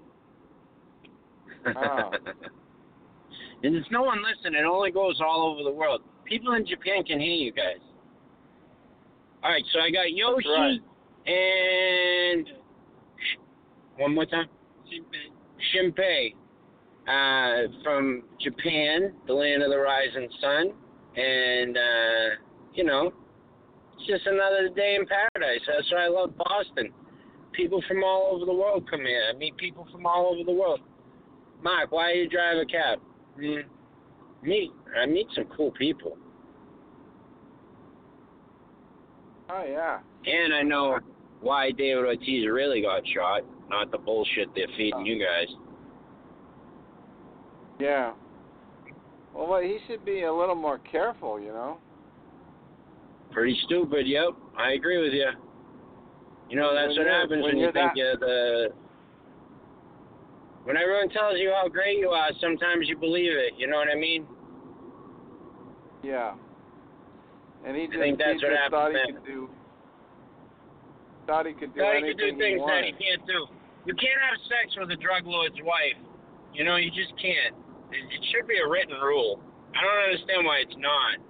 Oh. 1.66 2.10
and 3.64 3.74
there's 3.74 3.84
no 3.90 4.02
one 4.02 4.22
listening. 4.22 4.60
It 4.60 4.64
only 4.64 4.92
goes 4.92 5.20
all 5.20 5.50
over 5.50 5.68
the 5.68 5.76
world. 5.76 6.02
People 6.24 6.52
in 6.52 6.64
Japan 6.64 7.02
can 7.02 7.18
hear 7.18 7.34
you 7.34 7.50
guys. 7.50 7.82
All 9.42 9.50
right, 9.50 9.64
so 9.72 9.80
I 9.80 9.90
got 9.90 10.12
Yoshi 10.12 10.48
right. 10.48 10.78
and 11.26 12.46
one 13.96 14.14
more 14.14 14.26
time. 14.26 14.46
Shinpei 15.74 16.34
uh, 17.08 17.68
from 17.82 18.22
Japan, 18.40 19.12
the 19.26 19.32
land 19.32 19.62
of 19.62 19.70
the 19.70 19.78
rising 19.78 20.28
sun, 20.40 20.72
and 21.16 21.76
uh, 21.76 22.36
you 22.74 22.84
know, 22.84 23.12
it's 23.98 24.06
just 24.06 24.26
another 24.26 24.68
day 24.74 24.96
in 24.98 25.06
paradise. 25.06 25.60
That's 25.66 25.90
why 25.92 26.04
I 26.04 26.08
love 26.08 26.36
Boston. 26.36 26.92
People 27.52 27.82
from 27.86 28.02
all 28.02 28.30
over 28.34 28.46
the 28.46 28.54
world 28.54 28.88
come 28.88 29.00
here. 29.00 29.24
I 29.32 29.36
meet 29.36 29.56
people 29.56 29.86
from 29.92 30.06
all 30.06 30.32
over 30.32 30.44
the 30.44 30.56
world. 30.56 30.80
Mark, 31.62 31.92
why 31.92 32.12
do 32.12 32.18
you 32.20 32.28
drive 32.28 32.56
a 32.58 32.64
cab? 32.64 32.98
Mm, 33.38 33.64
meet. 34.42 34.70
I 35.00 35.06
meet 35.06 35.26
some 35.34 35.44
cool 35.56 35.70
people, 35.72 36.16
Oh 39.50 39.64
yeah. 39.68 39.98
and 40.26 40.54
I 40.54 40.62
know 40.62 40.98
why 41.40 41.72
David 41.72 42.04
Ortiz 42.04 42.46
really 42.46 42.82
got 42.82 43.02
shot. 43.14 43.42
Not 43.68 43.90
the 43.90 43.98
bullshit 43.98 44.48
they're 44.54 44.66
feeding 44.76 45.06
you 45.06 45.18
guys. 45.18 45.48
Yeah. 47.82 48.12
Well, 49.34 49.60
he 49.60 49.78
should 49.88 50.04
be 50.04 50.22
a 50.22 50.32
little 50.32 50.54
more 50.54 50.78
careful, 50.78 51.40
you 51.40 51.48
know. 51.48 51.78
Pretty 53.32 53.58
stupid. 53.64 54.06
Yep, 54.06 54.36
I 54.56 54.72
agree 54.72 55.02
with 55.02 55.12
you. 55.12 55.30
You 56.48 56.56
know 56.56 56.74
that's 56.74 56.96
When 56.96 57.06
what 57.06 57.12
happens 57.12 57.42
when 57.42 57.56
when 57.56 57.58
you 57.58 57.72
think 57.72 57.94
that- 57.96 58.20
the. 58.20 58.72
When 60.64 60.76
everyone 60.76 61.08
tells 61.08 61.38
you 61.38 61.50
how 61.50 61.66
great 61.66 61.98
you 61.98 62.10
are, 62.10 62.30
sometimes 62.40 62.86
you 62.88 62.96
believe 62.96 63.32
it. 63.32 63.54
You 63.58 63.66
know 63.66 63.78
what 63.78 63.88
I 63.88 63.96
mean? 63.96 64.26
Yeah. 66.04 66.34
And 67.66 67.74
he 67.74 67.82
I 67.82 67.86
just, 67.86 67.98
think 67.98 68.18
that's 68.18 68.40
he 68.40 68.46
what 68.46 68.54
just 68.54 68.70
thought 68.70 68.92
he 68.92 69.12
could 69.12 69.26
do. 69.26 69.50
Thought 71.26 71.46
he 71.46 71.54
could 71.54 71.74
do 71.74 71.80
you 71.80 71.86
anything 71.86 72.14
can 72.14 72.38
do 72.38 72.44
things 72.44 72.60
he 72.62 72.66
that 72.70 72.86
you 72.86 72.94
can't 72.94 73.26
do. 73.26 73.46
You 73.86 73.94
can't 73.94 74.22
have 74.22 74.38
sex 74.46 74.76
with 74.78 74.90
a 74.92 74.96
drug 75.02 75.26
lord's 75.26 75.58
wife. 75.64 75.98
You 76.54 76.62
know, 76.62 76.76
you 76.76 76.90
just 76.90 77.10
can't. 77.18 77.56
It, 77.92 78.04
it 78.08 78.22
should 78.32 78.48
be 78.48 78.56
a 78.58 78.68
written 78.68 78.96
rule. 79.00 79.40
I 79.76 79.80
don't 79.84 80.02
understand 80.12 80.44
why 80.44 80.64
it's 80.64 80.76
not. 80.80 81.20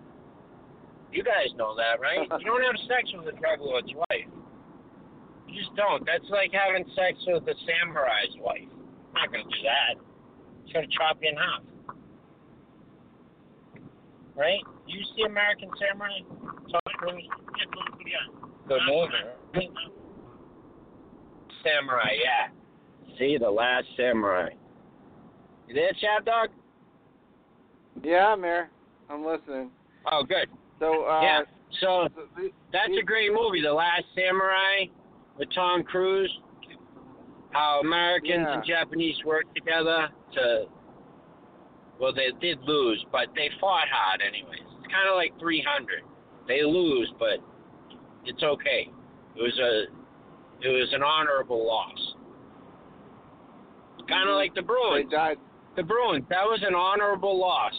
You 1.12 1.22
guys 1.22 1.52
know 1.58 1.76
that, 1.76 2.00
right? 2.00 2.24
you 2.40 2.46
don't 2.46 2.64
have 2.64 2.78
sex 2.88 3.10
with 3.12 3.28
a 3.28 3.36
drug 3.36 3.60
lord's 3.60 3.92
wife. 3.94 4.30
You 5.46 5.52
just 5.58 5.74
don't. 5.76 6.06
That's 6.06 6.24
like 6.30 6.50
having 6.54 6.86
sex 6.96 7.20
with 7.26 7.44
a 7.44 7.56
samurai's 7.68 8.34
wife. 8.40 8.70
I'm 9.12 9.28
not 9.28 9.28
gonna 9.28 9.44
do 9.44 9.62
that. 9.68 10.00
It's 10.64 10.72
gonna 10.72 10.88
chop 10.96 11.20
you 11.20 11.28
in 11.28 11.36
half. 11.36 11.62
Right? 14.34 14.64
You 14.86 15.04
see 15.14 15.28
American 15.28 15.68
Samurai? 15.76 16.24
Good 18.66 18.80
movie. 18.88 19.68
Samurai, 21.62 22.16
yeah. 22.16 22.48
See, 23.18 23.36
the 23.38 23.50
last 23.50 23.84
samurai. 23.96 24.48
You 25.68 25.74
there, 25.74 25.92
Chap 26.00 26.24
Dog? 26.24 26.48
Yeah, 28.02 28.28
I'm 28.28 28.42
here. 28.42 28.70
I'm 29.08 29.24
listening. 29.24 29.70
Oh, 30.10 30.22
good. 30.22 30.48
So, 30.80 31.04
uh, 31.04 31.20
yeah. 31.22 31.40
So 31.80 32.08
that's 32.72 32.92
a 33.00 33.04
great 33.04 33.32
movie, 33.32 33.62
The 33.62 33.72
Last 33.72 34.04
Samurai, 34.14 34.86
with 35.38 35.48
Tom 35.54 35.82
Cruise. 35.82 36.30
How 37.52 37.80
Americans 37.80 38.46
and 38.48 38.64
Japanese 38.64 39.16
work 39.26 39.44
together 39.54 40.08
to. 40.34 40.64
Well, 42.00 42.12
they 42.12 42.30
did 42.40 42.58
lose, 42.62 43.04
but 43.12 43.28
they 43.34 43.50
fought 43.60 43.86
hard, 43.92 44.22
anyways. 44.26 44.62
It's 44.78 44.92
kind 44.92 45.08
of 45.08 45.16
like 45.16 45.38
300. 45.38 46.02
They 46.48 46.64
lose, 46.64 47.12
but 47.18 47.38
it's 48.24 48.42
okay. 48.42 48.88
It 49.36 49.42
was 49.42 49.58
a, 49.58 50.66
it 50.66 50.70
was 50.70 50.88
an 50.92 51.02
honorable 51.02 51.66
loss. 51.66 52.14
Kind 54.08 54.28
of 54.28 54.34
like 54.34 54.54
the 54.54 54.62
Bruins. 54.62 55.08
They 55.10 55.16
died. 55.16 55.36
The 55.76 55.82
Bruins. 55.82 56.24
That 56.28 56.44
was 56.44 56.62
an 56.66 56.74
honorable 56.74 57.38
loss. 57.38 57.72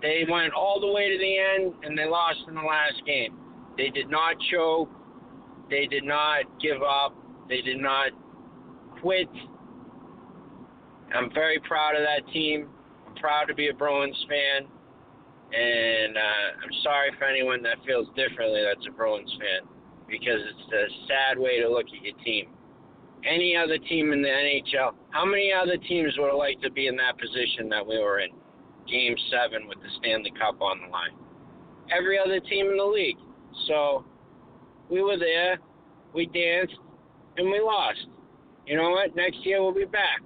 They 0.00 0.24
went 0.28 0.52
all 0.54 0.80
the 0.80 0.86
way 0.86 1.10
to 1.10 1.18
the 1.18 1.38
end 1.38 1.74
and 1.82 1.98
they 1.98 2.06
lost 2.06 2.38
in 2.48 2.54
the 2.54 2.62
last 2.62 3.02
game. 3.04 3.36
They 3.76 3.90
did 3.90 4.10
not 4.10 4.36
choke. 4.50 4.88
They 5.68 5.86
did 5.86 6.04
not 6.04 6.44
give 6.60 6.82
up. 6.82 7.14
They 7.48 7.60
did 7.62 7.78
not 7.78 8.12
quit. 9.00 9.28
I'm 11.14 11.32
very 11.34 11.58
proud 11.60 11.96
of 11.96 12.02
that 12.02 12.30
team. 12.32 12.68
I'm 13.08 13.14
proud 13.16 13.46
to 13.46 13.54
be 13.54 13.68
a 13.68 13.74
Bruins 13.74 14.16
fan. 14.28 14.68
And 15.52 16.16
uh, 16.16 16.62
I'm 16.62 16.72
sorry 16.84 17.10
for 17.18 17.24
anyone 17.24 17.62
that 17.64 17.78
feels 17.84 18.06
differently 18.14 18.62
that's 18.62 18.86
a 18.86 18.92
Bruins 18.92 19.32
fan 19.32 19.68
because 20.08 20.38
it's 20.38 20.72
a 20.72 20.86
sad 21.08 21.38
way 21.38 21.60
to 21.60 21.68
look 21.68 21.86
at 21.86 22.04
your 22.04 22.16
team. 22.24 22.46
Any 23.24 23.54
other 23.56 23.76
team 23.78 24.12
in 24.12 24.22
the 24.22 24.28
NHL, 24.28 24.92
how 25.10 25.24
many 25.24 25.52
other 25.52 25.76
teams 25.76 26.14
would 26.18 26.36
like 26.36 26.60
to 26.62 26.70
be 26.70 26.86
in 26.86 26.96
that 26.96 27.18
position 27.18 27.68
that 27.68 27.86
we 27.86 27.98
were 27.98 28.20
in? 28.20 28.30
Game 28.88 29.14
seven 29.30 29.68
with 29.68 29.78
the 29.78 29.88
Stanley 29.98 30.32
Cup 30.38 30.60
on 30.62 30.80
the 30.80 30.88
line. 30.88 31.12
Every 31.96 32.18
other 32.18 32.40
team 32.40 32.66
in 32.66 32.76
the 32.76 32.84
league. 32.84 33.18
So 33.66 34.04
we 34.90 35.02
were 35.02 35.18
there, 35.18 35.58
we 36.14 36.26
danced, 36.26 36.76
and 37.36 37.50
we 37.50 37.60
lost. 37.60 38.06
You 38.66 38.76
know 38.76 38.90
what? 38.90 39.14
Next 39.14 39.44
year 39.44 39.62
we'll 39.62 39.74
be 39.74 39.84
back. 39.84 40.22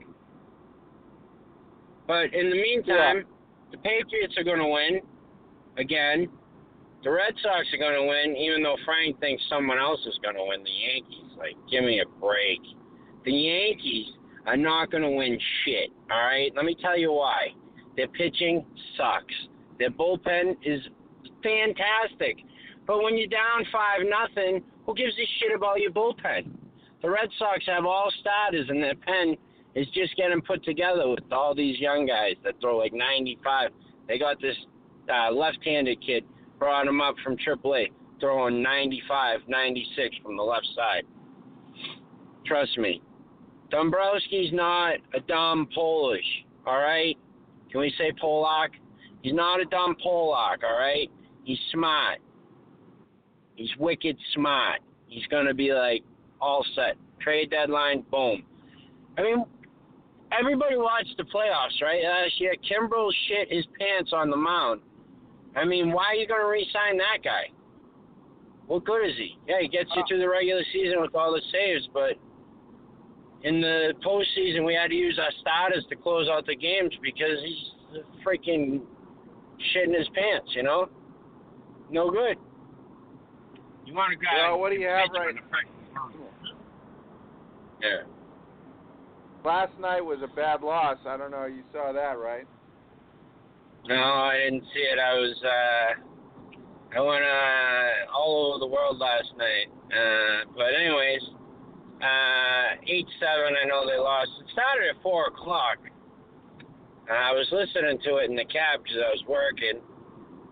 But 2.07 2.33
in 2.35 2.51
the 2.51 2.57
meantime, 2.57 3.25
the 3.71 3.79
Patriots 3.79 4.35
are 4.37 4.45
going 4.45 4.59
to 4.59 4.69
win 4.69 5.01
again. 5.79 6.29
The 7.03 7.11
Red 7.11 7.35
Sox 7.43 7.66
are 7.73 7.79
going 7.79 8.01
to 8.01 8.07
win, 8.07 8.37
even 8.37 8.62
though 8.62 8.77
Frank 8.85 9.19
thinks 9.21 9.43
someone 9.49 9.79
else 9.79 10.01
is 10.07 10.19
going 10.23 10.37
to 10.37 10.45
win. 10.47 10.62
The 10.62 10.71
Yankees, 10.71 11.37
like, 11.37 11.57
give 11.71 11.85
me 11.85 12.01
a 12.01 12.21
break. 12.21 12.61
The 13.25 13.33
Yankees 13.33 14.07
are 14.47 14.57
not 14.57 14.91
going 14.91 15.03
to 15.03 15.11
win 15.11 15.39
shit. 15.65 15.91
All 16.11 16.19
right, 16.19 16.53
let 16.55 16.65
me 16.65 16.77
tell 16.81 16.99
you 16.99 17.13
why. 17.13 17.49
Their 17.97 18.09
pitching 18.09 18.65
sucks. 18.97 19.35
Their 19.79 19.91
bullpen 19.91 20.57
is 20.63 20.81
fantastic, 21.43 22.37
but 22.87 23.03
when 23.03 23.17
you're 23.17 23.29
down 23.29 23.65
five 23.73 24.01
nothing, 24.05 24.63
who 24.87 24.95
gives 24.95 25.15
a 25.15 25.27
shit 25.39 25.55
about 25.55 25.81
your 25.81 25.91
bullpen? 25.91 26.51
The 27.03 27.11
Red 27.11 27.29
Sox 27.39 27.65
have 27.67 27.85
all 27.85 28.11
starters, 28.21 28.67
and 28.69 28.83
their 28.83 28.95
pen 28.95 29.37
is 29.75 29.87
just 29.95 30.17
getting 30.17 30.41
put 30.41 30.65
together 30.65 31.09
with 31.09 31.25
all 31.33 31.55
these 31.55 31.79
young 31.79 32.07
guys 32.07 32.35
that 32.45 32.61
throw 32.61 32.79
like 32.79 32.93
95. 32.93 33.71
They 34.09 34.19
got 34.19 34.41
this 34.41 34.57
uh, 35.13 35.31
left-handed 35.33 36.05
kid, 36.05 36.25
brought 36.59 36.87
him 36.87 37.01
up 37.01 37.15
from 37.25 37.37
AAA, 37.37 37.89
throwing 38.21 38.63
95, 38.63 39.41
96 39.49 40.17
from 40.23 40.37
the 40.37 40.43
left 40.43 40.67
side. 40.75 41.05
Trust 42.47 42.79
me, 42.79 43.03
Dombrowski's 43.73 44.53
not 44.53 44.97
a 45.15 45.20
dumb 45.20 45.69
Polish. 45.74 46.45
All 46.66 46.78
right, 46.78 47.16
can 47.70 47.81
we 47.81 47.93
say 47.99 48.12
Polak? 48.23 48.69
He's 49.23 49.35
not 49.35 49.61
a 49.61 49.65
dumb 49.66 49.97
Polak. 50.05 50.62
All 50.65 50.78
right, 50.78 51.11
he's 51.45 51.59
smart. 51.73 52.19
He's 53.57 53.70
wicked 53.78 54.16
smart. 54.35 54.81
He's 55.07 55.27
gonna 55.31 55.55
be 55.55 55.73
like 55.73 56.03
all 56.41 56.65
set. 56.74 56.97
Trade 57.20 57.51
deadline, 57.51 58.05
boom. 58.11 58.45
I 59.16 59.23
mean, 59.23 59.45
everybody 60.39 60.77
watched 60.77 61.16
the 61.16 61.24
playoffs, 61.24 61.81
right? 61.82 62.03
Last 62.03 62.41
year, 62.41 62.55
Kimbrel 62.69 63.11
shit 63.28 63.51
his 63.51 63.65
pants 63.78 64.12
on 64.12 64.31
the 64.31 64.36
mound. 64.36 64.81
I 65.57 65.65
mean, 65.65 65.93
why 65.93 66.07
are 66.07 66.15
you 66.15 66.27
going 66.27 66.41
to 66.41 66.49
re-sign 66.49 66.99
that 66.99 67.19
guy? 67.23 67.45
What 68.66 68.85
good 68.85 69.09
is 69.09 69.16
he? 69.16 69.39
Yeah, 69.47 69.61
he 69.61 69.69
gets 69.69 69.91
you 69.95 70.03
through 70.09 70.20
the 70.20 70.28
regular 70.28 70.62
season 70.73 71.01
with 71.01 71.15
all 71.15 71.32
the 71.32 71.43
saves, 71.53 71.89
but 71.93 72.15
in 73.45 73.61
the 73.61 73.93
postseason, 74.05 74.65
we 74.65 74.75
had 74.75 74.89
to 74.89 74.97
use 74.97 75.19
our 75.23 75.31
starters 75.41 75.85
to 75.91 75.97
close 75.97 76.29
out 76.29 76.47
the 76.47 76.57
games 76.57 76.93
because 77.03 77.39
he's 77.45 78.03
freaking 78.27 78.81
shitting 79.71 79.97
his 79.97 80.09
pants, 80.15 80.51
you 80.55 80.62
know? 80.62 80.89
No 81.91 82.11
good. 82.11 82.37
You 83.85 83.95
want 83.95 84.15
a 84.15 84.16
guy? 84.16 84.49
Well, 84.49 84.61
what 84.61 84.71
do 84.71 84.77
you 84.77 84.89
have 84.89 85.09
right? 85.12 85.35
Yeah. 87.83 88.09
Last 89.45 89.79
night 89.79 90.01
was 90.01 90.21
a 90.25 90.35
bad 90.35 90.62
loss. 90.62 90.97
I 91.07 91.19
don't 91.19 91.31
know. 91.31 91.45
You 91.45 91.62
saw 91.71 91.93
that, 91.93 92.19
right? 92.19 92.47
No, 93.87 93.95
I 93.95 94.39
didn't 94.43 94.65
see 94.73 94.81
it. 94.81 94.99
I 94.99 95.12
was 95.12 95.37
uh 95.45 96.01
I 96.97 97.01
went 97.01 97.25
uh, 97.25 98.16
all 98.16 98.53
over 98.53 98.61
the 98.61 98.66
world 98.66 98.99
last 98.99 99.29
night. 99.37 99.66
Uh, 99.91 100.49
but 100.57 100.73
anyways, 100.81 101.21
uh, 102.03 102.81
eight 102.87 103.07
seven. 103.21 103.55
I 103.62 103.66
know 103.66 103.87
they 103.87 103.99
lost. 103.99 104.31
It 104.41 104.47
started 104.53 104.89
at 104.95 105.03
four 105.03 105.27
o'clock. 105.27 105.79
I 107.11 107.33
was 107.33 107.47
listening 107.53 107.99
to 108.09 108.16
it 108.25 108.31
in 108.31 108.37
the 108.37 108.45
cab 108.49 108.81
because 108.83 108.97
I 109.05 109.11
was 109.12 109.23
working, 109.29 109.77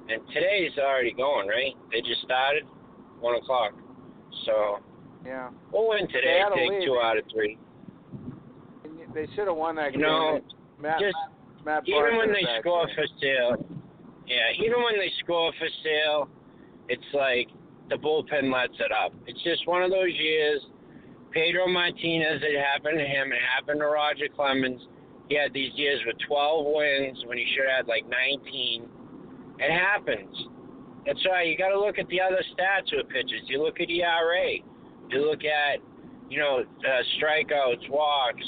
and 0.09 0.20
today's 0.35 0.77
already 0.78 1.12
going 1.12 1.48
right. 1.48 1.73
They 1.90 2.01
just 2.02 2.20
started 2.23 2.64
one 3.20 3.36
o'clock. 3.36 3.73
So 4.44 4.81
Yeah. 5.24 5.48
we'll 5.73 5.89
win 5.89 6.06
today. 6.09 6.43
Take 6.55 6.69
lead. 6.70 6.85
two 6.85 6.98
out 7.01 7.16
of 7.16 7.24
three. 7.32 7.56
They 9.14 9.27
should 9.35 9.47
have 9.47 9.56
won 9.56 9.77
that 9.77 9.93
You 9.93 10.01
game. 10.01 10.09
know, 10.09 10.40
Matt, 10.81 11.01
just 11.01 11.16
Matt 11.64 11.85
even 11.86 12.16
when 12.16 12.32
they 12.32 12.44
score 12.60 12.86
there. 12.86 12.94
for 12.97 13.06
Sale, 13.20 13.66
yeah, 14.27 14.64
even 14.64 14.82
when 14.82 14.97
they 14.98 15.10
score 15.23 15.52
for 15.59 15.69
Sale, 15.85 16.28
it's 16.89 17.05
like 17.12 17.48
the 17.90 17.97
bullpen 17.97 18.51
lets 18.52 18.73
it 18.81 18.90
up. 18.90 19.12
It's 19.27 19.43
just 19.43 19.66
one 19.66 19.82
of 19.82 19.90
those 19.90 20.12
years. 20.14 20.62
Pedro 21.32 21.66
Martinez, 21.68 22.42
it 22.42 22.60
happened 22.60 22.98
to 22.98 23.04
him. 23.04 23.32
It 23.32 23.40
happened 23.56 23.80
to 23.80 23.86
Roger 23.86 24.28
Clemens. 24.34 24.80
He 25.28 25.36
had 25.36 25.52
these 25.52 25.72
years 25.74 26.00
with 26.06 26.16
12 26.26 26.66
wins 26.68 27.24
when 27.26 27.38
he 27.38 27.46
should 27.54 27.64
have 27.68 27.86
had 27.86 27.88
like 27.88 28.04
19. 28.09 28.88
It 29.59 29.70
happens. 29.72 30.36
That's 31.06 31.24
why 31.26 31.42
you 31.44 31.56
got 31.56 31.70
to 31.70 31.80
look 31.80 31.98
at 31.98 32.06
the 32.09 32.20
other 32.20 32.42
stats 32.54 32.92
with 32.94 33.09
pitchers. 33.09 33.42
You 33.46 33.62
look 33.62 33.80
at 33.80 33.88
ERA. 33.90 34.60
You 35.10 35.28
look 35.28 35.40
at, 35.44 35.80
you 36.28 36.38
know, 36.38 36.60
uh, 36.60 37.02
strikeouts, 37.18 37.88
walks, 37.90 38.44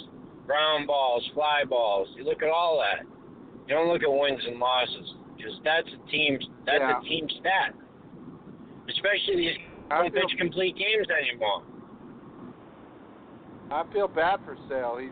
ground 0.47 0.87
balls, 0.87 1.29
fly 1.35 1.65
balls. 1.69 2.09
You 2.17 2.25
look 2.25 2.43
at 2.43 2.49
all 2.49 2.79
that. 2.85 3.05
You 3.67 3.75
don't 3.75 3.89
look 3.89 4.03
at 4.03 4.13
wins 4.13 4.41
and 4.47 4.59
losses 4.59 5.15
because 5.37 5.53
that's 5.65 5.89
a 5.89 6.11
team. 6.11 6.39
That's 6.67 6.81
Yeah. 6.81 7.01
a 7.01 7.03
team 7.03 7.29
stat. 7.41 7.75
Especially 8.89 9.37
these 9.37 9.57
don't 9.89 10.13
pitch 10.13 10.37
complete 10.39 10.77
games 10.77 11.07
anymore. 11.11 11.63
I 13.71 13.85
feel 13.93 14.09
bad 14.09 14.41
for 14.45 14.57
Sale. 14.69 14.99
He's 15.01 15.11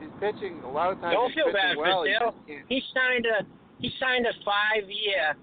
he's 0.00 0.10
pitching 0.20 0.60
a 0.64 0.70
lot 0.70 0.92
of 0.92 1.00
times. 1.00 1.14
Don't 1.14 1.32
feel 1.34 1.52
bad 1.52 1.76
well. 1.76 2.04
for 2.04 2.06
Sale. 2.06 2.34
He 2.68 2.82
signed 2.94 3.26
a 3.26 3.44
he 3.78 3.90
signed 3.98 4.26
a 4.26 4.32
five 4.44 4.88
year, 4.88 5.34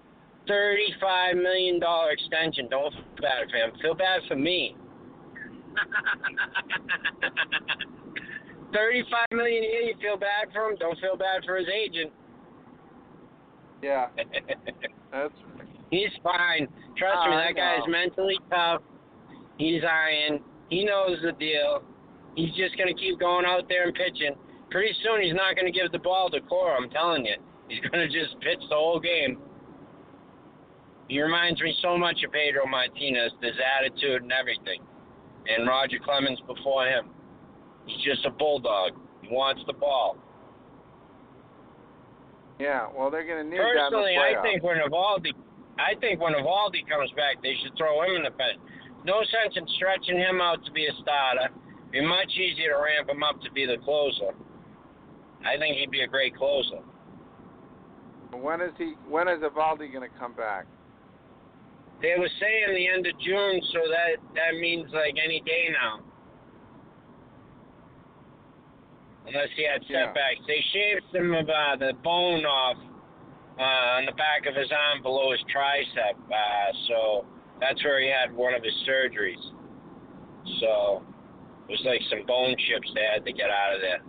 thirty 0.47 0.93
five 1.01 1.35
million 1.35 1.79
dollar 1.79 2.11
extension. 2.11 2.69
Don't 2.69 2.93
feel 2.93 3.03
bad 3.21 3.49
for 3.49 3.57
him. 3.57 3.71
Feel 3.81 3.95
bad 3.95 4.21
for 4.27 4.35
me. 4.35 4.75
thirty 8.73 9.03
five 9.11 9.27
million 9.31 9.63
a 9.63 9.67
year. 9.67 9.81
You 9.81 9.95
feel 10.01 10.17
bad 10.17 10.51
for 10.53 10.69
him. 10.69 10.77
Don't 10.79 10.99
feel 10.99 11.17
bad 11.17 11.43
for 11.45 11.57
his 11.57 11.67
agent. 11.67 12.11
Yeah. 13.81 14.07
That's 15.11 15.33
He's 15.91 16.09
fine. 16.23 16.67
Trust 16.97 17.27
me, 17.27 17.33
ah, 17.33 17.39
I 17.39 17.45
that 17.47 17.55
guy's 17.55 17.79
know. 17.87 17.91
mentally 17.91 18.37
tough. 18.49 18.81
He's 19.57 19.81
iron. 19.83 20.39
He 20.69 20.85
knows 20.85 21.17
the 21.23 21.31
deal. 21.33 21.83
He's 22.35 22.53
just 22.55 22.77
gonna 22.77 22.93
keep 22.93 23.19
going 23.19 23.45
out 23.45 23.67
there 23.69 23.85
and 23.85 23.93
pitching. 23.93 24.35
Pretty 24.69 24.93
soon, 25.03 25.21
he's 25.21 25.33
not 25.33 25.55
gonna 25.55 25.71
give 25.71 25.91
the 25.91 25.99
ball 25.99 26.29
to 26.29 26.39
Cora. 26.41 26.77
I'm 26.77 26.89
telling 26.89 27.25
you, 27.25 27.35
he's 27.67 27.81
gonna 27.89 28.07
just 28.07 28.39
pitch 28.41 28.59
the 28.69 28.75
whole 28.75 28.99
game. 28.99 29.39
He 31.07 31.19
reminds 31.21 31.59
me 31.59 31.75
so 31.81 31.97
much 31.97 32.21
of 32.23 32.31
Pedro 32.31 32.67
Martinez, 32.67 33.31
his 33.41 33.57
attitude 33.57 34.21
and 34.21 34.31
everything, 34.31 34.81
and 35.47 35.67
Roger 35.67 35.97
Clemens 36.03 36.39
before 36.45 36.85
him. 36.85 37.09
He's 37.87 38.03
just 38.05 38.25
a 38.25 38.29
bulldog. 38.29 38.93
He 39.21 39.29
wants 39.33 39.61
the 39.65 39.73
ball. 39.73 40.17
yeah. 42.59 42.87
Well, 42.95 43.09
they're 43.09 43.25
going 43.25 43.43
to 43.43 43.49
need 43.49 43.57
that 43.57 43.89
Personally. 43.89 44.17
I 44.17 44.39
think 44.43 44.61
when 44.61 44.77
Eovaldi, 44.77 45.33
I 45.79 45.97
think 45.99 46.21
when 46.21 46.33
Eovaldi 46.33 46.87
comes 46.87 47.09
back, 47.17 47.41
they 47.41 47.55
should 47.63 47.75
throw 47.77 48.03
him 48.03 48.17
in 48.17 48.23
the 48.23 48.31
pen. 48.31 48.61
No 49.05 49.21
sense 49.23 49.55
in 49.55 49.65
stretching 49.75 50.17
him 50.17 50.41
out 50.41 50.63
to 50.65 50.71
be 50.71 50.85
a 50.85 50.93
starter. 51.01 51.49
Be 51.91 52.01
much 52.01 52.31
easier 52.37 52.75
to 52.75 52.81
ramp 52.83 53.09
him 53.09 53.23
up 53.23 53.41
to 53.41 53.51
be 53.51 53.65
the 53.65 53.77
closer. 53.83 54.31
I 55.45 55.57
think 55.57 55.77
he'd 55.77 55.91
be 55.91 56.01
a 56.01 56.07
great 56.07 56.35
closer. 56.35 56.79
When 58.31 58.61
is 58.61 58.73
he? 58.77 58.93
When 59.07 59.27
is 59.27 59.39
Eovaldi 59.39 59.91
going 59.91 60.07
to 60.07 60.15
come 60.19 60.33
back? 60.33 60.65
They 62.01 62.13
were 62.17 62.29
saying 62.39 62.75
the 62.75 62.87
end 62.87 63.07
of 63.07 63.19
June, 63.19 63.59
so 63.73 63.79
that 63.89 64.21
that 64.35 64.59
means 64.59 64.85
like 64.93 65.15
any 65.23 65.41
day 65.41 65.69
now. 65.73 65.99
Unless 69.27 69.49
he 69.55 69.63
had 69.63 69.83
Yeah. 69.87 70.05
setbacks. 70.05 70.41
They 70.47 70.61
shaved 70.73 71.15
him 71.15 71.33
uh, 71.33 71.75
the 71.75 71.93
bone 72.03 72.45
off 72.45 72.77
uh, 73.59 73.97
on 73.97 74.05
the 74.05 74.13
back 74.13 74.45
of 74.45 74.55
his 74.55 74.71
arm 74.71 75.01
below 75.01 75.31
his 75.31 75.41
tricep, 75.53 76.15
uh, 76.31 76.71
so 76.87 77.25
that's 77.59 77.83
where 77.83 78.01
he 78.01 78.07
had 78.07 78.35
one 78.35 78.53
of 78.53 78.63
his 78.63 78.73
surgeries. 78.87 79.41
So 80.59 81.03
it 81.67 81.71
was 81.71 81.83
like 81.85 82.01
some 82.09 82.25
bone 82.25 82.55
chips 82.67 82.89
they 82.95 83.03
had 83.03 83.25
to 83.25 83.33
get 83.33 83.49
out 83.49 83.75
of 83.75 83.81
there. 83.81 83.99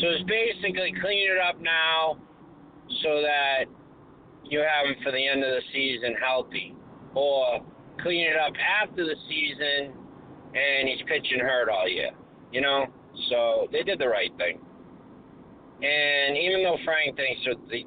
So 0.00 0.08
it's 0.08 0.24
basically 0.24 0.94
clean 1.00 1.30
it 1.30 1.38
up 1.38 1.60
now 1.60 2.16
so 3.02 3.22
that 3.22 3.64
you 4.44 4.60
have 4.60 4.86
him 4.86 4.96
for 5.02 5.12
the 5.12 5.26
end 5.26 5.44
of 5.44 5.50
the 5.50 5.62
season 5.72 6.14
healthy, 6.20 6.74
or 7.14 7.60
clean 8.02 8.26
it 8.26 8.36
up 8.36 8.52
after 8.56 9.04
the 9.04 9.16
season 9.28 9.94
and 10.54 10.88
he's 10.88 11.00
pitching 11.06 11.40
hurt 11.40 11.68
all 11.68 11.88
year. 11.88 12.10
You 12.52 12.60
know, 12.60 12.86
so 13.30 13.68
they 13.72 13.82
did 13.82 13.98
the 13.98 14.08
right 14.08 14.30
thing. 14.36 14.60
And 15.82 16.36
even 16.36 16.62
though 16.62 16.76
Frank 16.84 17.16
thinks 17.16 17.40
that 17.46 17.56
the 17.68 17.84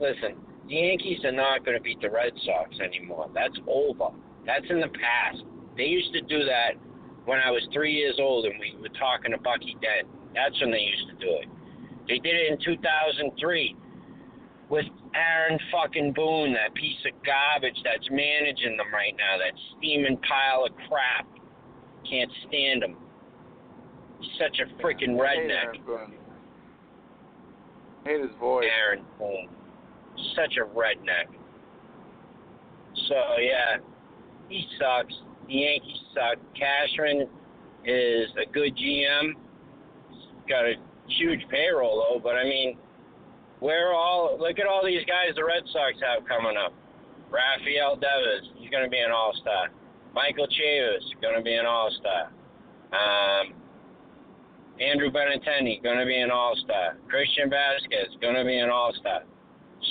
listen, 0.00 0.36
the 0.70 0.76
Yankees 0.76 1.18
are 1.24 1.32
not 1.32 1.64
going 1.66 1.76
to 1.76 1.82
beat 1.82 2.00
the 2.00 2.08
Red 2.08 2.32
Sox 2.46 2.78
anymore. 2.78 3.28
That's 3.34 3.58
over. 3.66 4.14
That's 4.46 4.64
in 4.70 4.78
the 4.80 4.88
past. 4.88 5.42
They 5.76 5.84
used 5.84 6.12
to 6.14 6.22
do 6.22 6.44
that 6.46 6.78
when 7.26 7.38
I 7.38 7.50
was 7.50 7.66
three 7.72 7.92
years 7.92 8.14
old 8.20 8.44
and 8.46 8.54
we 8.58 8.78
were 8.80 8.94
talking 8.94 9.32
to 9.32 9.38
Bucky 9.38 9.76
Dent. 9.82 10.06
That's 10.32 10.54
when 10.60 10.70
they 10.70 10.78
used 10.78 11.10
to 11.10 11.16
do 11.18 11.32
it. 11.42 11.48
They 12.06 12.18
did 12.18 12.34
it 12.38 12.52
in 12.52 12.58
2003 12.62 13.76
with 14.70 14.86
Aaron 15.12 15.58
fucking 15.72 16.12
Boone, 16.12 16.54
that 16.54 16.72
piece 16.74 17.02
of 17.04 17.18
garbage 17.26 17.76
that's 17.82 18.06
managing 18.08 18.76
them 18.78 18.94
right 18.94 19.14
now, 19.18 19.42
that 19.42 19.58
steaming 19.76 20.18
pile 20.22 20.66
of 20.66 20.72
crap. 20.86 21.26
Can't 22.08 22.30
stand 22.46 22.84
him. 22.84 22.96
He's 24.20 24.30
such 24.38 24.62
a 24.62 24.70
freaking 24.80 25.18
I 25.18 25.34
hate 25.34 25.50
redneck. 25.50 25.64
Aaron 25.66 25.82
Boone. 25.84 26.14
Hate 28.06 28.20
his 28.20 28.38
voice. 28.38 28.66
Aaron 28.70 29.04
Boone. 29.18 29.48
Such 30.36 30.56
a 30.56 30.64
redneck. 30.66 31.28
So 33.08 33.14
yeah, 33.40 33.78
he 34.48 34.64
sucks. 34.78 35.14
The 35.46 35.54
Yankees 35.54 36.00
suck. 36.14 36.38
Cashman 36.54 37.28
is 37.84 38.28
a 38.40 38.50
good 38.52 38.76
GM. 38.76 39.32
He's 40.10 40.48
got 40.48 40.64
a 40.64 40.74
huge 41.08 41.40
payroll 41.50 42.04
though, 42.06 42.20
but 42.20 42.36
I 42.36 42.44
mean, 42.44 42.76
we're 43.60 43.92
all 43.92 44.36
look 44.38 44.58
at 44.58 44.66
all 44.66 44.84
these 44.84 45.04
guys 45.06 45.34
the 45.36 45.44
Red 45.44 45.62
Sox 45.72 45.98
have 46.06 46.26
coming 46.26 46.56
up. 46.56 46.72
Rafael 47.30 47.94
Devers, 47.96 48.50
he's 48.56 48.70
going 48.70 48.84
to 48.84 48.90
be 48.90 48.98
an 48.98 49.10
All 49.12 49.32
Star. 49.40 49.68
Michael 50.14 50.48
Chavis, 50.48 51.06
going 51.22 51.36
to 51.36 51.42
be 51.42 51.54
an 51.54 51.66
All 51.66 51.90
Star. 52.00 52.32
Um, 52.90 53.54
Andrew 54.80 55.10
Benintendi, 55.10 55.82
going 55.82 55.98
to 55.98 56.06
be 56.06 56.18
an 56.18 56.30
All 56.30 56.56
Star. 56.64 56.98
Christian 57.08 57.48
Vázquez, 57.48 58.20
going 58.20 58.34
to 58.34 58.44
be 58.44 58.58
an 58.58 58.70
All 58.70 58.92
Star. 58.98 59.22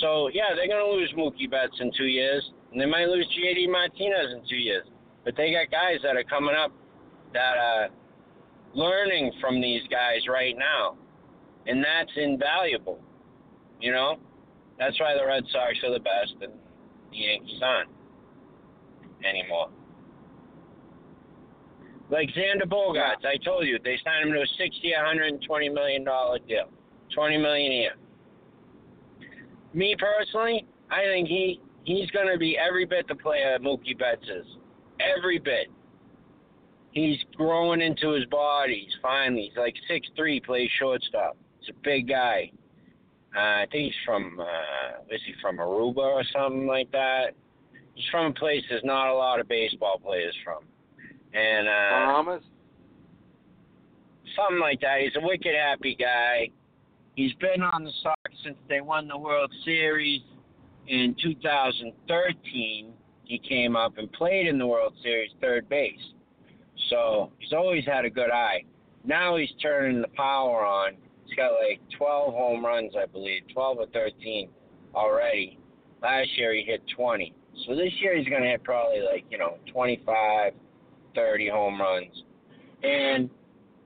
So 0.00 0.28
yeah, 0.32 0.54
they're 0.54 0.68
to 0.68 0.92
lose 0.92 1.12
Mookie 1.16 1.50
Betts 1.50 1.74
in 1.80 1.90
two 1.96 2.06
years, 2.06 2.48
and 2.72 2.80
they 2.80 2.86
might 2.86 3.08
lose 3.08 3.26
JD 3.36 3.70
Martinez 3.70 4.32
in 4.32 4.42
two 4.48 4.56
years. 4.56 4.86
But 5.24 5.36
they 5.36 5.52
got 5.52 5.70
guys 5.70 5.98
that 6.02 6.16
are 6.16 6.24
coming 6.24 6.54
up 6.54 6.72
that 7.34 7.56
are 7.58 7.88
learning 8.74 9.32
from 9.40 9.60
these 9.60 9.82
guys 9.90 10.22
right 10.28 10.54
now, 10.56 10.96
and 11.66 11.82
that's 11.82 12.12
invaluable. 12.16 13.00
You 13.80 13.92
know, 13.92 14.16
that's 14.78 14.98
why 15.00 15.14
the 15.14 15.26
Red 15.26 15.44
Sox 15.52 15.74
are 15.84 15.92
the 15.92 16.00
best, 16.00 16.34
and 16.40 16.52
the 17.10 17.16
Yankees 17.16 17.60
aren't 17.62 17.90
anymore. 19.24 19.68
Like 22.10 22.28
Xander 22.30 22.66
Bogaerts, 22.66 23.24
I 23.24 23.36
told 23.44 23.66
you 23.66 23.78
they 23.84 23.96
signed 24.04 24.28
him 24.28 24.34
to 24.34 24.40
a 24.40 24.46
60, 24.58 24.92
120 24.96 25.68
million 25.68 26.04
dollar 26.04 26.38
deal, 26.40 26.68
20 27.14 27.38
million 27.38 27.72
a 27.72 27.74
year. 27.74 27.94
Me 29.72 29.96
personally, 29.98 30.66
I 30.90 31.02
think 31.04 31.28
he 31.28 31.60
he's 31.84 32.10
going 32.10 32.28
to 32.30 32.38
be 32.38 32.58
every 32.58 32.84
bit 32.84 33.06
the 33.08 33.14
player 33.14 33.58
Mookie 33.60 33.98
Betts 33.98 34.24
is, 34.24 34.46
every 35.16 35.38
bit. 35.38 35.68
He's 36.92 37.18
growing 37.36 37.80
into 37.80 38.10
his 38.10 38.24
body. 38.26 38.82
He's 38.86 38.96
finally 39.00 39.48
he's 39.48 39.56
like 39.56 39.74
six 39.86 40.08
three, 40.16 40.40
plays 40.40 40.68
shortstop. 40.78 41.36
He's 41.60 41.70
a 41.70 41.78
big 41.84 42.08
guy. 42.08 42.50
Uh, 43.36 43.38
I 43.62 43.66
think 43.70 43.84
he's 43.84 43.94
from 44.04 44.40
uh, 44.40 45.02
is 45.14 45.20
he 45.24 45.34
from 45.40 45.58
Aruba 45.58 45.98
or 45.98 46.24
something 46.32 46.66
like 46.66 46.90
that? 46.90 47.28
He's 47.94 48.06
from 48.10 48.26
a 48.26 48.32
place 48.32 48.62
there's 48.68 48.82
not 48.84 49.08
a 49.08 49.14
lot 49.14 49.38
of 49.38 49.48
baseball 49.48 50.00
players 50.02 50.34
from, 50.44 50.64
and 51.32 51.68
uh, 51.68 51.90
Bahamas. 51.90 52.42
something 54.34 54.58
like 54.60 54.80
that. 54.80 55.00
He's 55.02 55.14
a 55.16 55.24
wicked 55.24 55.54
happy 55.54 55.94
guy. 55.94 56.48
He's 57.14 57.34
been 57.34 57.62
on 57.62 57.84
the 57.84 57.92
Sox 58.02 58.19
since 58.44 58.56
they 58.68 58.80
won 58.80 59.08
the 59.08 59.18
World 59.18 59.52
Series. 59.64 60.22
in 60.88 61.14
2013, 61.22 62.92
he 63.24 63.38
came 63.38 63.76
up 63.76 63.98
and 63.98 64.10
played 64.12 64.46
in 64.46 64.58
the 64.58 64.66
World 64.66 64.94
Series 65.02 65.30
third 65.40 65.68
base. 65.68 66.00
So 66.88 67.30
he's 67.38 67.52
always 67.52 67.84
had 67.84 68.04
a 68.04 68.10
good 68.10 68.30
eye. 68.30 68.64
Now 69.04 69.36
he's 69.36 69.50
turning 69.62 70.00
the 70.00 70.08
power 70.08 70.64
on. 70.64 70.92
He's 71.24 71.36
got 71.36 71.52
like 71.52 71.80
12 71.96 72.34
home 72.34 72.64
runs, 72.64 72.92
I 73.00 73.06
believe, 73.06 73.42
12 73.52 73.78
or 73.78 73.86
13 73.86 74.48
already. 74.94 75.58
Last 76.02 76.28
year 76.36 76.54
he 76.54 76.62
hit 76.62 76.82
20. 76.96 77.32
So 77.66 77.74
this 77.74 77.92
year 78.00 78.16
he's 78.16 78.28
going 78.28 78.42
to 78.42 78.48
hit 78.48 78.64
probably 78.64 79.00
like, 79.00 79.24
you 79.30 79.38
know, 79.38 79.58
25, 79.72 80.52
30 81.14 81.48
home 81.48 81.80
runs. 81.80 82.24
And 82.82 83.30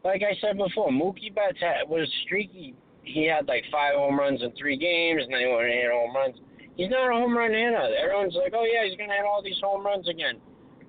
like 0.04 0.22
I 0.22 0.38
said 0.40 0.56
before, 0.56 0.90
Mookie 0.90 1.34
Betts 1.34 1.58
had, 1.60 1.88
was 1.88 2.08
streaky. 2.24 2.74
He 3.04 3.26
had 3.26 3.46
like 3.46 3.64
five 3.70 3.94
home 3.94 4.18
runs 4.18 4.42
in 4.42 4.52
three 4.58 4.76
games, 4.76 5.22
and 5.22 5.32
then 5.32 5.40
he 5.40 5.46
went 5.46 5.64
and 5.64 5.72
hit 5.72 5.90
home 5.92 6.14
runs. 6.14 6.36
He's 6.76 6.90
not 6.90 7.10
a 7.10 7.12
home 7.12 7.36
run 7.36 7.52
hitter. 7.52 7.94
Everyone's 8.02 8.34
like, 8.34 8.52
oh 8.56 8.64
yeah, 8.64 8.88
he's 8.88 8.98
gonna 8.98 9.12
hit 9.12 9.24
all 9.24 9.42
these 9.42 9.60
home 9.62 9.84
runs 9.84 10.08
again. 10.08 10.40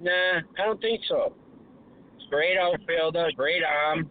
Nah, 0.01 0.39
I 0.57 0.65
don't 0.65 0.81
think 0.81 1.01
so. 1.07 1.33
Great 2.29 2.57
outfielder, 2.57 3.29
great 3.35 3.63
arm. 3.63 4.09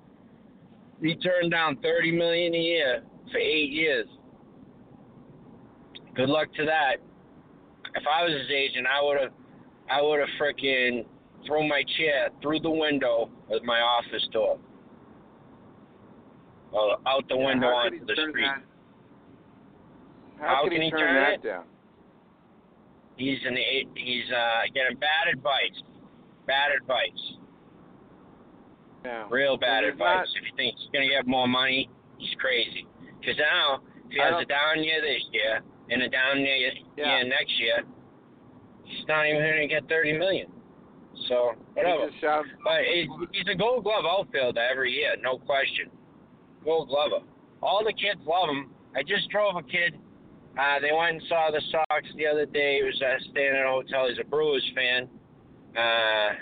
He 1.02 1.16
turned 1.16 1.50
down 1.50 1.78
thirty 1.82 2.12
million 2.12 2.54
a 2.54 2.58
year 2.58 3.02
for 3.32 3.38
eight 3.38 3.70
years. 3.70 4.06
Good 6.14 6.28
luck 6.28 6.48
to 6.54 6.64
that. 6.64 6.96
If 7.96 8.04
I 8.06 8.22
was 8.24 8.32
his 8.32 8.50
agent, 8.50 8.86
I 8.86 9.02
would 9.04 9.20
have, 9.20 9.32
I 9.90 10.00
would 10.00 10.20
have 10.20 10.28
frickin' 10.40 11.04
thrown 11.46 11.68
my 11.68 11.82
chair 11.96 12.28
through 12.40 12.60
the 12.60 12.70
window 12.70 13.30
of 13.50 13.64
my 13.64 13.80
office 13.80 14.26
door, 14.32 14.58
uh, 16.74 16.96
out 17.06 17.24
the 17.28 17.36
Yeah, 17.36 17.46
window 17.46 17.68
onto 17.68 18.04
the 18.04 18.14
street. 18.14 18.44
that- 18.44 18.62
How, 20.40 20.56
How 20.56 20.68
can, 20.68 20.82
he 20.82 20.90
turn, 20.90 20.98
turn 21.00 21.14
that 21.14 21.32
it? 21.34 21.42
down? 21.42 21.64
He's 23.16 23.38
an. 23.46 23.56
He's 23.94 24.30
uh, 24.32 24.62
getting 24.74 24.98
bad 24.98 25.28
advice. 25.32 25.78
Bad 26.46 26.72
advice. 26.72 27.22
Yeah. 29.04 29.26
Real 29.30 29.56
bad 29.56 29.84
advice. 29.84 30.26
not- 30.34 30.36
If 30.42 30.50
you 30.50 30.56
think 30.56 30.74
he's 30.78 30.88
gonna 30.92 31.08
get 31.08 31.26
more 31.26 31.46
money, 31.46 31.88
he's 32.18 32.34
crazy. 32.40 32.86
Because 33.20 33.36
now, 33.38 33.80
if 34.06 34.12
he 34.12 34.18
has 34.18 34.34
a 34.42 34.44
down 34.46 34.82
year 34.82 35.00
this 35.00 35.22
year 35.32 35.60
and 35.90 36.02
a 36.02 36.08
down 36.08 36.40
year, 36.40 36.72
Yeah. 36.96 37.18
year 37.20 37.24
next 37.28 37.52
year, 37.60 37.84
he's 38.84 39.06
not 39.06 39.26
even 39.26 39.40
gonna 39.40 39.68
get 39.68 39.86
thirty 39.88 40.12
million. 40.18 40.50
So 41.28 41.52
whatever. 41.74 42.10
He 42.10 42.20
But 42.64 42.84
he's, 42.84 43.08
he's 43.32 43.48
a 43.48 43.54
Gold 43.54 43.84
Glove 43.84 44.04
outfielder 44.04 44.60
every 44.60 44.90
year, 44.92 45.14
no 45.22 45.38
question. 45.38 45.88
Gold 46.64 46.88
Glover. 46.88 47.24
All 47.62 47.82
the 47.84 47.92
kids 47.92 48.20
love 48.26 48.48
him. 48.48 48.70
I 48.96 49.02
just 49.02 49.28
drove 49.30 49.56
a 49.56 49.62
kid. 49.62 49.98
Uh, 50.58 50.78
they 50.80 50.92
went 50.92 51.16
and 51.16 51.22
saw 51.28 51.50
the 51.50 51.60
Sox 51.70 52.06
the 52.16 52.26
other 52.26 52.46
day. 52.46 52.78
He 52.78 52.84
was 52.84 53.00
uh, 53.02 53.18
staying 53.30 53.54
at 53.56 53.66
a 53.66 53.68
hotel. 53.68 54.08
He's 54.08 54.18
a 54.20 54.24
Brewers 54.24 54.64
fan. 54.74 55.08
Uh, 55.76 56.34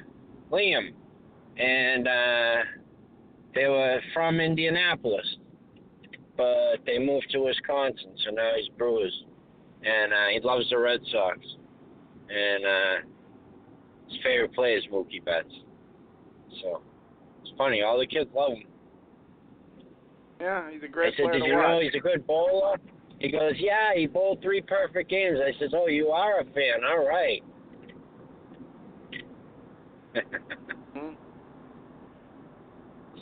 Liam. 0.54 0.90
And 1.56 2.08
uh, 2.08 2.64
they 3.54 3.66
were 3.68 4.00
from 4.12 4.40
Indianapolis. 4.40 5.36
But 6.36 6.84
they 6.86 6.98
moved 6.98 7.28
to 7.30 7.38
Wisconsin, 7.40 8.14
so 8.24 8.30
now 8.30 8.52
he's 8.56 8.68
Brewers. 8.76 9.24
And 9.84 10.12
uh, 10.12 10.28
he 10.32 10.40
loves 10.40 10.68
the 10.70 10.78
Red 10.78 11.00
Sox. 11.10 11.38
And 12.28 12.64
uh, 12.64 13.08
his 14.08 14.18
favorite 14.22 14.54
player 14.54 14.76
is 14.76 14.84
Mookie 14.92 15.24
Betts. 15.24 15.52
So 16.62 16.82
it's 17.42 17.52
funny. 17.56 17.82
All 17.82 17.98
the 17.98 18.06
kids 18.06 18.30
love 18.34 18.52
him. 18.52 18.64
Yeah, 20.42 20.70
he's 20.70 20.82
a 20.82 20.88
great 20.88 21.14
I 21.14 21.16
said, 21.16 21.22
player 21.30 21.38
"Did 21.38 21.46
you 21.46 21.54
watch. 21.54 21.68
know 21.68 21.80
he's 21.80 21.94
a 21.94 22.00
good 22.00 22.26
bowler?" 22.26 22.76
He 23.20 23.30
goes, 23.30 23.52
"Yeah, 23.56 23.94
he 23.94 24.06
bowled 24.06 24.42
three 24.42 24.60
perfect 24.60 25.08
games." 25.08 25.38
I 25.40 25.58
says, 25.60 25.70
"Oh, 25.72 25.86
you 25.86 26.08
are 26.08 26.40
a 26.40 26.44
fan. 26.44 26.82
All 26.84 27.06
right." 27.08 27.42
Hmm. 30.94 31.14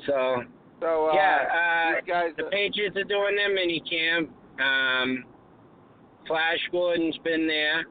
so 0.07 0.43
So 0.81 1.11
uh, 1.11 1.15
yeah, 1.15 1.39
uh, 1.53 2.01
guys, 2.07 2.31
the 2.37 2.45
Patriots 2.45 2.97
are 2.97 3.05
doing 3.05 3.37
their 3.37 3.55
mini 3.55 3.81
camp. 3.81 4.31
Um, 4.61 5.25
Flash 6.27 6.59
Gordon's 6.73 7.19
been 7.19 7.47
there, 7.47 7.85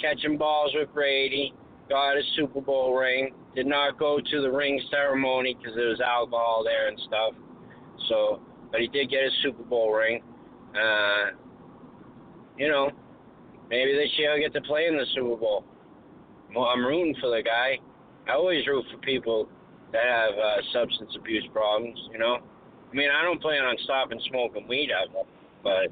catching 0.00 0.36
balls 0.36 0.72
with 0.74 0.92
Brady. 0.92 1.54
Got 1.88 2.16
a 2.16 2.22
Super 2.36 2.60
Bowl 2.60 2.94
ring. 2.96 3.34
Did 3.54 3.66
not 3.66 3.98
go 3.98 4.18
to 4.18 4.40
the 4.42 4.50
ring 4.50 4.80
ceremony 4.90 5.56
because 5.58 5.76
there 5.76 5.88
was 5.88 6.00
alcohol 6.00 6.64
there 6.64 6.88
and 6.88 6.98
stuff. 7.06 7.34
So, 8.08 8.40
but 8.74 8.80
he 8.80 8.88
did 8.88 9.08
get 9.08 9.20
a 9.20 9.30
Super 9.44 9.62
Bowl 9.62 9.92
ring. 9.92 10.20
Uh, 10.74 11.30
you 12.58 12.66
know, 12.66 12.90
maybe 13.70 13.92
this 13.92 14.10
year 14.18 14.36
he'll 14.36 14.50
get 14.50 14.52
to 14.52 14.60
play 14.66 14.86
in 14.86 14.96
the 14.96 15.06
Super 15.14 15.36
Bowl. 15.36 15.64
Well, 16.52 16.64
I'm 16.64 16.84
rooting 16.84 17.14
for 17.20 17.30
the 17.30 17.40
guy. 17.40 17.78
I 18.26 18.32
always 18.32 18.66
root 18.66 18.84
for 18.90 18.98
people 18.98 19.48
that 19.92 20.02
have 20.02 20.34
uh, 20.34 20.56
substance 20.72 21.12
abuse 21.16 21.46
problems. 21.52 21.96
You 22.10 22.18
know, 22.18 22.38
I 22.90 22.94
mean, 22.96 23.10
I 23.16 23.22
don't 23.22 23.40
plan 23.40 23.62
on 23.62 23.76
stopping 23.84 24.20
smoking 24.28 24.66
weed 24.66 24.90
ever, 24.90 25.22
but 25.62 25.70
I 25.70 25.86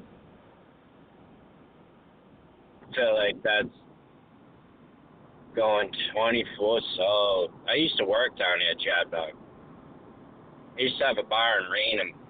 feel 2.97 3.15
like 3.15 3.41
that's 3.45 3.69
going 5.55 5.89
24 6.17 6.81
so. 6.97 7.53
I 7.71 7.77
used 7.77 7.97
to 7.99 8.05
work 8.05 8.37
down 8.37 8.59
here, 8.59 8.75
Chad 8.75 9.13
Dog. 9.13 9.35
I 10.77 10.81
used 10.81 10.99
to 10.99 11.07
have 11.07 11.19
a 11.19 11.29
bar 11.29 11.61
in 11.61 11.71
Raynham. 11.71 12.22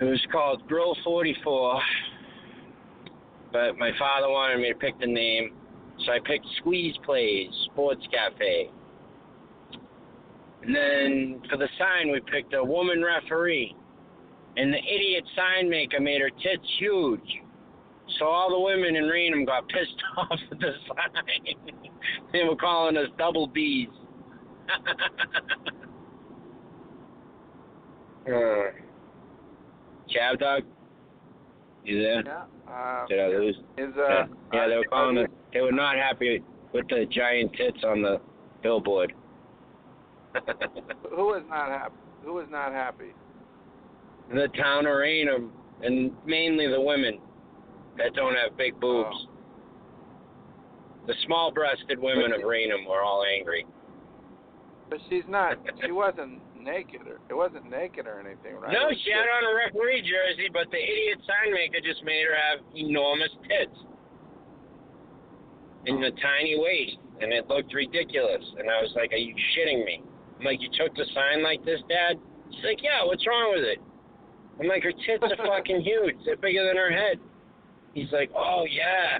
It 0.00 0.04
was 0.04 0.24
called 0.30 0.66
Grill 0.68 0.96
44, 1.02 1.80
but 3.52 3.76
my 3.78 3.90
father 3.98 4.28
wanted 4.28 4.60
me 4.60 4.68
to 4.68 4.78
pick 4.78 4.98
the 5.00 5.06
name, 5.06 5.50
so 6.06 6.12
I 6.12 6.18
picked 6.24 6.46
Squeeze 6.58 6.94
Plays 7.04 7.48
Sports 7.72 8.02
Cafe. 8.12 8.70
And 10.62 10.74
then 10.74 11.42
for 11.50 11.56
the 11.56 11.68
sign, 11.78 12.12
we 12.12 12.20
picked 12.20 12.54
a 12.54 12.62
woman 12.62 13.02
referee. 13.02 13.74
And 14.56 14.72
the 14.72 14.78
idiot 14.78 15.24
sign 15.34 15.68
maker 15.68 16.00
made 16.00 16.20
her 16.20 16.30
tits 16.30 16.66
huge. 16.78 17.42
So 18.18 18.26
all 18.26 18.50
the 18.50 18.60
women 18.60 18.94
in 18.96 19.04
Raynham 19.04 19.44
got 19.44 19.68
pissed 19.68 20.00
off 20.16 20.38
at 20.50 20.58
the 20.60 20.72
sign. 20.86 21.74
they 22.32 22.44
were 22.44 22.56
calling 22.56 22.96
us 22.96 23.08
double 23.18 23.48
B's. 23.48 23.88
uh, 28.28 28.87
Chav 30.08 30.38
Dog? 30.38 30.62
You 31.84 32.02
there? 32.02 32.22
Yeah. 32.24 32.44
Uh, 32.70 33.06
Did 33.06 33.20
I 33.20 33.26
lose? 33.28 33.56
is 33.78 33.94
uh, 33.96 34.26
yeah, 34.52 34.68
they 34.68 34.76
were 34.76 34.84
uh, 34.86 34.90
calling 34.90 35.18
us. 35.18 35.28
They 35.52 35.60
were 35.60 35.72
not 35.72 35.96
happy 35.96 36.42
with 36.72 36.86
the 36.88 37.06
giant 37.10 37.52
tits 37.54 37.78
on 37.84 38.02
the 38.02 38.20
billboard. 38.62 39.14
who 41.14 41.34
is 41.34 41.42
not 41.48 41.68
happy? 41.68 41.94
Who 42.24 42.38
is 42.40 42.48
not 42.50 42.72
happy? 42.72 43.12
the 44.30 44.48
town 44.48 44.86
of 44.86 44.94
Raynham, 44.94 45.50
and 45.82 46.10
mainly 46.26 46.66
the 46.68 46.80
women 46.80 47.18
that 47.96 48.14
don't 48.14 48.34
have 48.34 48.56
big 48.58 48.78
boobs. 48.78 49.08
Oh. 49.12 49.28
The 51.06 51.14
small-breasted 51.24 51.98
women 51.98 52.32
of 52.34 52.42
Raynham 52.42 52.84
were 52.86 53.00
all 53.00 53.24
angry. 53.24 53.64
But 54.90 54.98
she's 55.08 55.22
not. 55.26 55.56
She 55.82 55.90
wasn't 55.90 56.40
naked, 56.60 57.06
or 57.06 57.20
it 57.28 57.34
wasn't 57.34 57.70
naked 57.70 58.06
or 58.06 58.20
anything, 58.20 58.56
right? 58.56 58.72
No, 58.72 58.90
she 58.90 59.10
had 59.10 59.26
on 59.26 59.42
a 59.46 59.54
referee 59.54 60.02
jersey, 60.02 60.48
but 60.52 60.70
the 60.70 60.78
idiot 60.78 61.18
sign 61.26 61.52
maker 61.52 61.78
just 61.82 62.04
made 62.04 62.24
her 62.26 62.36
have 62.36 62.60
enormous 62.74 63.30
tits 63.46 63.78
and 65.86 66.04
a 66.04 66.10
tiny 66.20 66.58
waist, 66.58 66.98
and 67.20 67.32
it 67.32 67.48
looked 67.48 67.72
ridiculous. 67.72 68.44
And 68.58 68.68
I 68.68 68.82
was 68.82 68.92
like, 68.94 69.12
"Are 69.12 69.20
you 69.20 69.34
shitting 69.54 69.84
me?" 69.84 70.02
I'm 70.38 70.44
like, 70.44 70.60
"You 70.60 70.68
took 70.76 70.94
the 70.94 71.06
sign 71.14 71.42
like 71.42 71.64
this, 71.64 71.80
Dad?" 71.88 72.18
She's 72.50 72.64
like, 72.64 72.82
"Yeah. 72.82 73.04
What's 73.04 73.26
wrong 73.26 73.54
with 73.54 73.64
it?" 73.64 73.78
I'm 74.60 74.66
like, 74.66 74.82
"Her 74.82 74.92
tits 74.92 75.22
are 75.22 75.36
fucking 75.46 75.80
huge. 75.80 76.16
They're 76.24 76.36
bigger 76.36 76.66
than 76.66 76.76
her 76.76 76.90
head." 76.90 77.18
He's 77.94 78.12
like, 78.12 78.30
"Oh 78.34 78.64
yeah." 78.68 79.18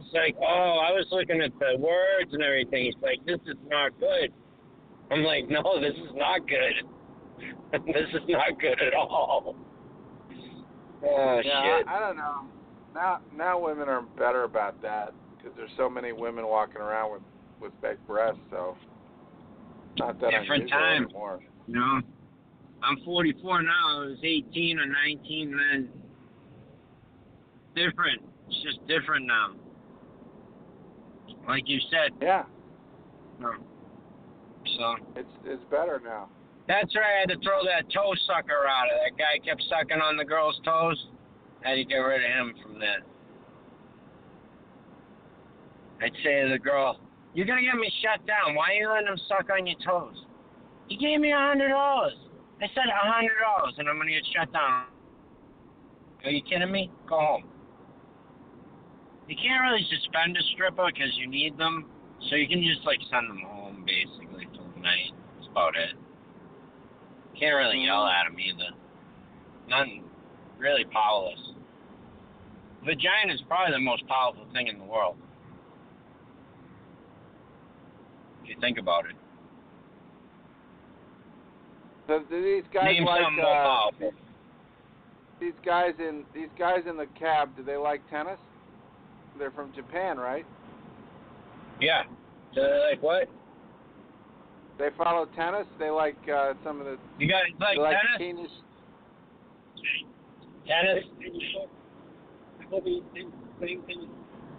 It's 0.00 0.14
like, 0.14 0.36
"Oh, 0.40 0.80
I 0.80 0.92
was 0.92 1.06
looking 1.10 1.42
at 1.42 1.52
the 1.58 1.76
words 1.78 2.32
and 2.32 2.42
everything." 2.42 2.84
He's 2.84 3.02
like, 3.02 3.24
"This 3.26 3.40
is 3.46 3.58
not 3.68 3.98
good." 4.00 4.32
I'm 5.10 5.22
like, 5.22 5.48
"No, 5.48 5.62
this 5.80 5.94
is 5.94 6.14
not 6.14 6.46
good. 6.46 6.84
this 7.86 8.08
is 8.14 8.28
not 8.28 8.60
good 8.60 8.80
at 8.80 8.94
all." 8.94 9.56
Oh 11.02 11.40
yeah, 11.44 11.78
shit. 11.78 11.88
I, 11.88 11.96
I 11.96 12.00
don't 12.00 12.16
know. 12.16 12.42
Now, 12.94 13.20
now 13.34 13.58
women 13.58 13.88
are 13.88 14.02
better 14.02 14.44
about 14.44 14.80
that 14.82 15.12
because 15.36 15.52
there's 15.56 15.70
so 15.76 15.88
many 15.88 16.12
women 16.12 16.46
walking 16.46 16.80
around 16.80 17.12
with 17.12 17.22
with 17.60 17.72
big 17.80 18.04
breasts. 18.06 18.40
So, 18.50 18.76
not 19.98 20.20
that 20.20 20.30
Different 20.30 20.68
time. 20.70 21.04
anymore. 21.04 21.40
Know, 21.66 22.00
I'm 22.82 22.98
44 23.04 23.62
now. 23.62 23.70
I 23.70 23.98
was 24.06 24.18
18 24.22 24.78
or 24.78 24.86
19 24.86 25.56
then. 25.56 25.88
Different. 27.74 28.22
It's 28.48 28.62
just 28.62 28.86
different 28.86 29.26
now. 29.26 29.54
Like 31.46 31.64
you 31.66 31.78
said. 31.90 32.12
Yeah. 32.20 32.44
No. 33.40 33.52
So. 34.76 34.96
It's 35.16 35.34
it's 35.44 35.64
better 35.70 36.00
now. 36.04 36.28
That's 36.68 36.94
right. 36.94 37.16
I 37.16 37.20
had 37.20 37.30
to 37.30 37.40
throw 37.40 37.64
that 37.64 37.88
toe 37.88 38.12
sucker 38.26 38.68
out 38.68 38.92
of 38.92 39.00
That 39.00 39.16
guy 39.16 39.40
kept 39.40 39.64
sucking 39.70 40.02
on 40.02 40.16
the 40.16 40.24
girl's 40.24 40.60
toes. 40.64 41.08
I 41.64 41.70
had 41.70 41.74
to 41.76 41.84
get 41.84 41.96
rid 41.96 42.22
of 42.22 42.30
him 42.30 42.54
from 42.62 42.78
that. 42.80 43.00
I'd 46.04 46.12
say 46.22 46.42
to 46.42 46.48
the 46.50 46.58
girl, 46.58 47.00
"You're 47.34 47.46
gonna 47.46 47.62
get 47.62 47.74
me 47.74 47.90
shut 48.02 48.24
down. 48.26 48.54
Why 48.54 48.70
are 48.70 48.74
you 48.74 48.88
letting 48.88 49.08
him 49.08 49.18
suck 49.26 49.50
on 49.50 49.66
your 49.66 49.78
toes?" 49.80 50.26
He 50.88 50.96
gave 50.96 51.20
me 51.20 51.32
a 51.32 51.38
hundred 51.38 51.70
dollars. 51.70 52.14
I 52.60 52.68
said 52.68 52.86
a 52.86 53.12
hundred 53.12 53.38
dollars, 53.40 53.74
and 53.78 53.88
I'm 53.88 53.96
gonna 53.96 54.10
get 54.10 54.26
shut 54.26 54.52
down. 54.52 54.84
Are 56.24 56.30
you 56.30 56.42
kidding 56.42 56.70
me? 56.70 56.90
Go 57.08 57.18
home. 57.18 57.44
You 59.26 59.36
can't 59.36 59.62
really 59.62 59.84
suspend 59.84 60.36
a 60.36 60.42
stripper 60.54 60.86
because 60.86 61.16
you 61.16 61.26
need 61.26 61.56
them, 61.56 61.90
so 62.28 62.36
you 62.36 62.48
can 62.48 62.62
just 62.62 62.84
like 62.84 63.00
send 63.10 63.28
them 63.28 63.40
home 63.40 63.84
basically 63.86 64.27
night. 64.88 65.12
That's 65.36 65.48
about 65.50 65.76
it. 65.76 65.94
Can't 67.38 67.56
really 67.56 67.84
yell 67.84 68.06
at 68.06 68.26
him 68.26 68.38
either. 68.40 68.74
Nothing 69.68 70.04
really 70.58 70.84
powerless. 70.84 71.38
Vagina 72.84 73.34
is 73.34 73.42
probably 73.46 73.74
the 73.74 73.80
most 73.80 74.06
powerful 74.06 74.46
thing 74.52 74.68
in 74.68 74.78
the 74.78 74.84
world. 74.84 75.16
If 78.42 78.48
you 78.48 78.56
think 78.60 78.78
about 78.78 79.04
it. 79.04 79.16
So 82.06 82.20
do 82.30 82.42
these 82.42 82.64
guys 82.72 82.84
Name 82.84 83.04
like 83.04 83.20
something 83.22 83.44
more 83.44 83.54
uh, 83.54 83.64
powerful. 83.64 84.12
these 85.38 85.58
guys 85.64 85.92
in 85.98 86.24
these 86.34 86.48
guys 86.58 86.80
in 86.88 86.96
the 86.96 87.06
cab? 87.18 87.54
Do 87.56 87.62
they 87.62 87.76
like 87.76 88.00
tennis? 88.08 88.38
They're 89.38 89.50
from 89.50 89.72
Japan, 89.74 90.16
right? 90.16 90.46
Yeah. 91.80 92.04
So 92.54 92.62
they're 92.62 92.90
like 92.90 93.02
what? 93.02 93.28
They 94.78 94.88
follow 94.96 95.26
tennis. 95.36 95.66
They 95.78 95.90
like 95.90 96.16
uh, 96.32 96.54
some 96.64 96.80
of 96.80 96.86
the. 96.86 96.96
You 97.18 97.28
guys 97.28 97.42
like 97.60 97.78
like 97.78 97.96
tennis? 98.18 98.50
Tennis. 100.66 101.04
Tennis? 101.04 101.04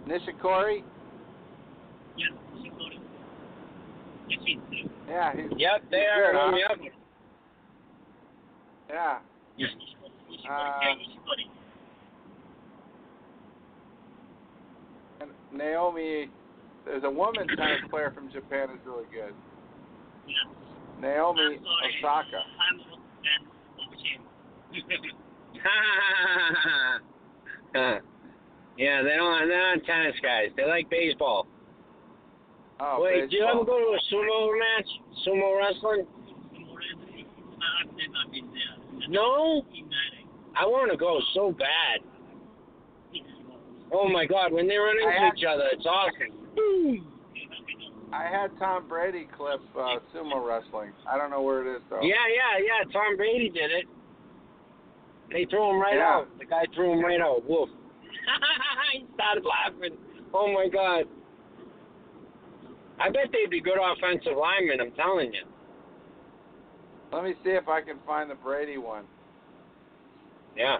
Nishikori. 0.06 0.82
Yeah. 5.08 5.32
He's, 5.34 5.44
Yep, 5.56 5.82
they 5.90 5.96
he's 5.98 6.06
are. 6.12 6.32
good, 6.32 6.40
huh? 6.40 6.56
Yep. 6.56 6.92
Yeah. 8.90 9.18
Yes. 9.56 9.70
Uh, 10.48 10.78
and 15.20 15.30
Naomi, 15.52 16.28
there's 16.84 17.04
a 17.04 17.10
woman 17.10 17.46
tennis 17.56 17.80
player 17.90 18.12
from 18.14 18.30
Japan 18.32 18.68
who's 18.70 18.80
really 18.86 19.04
good. 19.12 19.34
Naomi 21.00 21.58
Osaka. 21.58 22.42
yeah, 28.78 29.02
they 29.02 29.16
don't. 29.16 29.48
They're 29.48 29.76
not 29.76 29.84
tennis 29.84 30.14
guys. 30.22 30.48
They 30.56 30.64
like 30.66 30.88
baseball. 30.90 31.46
Oh, 32.80 33.00
Wait, 33.02 33.28
do 33.30 33.36
you 33.36 33.42
baseball. 33.44 33.62
ever 33.62 33.64
go 33.64 33.78
to 33.78 33.96
a 33.96 34.00
sumo 34.14 34.58
match? 34.58 34.88
Sumo 35.26 35.58
wrestling? 35.58 36.06
No. 39.08 39.64
I 40.56 40.66
want 40.66 40.90
to 40.90 40.96
go 40.96 41.20
so 41.34 41.52
bad. 41.52 42.00
Oh 43.92 44.08
my 44.08 44.24
God! 44.24 44.52
When 44.52 44.68
they 44.68 44.76
run 44.76 44.96
into 45.02 45.18
had- 45.18 45.32
each 45.36 45.44
other, 45.44 45.64
it's 45.72 45.84
awesome. 45.86 47.09
I 48.12 48.24
had 48.26 48.50
Tom 48.58 48.88
Brady 48.88 49.28
clip 49.36 49.60
uh, 49.76 49.98
sumo 50.14 50.44
wrestling. 50.44 50.90
I 51.08 51.16
don't 51.16 51.30
know 51.30 51.42
where 51.42 51.66
it 51.66 51.76
is 51.76 51.82
though. 51.88 52.02
Yeah, 52.02 52.16
yeah, 52.28 52.58
yeah. 52.58 52.92
Tom 52.92 53.16
Brady 53.16 53.48
did 53.50 53.70
it. 53.70 53.86
They 55.30 55.46
threw 55.48 55.70
him 55.70 55.80
right 55.80 55.94
Yeah. 55.96 56.16
out. 56.26 56.38
The 56.38 56.44
guy 56.44 56.64
threw 56.74 56.92
him 56.92 57.04
right 57.04 57.20
out. 57.20 57.48
Woof. 57.48 57.68
he 58.92 59.06
started 59.14 59.44
laughing. 59.44 59.96
Oh 60.34 60.52
my 60.52 60.68
God. 60.68 61.04
I 62.98 63.08
bet 63.10 63.30
they'd 63.32 63.50
be 63.50 63.60
good 63.60 63.78
offensive 63.78 64.36
linemen. 64.36 64.80
I'm 64.80 64.92
telling 64.92 65.32
you. 65.32 65.44
Let 67.12 67.24
me 67.24 67.34
see 67.44 67.50
if 67.50 67.68
I 67.68 67.80
can 67.80 67.96
find 68.06 68.30
the 68.30 68.34
Brady 68.34 68.76
one. 68.78 69.04
Yeah. 70.56 70.78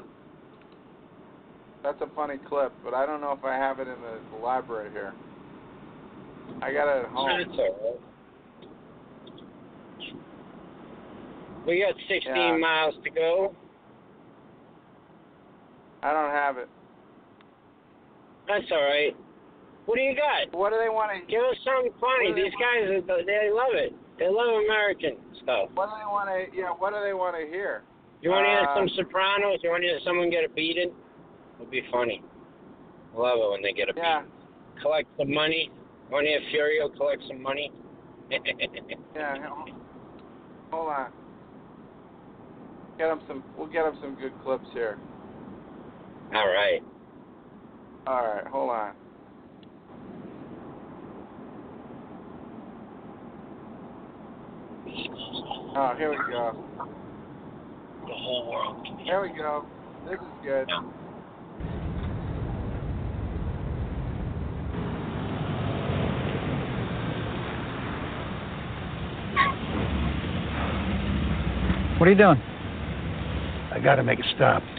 That's 1.82 2.00
a 2.02 2.08
funny 2.14 2.38
clip, 2.48 2.72
but 2.84 2.92
I 2.92 3.06
don't 3.06 3.20
know 3.20 3.32
if 3.32 3.44
I 3.44 3.54
have 3.56 3.78
it 3.78 3.88
in 3.88 4.00
the, 4.02 4.18
the 4.32 4.36
library 4.44 4.90
here. 4.92 5.14
I 6.62 6.72
got 6.72 6.88
it 6.88 7.04
at 7.04 7.10
home. 7.10 7.28
That's 7.38 7.58
all 7.58 7.92
right. 7.92 8.00
We 11.66 11.80
got 11.80 11.94
16 12.08 12.20
Yeah. 12.24 12.56
miles 12.56 12.94
to 13.04 13.10
go. 13.10 13.54
I 16.02 16.12
don't 16.12 16.30
have 16.30 16.56
it. 16.58 16.68
That's 18.48 18.70
all 18.72 18.82
right. 18.82 19.14
What 19.86 19.96
do 19.96 20.02
you 20.02 20.14
got? 20.14 20.52
What 20.56 20.70
do 20.70 20.78
they 20.78 20.88
want 20.88 21.12
to? 21.12 21.26
Give 21.30 21.42
us 21.42 21.56
something 21.64 21.92
funny. 22.00 22.32
These 22.32 22.52
guys, 22.54 22.88
they 23.26 23.50
love 23.50 23.74
it. 23.74 23.94
They 24.18 24.28
love 24.28 24.64
American 24.64 25.16
stuff. 25.42 25.70
What 25.74 25.86
do 25.86 25.92
they 25.98 26.06
want 26.06 26.28
to? 26.28 26.56
Yeah, 26.56 26.70
what 26.70 26.92
do 26.92 27.00
they 27.02 27.14
want 27.14 27.36
to 27.36 27.46
hear? 27.46 27.82
You 28.22 28.30
want 28.30 28.44
to 28.44 28.50
hear 28.50 28.66
Uh, 28.68 28.74
some 28.74 28.88
Sopranos? 28.96 29.60
You 29.62 29.70
want 29.70 29.82
to 29.82 29.88
hear 29.88 30.00
someone 30.04 30.30
get 30.30 30.44
a 30.44 30.48
beating? 30.48 30.92
It'll 31.58 31.70
be 31.70 31.82
funny. 31.90 32.22
Love 33.14 33.38
it 33.38 33.50
when 33.50 33.62
they 33.62 33.72
get 33.72 33.88
a 33.88 33.92
Yeah, 33.96 34.20
beating. 34.22 34.32
Collect 34.82 35.08
some 35.16 35.32
money. 35.32 35.70
To 36.10 36.16
hear 36.26 36.40
Furio 36.52 36.94
collect 36.96 37.22
some 37.28 37.40
money? 37.40 37.72
yeah. 38.30 39.36
Hold 40.72 40.88
on. 40.88 41.12
Get 42.98 43.10
him 43.10 43.20
some. 43.26 43.44
We'll 43.56 43.68
get 43.68 43.86
him 43.86 43.96
some 44.02 44.16
good 44.16 44.32
clips 44.42 44.66
here. 44.74 44.98
All 46.34 46.48
right. 46.48 46.82
All 48.06 48.22
right, 48.22 48.46
hold 48.46 48.70
on. 48.70 48.92
Oh, 55.76 55.94
here 55.96 56.10
we 56.10 56.16
go. 56.16 56.64
The 58.06 58.14
whole 58.14 58.50
world. 58.50 58.86
Here 59.04 59.22
we 59.22 59.28
go. 59.28 59.64
This 60.04 60.14
is 60.14 60.44
good. 60.44 60.68
What 72.00 72.08
are 72.08 72.12
you 72.12 72.16
doing? 72.16 72.40
I 73.72 73.78
gotta 73.84 74.02
make 74.02 74.18
a 74.20 74.22
stop. 74.34 74.62
What 74.62 74.72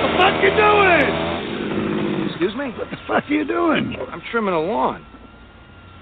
the 0.00 0.16
fuck 0.16 0.42
you 0.42 0.48
doing? 0.56 2.30
Excuse 2.30 2.54
me? 2.54 2.70
What 2.78 2.90
the 2.90 2.96
fuck 3.06 3.24
are 3.24 3.34
you 3.34 3.44
doing? 3.44 3.96
I'm 4.10 4.22
trimming 4.30 4.54
a 4.54 4.60
lawn. 4.60 5.04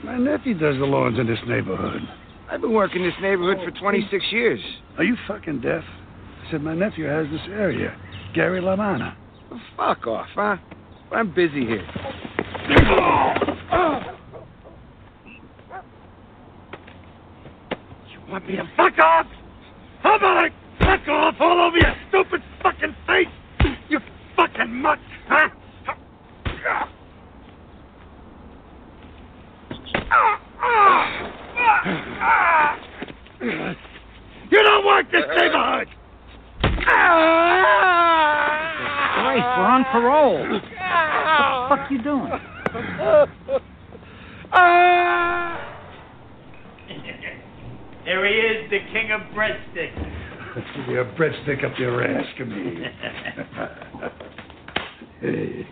My 0.04 0.16
nephew 0.16 0.54
does 0.54 0.78
the 0.78 0.86
lawns 0.86 1.18
in 1.18 1.26
this 1.26 1.40
neighborhood. 1.48 2.02
I've 2.50 2.60
been 2.60 2.72
working 2.72 3.04
this 3.04 3.14
neighborhood 3.22 3.58
for 3.64 3.70
26 3.78 4.24
years. 4.32 4.60
Are 4.98 5.04
you 5.04 5.16
fucking 5.28 5.60
deaf? 5.60 5.84
I 5.84 6.50
said 6.50 6.62
my 6.62 6.74
nephew 6.74 7.04
has 7.04 7.28
this 7.30 7.40
area. 7.48 7.96
Gary 8.34 8.60
LaManna. 8.60 9.14
Well, 9.48 9.60
fuck 9.76 10.06
off, 10.08 10.26
huh? 10.34 10.56
I'm 11.12 11.32
busy 11.32 11.64
here. 11.64 11.86
You 18.10 18.20
want 18.28 18.48
me 18.48 18.56
to 18.56 18.68
fuck 18.76 18.98
off? 18.98 19.26
How 20.02 20.16
about 20.16 20.36
I 20.36 20.50
fuck 20.80 21.08
off 21.08 21.34
all 21.38 21.68
over 21.68 21.76
your 21.76 21.94
stupid 22.08 22.42
fucking 22.64 22.96
face? 23.06 23.28
You 23.88 24.00
fucking 24.34 24.74
mutt, 24.74 24.98
huh? 25.28 25.48
You 34.50 34.62
don't 34.62 34.84
work 34.84 35.06
this 35.10 35.24
neighborhood! 35.34 35.88
Christ, 39.20 39.46
we're 39.56 39.66
on 39.66 39.84
parole. 39.90 40.40
What 40.50 40.60
the 40.60 41.76
fuck 41.76 41.90
you 41.90 42.02
doing? 42.02 42.30
There 48.04 48.26
he 48.26 48.34
is, 48.34 48.70
the 48.70 48.80
king 48.92 49.12
of 49.12 49.20
breadsticks. 49.34 49.96
Give 50.86 51.06
breadstick 51.50 51.64
up 51.64 51.78
your 51.78 52.04
ass, 52.04 52.26
come 52.38 52.50
here. 52.50 52.92
hey, 55.20 55.66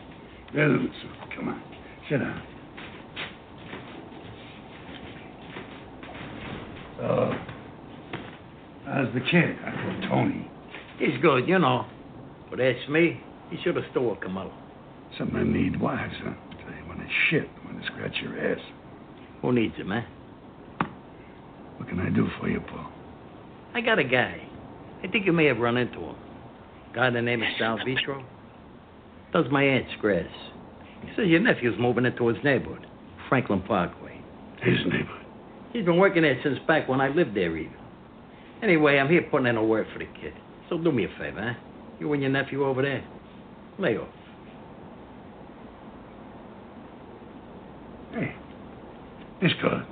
Reynolds, 0.54 0.94
come 1.36 1.48
on, 1.48 1.62
sit 2.08 2.18
down. 2.18 2.42
Oh, 7.00 7.32
how's 8.86 9.14
the 9.14 9.20
kid, 9.20 9.56
Uncle 9.64 10.08
Tony? 10.08 10.50
He's 10.98 11.20
good, 11.22 11.48
you 11.48 11.58
know. 11.58 11.86
But 12.50 12.58
that's 12.58 12.88
me. 12.88 13.20
He 13.50 13.58
should 13.62 13.76
have 13.76 13.84
stole 13.92 14.16
Camilla. 14.16 14.52
Something 15.16 15.36
I 15.36 15.44
need 15.44 15.80
wives, 15.80 16.14
huh? 16.24 16.34
Tell 16.62 16.74
you 16.74 16.88
when 16.88 17.00
it's 17.00 17.12
shit, 17.30 17.48
when 17.64 17.80
to 17.80 17.86
scratch 17.86 18.16
your 18.20 18.52
ass. 18.52 18.60
Who 19.42 19.52
needs 19.52 19.76
him, 19.76 19.92
eh? 19.92 20.02
What 21.76 21.88
can 21.88 22.00
I 22.00 22.10
do 22.10 22.26
for 22.40 22.48
you, 22.48 22.60
Paul? 22.60 22.90
I 23.74 23.80
got 23.80 24.00
a 24.00 24.04
guy. 24.04 24.47
I 25.02 25.08
think 25.08 25.26
you 25.26 25.32
may 25.32 25.46
have 25.46 25.58
run 25.58 25.76
into 25.76 25.98
him. 25.98 26.16
Guy 26.94 27.10
the 27.10 27.22
name 27.22 27.42
of 27.42 27.48
Sal 27.58 27.78
Vitro. 27.84 28.24
Does 29.32 29.46
my 29.50 29.62
aunt's 29.62 29.92
grass. 30.00 30.26
He 31.02 31.08
says 31.16 31.26
your 31.26 31.40
nephew's 31.40 31.78
moving 31.78 32.06
into 32.06 32.26
his 32.26 32.42
neighborhood, 32.42 32.86
Franklin 33.28 33.62
Parkway. 33.62 34.20
His 34.62 34.78
neighborhood? 34.84 35.26
He's 35.72 35.84
been 35.84 35.98
working 35.98 36.22
there 36.22 36.40
since 36.42 36.58
back 36.66 36.88
when 36.88 37.00
I 37.00 37.08
lived 37.08 37.36
there, 37.36 37.56
even. 37.56 37.74
Anyway, 38.62 38.98
I'm 38.98 39.08
here 39.08 39.22
putting 39.30 39.46
in 39.46 39.56
a 39.56 39.64
word 39.64 39.86
for 39.92 39.98
the 40.00 40.06
kid. 40.20 40.32
So 40.68 40.78
do 40.78 40.90
me 40.90 41.04
a 41.04 41.08
favor, 41.18 41.54
huh? 41.54 41.60
You 42.00 42.12
and 42.12 42.22
your 42.22 42.30
nephew 42.30 42.64
over 42.64 42.82
there. 42.82 43.06
Lay 43.78 43.96
off. 43.96 44.08
Hey, 48.12 48.34
this 49.40 49.52
good. 49.62 49.86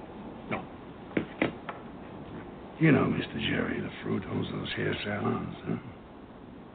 You 2.78 2.92
know 2.92 3.04
Mr. 3.04 3.40
Jerry, 3.48 3.80
the 3.80 3.90
fruit 4.02 4.22
owns 4.30 4.48
those 4.52 4.68
hair 4.76 4.94
salons, 5.02 5.56
huh? 5.66 5.76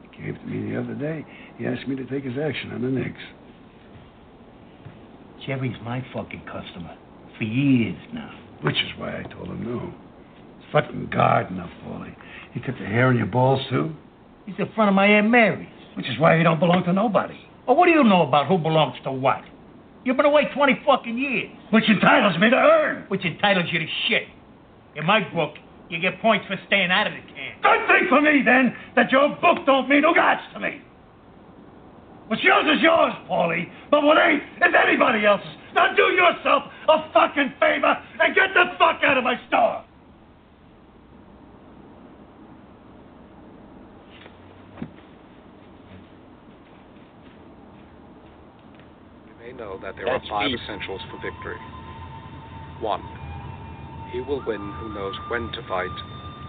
He 0.02 0.16
came 0.16 0.34
to 0.34 0.44
me 0.44 0.72
the 0.72 0.80
other 0.80 0.94
day. 0.94 1.24
He 1.58 1.66
asked 1.66 1.86
me 1.86 1.94
to 1.94 2.04
take 2.06 2.24
his 2.24 2.34
action 2.36 2.72
on 2.72 2.82
the 2.82 2.88
Knicks. 2.88 3.20
Jerry's 5.46 5.76
my 5.84 6.04
fucking 6.12 6.42
customer. 6.46 6.96
For 7.38 7.44
years 7.44 7.98
now. 8.12 8.30
Which 8.62 8.76
is 8.76 8.98
why 8.98 9.20
I 9.20 9.22
told 9.22 9.48
him 9.48 9.64
no. 9.64 9.94
Fucking 10.72 11.10
gardener, 11.12 11.70
Paulie. 11.84 12.14
He 12.52 12.60
cut 12.60 12.74
the 12.80 12.86
hair 12.86 13.06
on 13.08 13.16
your 13.16 13.26
balls, 13.26 13.60
too? 13.70 13.94
He's 14.46 14.56
in 14.58 14.72
front 14.74 14.88
of 14.88 14.94
my 14.94 15.06
Aunt 15.06 15.30
Mary's. 15.30 15.68
Which 15.96 16.08
is 16.08 16.18
why 16.18 16.36
he 16.36 16.42
don't 16.42 16.58
belong 16.58 16.82
to 16.84 16.92
nobody. 16.92 17.38
Oh, 17.68 17.74
what 17.74 17.86
do 17.86 17.92
you 17.92 18.02
know 18.02 18.22
about 18.22 18.48
who 18.48 18.58
belongs 18.58 18.96
to 19.04 19.12
what? 19.12 19.42
You've 20.04 20.16
been 20.16 20.26
away 20.26 20.48
20 20.52 20.80
fucking 20.84 21.16
years. 21.16 21.50
Which 21.70 21.84
entitles 21.88 22.40
me 22.40 22.50
to 22.50 22.56
earn. 22.56 23.04
Which 23.08 23.24
entitles 23.24 23.66
you 23.70 23.78
to 23.78 23.86
shit. 24.08 24.24
In 24.96 25.06
my 25.06 25.20
book, 25.32 25.54
you 25.88 26.00
get 26.00 26.20
points 26.20 26.46
for 26.46 26.56
staying 26.66 26.90
out 26.90 27.06
of 27.06 27.12
the 27.12 27.20
can. 27.20 27.52
Good 27.62 27.86
thing 27.86 28.08
for 28.08 28.20
me, 28.20 28.42
then, 28.44 28.74
that 28.96 29.10
your 29.12 29.28
book 29.40 29.64
don't 29.66 29.88
mean 29.88 30.02
no 30.02 30.14
gods 30.14 30.40
to 30.54 30.60
me. 30.60 30.80
What's 32.28 32.42
yours 32.42 32.64
is 32.76 32.82
yours, 32.82 33.12
Paulie, 33.28 33.68
but 33.90 34.02
what 34.02 34.16
ain't 34.16 34.42
is 34.42 34.72
anybody 34.74 35.26
else's. 35.26 35.46
Now 35.74 35.94
do 35.94 36.02
yourself 36.02 36.64
a 36.88 37.12
fucking 37.12 37.54
favor 37.60 37.96
and 38.20 38.34
get 38.34 38.54
the 38.54 38.72
fuck 38.78 39.00
out 39.04 39.18
of 39.18 39.24
my 39.24 39.34
store. 39.48 39.84
You 49.26 49.34
may 49.38 49.52
know 49.52 49.78
that 49.82 49.96
there 49.96 50.06
That's 50.06 50.24
are 50.24 50.28
five 50.30 50.50
me. 50.50 50.58
essentials 50.62 51.00
for 51.10 51.20
victory. 51.20 51.58
One, 52.80 53.02
he 54.12 54.20
will 54.20 54.44
win 54.46 54.60
who 54.78 54.92
knows 54.92 55.14
when 55.28 55.50
to 55.52 55.66
fight 55.66 55.90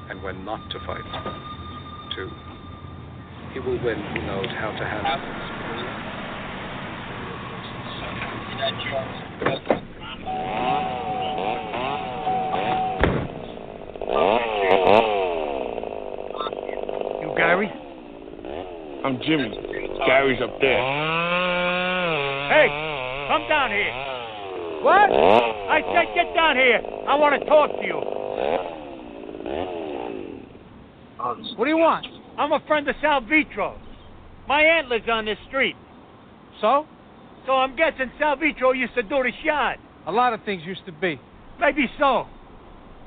and 0.09 0.21
when 0.21 0.43
not 0.43 0.69
to 0.69 0.79
fight. 0.85 1.01
Two, 2.13 2.29
he 3.53 3.59
will 3.59 3.81
win 3.83 3.97
who 3.97 4.21
knows 4.27 4.47
how 4.59 4.71
to 4.71 4.83
handle 4.85 5.63
You 17.21 17.33
Gary? 17.37 17.71
I'm 19.05 19.19
Jimmy. 19.21 19.57
Gary's 20.05 20.41
up 20.41 20.59
there. 20.59 20.79
Hey, 22.49 22.67
come 23.29 23.47
down 23.47 23.71
here. 23.71 24.22
What? 24.83 25.09
I 25.09 25.81
said 25.93 26.13
get 26.13 26.35
down 26.35 26.55
here. 26.55 26.81
I 27.07 27.15
want 27.15 27.41
to 27.41 27.47
talk 27.47 27.71
to 27.71 27.85
you. 27.85 27.99
What 31.57 31.65
do 31.65 31.69
you 31.69 31.77
want? 31.77 32.05
I'm 32.37 32.51
a 32.51 32.59
friend 32.67 32.87
of 32.89 32.95
Sal 33.01 33.21
Vitro. 33.21 33.79
My 34.47 34.61
aunt 34.61 34.89
lives 34.89 35.07
on 35.09 35.25
this 35.25 35.37
street. 35.47 35.75
So? 36.59 36.85
So 37.45 37.53
I'm 37.53 37.75
guessing 37.75 38.11
Sal 38.19 38.35
Vitro 38.35 38.73
used 38.73 38.93
to 38.95 39.03
do 39.03 39.23
the 39.23 39.31
shot. 39.45 39.77
A 40.05 40.11
lot 40.11 40.33
of 40.33 40.43
things 40.43 40.63
used 40.65 40.85
to 40.85 40.91
be. 40.91 41.19
Maybe 41.59 41.89
so. 41.97 42.27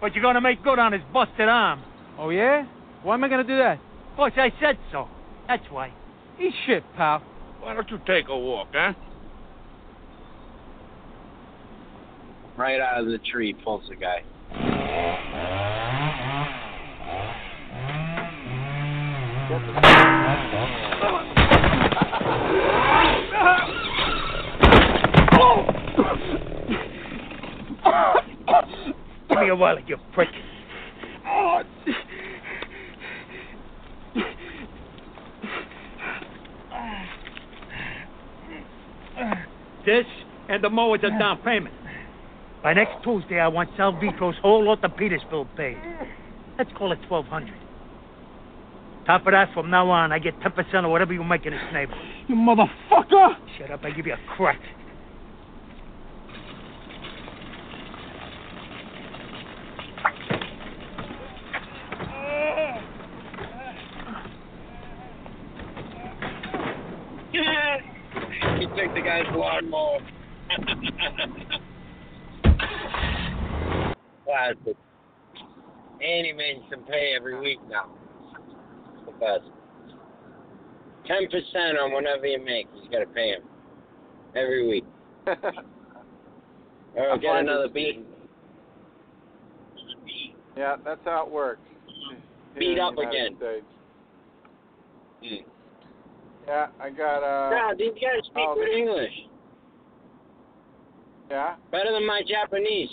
But 0.01 0.15
you're 0.15 0.23
gonna 0.23 0.41
make 0.41 0.63
good 0.65 0.79
on 0.79 0.93
his 0.93 1.03
busted 1.13 1.49
arm. 1.49 1.83
Oh, 2.19 2.31
yeah? 2.31 2.65
Why 3.03 3.15
am 3.15 3.25
I 3.25 3.29
going 3.29 3.47
to 3.47 3.53
do 3.53 3.59
that? 3.59 3.79
Course, 4.17 4.33
I 4.37 4.51
said 4.61 4.79
so. 4.91 5.09
That's 5.47 5.65
why. 5.71 5.93
Eat 6.41 6.55
shit, 6.67 6.83
pal. 6.97 7.23
Why 7.61 7.75
don't 7.75 7.91
you 7.91 7.99
take 8.07 8.29
a 8.29 8.37
walk, 8.37 8.69
huh? 8.73 8.95
Right 12.59 12.81
out 12.81 13.01
of 13.01 13.07
the 13.07 13.19
tree 13.19 13.53
pulls 13.53 13.83
the 13.87 13.97
guy. 13.97 14.23
Give 29.29 29.39
me 29.39 29.49
a 29.51 29.55
wallet, 29.55 29.85
you 29.87 29.99
prick. 30.15 30.29
This 39.85 40.07
and 40.49 40.65
the 40.65 40.71
mower's 40.71 41.01
a 41.05 41.11
down 41.11 41.39
payment. 41.45 41.75
By 42.63 42.75
next 42.75 43.03
Tuesday, 43.05 43.39
I 43.39 43.49
want 43.49 43.71
Sal 43.77 43.93
Vitro's 43.93 44.35
whole 44.43 44.65
orthopedist 44.65 45.31
bill 45.31 45.47
paid. 45.57 45.77
Let's 46.59 46.71
call 46.77 46.93
it 46.93 46.99
twelve 47.07 47.27
hundred. 47.27 47.55
Top 49.07 49.25
of 49.25 49.33
that, 49.33 49.55
from 49.55 49.71
now 49.71 49.89
on, 49.89 50.11
I 50.11 50.19
get 50.19 50.35
ten 50.43 50.51
percent 50.53 50.85
of 50.85 50.91
whatever 50.91 51.13
you 51.13 51.23
make 51.23 51.47
in 51.47 51.53
this 51.53 51.63
neighborhood. 51.73 52.05
You 52.29 52.35
motherfucker! 52.35 53.37
Shut 53.57 53.71
up! 53.71 53.85
I 53.85 53.91
give 53.91 54.07
you 54.07 54.15
a 54.15 54.37
crack. 54.37 54.61
you 68.59 68.69
took 68.69 68.95
the 68.95 69.03
guy's 69.03 69.25
lawnmower. 69.35 69.99
Classic. 74.25 74.77
And 76.01 76.27
he 76.27 76.33
made 76.33 76.63
some 76.71 76.76
pay 76.87 77.13
every 77.17 77.39
week 77.41 77.59
now. 77.69 77.91
The 79.05 79.13
best. 79.13 79.51
Ten 81.07 81.27
percent 81.27 81.79
on 81.81 81.93
whatever 81.93 82.27
you 82.27 82.45
make, 82.45 82.67
he's 82.75 82.91
got 82.91 83.01
to 83.01 83.07
pay 83.07 83.31
him 83.31 83.43
every 84.35 84.67
week. 84.67 84.85
Or 86.97 87.19
get 87.19 87.37
another 87.37 87.69
beat. 87.69 88.07
Yeah, 90.57 90.77
that's 90.83 91.01
how 91.05 91.27
it 91.27 91.33
works. 91.33 91.61
Beat 92.59 92.79
up 92.79 92.95
again. 92.95 93.37
Mm. 95.23 95.45
Yeah, 96.47 96.69
I 96.81 96.91
got 96.91 97.23
uh. 97.23 97.51
Nah, 97.51 97.75
these 97.75 97.93
guys 97.93 98.25
speak 98.25 98.37
oh, 98.39 98.55
good 98.55 98.75
English. 98.75 99.13
Yeah. 101.31 101.57
Better 101.71 101.93
than 101.93 102.07
my 102.07 102.23
Japanese. 102.27 102.89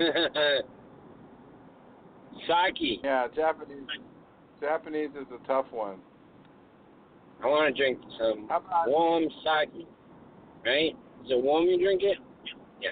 Saki. 2.46 3.00
Yeah, 3.02 3.28
Japanese. 3.34 3.86
Japanese 4.60 5.10
is 5.10 5.26
a 5.32 5.46
tough 5.46 5.66
one. 5.70 5.96
I 7.42 7.46
want 7.46 7.74
to 7.74 7.80
drink 7.80 7.98
some 8.18 8.44
about 8.44 8.88
warm 8.88 9.24
sake. 9.44 9.86
Right? 10.64 10.96
Is 11.24 11.30
it 11.30 11.42
warm 11.42 11.66
you 11.66 11.78
drink 11.78 12.02
it? 12.02 12.18
Yeah. 12.82 12.90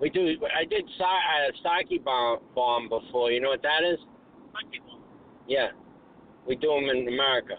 We 0.00 0.08
do. 0.08 0.34
I 0.58 0.64
did 0.64 0.84
sa- 0.96 1.04
uh, 1.04 1.52
sake 1.62 2.02
bomb, 2.04 2.38
bomb 2.54 2.88
before. 2.88 3.30
You 3.30 3.40
know 3.40 3.50
what 3.50 3.62
that 3.62 3.84
is? 3.84 3.98
Sake 3.98 4.80
bomb. 4.86 5.00
Yeah. 5.46 5.68
We 6.46 6.56
do 6.56 6.68
them 6.68 6.88
in 6.88 7.06
America. 7.08 7.54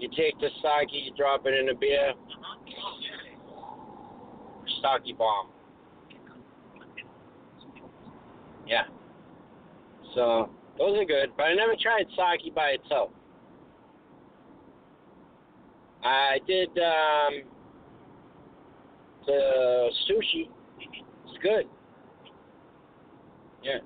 You 0.00 0.08
take 0.16 0.38
the 0.40 0.48
sake, 0.62 0.88
you 0.92 1.12
drop 1.16 1.46
it 1.46 1.54
in 1.54 1.68
a 1.70 1.74
beer. 1.74 2.12
Sake 4.82 5.16
bomb. 5.16 5.48
Yeah. 8.68 8.82
So 10.14 10.50
those 10.78 10.98
are 10.98 11.04
good, 11.04 11.30
but 11.36 11.44
I 11.44 11.54
never 11.54 11.74
tried 11.80 12.06
sake 12.10 12.54
by 12.54 12.76
itself. 12.82 13.10
I 16.04 16.38
did 16.46 16.68
um, 16.68 17.42
the 19.26 19.90
sushi. 20.08 20.48
It's 20.80 21.42
good. 21.42 21.64
Yeah. 23.62 23.78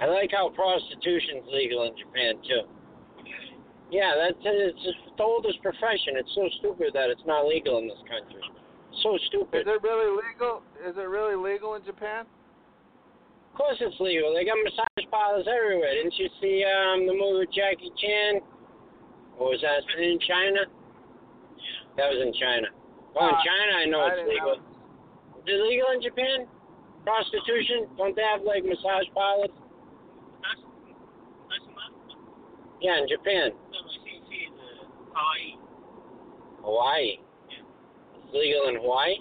I 0.00 0.06
like 0.06 0.30
how 0.30 0.50
prostitution's 0.50 1.44
legal 1.50 1.84
in 1.84 1.92
Japan 1.96 2.34
too. 2.46 2.75
Yeah, 3.90 4.12
that's 4.18 4.42
it's 4.42 4.82
the 5.16 5.22
oldest 5.22 5.62
profession. 5.62 6.18
It's 6.18 6.32
so 6.34 6.48
stupid 6.58 6.90
that 6.94 7.10
it's 7.10 7.22
not 7.26 7.46
legal 7.46 7.78
in 7.78 7.86
this 7.86 8.02
country. 8.10 8.42
So 9.02 9.18
stupid. 9.28 9.62
Is 9.62 9.70
it 9.70 9.82
really 9.82 10.10
legal? 10.10 10.62
Is 10.82 10.96
it 10.96 11.06
really 11.06 11.36
legal 11.38 11.74
in 11.74 11.84
Japan? 11.84 12.26
Of 13.52 13.54
course 13.58 13.78
it's 13.80 13.96
legal. 14.00 14.34
They 14.34 14.44
got 14.44 14.58
massage 14.64 15.06
parlors 15.10 15.46
everywhere. 15.46 15.94
Didn't 15.94 16.18
you 16.18 16.28
see 16.42 16.66
um 16.66 17.06
the 17.06 17.14
movie 17.14 17.46
with 17.46 17.52
Jackie 17.54 17.92
Chan? 17.94 18.42
Or 19.38 19.54
was 19.54 19.60
that 19.62 19.86
in 20.02 20.18
China? 20.26 20.66
That 21.96 22.10
was 22.10 22.20
in 22.20 22.34
China. 22.34 22.68
Well, 23.14 23.28
in 23.30 23.34
Uh, 23.34 23.44
China 23.46 23.72
I 23.80 23.84
know 23.86 24.00
I 24.02 24.08
it's 24.18 24.28
legal. 24.28 24.56
Is 25.46 25.56
it 25.56 25.62
legal 25.62 25.88
in 25.94 26.02
Japan? 26.02 26.38
Prostitution? 27.06 27.86
Don't 27.96 28.16
they 28.18 28.26
have 28.26 28.42
like 28.42 28.64
massage 28.66 29.06
parlors? 29.14 29.54
Yeah, 32.80 32.98
in 32.98 33.08
Japan. 33.08 33.50
Hawaii. 35.14 35.56
Hawaii. 36.62 37.18
It's 38.24 38.34
legal 38.34 38.68
in 38.68 38.76
Hawaii? 38.76 39.16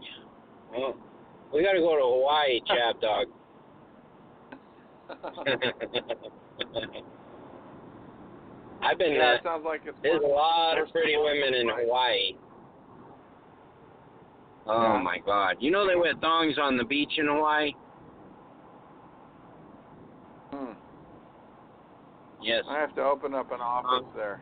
Yeah. 0.00 0.78
Oh. 0.78 0.96
We 1.52 1.62
gotta 1.62 1.78
go 1.80 1.96
to 1.96 2.02
Hawaii, 2.02 2.60
Chap 2.66 3.00
Dog. 3.00 3.26
I've 8.82 8.98
been 8.98 9.12
yeah, 9.12 9.18
there. 9.18 9.34
it 9.36 9.42
sounds 9.44 9.64
like 9.64 9.80
it's 9.86 9.96
There's 10.02 10.20
a 10.22 10.26
lot 10.26 10.78
of 10.78 10.90
pretty 10.92 11.16
women 11.16 11.54
in 11.54 11.68
price. 11.68 11.84
Hawaii. 11.86 12.36
Oh 14.66 14.82
Yeah. 14.96 15.02
my 15.02 15.18
god. 15.24 15.56
You 15.60 15.70
know 15.70 15.86
they 15.86 15.94
wear 15.96 16.14
thongs 16.20 16.56
on 16.60 16.76
the 16.76 16.84
beach 16.84 17.12
in 17.18 17.26
Hawaii? 17.26 17.72
Hmm. 20.52 20.72
Yes. 22.44 22.64
I 22.68 22.78
have 22.78 22.94
to 22.96 23.02
open 23.02 23.34
up 23.34 23.50
an 23.52 23.60
office 23.60 24.06
there. 24.14 24.40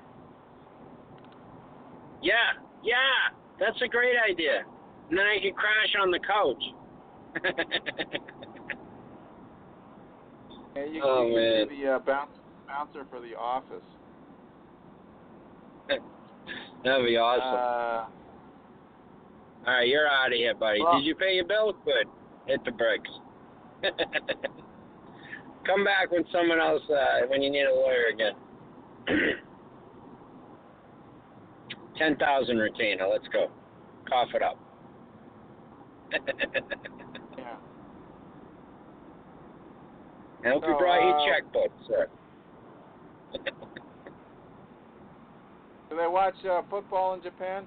Yeah, 2.20 2.34
yeah. 2.82 3.30
That's 3.60 3.80
a 3.82 3.88
great 3.88 4.16
idea. 4.28 4.64
And 5.08 5.18
then 5.18 5.26
I 5.26 5.38
could 5.40 5.54
crash 5.54 5.94
on 6.00 6.10
the 6.10 6.18
couch. 6.18 6.62
Yeah, 10.74 10.84
you, 10.86 11.00
Oh, 11.04 11.26
you 11.28 11.34
man. 11.36 11.66
can 11.68 11.76
be 11.76 11.82
the 11.84 11.92
uh, 11.92 11.98
bounce, 12.00 12.30
bouncer 12.66 13.04
for 13.10 13.20
the 13.20 13.34
office. 13.36 13.84
That'd 16.84 17.06
be 17.06 17.16
awesome. 17.16 17.54
Uh, 17.54 18.08
All 19.70 19.74
right, 19.76 19.86
you're 19.86 20.08
out 20.08 20.26
of 20.32 20.32
here, 20.32 20.54
buddy. 20.54 20.80
well- 20.82 20.98
Did 20.98 21.04
you 21.06 21.14
pay 21.14 21.34
your 21.34 21.44
bill? 21.44 21.72
Good. 21.84 22.06
Hit 22.46 22.64
the 22.64 22.72
bricks. 22.72 23.10
Come 25.66 25.84
back 25.84 26.10
when 26.10 26.24
someone 26.32 26.58
else, 26.60 26.82
uh, 26.90 27.26
when 27.28 27.42
you 27.42 27.50
need 27.50 27.64
a 27.64 27.72
lawyer 27.74 28.06
again. 28.12 28.32
Ten 31.98 32.16
thousand 32.16 32.56
retainer. 32.58 33.06
Let's 33.06 33.28
go. 33.32 33.48
Cough 34.08 34.28
it 34.34 34.42
up. 34.42 34.58
yeah. 36.12 37.56
I 40.44 40.48
hope 40.48 40.64
you 40.66 40.72
So, 40.72 40.78
brought 40.78 41.00
your 41.00 41.16
uh, 41.16 41.26
checkbook, 41.26 41.70
sir. 41.86 42.08
Do 45.90 45.96
they 45.96 46.06
watch 46.06 46.34
uh, 46.50 46.62
football 46.70 47.14
in 47.14 47.22
Japan? 47.22 47.66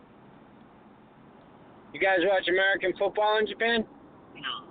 You 1.93 1.99
guys 1.99 2.19
watch 2.23 2.47
American 2.49 2.91
football 2.97 3.37
in 3.39 3.47
Japan? 3.47 3.85
No. 4.35 4.65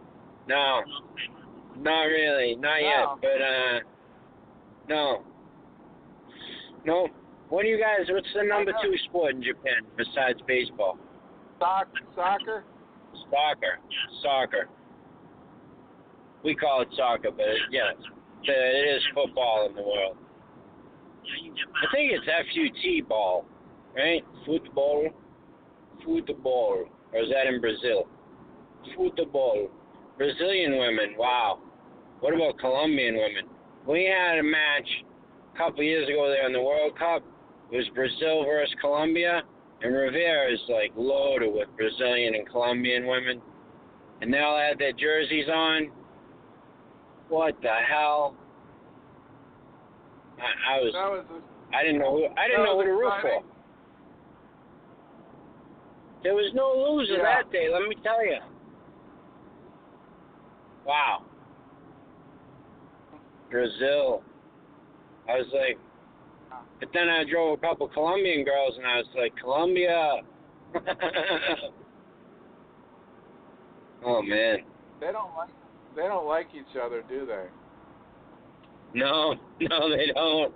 No. 0.47 0.83
Not 1.79 2.03
really. 2.05 2.57
Not 2.57 2.81
No. 2.81 2.87
yet. 2.89 3.07
But 3.21 3.43
uh 3.43 3.81
no. 4.89 5.23
No. 6.85 7.09
What 7.49 7.63
do 7.63 7.69
you 7.69 7.79
guys 7.79 8.07
what's 8.11 8.27
the 8.35 8.43
number 8.45 8.73
two 8.83 8.95
sport 9.05 9.35
in 9.35 9.43
Japan 9.43 9.83
besides 9.97 10.41
baseball? 10.47 10.99
Soc- 11.59 11.89
soccer? 12.15 12.65
Soccer. 13.31 13.79
Soccer. 14.23 14.69
We 16.43 16.55
call 16.55 16.83
it 16.83 16.89
soccer, 16.97 17.31
but 17.31 17.47
it, 17.47 17.57
yeah, 17.71 17.93
it 18.43 18.97
is 18.97 19.03
football 19.15 19.67
in 19.69 19.75
the 19.75 19.83
world. 19.83 20.17
I 21.25 21.87
think 21.95 22.13
it's 22.13 22.27
F-U-T 22.29 23.03
ball, 23.09 23.47
right? 23.97 24.23
Football. 24.45 25.09
Football. 26.05 26.85
Or 27.15 27.21
is 27.23 27.31
that 27.31 27.47
in 27.47 27.63
Brazil? 27.63 28.07
Football. 28.95 29.71
Brazilian 30.19 30.73
women, 30.79 31.15
wow. 31.17 31.61
What 32.25 32.33
about 32.33 32.59
Colombian 32.59 33.17
women? 33.17 33.45
We 33.87 34.05
had 34.05 34.39
a 34.39 34.43
match 34.43 34.89
a 35.55 35.59
couple 35.59 35.83
years 35.83 36.09
ago 36.09 36.27
there 36.31 36.47
in 36.47 36.55
the 36.55 36.63
World 36.63 36.99
Cup. 36.99 37.23
It 37.71 37.77
was 37.77 37.87
Brazil 37.95 38.47
versus 38.47 38.75
Colombia, 38.81 39.43
and 39.83 39.93
Revere 39.95 40.51
is 40.51 40.59
like 40.71 40.91
loaded 40.97 41.53
with 41.53 41.69
Brazilian 41.77 42.35
and 42.35 42.49
Colombian 42.49 43.07
women, 43.07 43.43
and 44.23 44.33
they 44.33 44.39
all 44.39 44.57
had 44.57 44.79
their 44.79 44.95
jerseys 44.95 45.51
on. 45.53 45.91
What 47.29 47.61
the 47.61 47.69
hell? 47.69 48.35
I, 50.39 50.77
I 50.77 50.81
was, 50.81 50.93
That 50.95 51.11
was 51.11 51.43
I 51.75 51.83
didn't 51.83 51.99
know, 51.99 52.17
who, 52.17 52.25
I 52.41 52.49
didn't 52.49 52.65
know 52.65 52.79
who 52.79 52.85
to 52.87 52.91
root 52.93 53.13
for. 53.21 53.43
There 56.23 56.35
was 56.35 56.51
no 56.55 56.73
loser 56.89 57.19
Yeah. 57.19 57.43
that 57.43 57.53
day, 57.53 57.69
let 57.71 57.83
me 57.83 57.97
tell 58.03 58.25
you. 58.25 58.39
Wow. 60.87 61.27
Brazil. 63.55 64.23
I 65.29 65.37
was 65.37 65.47
like, 65.53 65.79
but 66.81 66.89
then 66.93 67.09
I 67.09 67.23
drove 67.31 67.57
a 67.57 67.61
couple 67.61 67.87
Colombian 67.89 68.45
girls 68.45 68.75
and 68.77 68.85
I 68.85 68.97
was 68.97 69.07
like, 69.17 69.33
Colombia. 69.37 70.23
oh 74.05 74.21
man. 74.23 74.57
They 75.01 75.13
don't 75.13 75.33
like 75.37 75.51
they 75.95 76.03
don't 76.03 76.27
like 76.27 76.49
each 76.53 76.77
other, 76.85 77.05
do 77.09 77.27
they? 77.27 77.45
No, 78.93 79.35
no, 79.61 79.89
they 79.97 80.07
don't. 80.13 80.53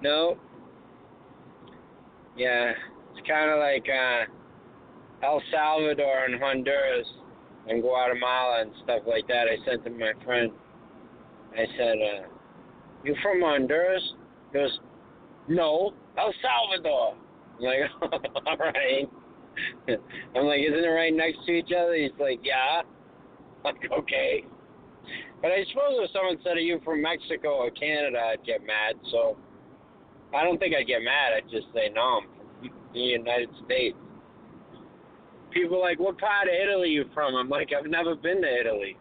No. 0.00 0.38
Yeah, 2.36 2.74
it's 3.10 3.26
kind 3.26 3.50
of 3.50 3.58
like 3.58 3.86
uh, 3.88 5.26
El 5.26 5.42
Salvador 5.50 6.26
and 6.26 6.40
Honduras 6.40 7.08
and 7.66 7.82
Guatemala 7.82 8.60
and 8.60 8.70
stuff 8.84 9.02
like 9.04 9.26
that. 9.26 9.48
I 9.48 9.56
sent 9.68 9.82
to 9.82 9.90
my 9.90 10.12
friend. 10.24 10.52
I 11.58 11.66
said, 11.76 11.96
uh, 11.98 12.28
"You 13.04 13.14
from 13.22 13.40
Honduras?" 13.40 14.14
He 14.52 14.58
goes, 14.58 14.78
"No, 15.48 15.92
El 16.16 16.32
Salvador." 16.40 17.14
I'm 17.58 17.64
like, 17.64 17.90
"All 18.46 18.56
right." 18.56 19.08
I'm 20.36 20.44
like, 20.44 20.60
"Isn't 20.60 20.84
it 20.84 20.88
right 20.88 21.12
next 21.12 21.44
to 21.46 21.52
each 21.52 21.72
other?" 21.76 21.94
He's 21.94 22.12
like, 22.20 22.40
"Yeah." 22.44 22.82
I'm 23.64 23.74
like, 23.74 23.90
"Okay." 23.90 24.44
But 25.40 25.52
I 25.52 25.64
suppose 25.70 25.94
if 26.02 26.10
someone 26.12 26.38
said, 26.42 26.56
Are 26.56 26.60
you 26.60 26.80
from 26.84 27.02
Mexico 27.02 27.50
or 27.62 27.70
Canada, 27.70 28.18
I'd 28.18 28.44
get 28.44 28.60
mad. 28.66 28.96
So 29.10 29.36
I 30.34 30.42
don't 30.42 30.58
think 30.58 30.74
I'd 30.74 30.86
get 30.86 31.02
mad. 31.02 31.32
I'd 31.36 31.50
just 31.50 31.66
say, 31.72 31.90
No, 31.94 32.20
I'm 32.20 32.68
from 32.68 32.70
the 32.92 33.00
United 33.00 33.50
States. 33.64 33.96
People 35.50 35.76
are 35.76 35.90
like, 35.90 35.98
What 35.98 36.18
part 36.18 36.48
of 36.48 36.54
Italy 36.54 36.88
are 36.88 37.02
you 37.02 37.04
from? 37.14 37.36
I'm 37.36 37.48
like, 37.48 37.70
I've 37.72 37.88
never 37.88 38.14
been 38.16 38.42
to 38.42 38.60
Italy. 38.60 38.96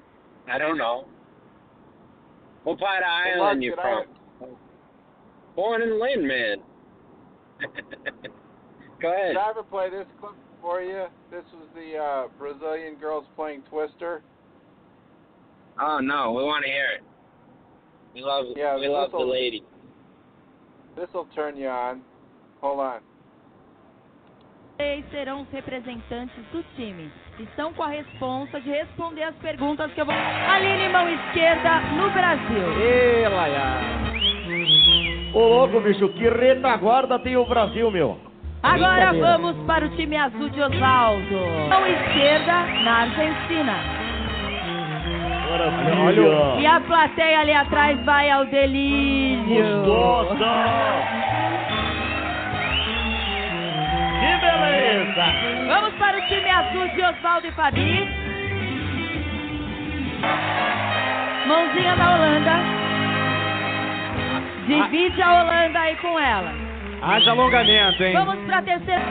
I 0.48 0.58
don't 0.58 0.78
know. 0.78 1.08
What 2.68 2.80
part 2.80 3.02
of 3.02 3.08
Ireland 3.08 3.64
you 3.64 3.74
I- 3.80 4.04
from? 4.40 4.50
Born 5.56 5.82
in 5.82 6.02
Lynn, 6.02 6.28
man. 6.28 6.58
Go 9.02 9.14
ahead. 9.14 9.30
Did 9.30 9.38
I 9.38 9.50
ever 9.52 9.64
play 9.64 9.90
this 9.90 10.06
clip 10.20 10.34
for 10.62 10.82
you? 10.82 11.06
This 11.32 11.46
was 11.54 11.66
the 11.74 11.98
uh, 11.98 12.28
Brazilian 12.38 12.96
girls 12.96 13.24
playing 13.38 13.62
Twister. 13.70 14.22
Oh 15.82 16.00
no, 16.00 16.34
we 16.34 16.44
want 16.44 16.66
to 16.66 16.70
hear 16.70 16.90
it. 16.90 17.04
We 18.14 18.22
love 18.22 18.48
Yeah, 18.58 18.76
we 18.76 18.90
love 18.90 19.12
the 19.12 19.18
lady. 19.20 19.64
This 20.98 21.08
will 21.14 21.30
turn 21.34 21.56
you 21.56 21.70
on. 21.70 22.02
Hold 22.60 22.82
on. 22.82 23.00
Três 24.78 25.04
serão 25.10 25.42
os 25.42 25.52
representantes 25.52 26.38
do 26.52 26.64
time. 26.76 27.12
Estão 27.40 27.74
com 27.74 27.82
a 27.82 27.88
responsa 27.88 28.62
de 28.62 28.70
responder 28.70 29.24
as 29.24 29.36
perguntas 29.38 29.92
que 29.92 30.00
eu 30.00 30.06
vou. 30.06 30.14
Aline, 30.14 30.90
mão 30.90 31.10
esquerda, 31.10 31.80
no 31.96 32.12
Brasil. 32.12 32.80
Ê, 32.80 33.28
Laia. 33.28 33.64
Ô 35.34 35.40
louco, 35.40 35.80
bicho, 35.80 36.08
que 36.10 36.30
retaguarda 36.30 37.18
tem 37.18 37.36
o 37.36 37.46
Brasil, 37.46 37.90
meu? 37.90 38.20
Agora 38.62 39.14
vamos 39.14 39.56
para 39.66 39.84
o 39.84 39.90
time 39.96 40.16
azul 40.16 40.48
de 40.50 40.62
Osvaldo. 40.62 41.36
Mão 41.70 41.88
esquerda, 41.88 42.54
na 42.84 42.98
Argentina. 43.02 43.74
Maravilha. 45.50 46.60
E 46.60 46.66
a 46.68 46.80
plateia 46.82 47.40
ali 47.40 47.54
atrás 47.54 48.06
vai 48.06 48.30
ao 48.30 48.46
delírio. 48.46 49.66
Que 54.20 54.46
beleza! 54.46 55.26
Vamos 55.68 55.94
para 55.96 56.18
o 56.18 56.22
time 56.28 56.50
azul 56.50 56.88
de 56.90 57.02
Osvaldo 57.02 57.48
e 57.48 57.52
Fabi. 57.52 58.08
Mãozinha 61.48 61.96
da 61.96 62.16
Holanda. 62.16 62.54
Divide 64.68 65.22
a 65.22 65.42
Holanda 65.42 65.80
aí 65.80 65.96
com 65.98 66.20
ela. 66.20 66.54
Haja 67.02 67.32
alongamento, 67.32 68.04
hein? 68.04 68.14
Vamos 68.14 68.36
pra 68.46 68.62
terceira. 68.62 69.02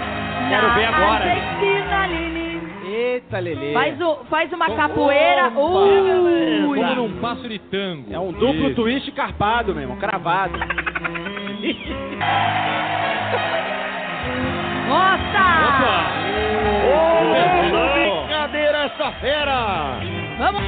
Quero 0.48 0.74
ver 0.74 0.84
agora. 0.84 1.24
Argentina, 1.24 2.02
Aline. 2.02 2.46
Eita, 2.84 3.38
Lelê. 3.38 3.72
Faz, 3.72 4.00
o, 4.00 4.16
faz 4.28 4.52
uma 4.52 4.70
capoeira. 4.70 5.46
Opa. 5.48 5.60
Ui. 5.60 6.78
Como 6.78 6.94
num 6.94 7.20
passo 7.20 7.48
de 7.48 7.58
tango. 7.58 8.12
É 8.12 8.18
um 8.18 8.32
duplo 8.32 8.66
Isso. 8.66 8.74
twist 8.74 9.10
carpado, 9.12 9.74
meu 9.74 9.82
irmão, 9.82 9.96
Nossa! 14.86 15.44
Ô, 16.86 17.92
brincadeira 17.92 18.78
essa 18.84 19.10
fera! 19.20 19.98
Vamos! 20.38 20.62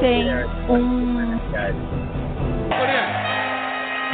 Tem 0.00 0.28
um. 0.68 1.18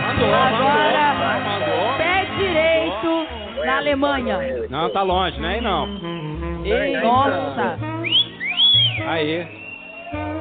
Agora, 0.09 1.97
pé 1.99 2.25
direito 2.37 3.27
na 3.65 3.77
Alemanha. 3.77 4.39
Não, 4.71 4.91
tá 4.91 5.03
longe, 5.03 5.39
né? 5.41 5.55
Aí 5.55 5.61
não. 5.61 5.87
Nossa! 7.03 7.79
Aí. 9.07 9.64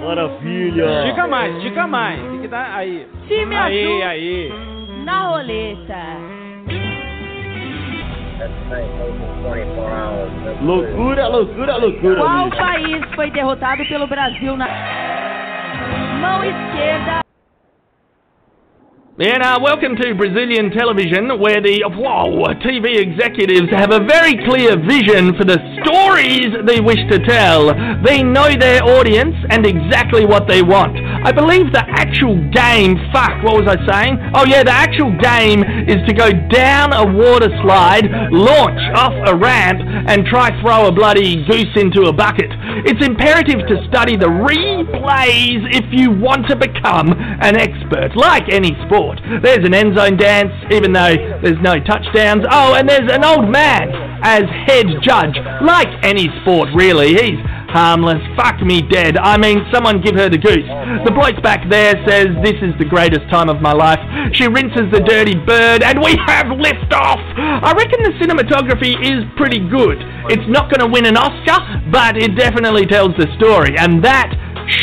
Maravilha! 0.03 1.05
Estica 1.05 1.27
mais, 1.27 1.55
estica 1.57 1.87
mais. 1.87 2.21
Tem 2.21 2.41
que 2.41 2.47
dar. 2.47 2.75
Aí. 2.75 3.07
Time 3.27 3.55
aí, 3.55 3.85
azul. 3.85 4.03
aí. 4.03 4.53
Na 5.05 5.27
roleta. 5.29 6.33
Loucura, 10.61 11.27
loucura, 11.27 11.77
loucura. 11.77 12.15
Qual 12.21 12.49
bicho. 12.49 12.57
país 12.57 13.15
foi 13.15 13.31
derrotado 13.31 13.85
pelo 13.85 14.07
Brasil 14.07 14.57
na 14.57 14.67
mão 16.21 16.43
esquerda? 16.43 17.23
And 19.19 19.43
uh, 19.43 19.59
welcome 19.61 19.95
to 19.95 20.15
Brazilian 20.15 20.71
television, 20.71 21.39
where 21.39 21.61
the 21.61 21.83
whoa, 21.85 22.51
TV 22.65 22.97
executives 22.97 23.69
have 23.69 23.93
a 23.93 23.99
very 23.99 24.33
clear 24.43 24.75
vision 24.75 25.37
for 25.37 25.45
the 25.45 25.72
stories 25.83 26.49
they 26.65 26.79
wish 26.79 26.99
to 27.09 27.19
tell. 27.19 27.73
They 28.03 28.23
know 28.23 28.55
their 28.55 28.83
audience 28.83 29.35
and 29.49 29.65
exactly 29.65 30.25
what 30.25 30.47
they 30.47 30.61
want. 30.61 30.97
I 30.97 31.31
believe 31.31 31.71
the 31.71 31.83
actual 31.87 32.35
game, 32.51 32.97
fuck, 33.11 33.43
what 33.43 33.63
was 33.63 33.67
I 33.67 33.77
saying? 33.87 34.19
Oh 34.33 34.45
yeah, 34.45 34.63
the 34.63 34.71
actual 34.71 35.11
game 35.19 35.63
is 35.87 36.03
to 36.07 36.13
go 36.13 36.31
down 36.49 36.93
a 36.93 37.05
water 37.05 37.49
slide, 37.63 38.09
launch 38.31 38.79
off 38.95 39.13
a 39.27 39.35
ramp, 39.35 39.79
and 40.07 40.25
try 40.25 40.49
throw 40.61 40.87
a 40.87 40.91
bloody 40.91 41.45
goose 41.45 41.71
into 41.75 42.03
a 42.09 42.13
bucket. 42.13 42.51
It's 42.85 43.05
imperative 43.05 43.67
to 43.67 43.85
study 43.87 44.17
the 44.17 44.27
replays 44.27 45.63
if 45.71 45.85
you 45.91 46.11
want 46.11 46.47
to 46.49 46.55
become 46.55 47.13
an 47.13 47.55
expert, 47.55 48.15
like 48.15 48.51
any 48.51 48.75
sport. 48.85 49.19
There's 49.43 49.65
an 49.65 49.73
end 49.73 49.97
zone 49.97 50.17
dance, 50.17 50.51
even 50.71 50.91
though 50.91 51.15
there's 51.41 51.61
no 51.61 51.79
touchdowns. 51.79 52.43
Oh, 52.49 52.75
and 52.75 52.87
there's 52.87 53.11
an 53.11 53.23
old 53.23 53.49
man 53.49 54.12
as 54.23 54.43
head 54.65 54.87
judge, 55.01 55.35
like 55.61 55.89
any 56.03 56.29
sport, 56.41 56.69
really. 56.73 57.13
He's 57.13 57.39
harmless. 57.73 58.21
Fuck 58.37 58.61
me 58.61 58.81
dead. 58.81 59.17
I 59.17 59.37
mean, 59.37 59.65
someone 59.73 59.99
give 59.99 60.15
her 60.15 60.29
the 60.29 60.37
goose. 60.37 60.69
The 61.05 61.11
bloke 61.11 61.41
back 61.41 61.67
there 61.69 61.97
says 62.07 62.27
this 62.43 62.55
is 62.61 62.71
the 62.77 62.85
greatest 62.85 63.27
time 63.29 63.49
of 63.49 63.61
my 63.61 63.73
life. 63.73 63.99
She 64.33 64.47
rinses 64.47 64.93
the 64.93 65.01
dirty 65.01 65.35
bird, 65.35 65.83
and 65.83 65.99
we 65.99 66.15
have 66.25 66.47
lift 66.53 66.93
off. 66.93 67.19
I 67.37 67.73
reckon 67.73 68.03
the 68.05 68.13
cinematography 68.21 68.93
is 69.01 69.25
pretty 69.35 69.59
good. 69.59 69.97
It's 70.29 70.47
not 70.47 70.69
going 70.69 70.85
to 70.85 70.87
win 70.87 71.05
an 71.05 71.17
Oscar, 71.17 71.59
but 71.91 72.15
it 72.15 72.37
definitely 72.37 72.85
tells 72.85 73.17
the 73.17 73.27
story, 73.35 73.75
and 73.77 74.03
that 74.05 74.29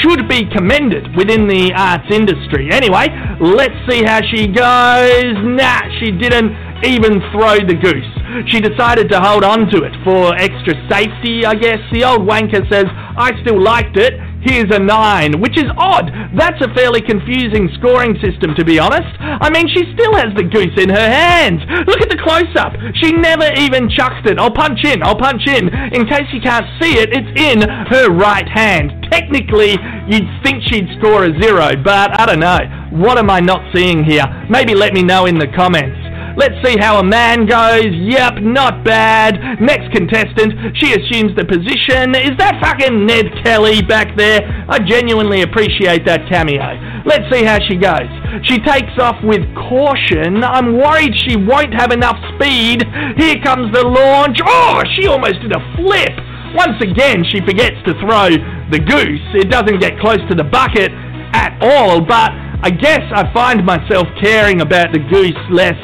should 0.02 0.28
be 0.28 0.44
commended 0.50 1.16
within 1.16 1.48
the 1.48 1.72
arts 1.72 2.10
industry. 2.12 2.68
Anyway, 2.70 3.08
let's 3.40 3.74
see 3.88 4.04
how 4.04 4.20
she 4.20 4.46
goes. 4.46 5.34
Nah, 5.40 5.80
she 5.98 6.10
didn't 6.10 6.52
even 6.84 7.20
throw 7.32 7.58
the 7.60 7.74
goose. 7.74 8.08
She 8.46 8.60
decided 8.60 9.10
to 9.10 9.20
hold 9.20 9.44
on 9.44 9.68
to 9.70 9.82
it 9.82 9.92
for 10.04 10.34
extra 10.36 10.74
safety, 10.88 11.44
I 11.44 11.54
guess. 11.54 11.80
The 11.92 12.04
old 12.04 12.22
wanker 12.28 12.62
says, 12.70 12.86
I 12.88 13.32
still 13.42 13.60
liked 13.60 13.96
it. 13.96 14.14
Here's 14.40 14.72
a 14.74 14.78
9, 14.78 15.40
which 15.40 15.58
is 15.58 15.68
odd. 15.76 16.08
That's 16.34 16.60
a 16.64 16.72
fairly 16.72 17.02
confusing 17.02 17.68
scoring 17.76 18.16
system, 18.24 18.54
to 18.56 18.64
be 18.64 18.78
honest. 18.78 19.10
I 19.20 19.50
mean, 19.50 19.68
she 19.68 19.84
still 19.92 20.14
has 20.16 20.32
the 20.34 20.44
goose 20.44 20.72
in 20.80 20.88
her 20.88 21.08
hands. 21.10 21.60
Look 21.86 22.00
at 22.00 22.08
the 22.08 22.16
close 22.16 22.48
up. 22.56 22.72
She 23.02 23.12
never 23.12 23.52
even 23.60 23.90
chucked 23.90 24.26
it. 24.26 24.38
I'll 24.38 24.50
punch 24.50 24.84
in, 24.84 25.02
I'll 25.02 25.18
punch 25.18 25.46
in. 25.46 25.68
In 25.92 26.06
case 26.06 26.24
you 26.32 26.40
can't 26.40 26.66
see 26.80 26.96
it, 26.96 27.10
it's 27.12 27.32
in 27.36 27.68
her 27.92 28.08
right 28.08 28.48
hand. 28.48 29.08
Technically, 29.12 29.76
you'd 30.08 30.30
think 30.42 30.62
she'd 30.64 30.88
score 30.98 31.24
a 31.24 31.32
0, 31.42 31.82
but 31.84 32.18
I 32.18 32.24
don't 32.24 32.40
know. 32.40 32.58
What 32.96 33.18
am 33.18 33.28
I 33.28 33.40
not 33.40 33.60
seeing 33.74 34.04
here? 34.04 34.24
Maybe 34.48 34.74
let 34.74 34.94
me 34.94 35.02
know 35.02 35.26
in 35.26 35.38
the 35.38 35.48
comments. 35.48 36.09
Let's 36.36 36.54
see 36.64 36.76
how 36.78 37.00
a 37.00 37.04
man 37.04 37.46
goes. 37.46 37.90
Yep, 37.90 38.42
not 38.42 38.84
bad. 38.84 39.60
Next 39.60 39.90
contestant, 39.92 40.76
she 40.76 40.94
assumes 40.94 41.34
the 41.36 41.44
position. 41.44 42.14
Is 42.14 42.36
that 42.38 42.60
fucking 42.62 43.06
Ned 43.06 43.26
Kelly 43.42 43.82
back 43.82 44.16
there? 44.16 44.40
I 44.68 44.78
genuinely 44.78 45.42
appreciate 45.42 46.06
that 46.06 46.28
cameo. 46.28 46.62
Let's 47.04 47.26
see 47.32 47.44
how 47.44 47.58
she 47.66 47.76
goes. 47.76 48.08
She 48.44 48.58
takes 48.58 48.94
off 48.98 49.18
with 49.24 49.42
caution. 49.54 50.44
I'm 50.44 50.76
worried 50.76 51.12
she 51.28 51.36
won't 51.36 51.74
have 51.74 51.92
enough 51.92 52.16
speed. 52.36 52.84
Here 53.16 53.42
comes 53.42 53.72
the 53.72 53.84
launch. 53.84 54.38
Oh, 54.44 54.82
she 54.94 55.06
almost 55.06 55.40
did 55.42 55.52
a 55.52 55.62
flip. 55.76 56.14
Once 56.54 56.82
again, 56.82 57.24
she 57.30 57.40
forgets 57.40 57.78
to 57.86 57.94
throw 58.00 58.30
the 58.70 58.78
goose. 58.78 59.26
It 59.34 59.50
doesn't 59.50 59.78
get 59.78 59.98
close 59.98 60.18
to 60.28 60.34
the 60.34 60.44
bucket 60.44 60.90
at 61.32 61.56
all, 61.62 62.00
but 62.00 62.32
I 62.62 62.70
guess 62.70 63.00
I 63.14 63.32
find 63.32 63.64
myself 63.64 64.06
caring 64.20 64.60
about 64.60 64.92
the 64.92 64.98
goose 64.98 65.38
less 65.50 65.78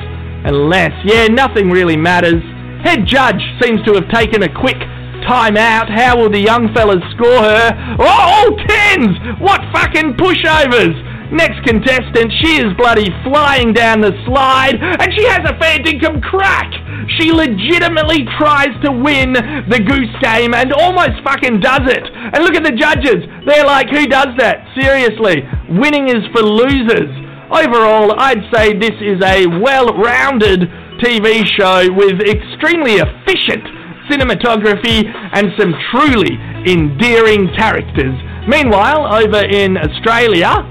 and 0.44 0.68
less. 0.68 0.92
Yeah, 1.04 1.26
nothing 1.28 1.70
really 1.70 1.96
matters. 1.96 2.42
Head 2.84 3.06
judge 3.06 3.40
seems 3.62 3.82
to 3.86 3.94
have 3.94 4.08
taken 4.10 4.42
a 4.42 4.52
quick 4.52 4.78
time 5.26 5.56
out. 5.56 5.90
How 5.90 6.16
will 6.16 6.30
the 6.30 6.40
young 6.40 6.72
fellas 6.74 7.02
score 7.16 7.42
her? 7.42 7.96
Oh, 7.98 8.06
all 8.06 8.50
tens! 8.68 9.16
What 9.40 9.60
fucking 9.72 10.14
pushovers! 10.14 10.94
Next 11.32 11.58
contestant, 11.66 12.30
she 12.38 12.62
is 12.62 12.70
bloody 12.78 13.10
flying 13.24 13.72
down 13.72 14.00
the 14.00 14.14
slide, 14.24 14.78
and 14.78 15.10
she 15.18 15.26
has 15.26 15.42
a 15.42 15.58
fair 15.58 15.78
dinkum 15.82 16.22
crack! 16.22 16.70
She 17.18 17.32
legitimately 17.32 18.26
tries 18.38 18.70
to 18.84 18.92
win 18.92 19.32
the 19.32 19.82
goose 19.82 20.14
game 20.22 20.54
and 20.54 20.72
almost 20.72 21.18
fucking 21.24 21.58
does 21.58 21.82
it! 21.90 22.06
And 22.06 22.44
look 22.44 22.54
at 22.54 22.62
the 22.62 22.78
judges! 22.78 23.26
They're 23.46 23.66
like, 23.66 23.90
who 23.90 24.06
does 24.06 24.38
that? 24.38 24.62
Seriously, 24.78 25.42
winning 25.74 26.08
is 26.08 26.22
for 26.30 26.42
losers. 26.42 27.10
Overall, 27.50 28.18
I'd 28.18 28.42
say 28.52 28.76
this 28.76 28.98
is 29.00 29.22
a 29.22 29.46
well-rounded 29.46 30.68
TV 30.98 31.46
show 31.46 31.86
with 31.92 32.20
extremely 32.20 32.98
efficient 32.98 33.62
cinematography 34.10 35.06
and 35.32 35.52
some 35.58 35.72
truly 35.90 36.34
endearing 36.66 37.48
characters. 37.56 38.14
Meanwhile, 38.48 39.14
over 39.14 39.44
in 39.44 39.76
Australia, 39.76 40.62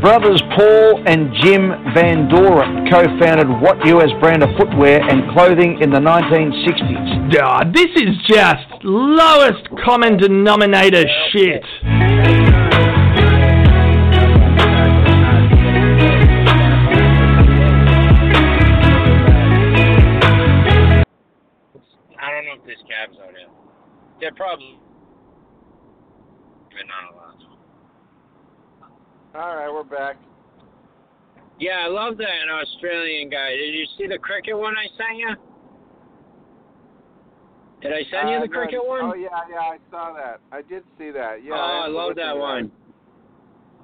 Brothers 0.00 0.40
Paul 0.56 1.02
and 1.06 1.34
Jim 1.42 1.72
Van 1.92 2.28
Doren 2.28 2.88
co-founded 2.90 3.48
What 3.60 3.84
US 3.86 4.10
brand 4.20 4.42
of 4.42 4.50
footwear 4.56 5.00
and 5.02 5.30
clothing 5.32 5.78
in 5.82 5.90
the 5.90 6.00
1960s. 6.00 7.36
Ah, 7.42 7.64
this 7.64 7.90
is 7.96 8.16
just 8.26 8.64
lowest 8.82 9.68
common 9.84 10.16
denominator 10.16 11.04
shit. 11.32 11.64
They're 24.20 24.32
probably 24.34 24.78
but 26.70 26.86
not 26.86 27.12
allowed. 27.14 27.42
All 29.34 29.56
right, 29.56 29.72
we're 29.72 29.84
back. 29.84 30.16
Yeah, 31.60 31.84
I 31.84 31.88
love 31.88 32.16
that 32.18 32.48
Australian 32.52 33.30
guy. 33.30 33.50
Did 33.50 33.74
you 33.74 33.86
see 33.96 34.06
the 34.06 34.18
cricket 34.18 34.56
one 34.56 34.74
I 34.76 34.86
sent 34.96 35.18
you? 35.18 35.34
Did 37.82 37.92
I 37.92 38.02
send 38.10 38.30
you 38.30 38.36
Uh, 38.36 38.40
the 38.40 38.46
no, 38.46 38.58
cricket 38.58 38.86
one? 38.86 39.00
Oh 39.02 39.14
yeah, 39.14 39.28
yeah, 39.50 39.58
I 39.60 39.78
saw 39.90 40.12
that. 40.14 40.40
I 40.52 40.62
did 40.62 40.84
see 40.98 41.10
that. 41.10 41.42
Yeah. 41.44 41.54
oh, 41.54 41.58
I 41.58 41.76
have 41.82 41.86
to 41.86 41.92
love 41.92 42.16
that 42.16 42.32
to 42.34 42.38
one. 42.38 42.72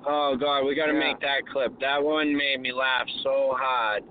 Oh 0.06 0.36
God, 0.38 0.64
we 0.64 0.74
got 0.74 0.86
to 0.86 0.92
Yeah. 0.92 0.98
make 0.98 1.20
that 1.20 1.46
clip. 1.52 1.78
That 1.80 2.02
one 2.02 2.34
made 2.36 2.60
me 2.60 2.72
laugh 2.72 3.06
so 3.22 3.54
hard. 3.58 4.04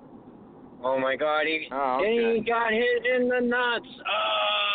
Oh 0.81 0.99
my 0.99 1.15
God, 1.15 1.45
he 1.45 1.67
Oh, 1.71 1.99
okay. 2.01 2.35
he 2.35 2.41
got 2.41 2.71
hit 2.71 3.05
in 3.05 3.29
the 3.29 3.39
nuts. 3.39 3.87
Oh. 4.09 4.72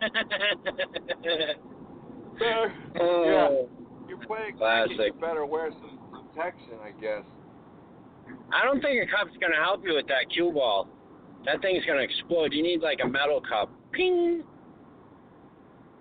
oh. 3.00 3.24
Yeah. 3.24 3.48
You 4.08 4.16
play 4.26 4.52
Classic. 4.56 4.96
You 4.98 5.12
better 5.20 5.46
wear 5.46 5.70
some 5.70 5.98
protection, 6.10 6.74
I 6.82 6.90
guess. 7.00 7.24
I 8.52 8.64
don't 8.64 8.80
think 8.80 9.02
a 9.02 9.06
cup's 9.10 9.36
gonna 9.40 9.62
help 9.62 9.84
you 9.84 9.94
with 9.94 10.06
that 10.08 10.30
cue 10.32 10.50
ball. 10.52 10.88
That 11.44 11.60
thing's 11.62 11.84
gonna 11.84 12.02
explode. 12.02 12.52
You 12.52 12.62
need 12.62 12.80
like 12.80 12.98
a 13.04 13.08
metal 13.08 13.40
cup. 13.40 13.70
Ping. 13.92 14.42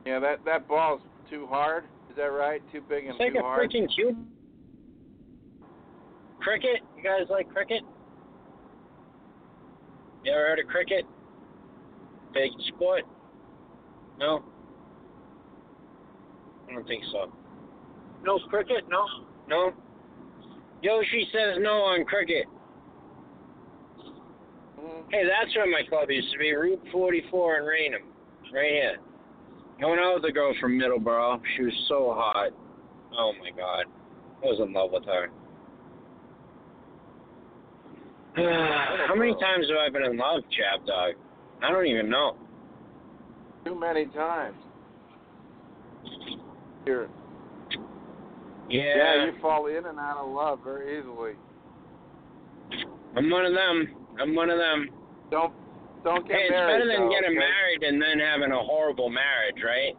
Yeah, 0.05 0.19
that 0.19 0.43
that 0.45 0.67
ball's 0.67 1.01
too 1.29 1.47
hard. 1.47 1.85
Is 2.09 2.15
that 2.15 2.31
right? 2.31 2.61
Too 2.71 2.81
big 2.81 3.05
and 3.05 3.15
It's 3.15 3.19
like 3.19 3.33
too 3.33 3.39
a 3.39 3.43
freaking 3.43 3.87
cube. 3.93 4.17
Cricket? 6.39 6.81
You 6.97 7.03
guys 7.03 7.27
like 7.29 7.49
cricket? 7.49 7.83
You 10.23 10.31
ever 10.31 10.47
heard 10.47 10.59
of 10.59 10.67
cricket? 10.67 11.05
Big 12.33 12.51
sport? 12.67 13.03
No? 14.19 14.43
I 16.69 16.73
don't 16.73 16.87
think 16.87 17.03
so. 17.11 17.31
No 18.23 18.37
cricket? 18.49 18.83
No? 18.89 19.05
No? 19.47 19.71
Yoshi 20.81 21.27
says 21.31 21.57
no 21.59 21.71
on 21.71 22.05
cricket. 22.05 22.45
Mm-hmm. 24.79 25.09
Hey, 25.09 25.23
that's 25.23 25.55
where 25.55 25.69
my 25.69 25.81
club 25.89 26.09
used 26.09 26.31
to 26.33 26.37
be, 26.37 26.51
Route 26.53 26.81
44 26.91 27.57
in 27.59 27.63
Raynham. 27.63 28.01
Right 28.53 28.71
here. 28.71 28.97
I 29.81 29.85
went 29.85 30.01
out 30.01 30.15
with 30.15 30.29
a 30.29 30.31
girl 30.33 30.53
from 30.59 30.77
Middleborough. 30.77 31.41
She 31.55 31.63
was 31.63 31.85
so 31.87 32.13
hot. 32.15 32.51
Oh 33.17 33.31
my 33.39 33.51
god. 33.51 33.85
I 34.43 34.45
was 34.45 34.59
in 34.59 34.73
love 34.73 34.91
with 34.91 35.05
her. 35.05 35.29
How 39.07 39.15
many 39.15 39.33
times 39.33 39.67
have 39.69 39.77
I 39.77 39.89
been 39.89 40.03
in 40.03 40.17
love, 40.17 40.43
Chap 40.51 40.85
Dog? 40.85 41.15
I 41.63 41.71
don't 41.71 41.87
even 41.87 42.09
know. 42.09 42.35
Too 43.69 43.79
many 43.79 44.05
times. 44.07 44.55
Here. 46.85 47.07
Yeah. 48.67 48.81
Yeah, 48.97 49.25
you 49.25 49.33
fall 49.39 49.67
in 49.67 49.85
and 49.85 49.99
out 49.99 50.17
of 50.17 50.31
love 50.31 50.59
very 50.63 50.97
easily. 50.97 51.33
I'm 53.15 53.29
one 53.29 53.45
of 53.45 53.53
them. 53.53 53.95
I'm 54.19 54.33
one 54.33 54.49
of 54.49 54.57
them. 54.57 54.89
Don't 55.29 55.53
don't 56.03 56.27
get 56.27 56.35
hey, 56.37 56.43
it's 56.45 56.51
married. 56.51 56.79
better 56.79 56.87
than 56.87 57.05
though, 57.05 57.13
getting 57.13 57.37
okay? 57.37 57.45
married 57.45 57.83
and 57.83 58.01
then 58.01 58.17
having 58.25 58.51
a 58.51 58.59
horrible 58.59 59.09
marriage, 59.09 59.61
right? 59.63 59.93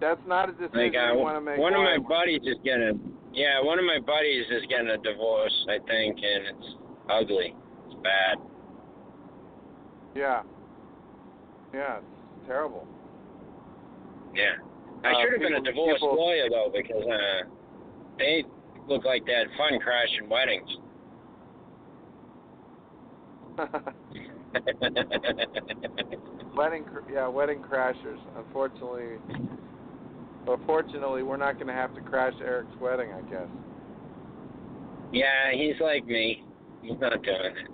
That's 0.00 0.20
not 0.26 0.48
a 0.48 0.52
decision 0.52 0.78
Like 0.78 0.94
uh, 0.94 1.12
you 1.12 1.18
want 1.18 1.36
to 1.36 1.40
make. 1.42 1.58
one 1.58 1.74
of 1.74 1.82
my 1.82 1.98
buddies 1.98 2.40
is 2.44 2.56
getting 2.64 3.12
yeah, 3.34 3.60
one 3.62 3.78
of 3.78 3.84
my 3.84 3.98
buddies 3.98 4.46
is 4.50 4.62
getting 4.70 4.88
a 4.88 4.96
divorce, 4.98 5.66
I 5.68 5.78
think, 5.84 6.16
and 6.16 6.56
it's 6.56 6.68
ugly. 7.10 7.54
It's 7.90 7.96
bad. 8.02 8.38
Yeah. 10.14 10.42
Yeah, 11.74 11.98
it's 11.98 12.46
terrible. 12.46 12.86
Yeah. 14.34 14.54
I 15.04 15.12
Uh, 15.12 15.20
should 15.20 15.32
have 15.32 15.40
been 15.40 15.54
a 15.54 15.60
divorce 15.60 16.00
people- 16.00 16.14
lawyer 16.16 16.48
though, 16.48 16.70
because 16.72 17.04
uh 17.04 17.42
they 18.18 18.44
look 18.86 19.04
like 19.04 19.26
they 19.26 19.34
had 19.34 19.48
fun 19.58 19.78
crashing 19.80 20.28
weddings. 20.28 20.78
wedding, 26.56 26.84
yeah, 27.12 27.28
wedding 27.28 27.60
crashers. 27.62 28.18
Unfortunately, 28.36 29.18
but 30.46 30.58
fortunately, 30.66 31.22
we're 31.22 31.36
not 31.36 31.54
going 31.54 31.66
to 31.68 31.72
have 31.72 31.94
to 31.94 32.00
crash 32.00 32.34
Eric's 32.40 32.74
wedding, 32.80 33.10
I 33.12 33.20
guess. 33.30 33.48
yeah, 35.12 35.52
he's 35.52 35.80
like 35.80 36.04
me. 36.06 36.44
He's 36.82 36.98
not 37.00 37.22
doing 37.22 37.56
it. 37.56 37.70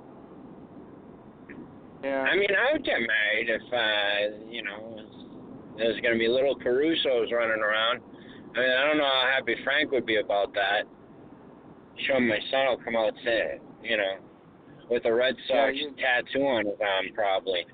Yeah. 2.03 2.23
I 2.23 2.37
mean, 2.37 2.49
I 2.51 2.73
would 2.73 2.85
get 2.85 2.99
married 3.01 3.49
if, 3.51 3.63
uh, 3.73 4.49
you 4.51 4.63
know, 4.63 5.01
there's 5.77 6.01
going 6.01 6.15
to 6.15 6.19
be 6.19 6.29
little 6.29 6.57
Carusos 6.59 7.31
running 7.33 7.63
around. 7.63 8.01
I 8.57 8.61
mean, 8.61 8.71
I 8.71 8.87
don't 8.87 8.99
know 8.99 9.05
how 9.05 9.31
happy 9.35 9.55
Frank 9.65 9.93
would 9.93 10.07
be 10.07 10.17
about 10.17 10.53
that. 10.55 10.83
Show 12.07 12.17
him 12.17 12.29
my 12.29 12.39
son 12.51 12.67
will 12.69 12.79
come 12.85 12.97
out, 12.97 13.13
say, 13.25 13.61
you 13.83 13.97
know, 13.97 14.15
with 14.89 15.05
a 15.05 15.13
Red 15.13 15.37
Yeah, 15.49 15.67
Sox 15.67 15.77
you- 15.77 15.95
tattoo 15.99 16.47
on 16.47 16.67
his 16.67 16.75
arm, 16.81 17.07
probably. 17.15 17.65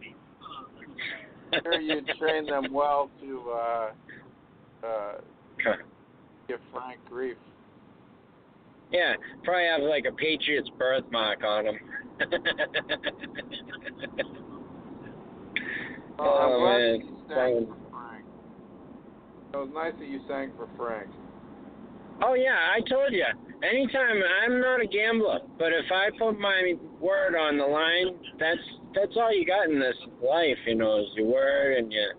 sure 1.62 1.80
you 1.80 2.00
train 2.18 2.46
them 2.46 2.72
well 2.72 3.10
to 3.22 3.50
uh, 3.50 3.90
uh, 4.84 5.12
give 6.48 6.58
Frank 6.72 6.98
grief. 7.08 7.36
Yeah, 8.96 9.12
probably 9.44 9.66
have 9.66 9.82
like 9.82 10.06
a 10.08 10.12
Patriots 10.12 10.70
birthmark 10.78 11.44
on 11.44 11.66
him. 11.66 11.78
Oh, 16.18 16.24
Oh, 16.24 16.64
man. 16.64 17.00
sang 17.28 17.66
for 17.66 17.76
Frank. 17.90 18.24
It 19.52 19.56
was 19.58 19.68
nice 19.74 19.92
that 19.98 20.08
you 20.08 20.20
sang 20.26 20.50
for 20.56 20.66
Frank. 20.78 21.10
Oh 22.22 22.32
yeah, 22.32 22.72
I 22.74 22.80
told 22.88 23.12
you. 23.12 23.24
Anytime 23.62 24.22
I'm 24.42 24.60
not 24.60 24.80
a 24.80 24.86
gambler, 24.86 25.40
but 25.58 25.72
if 25.72 25.84
I 25.92 26.08
put 26.18 26.38
my 26.40 26.72
word 27.00 27.36
on 27.36 27.58
the 27.58 27.66
line, 27.66 28.16
that's 28.38 28.60
that's 28.94 29.12
all 29.16 29.30
you 29.30 29.44
got 29.44 29.68
in 29.68 29.78
this 29.78 29.96
life, 30.26 30.56
you 30.66 30.74
know, 30.74 31.00
is 31.00 31.06
your 31.16 31.26
word 31.26 31.76
and 31.76 31.92
your 31.92 32.12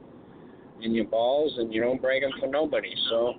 and 0.83 0.95
your 0.95 1.05
balls, 1.05 1.53
and 1.57 1.73
you 1.73 1.81
don't 1.81 1.99
break 1.99 2.21
them 2.21 2.31
for 2.39 2.45
nobody. 2.47 2.93
So, 3.09 3.33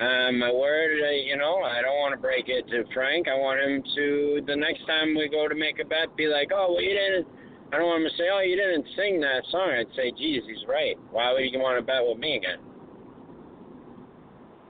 um, 0.00 0.38
my 0.38 0.50
word, 0.50 0.98
uh, 1.06 1.10
you 1.10 1.36
know, 1.36 1.62
I 1.62 1.80
don't 1.80 1.98
want 2.02 2.14
to 2.14 2.20
break 2.20 2.48
it 2.48 2.66
to 2.68 2.82
Frank. 2.92 3.28
I 3.28 3.38
want 3.38 3.60
him 3.62 3.82
to 3.94 4.42
the 4.46 4.56
next 4.56 4.86
time 4.86 5.14
we 5.14 5.28
go 5.28 5.46
to 5.46 5.54
make 5.54 5.78
a 5.78 5.86
bet, 5.86 6.16
be 6.16 6.26
like, 6.26 6.50
oh, 6.52 6.74
well, 6.74 6.82
you 6.82 6.90
didn't. 6.90 7.28
I 7.72 7.78
don't 7.78 7.86
want 7.86 8.02
him 8.02 8.10
to 8.10 8.16
say, 8.16 8.26
oh, 8.30 8.40
you 8.40 8.56
didn't 8.56 8.86
sing 8.96 9.20
that 9.20 9.42
song. 9.50 9.70
I'd 9.70 9.90
say, 9.94 10.10
geez, 10.10 10.42
he's 10.46 10.66
right. 10.68 10.98
Why 11.10 11.32
would 11.32 11.46
you 11.46 11.58
want 11.58 11.78
to 11.78 11.82
bet 11.86 12.02
with 12.02 12.18
me 12.18 12.36
again? 12.36 12.58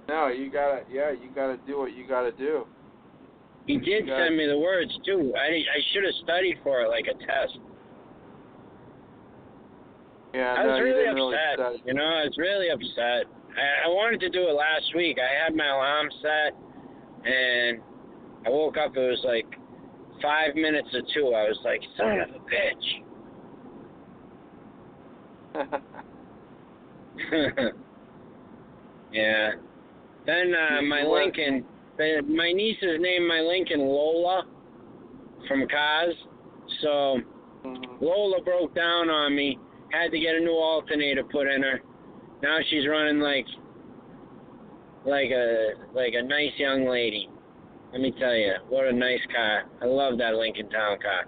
No, 0.09 0.29
you 0.29 0.51
gotta, 0.51 0.85
yeah, 0.93 1.11
you 1.11 1.31
gotta 1.35 1.57
do 1.67 1.79
what 1.79 1.97
you 1.97 2.07
gotta 2.07 2.33
do. 2.33 2.67
He 3.67 3.79
did 3.79 4.07
Yeah. 4.07 4.19
send 4.25 4.37
me 4.37 4.47
the 4.47 4.59
words 4.59 4.93
too. 5.05 5.33
I 5.37 5.65
I 5.65 5.81
should 5.93 6.05
have 6.05 6.15
studied 6.23 6.59
for 6.63 6.83
it 6.83 6.89
like 6.89 7.07
a 7.09 7.15
test. 7.25 7.59
Yeah, 10.35 10.55
I 10.59 10.67
was 10.67 10.79
you 10.79 10.85
really 10.85 11.05
didn't 11.05 11.15
really 11.15 11.37
upset. 11.37 11.59
you 11.87 11.95
know, 11.95 12.05
I 12.05 12.25
was 12.25 12.35
really 12.39 12.69
upset. 12.71 13.27
I, 13.57 13.85
I 13.87 13.89
wanted 13.89 14.19
to 14.21 14.29
do 14.31 14.49
it 14.49 14.53
last 14.53 14.95
week. 14.97 15.19
I 15.19 15.29
had 15.45 15.55
my 15.55 15.67
alarm 15.67 16.09
set, 16.21 16.55
and 17.25 17.81
I 18.47 18.51
woke 18.51 18.77
up. 18.77 18.97
It 18.97 19.01
was 19.01 19.21
like 19.25 19.47
five 20.21 20.55
minutes 20.57 20.89
or 20.93 21.03
two. 21.15 21.33
I 21.35 21.49
was 21.49 21.59
like, 21.65 21.81
son 21.97 22.19
of 22.21 22.31
a 22.35 22.41
bitch. 22.51 23.03
yeah. 29.13 29.53
Then 30.27 30.53
uh, 30.55 30.83
my 30.83 31.05
Lincoln, 31.05 31.65
my 31.99 32.53
niece 32.53 32.79
is 32.83 32.99
named 32.99 33.27
my 33.29 33.41
Lincoln 33.41 33.81
Lola 33.81 34.45
from 35.47 35.69
Cars. 35.69 36.15
So 36.83 37.21
Mm-hmm. 37.65 38.05
Lola 38.05 38.43
broke 38.43 38.75
down 38.75 39.09
on 39.09 39.35
me. 39.35 39.59
Had 39.95 40.11
to 40.11 40.19
get 40.19 40.35
a 40.35 40.41
new 40.41 40.53
alternator 40.57 41.23
put 41.23 41.47
in 41.47 41.63
her. 41.63 41.81
Now 42.43 42.59
she's 42.69 42.87
running 42.89 43.21
like 43.21 43.47
like 45.07 45.31
a 45.31 45.75
like 45.93 46.15
a 46.15 46.23
nice 46.23 46.53
young 46.57 46.89
lady. 46.89 47.29
Let 47.93 48.01
me 48.01 48.13
tell 48.19 48.35
you, 48.35 48.55
what 48.69 48.87
a 48.87 48.93
nice 48.93 49.21
car. 49.33 49.65
I 49.81 49.85
love 49.85 50.19
that 50.19 50.35
Lincoln 50.35 50.69
Town 50.69 50.99
car. 50.99 51.27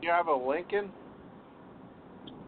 You 0.00 0.08
have 0.10 0.28
a 0.28 0.34
Lincoln? 0.34 0.90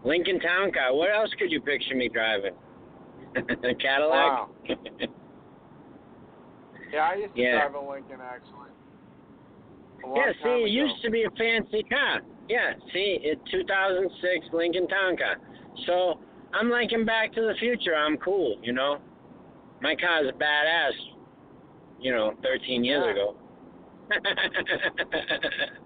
Lincoln 0.02 0.40
Town 0.40 0.72
car. 0.72 0.94
What 0.94 1.10
else 1.14 1.30
could 1.38 1.52
you 1.52 1.60
picture 1.60 1.94
me 1.94 2.08
driving? 2.08 2.54
a 3.36 3.74
Cadillac. 3.74 4.48
Wow. 4.48 4.50
Yeah, 6.92 7.08
I 7.08 7.14
used 7.14 7.34
to 7.34 7.40
Yeah. 7.40 7.68
drive 7.68 7.74
a 7.74 7.80
Lincoln 7.90 8.18
actually. 8.20 8.68
A 10.04 10.14
Yeah, 10.14 10.32
see, 10.42 10.64
it 10.64 10.70
used 10.70 11.02
to 11.02 11.10
be 11.10 11.22
a 11.24 11.30
fancy 11.38 11.82
car. 11.84 12.20
Yeah, 12.48 12.72
see, 12.92 13.18
it 13.22 13.38
2006 13.50 14.46
Lincoln 14.52 14.86
Town 14.88 15.16
car. 15.16 15.36
So 15.86 16.18
I'm 16.52 16.68
liking 16.70 17.04
Back 17.04 17.32
to 17.34 17.40
the 17.42 17.54
Future. 17.58 17.94
I'm 17.94 18.16
cool, 18.18 18.58
you 18.62 18.72
know. 18.72 18.98
My 19.80 19.94
car's 19.96 20.26
a 20.28 20.32
badass. 20.32 20.92
You 22.00 22.12
know, 22.12 22.34
13 22.42 22.84
years 22.84 23.04
Yeah. 23.06 23.12
ago. 23.12 23.36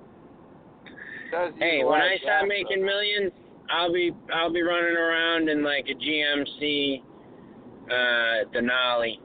Hey, 1.59 1.83
when 1.85 2.01
I 2.01 2.17
start 2.23 2.43
gas, 2.43 2.49
making 2.49 2.81
though. 2.81 2.87
millions, 2.87 3.33
I'll 3.71 3.93
be 3.93 4.13
I'll 4.33 4.53
be 4.53 4.63
running 4.63 4.97
around 4.97 5.49
in 5.49 5.63
like 5.65 5.87
a 5.89 5.95
GMC 5.95 7.03
uh 7.91 8.45
Denali 8.55 9.19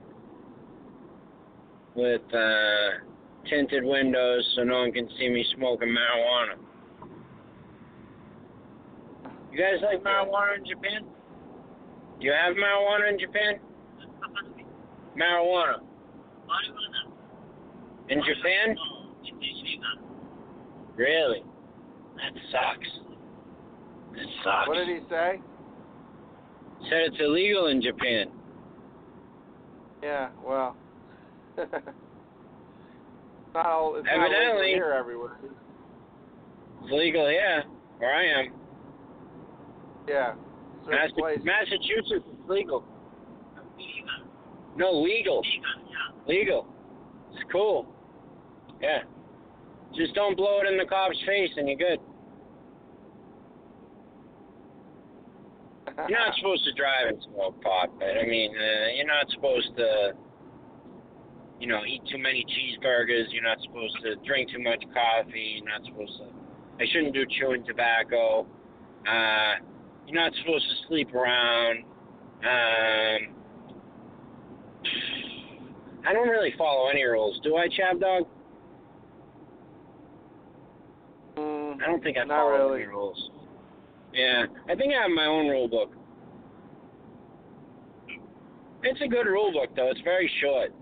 with 1.95 2.22
uh 2.34 2.90
tinted 3.49 3.84
windows 3.84 4.52
so 4.56 4.64
no 4.64 4.80
one 4.80 4.91
can 4.91 5.08
see 5.18 5.30
me 5.30 5.45
smoking 5.56 5.90
marijuana. 5.90 6.56
You 9.52 9.57
guys 9.57 9.82
like 9.84 10.03
marijuana 10.03 10.57
in 10.57 10.65
Japan? 10.65 11.06
You 12.19 12.32
have 12.32 12.56
marijuana 12.56 13.11
in 13.11 13.19
Japan? 13.19 13.60
Marijuana. 15.18 15.80
In 18.10 18.19
Japan? 18.19 18.76
Really? 20.95 21.44
That 22.15 22.34
sucks. 22.52 22.88
That 24.14 24.26
sucks. 24.44 24.68
What 24.68 24.76
did 24.76 24.88
he 24.88 24.99
say? 25.10 25.41
Said 26.90 27.02
it's 27.07 27.18
illegal 27.19 27.68
in 27.68 27.82
Japan. 27.82 28.28
Yeah, 30.02 30.30
well. 30.45 30.76
not 31.57 31.68
all, 33.56 33.95
it's 33.95 34.06
not 34.06 34.14
legal 34.14 34.26
Evidently. 34.26 34.68
here 34.69 34.95
everywhere. 34.98 35.38
It's 36.84 36.91
legal 36.91 37.28
here, 37.28 37.64
where 37.99 38.15
I 38.15 38.41
am. 38.41 38.53
Yeah. 40.07 40.34
places. 41.18 41.44
Massachusetts 41.45 42.26
is 42.28 42.49
legal. 42.49 42.84
No, 44.76 44.91
legal. 44.91 45.41
Legal. 46.28 46.68
It's 47.34 47.44
cool. 47.52 47.94
Yeah. 48.82 49.03
Just 49.95 50.15
don't 50.15 50.36
blow 50.38 50.61
it 50.61 50.72
in 50.72 50.78
the 50.78 50.86
cop's 50.86 51.18
face 51.26 51.52
and 51.57 51.68
you're 51.68 51.78
good. 51.78 51.99
You're 56.07 56.19
not 56.19 56.36
supposed 56.38 56.64
to 56.65 56.73
drive 56.73 57.07
and 57.10 57.22
smoke 57.23 57.61
pot, 57.61 57.90
but 57.99 58.18
I 58.18 58.26
mean, 58.26 58.56
uh, 58.56 58.95
you're 58.95 59.07
not 59.07 59.30
supposed 59.30 59.76
to, 59.78 60.14
you 61.60 61.68
know, 61.68 61.84
eat 61.86 62.02
too 62.10 62.18
many 62.18 62.45
cheeseburgers. 62.48 63.26
You're 63.30 63.44
not 63.44 63.57
supposed 63.61 63.98
to 64.03 64.15
drink 64.26 64.49
too 64.52 64.64
much 64.64 64.84
coffee. 64.94 65.60
You're 65.60 65.69
not 65.69 65.86
supposed 65.86 66.18
to. 66.19 66.28
I 66.80 66.88
shouldn't 66.91 67.14
do 67.14 67.26
chewing 67.40 67.65
tobacco. 67.65 68.48
Uh, 69.06 69.61
you're 70.07 70.22
not 70.22 70.34
supposed 70.40 70.65
to 70.69 70.88
sleep 70.88 71.14
around. 71.14 71.84
Um, 72.44 73.36
I 76.07 76.14
don't 76.14 76.28
really 76.30 76.53
follow 76.57 76.90
any 76.90 77.03
rules, 77.03 77.40
do 77.44 77.56
I, 77.56 77.68
Chap 77.68 77.99
Dog? 77.99 78.23
I 81.38 81.88
don't 81.88 82.03
think 82.03 82.18
I 82.18 82.22
Mm, 82.22 82.28
follow 82.28 82.52
really. 82.52 82.84
any 82.84 82.88
rules. 82.91 83.30
Yeah, 84.14 84.45
I 84.69 84.76
think 84.76 84.94
I 84.94 85.02
have 85.03 85.11
my 85.11 85.26
own 85.26 85.48
rule 85.48 85.68
book. 85.68 85.91
It's 88.84 88.99
a 89.02 89.07
good 89.07 89.26
rule 89.28 89.52
book, 89.52 89.69
though. 89.76 89.90
It's 89.90 90.02
very 90.02 90.30
short. 90.41 90.73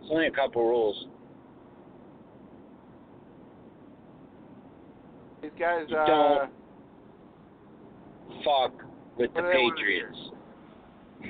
It's 0.00 0.10
only 0.10 0.26
a 0.26 0.30
couple 0.30 0.62
rules. 0.62 1.06
These 5.42 5.50
guys, 5.58 5.86
You 5.88 5.96
uh, 5.96 6.06
don't 6.06 6.50
fuck 8.44 8.72
with 9.16 9.32
the 9.34 9.42
What 9.42 9.52
Patriots. 9.52 10.18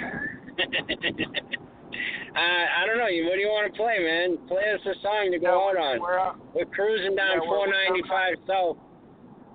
uh, 1.12 2.38
I 2.38 2.86
don't 2.86 2.98
know. 2.98 3.04
What 3.28 3.34
do 3.36 3.40
you 3.40 3.48
want 3.52 3.72
to 3.72 3.76
play, 3.76 3.98
man? 4.00 4.38
Play 4.48 4.72
us 4.74 4.80
a 4.86 4.94
song 5.02 5.30
to 5.32 5.38
go 5.38 5.68
out 5.70 5.76
on. 5.76 6.00
We're, 6.00 6.18
uh, 6.18 6.34
We're 6.54 6.64
cruising 6.66 7.16
down 7.16 7.42
yeah, 7.42 7.48
we're- 7.48 7.50
we're 7.50 7.72
495 8.06 8.36
South 8.46 8.76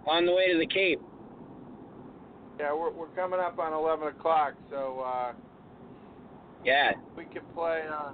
on 0.07 0.25
the 0.25 0.33
way 0.33 0.51
to 0.53 0.57
the 0.59 0.67
Cape. 0.67 1.01
yeah, 2.59 2.73
we're 2.73 2.91
we're 2.91 3.07
coming 3.15 3.39
up 3.39 3.59
on 3.59 3.73
eleven 3.73 4.07
o'clock, 4.07 4.53
so 4.71 5.01
uh, 5.05 5.33
Yeah. 6.63 6.93
we 7.15 7.25
could 7.25 7.43
play 7.53 7.83
uh, 7.89 8.11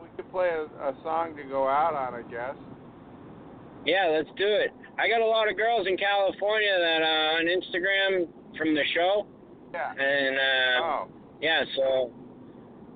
we 0.00 0.08
could 0.16 0.30
play 0.30 0.48
a, 0.50 0.62
a 0.88 0.94
song 1.02 1.34
to 1.36 1.42
go 1.44 1.66
out 1.68 1.94
on, 1.94 2.14
I 2.14 2.22
guess. 2.30 2.54
Yeah, 3.84 4.06
let's 4.12 4.30
do 4.36 4.46
it. 4.46 4.70
I 4.98 5.08
got 5.08 5.20
a 5.20 5.26
lot 5.26 5.48
of 5.50 5.56
girls 5.56 5.86
in 5.86 5.96
California 5.96 6.72
that 6.78 7.02
uh, 7.02 7.36
on 7.38 7.46
Instagram 7.46 8.28
from 8.56 8.74
the 8.74 8.84
show, 8.94 9.26
Yeah. 9.72 9.92
and 9.92 10.36
uh, 10.36 10.84
Oh. 10.84 11.08
yeah, 11.40 11.64
so 11.76 12.12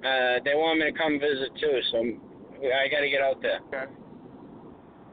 uh, 0.04 0.40
they 0.44 0.54
want 0.54 0.78
me 0.80 0.90
to 0.90 0.96
come 0.98 1.18
visit 1.20 1.50
too. 1.60 1.80
So 1.92 1.98
I 2.66 2.88
got 2.88 3.00
to 3.00 3.10
get 3.10 3.22
out 3.22 3.40
there. 3.42 3.60
Okay. 3.68 3.90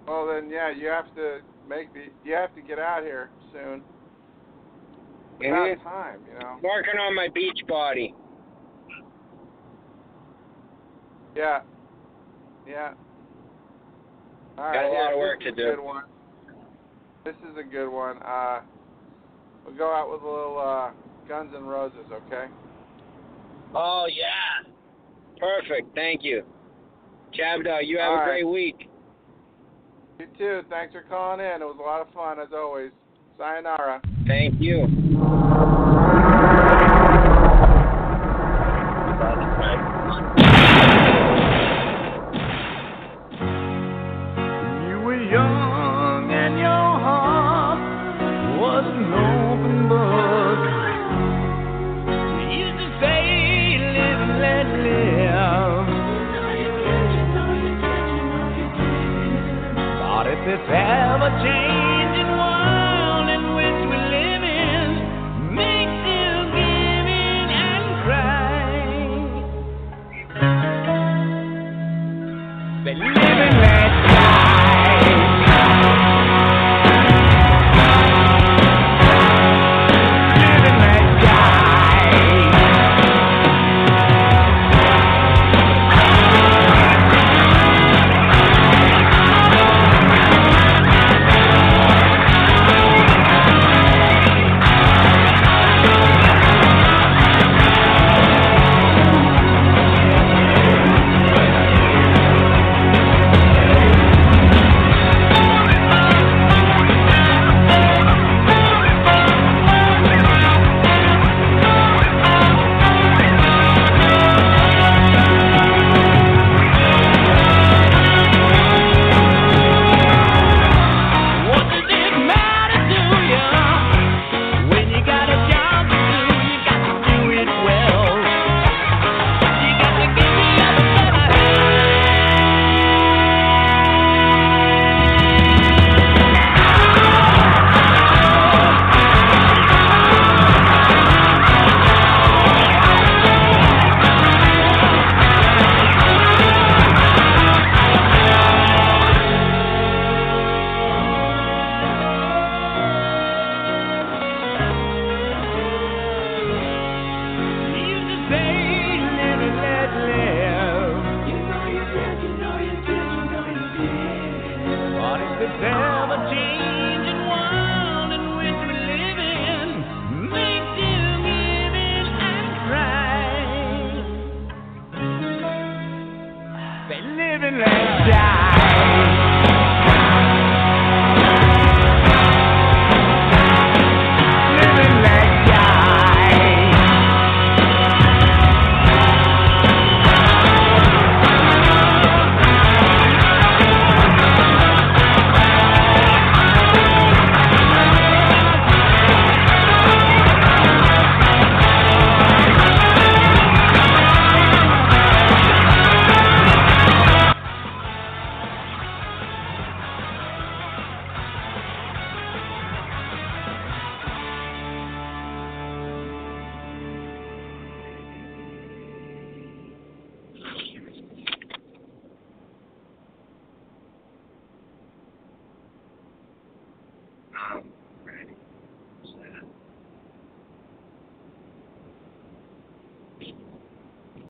Well 0.07 0.27
then, 0.27 0.49
yeah, 0.49 0.69
you 0.71 0.87
have 0.87 1.13
to 1.15 1.39
make 1.67 1.93
the 1.93 2.05
you 2.23 2.33
have 2.33 2.53
to 2.55 2.61
get 2.61 2.79
out 2.79 3.03
here 3.03 3.29
soon. 3.51 3.83
Mhm. 5.39 5.73
About 5.73 5.83
time, 5.83 6.19
you 6.31 6.39
know. 6.39 6.57
Working 6.63 6.99
on 6.99 7.13
my 7.15 7.27
beach 7.33 7.59
body. 7.67 8.15
Yeah. 11.35 11.61
Yeah. 12.67 12.93
All 14.57 14.63
Got 14.63 14.69
right, 14.71 14.85
a 14.85 14.87
lot 14.87 14.93
yeah, 14.93 15.13
of 15.13 15.19
work 15.19 15.39
this 15.39 15.45
to 15.45 15.49
is 15.49 15.53
a 15.53 15.71
do. 15.71 15.75
Good 15.75 15.83
one. 15.85 16.03
This 17.23 17.35
is 17.51 17.57
a 17.57 17.63
good 17.63 17.89
one. 17.89 18.17
Uh, 18.23 18.61
we'll 19.67 19.75
go 19.75 19.93
out 19.93 20.09
with 20.09 20.21
a 20.21 20.25
little 20.25 20.59
uh, 20.59 20.91
Guns 21.27 21.53
N' 21.55 21.65
Roses, 21.65 22.05
okay? 22.11 22.45
Oh 23.75 24.07
yeah. 24.09 24.71
Perfect. 25.39 25.93
Thank 25.93 26.23
you. 26.23 26.43
Chabda, 27.37 27.81
you 27.85 27.99
have 27.99 28.11
All 28.11 28.15
a 28.15 28.19
right. 28.19 28.25
great 28.43 28.47
week. 28.47 28.89
You 30.19 30.25
too. 30.37 30.61
Thanks 30.69 30.93
for 30.93 31.03
calling 31.03 31.41
in. 31.41 31.61
It 31.61 31.65
was 31.65 31.77
a 31.79 31.83
lot 31.83 32.01
of 32.01 32.11
fun 32.13 32.39
as 32.39 32.47
always. 32.53 32.91
Sayonara. 33.37 34.01
Thank. 34.25 34.55
You 34.59 34.87